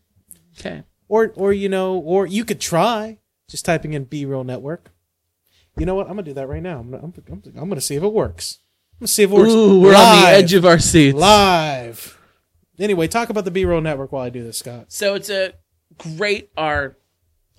Okay. 0.59 0.83
Or 1.09 1.33
or 1.35 1.53
you 1.53 1.69
know, 1.69 1.97
or 1.97 2.25
you 2.27 2.45
could 2.45 2.61
try 2.61 3.19
just 3.49 3.65
typing 3.65 3.95
in 3.95 4.05
B 4.05 4.25
Real 4.25 4.45
Network. 4.45 4.93
You 5.77 5.87
know 5.87 5.97
what? 5.97 6.07
I'm 6.07 6.13
gonna 6.13 6.23
do 6.23 6.35
that 6.35 6.49
right 6.49 6.63
now. 6.63 6.79
I'm 6.79 6.91
gonna, 6.93 7.03
I'm, 7.03 7.13
I'm, 7.29 7.43
I'm 7.57 7.69
gonna 7.69 7.81
see 7.81 7.97
if 7.97 8.03
it 8.05 8.13
works. 8.13 8.61
I'm 9.01 9.05
gonna 9.05 9.09
see 9.09 9.23
if 9.23 9.31
it 9.31 9.35
works. 9.35 9.51
Ooh, 9.51 9.81
we're 9.81 9.95
on 9.95 10.21
the 10.21 10.29
edge 10.29 10.53
of 10.53 10.67
our 10.67 10.79
seats. 10.79 11.17
live. 11.17 12.19
Anyway, 12.79 13.09
talk 13.09 13.31
about 13.31 13.47
the 13.47 13.51
B 13.51 13.65
Real 13.65 13.81
Network 13.81 14.13
while 14.13 14.23
I 14.23 14.29
do 14.29 14.43
this, 14.43 14.59
Scott. 14.59 14.87
So 14.89 15.15
it's 15.15 15.31
a 15.31 15.55
great 15.97 16.51
our 16.55 16.99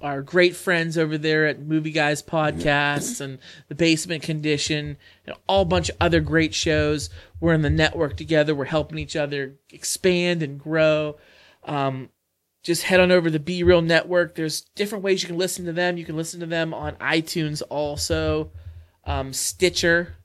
our 0.04 0.22
great 0.22 0.56
friends 0.56 1.00
over 1.00 1.18
there 1.18 1.48
at 1.48 1.60
Movie 1.60 1.92
Guys 1.92 2.22
Podcasts 2.22 3.20
and 3.22 3.40
The 3.70 3.76
Basement 3.76 4.22
Condition 4.22 4.98
and 5.26 5.36
all 5.48 5.66
bunch 5.66 5.90
of 5.90 5.98
other 6.00 6.20
great 6.20 6.54
shows. 6.54 7.10
We're 7.40 7.54
in 7.54 7.64
the 7.64 7.72
network 7.72 8.18
together. 8.18 8.54
We're 8.54 8.66
helping 8.66 9.00
each 9.00 9.16
other 9.16 9.56
expand 9.72 10.44
and 10.44 10.60
grow. 10.60 11.18
Um, 11.64 12.10
just 12.62 12.84
head 12.84 13.00
on 13.00 13.12
over 13.12 13.30
to 13.30 13.32
the 13.32 13.40
Be 13.40 13.64
Real 13.64 13.82
Network. 13.82 14.36
There's 14.36 14.62
different 14.76 15.04
ways 15.04 15.24
you 15.24 15.28
can 15.28 15.40
listen 15.40 15.66
to 15.66 15.74
them. 15.74 15.98
You 15.98 16.06
can 16.06 16.16
listen 16.18 16.40
to 16.42 16.46
them 16.46 16.72
on 16.74 16.94
iTunes 16.98 17.64
also, 17.68 18.52
um, 19.06 19.34
Stitcher. 19.34 20.16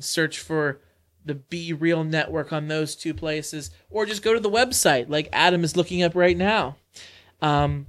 Search 0.00 0.38
for 0.38 0.80
the 1.24 1.34
Be 1.34 1.72
Real 1.72 2.04
Network 2.04 2.52
on 2.52 2.68
those 2.68 2.94
two 2.94 3.12
places, 3.12 3.70
or 3.90 4.06
just 4.06 4.22
go 4.22 4.32
to 4.32 4.40
the 4.40 4.50
website 4.50 5.08
like 5.08 5.28
Adam 5.32 5.64
is 5.64 5.76
looking 5.76 6.02
up 6.02 6.14
right 6.14 6.36
now. 6.36 6.76
Um, 7.42 7.86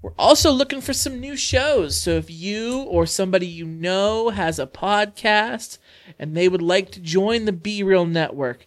we're 0.00 0.12
also 0.18 0.52
looking 0.52 0.80
for 0.80 0.92
some 0.92 1.20
new 1.20 1.36
shows. 1.36 2.00
So 2.00 2.12
if 2.12 2.30
you 2.30 2.82
or 2.82 3.04
somebody 3.04 3.46
you 3.46 3.66
know 3.66 4.30
has 4.30 4.58
a 4.58 4.66
podcast 4.66 5.78
and 6.18 6.36
they 6.36 6.48
would 6.48 6.62
like 6.62 6.92
to 6.92 7.00
join 7.00 7.44
the 7.44 7.52
Be 7.52 7.82
Real 7.82 8.06
Network, 8.06 8.66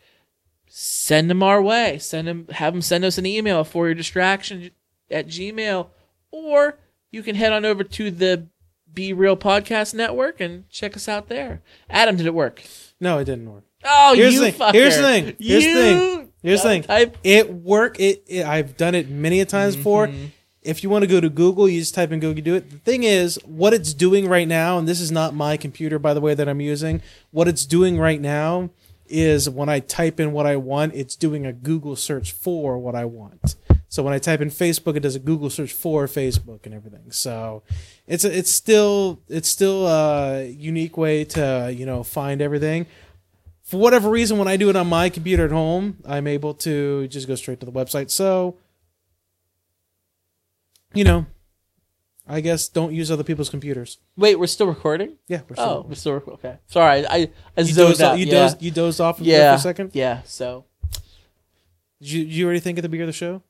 send 0.68 1.30
them 1.30 1.42
our 1.42 1.62
way. 1.62 1.98
Send 2.00 2.28
them, 2.28 2.48
have 2.50 2.74
them 2.74 2.82
send 2.82 3.06
us 3.06 3.18
an 3.18 3.26
email 3.26 3.64
for 3.64 3.86
your 3.86 3.96
distraction 3.96 4.72
at 5.10 5.28
Gmail, 5.28 5.88
or 6.32 6.80
you 7.12 7.24
can 7.24 7.36
head 7.36 7.54
on 7.54 7.66
over 7.66 7.84
to 7.84 8.12
the 8.12 8.48
Be 8.94 9.14
Real 9.14 9.38
Podcast 9.38 9.94
Network 9.94 10.40
and 10.40 10.70
check 10.70 10.96
us 10.96 11.08
out 11.08 11.28
there. 11.30 11.62
Adam, 11.90 12.16
did 12.18 12.26
it 12.26 12.34
work? 12.34 12.64
No, 13.00 13.18
it 13.20 13.26
didn't 13.26 13.52
work. 13.52 13.64
Oh, 13.84 14.14
Here's 14.16 14.34
you 14.34 14.40
the 14.42 14.52
thing. 14.52 14.60
fucker. 14.60 14.74
Here's 14.74 14.96
the 14.98 15.04
thing. 15.04 15.36
Here's 15.40 15.64
the 15.64 15.74
thing. 15.74 16.32
Here's 16.44 16.62
the 16.64 16.70
thing. 16.70 16.84
type- 16.84 17.18
It 17.24 17.52
work. 17.54 18.00
It, 18.00 18.24
it. 18.28 18.46
I've 18.46 18.78
done 18.78 18.96
it 18.96 19.10
many 19.10 19.40
a 19.42 19.46
times 19.46 19.76
before. 19.76 20.08
Mm-hmm. 20.08 20.26
If 20.64 20.84
you 20.84 20.90
want 20.92 21.02
to 21.04 21.08
go 21.08 21.20
to 21.20 21.30
Google, 21.30 21.68
you 21.68 21.80
just 21.80 21.96
type 21.96 22.12
in 22.12 22.20
Google. 22.20 22.44
Do 22.44 22.54
it. 22.56 22.70
The 22.70 22.78
thing 22.78 23.04
is, 23.04 23.40
what 23.46 23.74
it's 23.74 23.94
doing 23.96 24.28
right 24.28 24.48
now, 24.48 24.78
and 24.78 24.88
this 24.88 25.02
is 25.02 25.12
not 25.12 25.34
my 25.34 25.58
computer, 25.58 25.98
by 25.98 26.14
the 26.14 26.22
way, 26.22 26.36
that 26.36 26.48
I'm 26.48 26.62
using. 26.62 27.02
What 27.32 27.48
it's 27.48 27.66
doing 27.66 27.98
right 27.98 28.22
now 28.22 28.70
is 29.08 29.50
when 29.50 29.70
I 29.70 29.80
type 29.80 30.20
in 30.20 30.32
what 30.32 30.46
I 30.46 30.58
want, 30.58 30.94
it's 30.94 31.16
doing 31.16 31.46
a 31.48 31.52
Google 31.54 31.96
search 31.96 32.32
for 32.32 32.78
what 32.78 32.94
I 32.94 33.06
want. 33.06 33.56
So 33.92 34.02
when 34.02 34.14
I 34.14 34.18
type 34.18 34.42
in 34.42 34.50
Facebook, 34.50 34.96
it 34.96 35.02
does 35.02 35.16
a 35.16 35.20
Google 35.20 35.52
search 35.52 35.74
for 35.74 36.08
Facebook 36.08 36.66
and 36.66 36.74
everything. 36.74 37.12
So 37.12 37.62
it's 38.08 38.24
it's 38.24 38.50
still 38.50 39.22
it's 39.28 39.50
still 39.50 39.86
a 39.86 40.46
unique 40.46 40.98
way 40.98 41.26
to 41.26 41.72
you 41.76 41.86
know 41.86 42.02
find 42.02 42.42
everything 42.42 42.88
for 43.72 43.78
whatever 43.78 44.10
reason, 44.10 44.38
when 44.38 44.50
I 44.50 44.58
do 44.58 44.70
it 44.70 44.76
on 44.76 44.88
my 44.88 45.08
computer 45.08 45.46
at 45.46 45.52
home, 45.52 46.00
I'm 46.06 46.28
able 46.28 46.54
to 46.56 47.08
just 47.08 47.26
go 47.26 47.36
straight 47.36 47.62
to 47.62 47.66
the 47.66 47.72
website. 47.72 48.12
So, 48.12 48.58
you 50.94 51.06
know, 51.06 51.26
I 52.28 52.42
guess 52.42 52.68
don't 52.68 52.92
use 52.92 53.10
other 53.10 53.24
people's 53.24 53.50
computers. 53.50 53.98
Wait, 54.18 54.38
we're 54.38 54.48
still 54.48 54.68
recording? 54.68 55.16
Yeah, 55.30 55.44
we're 55.48 55.56
still. 55.56 55.66
Oh, 55.66 55.68
still. 55.68 55.84
we're 55.84 55.96
still 55.96 56.14
recording. 56.16 56.40
Okay. 56.46 56.60
Sorry, 56.68 57.08
I, 57.08 57.30
I 57.56 57.62
you 57.62 57.74
dozed, 57.74 58.02
out. 58.02 58.20
you, 58.20 58.26
yeah. 58.26 58.32
dozed, 58.34 58.62
you 58.62 58.72
dozed 58.72 59.00
off 59.00 59.22
yeah. 59.22 59.54
for 59.54 59.60
a 59.60 59.62
second. 59.62 59.92
Yeah, 59.94 60.22
so. 60.26 60.66
Did 62.02 62.12
you, 62.12 62.24
did 62.26 62.34
you 62.34 62.46
already 62.46 62.60
think 62.60 62.78
of 62.78 62.82
the 62.82 62.90
beginning 62.90 63.08
of 63.08 63.16
the 63.16 63.18
show? 63.18 63.42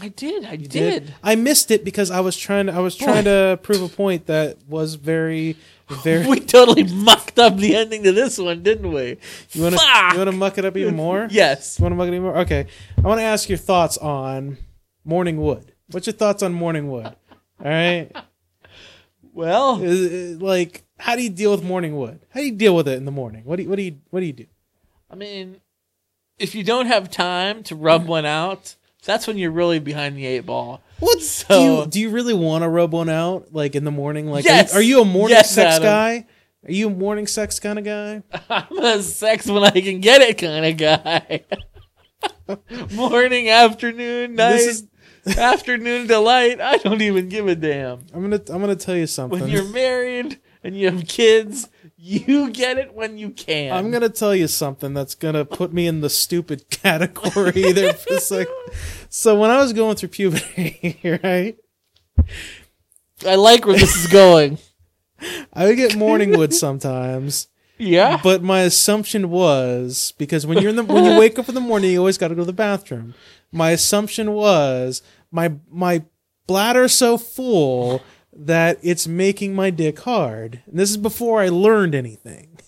I 0.00 0.08
did. 0.08 0.44
I 0.44 0.52
You 0.52 0.66
did. 0.66 1.14
I 1.22 1.36
missed 1.36 1.70
it 1.70 1.84
because 1.84 2.10
I 2.10 2.20
was 2.20 2.36
trying. 2.36 2.66
To, 2.66 2.72
I 2.74 2.80
was 2.80 2.96
trying 2.96 3.24
to 3.24 3.58
prove 3.62 3.80
a 3.82 3.88
point 3.88 4.26
that 4.26 4.58
was 4.68 4.96
very, 4.96 5.56
very. 6.02 6.26
We 6.28 6.40
totally 6.40 6.82
mucked 6.82 7.38
up 7.38 7.56
the 7.56 7.76
ending 7.76 8.02
to 8.02 8.12
this 8.12 8.36
one, 8.38 8.62
didn't 8.64 8.90
we? 8.92 9.18
you 9.52 9.62
want 9.62 9.76
to 9.76 10.08
you 10.12 10.18
want 10.18 10.30
to 10.30 10.36
muck 10.36 10.58
it 10.58 10.64
up 10.64 10.76
even 10.76 10.96
more? 10.96 11.28
Yes. 11.30 11.78
You 11.78 11.84
want 11.84 11.92
to 11.92 11.96
muck 11.96 12.08
it 12.08 12.10
even 12.10 12.22
more? 12.22 12.38
Okay. 12.38 12.66
I 12.98 13.00
want 13.02 13.20
to 13.20 13.24
ask 13.24 13.48
your 13.48 13.58
thoughts 13.58 13.96
on 13.98 14.58
Morning 15.04 15.40
Wood. 15.40 15.72
What's 15.90 16.06
your 16.08 16.14
thoughts 16.14 16.42
on 16.42 16.52
Morning 16.54 16.90
Wood? 16.90 17.06
All 17.06 17.14
right. 17.60 18.10
Well, 19.32 19.82
Is- 19.82 20.00
is- 20.00 20.40
like, 20.40 20.84
how 20.96 21.16
do 21.16 21.22
you 21.22 21.28
deal 21.30 21.50
with 21.50 21.64
morning 21.64 21.96
wood? 21.96 22.20
How 22.30 22.38
do 22.38 22.46
you 22.46 22.52
deal 22.52 22.74
with 22.76 22.86
it 22.86 22.96
in 22.96 23.04
the 23.04 23.10
morning? 23.10 23.42
What 23.44 23.56
do 23.56 23.64
you, 23.64 23.68
what 23.68 23.74
do 23.76 23.82
you 23.82 23.96
what 24.10 24.20
do 24.20 24.26
you 24.26 24.32
do? 24.32 24.46
I 25.10 25.16
mean, 25.16 25.56
if 26.38 26.54
you 26.54 26.62
don't 26.62 26.86
have 26.86 27.10
time 27.10 27.64
to 27.64 27.74
rub 27.74 28.06
one 28.06 28.26
out, 28.26 28.76
that's 29.04 29.26
when 29.26 29.38
you're 29.38 29.50
really 29.50 29.78
behind 29.78 30.16
the 30.16 30.26
eight 30.26 30.46
ball. 30.46 30.80
What 31.00 31.20
So- 31.20 31.56
do 31.58 31.62
you 31.62 31.86
do? 31.86 32.00
You 32.00 32.10
really 32.10 32.34
want 32.34 32.62
to 32.62 32.68
rub 32.68 32.92
one 32.92 33.08
out 33.08 33.52
like 33.52 33.74
in 33.74 33.84
the 33.84 33.90
morning? 33.90 34.28
Like, 34.30 34.44
Yes. 34.44 34.74
are, 34.74 34.80
you, 34.82 34.98
are 34.98 35.00
you 35.00 35.02
a 35.02 35.04
morning 35.12 35.36
Yes, 35.36 35.50
sex 35.50 35.76
Adam. 35.76 35.82
guy? 35.84 36.26
Are 36.66 36.72
you 36.72 36.86
a 36.86 36.90
morning 36.90 37.26
sex 37.26 37.60
kind 37.60 37.78
of 37.78 37.84
guy? 37.84 38.22
I'm 38.50 38.78
a 38.78 39.02
sex 39.02 39.46
when 39.46 39.64
I 39.64 39.70
can 39.70 40.00
get 40.00 40.22
it 40.22 40.38
kind 40.38 40.64
of 40.64 40.76
guy. 40.78 41.44
Morning, 42.94 43.48
afternoon, 43.48 44.34
night, 44.34 44.60
is- 44.60 44.86
afternoon 45.38 46.06
delight. 46.06 46.60
I 46.60 46.76
don't 46.78 47.00
even 47.02 47.28
give 47.28 47.48
a 47.48 47.54
damn. 47.54 48.00
I'm 48.14 48.22
gonna 48.22 48.40
I'm 48.48 48.60
gonna 48.60 48.76
tell 48.76 48.96
you 48.96 49.06
something. 49.06 49.40
When 49.40 49.48
you're 49.50 49.68
married 49.68 50.38
and 50.62 50.76
you 50.76 50.90
have 50.90 51.06
kids, 51.06 51.68
you 52.04 52.50
get 52.50 52.76
it 52.76 52.94
when 52.94 53.16
you 53.16 53.30
can. 53.30 53.72
I'm 53.72 53.90
gonna 53.90 54.10
tell 54.10 54.34
you 54.34 54.46
something 54.46 54.92
that's 54.92 55.14
gonna 55.14 55.46
put 55.46 55.72
me 55.72 55.86
in 55.86 56.02
the 56.02 56.10
stupid 56.10 56.68
category 56.70 57.72
there 57.72 57.94
for 57.94 58.14
a 58.14 58.20
sec. 58.20 58.46
So 59.08 59.38
when 59.38 59.50
I 59.50 59.56
was 59.56 59.72
going 59.72 59.96
through 59.96 60.10
puberty, 60.10 61.00
right, 61.22 61.56
I 63.26 63.34
like 63.36 63.64
where 63.64 63.78
this 63.78 63.96
is 63.96 64.06
going. 64.08 64.58
I 65.54 65.64
would 65.64 65.76
get 65.76 65.96
morning 65.96 66.36
wood 66.36 66.52
sometimes. 66.52 67.48
Yeah. 67.78 68.20
But 68.22 68.42
my 68.42 68.60
assumption 68.60 69.30
was 69.30 70.12
because 70.18 70.46
when 70.46 70.58
you're 70.58 70.70
in 70.70 70.76
the 70.76 70.84
when 70.84 71.04
you 71.04 71.18
wake 71.18 71.38
up 71.38 71.48
in 71.48 71.54
the 71.54 71.60
morning, 71.60 71.90
you 71.90 71.98
always 72.00 72.18
got 72.18 72.28
to 72.28 72.34
go 72.34 72.42
to 72.42 72.46
the 72.46 72.52
bathroom. 72.52 73.14
My 73.50 73.70
assumption 73.70 74.32
was 74.32 75.00
my 75.30 75.54
my 75.70 76.04
bladder's 76.46 76.92
so 76.92 77.16
full 77.16 78.02
that 78.36 78.78
it's 78.82 79.06
making 79.06 79.54
my 79.54 79.70
dick 79.70 80.00
hard. 80.00 80.62
And 80.66 80.78
this 80.78 80.90
is 80.90 80.96
before 80.96 81.40
I 81.40 81.48
learned 81.48 81.94
anything. 81.94 82.48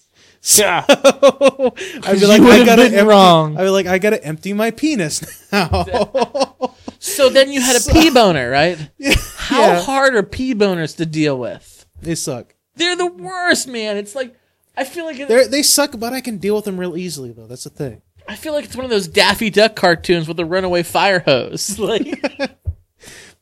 Yeah. 0.54 0.84
I'd 0.88 2.20
be 2.20 2.26
like, 2.26 2.40
I 2.40 2.64
gotta 2.64 2.82
been 2.84 2.94
empty, 2.94 3.02
wrong. 3.02 3.56
I'd 3.58 3.64
be 3.64 3.68
like, 3.68 3.86
I 3.86 3.98
gotta 3.98 4.22
empty 4.24 4.52
my 4.52 4.70
penis 4.70 5.50
now. 5.52 5.84
So 7.00 7.28
then 7.28 7.50
you 7.50 7.60
had 7.60 7.74
a 7.76 7.92
pee 7.92 8.10
boner, 8.10 8.48
right? 8.48 8.78
Yeah, 8.98 9.14
How 9.36 9.60
Yeah. 9.60 9.80
hard 9.82 10.14
are 10.14 10.22
pee 10.22 10.54
boners 10.54 10.96
to 10.98 11.06
deal 11.06 11.36
with? 11.38 11.86
they 12.00 12.14
suck. 12.14 12.54
They're 12.76 12.94
the 12.94 13.06
worst, 13.06 13.66
man. 13.66 13.96
It's 13.96 14.14
like 14.14 14.36
I 14.76 14.84
feel 14.84 15.04
like 15.04 15.18
it, 15.18 15.26
They 15.28 15.46
they 15.48 15.62
suck, 15.64 15.98
but 15.98 16.12
I 16.12 16.20
can 16.20 16.38
deal 16.38 16.54
with 16.54 16.64
them 16.66 16.78
real 16.78 16.96
easily 16.96 17.32
though. 17.32 17.46
That's 17.48 17.64
the 17.64 17.70
thing. 17.70 18.02
I 18.28 18.36
feel 18.36 18.52
like 18.52 18.64
it's 18.66 18.76
one 18.76 18.84
of 18.84 18.90
those 18.90 19.08
Daffy 19.08 19.50
Duck 19.50 19.74
cartoons 19.74 20.28
with 20.28 20.38
a 20.38 20.44
runaway 20.44 20.84
fire 20.84 21.20
hose. 21.20 21.76
Like 21.78 22.22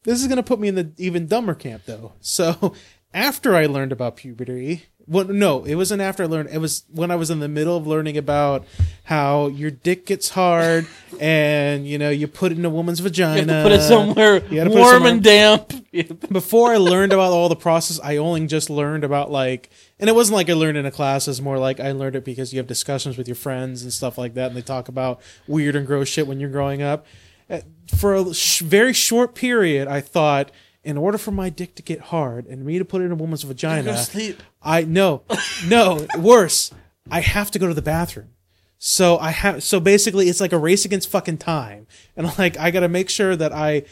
This 0.05 0.21
is 0.21 0.27
going 0.29 0.37
to 0.37 0.43
put 0.43 0.61
me 0.61 0.69
in 0.69 0.75
the 0.75 0.93
even 0.99 1.27
dumber 1.27 1.55
camp, 1.55 1.83
though. 1.87 2.13
So, 2.21 2.75
after 3.15 3.57
I 3.57 3.67
learned 3.67 3.93
about 3.93 4.17
puberty, 4.17 4.85
well, 5.07 5.27
no, 5.27 5.65
it 5.65 5.75
wasn't 5.75 6.01
after 6.01 6.23
I 6.23 6.27
learned. 6.27 6.49
It 6.51 6.59
was 6.59 6.85
when 6.91 7.11
I 7.11 7.17
was 7.17 7.31
in 7.31 7.41
the 7.41 7.49
middle 7.49 7.77
of 7.77 7.87
learning 7.87 8.17
about 8.17 8.65
how 9.05 9.49
your 9.49 9.71
dick 9.71 10.07
gets 10.07 10.31
hard, 10.31 10.87
and 11.21 11.87
you 11.87 11.99
know 11.99 12.09
you 12.11 12.27
put 12.27 12.53
it 12.53 12.59
in 12.59 12.65
a 12.65 12.71
woman's 12.71 13.01
you 13.01 13.05
vagina. 13.05 13.63
put 13.63 13.73
it 13.73 13.83
somewhere 13.83 14.45
you 14.47 14.63
it 14.63 14.69
warm 14.69 14.91
somewhere- 14.95 15.13
and 15.13 15.23
damp. 15.23 15.73
Before 16.33 16.73
I 16.73 16.79
learned 16.79 17.13
about 17.13 17.33
all 17.33 17.49
the 17.49 17.57
process, 17.57 18.01
I 18.03 18.17
only 18.17 18.47
just 18.47 18.69
learned 18.69 19.05
about 19.05 19.31
like, 19.31 19.71
and 20.01 20.09
it 20.11 20.15
wasn't 20.15 20.37
like 20.37 20.49
I 20.51 20.55
learned 20.55 20.77
in 20.79 20.87
a 20.87 20.91
class. 20.91 21.29
It's 21.29 21.41
more 21.41 21.59
like 21.59 21.81
I 21.81 21.93
learned 21.93 22.17
it 22.17 22.25
because 22.25 22.53
you 22.53 22.59
have 22.59 22.67
discussions 22.67 23.17
with 23.17 23.29
your 23.29 23.37
friends 23.37 23.83
and 23.83 23.93
stuff 23.93 24.17
like 24.19 24.35
that, 24.35 24.49
and 24.49 24.57
they 24.57 24.63
talk 24.63 24.89
about 24.89 25.21
weird 25.47 25.77
and 25.77 25.87
gross 25.87 26.09
shit 26.09 26.27
when 26.27 26.41
you're 26.41 26.51
growing 26.51 26.83
up. 26.83 27.07
Uh, 27.49 27.61
For 27.95 28.15
a 28.15 28.35
sh- 28.35 28.61
very 28.61 28.93
short 28.93 29.35
period, 29.35 29.89
I 29.89 30.01
thought, 30.01 30.51
in 30.83 30.97
order 30.97 31.19
for 31.19 31.31
my 31.31 31.49
dick 31.51 31.75
to 31.77 31.83
get 31.83 32.01
hard 32.01 32.47
and 32.47 32.65
me 32.65 32.79
to 32.79 32.85
put 32.85 33.03
it 33.03 33.07
in 33.07 33.13
a 33.13 33.17
woman's 33.17 33.43
vagina, 33.43 33.93
to 33.93 33.99
sleep. 33.99 34.43
I 34.63 34.83
no, 34.85 35.23
no, 35.67 36.07
worse. 36.19 36.71
I 37.11 37.21
have 37.21 37.51
to 37.53 37.59
go 37.59 37.67
to 37.67 37.75
the 37.75 37.83
bathroom. 37.83 38.31
So 38.79 39.19
I 39.19 39.31
have. 39.31 39.63
So 39.63 39.81
basically, 39.81 40.29
it's 40.29 40.41
like 40.41 40.53
a 40.53 40.59
race 40.59 40.85
against 40.85 41.09
fucking 41.09 41.39
time, 41.39 41.87
and 42.17 42.37
like 42.39 42.59
I 42.59 42.71
got 42.71 42.81
to 42.81 42.89
make 42.89 43.09
sure 43.09 43.35
that 43.37 43.53
I 43.53 43.85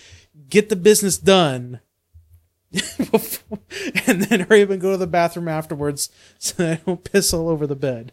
get 0.48 0.68
the 0.68 0.76
business 0.76 1.16
done, 1.16 1.80
and 4.07 4.22
then 4.22 4.40
hurry 4.40 4.62
up 4.62 4.70
and 4.70 4.80
go 4.80 4.92
to 4.92 4.96
the 4.98 5.07
bathroom 5.07 5.48
afterwards, 5.48 6.11
so 6.38 6.55
that 6.57 6.80
I 6.80 6.82
don't 6.84 7.05
piss 7.11 7.32
all 7.32 7.48
over 7.48 7.66
the 7.66 7.76
bed. 7.76 8.12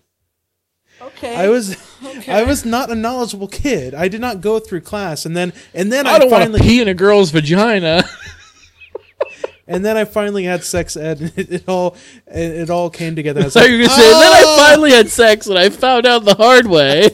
Okay. 1.01 1.35
I 1.35 1.47
was, 1.49 1.77
I 2.27 2.43
was 2.43 2.65
not 2.65 2.89
a 2.89 2.95
knowledgeable 2.95 3.47
kid. 3.47 3.93
I 3.93 4.07
did 4.07 4.21
not 4.21 4.41
go 4.41 4.59
through 4.59 4.81
class, 4.81 5.25
and 5.25 5.35
then 5.35 5.53
and 5.73 5.91
then 5.91 6.07
I, 6.07 6.13
I 6.13 6.19
don't 6.19 6.29
want 6.29 6.43
finally 6.43 6.59
to 6.59 6.65
pee 6.65 6.81
in 6.81 6.87
a 6.87 6.93
girl's 6.93 7.31
vagina. 7.31 8.03
and 9.67 9.85
then 9.85 9.95
I 9.97 10.05
finally 10.05 10.43
had 10.43 10.63
sex 10.63 10.97
ed, 10.97 11.21
and 11.21 11.33
it, 11.37 11.51
it 11.51 11.63
all 11.69 11.95
it, 12.27 12.51
it 12.63 12.69
all 12.69 12.89
came 12.89 13.15
together. 13.15 13.41
I 13.41 13.43
was 13.45 13.53
So 13.53 13.61
like, 13.61 13.69
you're 13.69 13.77
gonna 13.79 13.89
say, 13.89 14.11
and 14.11 14.21
then 14.21 14.33
I 14.33 14.43
"Oh!" 14.45 14.57
finally 14.67 14.91
had 14.91 15.09
sex 15.09 15.47
and 15.47 15.57
I 15.57 15.69
found 15.69 16.05
out 16.05 16.25
the 16.25 16.35
hard 16.35 16.67
way. 16.67 17.09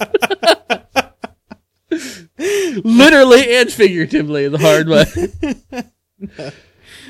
Literally 2.84 3.56
and 3.56 3.72
figuratively, 3.72 4.48
the 4.50 4.58
hard 4.58 4.88
way. 4.90 6.52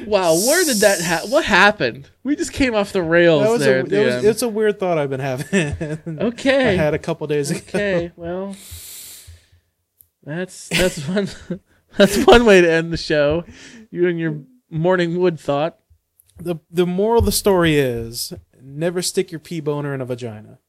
Wow, 0.06 0.34
where 0.36 0.66
did 0.66 0.78
that 0.78 1.02
ha- 1.02 1.28
What 1.28 1.46
happened? 1.46 2.10
We 2.24 2.36
just 2.36 2.54
came 2.54 2.76
off 2.76 2.92
the 2.92 3.02
rails 3.04 3.60
there. 3.60 3.82
a, 3.82 3.84
the 3.84 4.00
was, 4.00 4.24
it's 4.24 4.42
a 4.42 4.50
weird 4.50 4.80
thought 4.80 4.98
I've 4.98 5.10
been 5.10 5.20
having. 5.20 6.00
okay. 6.20 6.70
I 6.70 6.76
had 6.76 6.94
a 6.94 7.00
couple 7.00 7.28
days 7.28 7.52
ago. 7.52 7.62
okay. 7.68 8.12
Well, 8.18 8.56
that's 10.24 10.70
that's 10.70 10.98
one 11.08 11.30
that's 11.98 12.18
one 12.26 12.46
way 12.46 12.62
to 12.62 12.72
end 12.72 12.92
the 12.92 12.98
show. 12.98 13.44
You 13.92 14.08
and 14.08 14.20
your 14.20 14.42
morning 14.70 15.20
wood 15.20 15.40
thought. 15.40 15.80
The 16.38 16.58
the 16.70 16.86
moral 16.86 17.20
of 17.20 17.26
the 17.26 17.32
story 17.32 17.78
is 17.78 18.34
never 18.62 19.02
stick 19.02 19.32
your 19.32 19.40
pee 19.40 19.60
boner 19.62 19.94
in 19.94 20.02
a 20.02 20.06
vagina. 20.06 20.60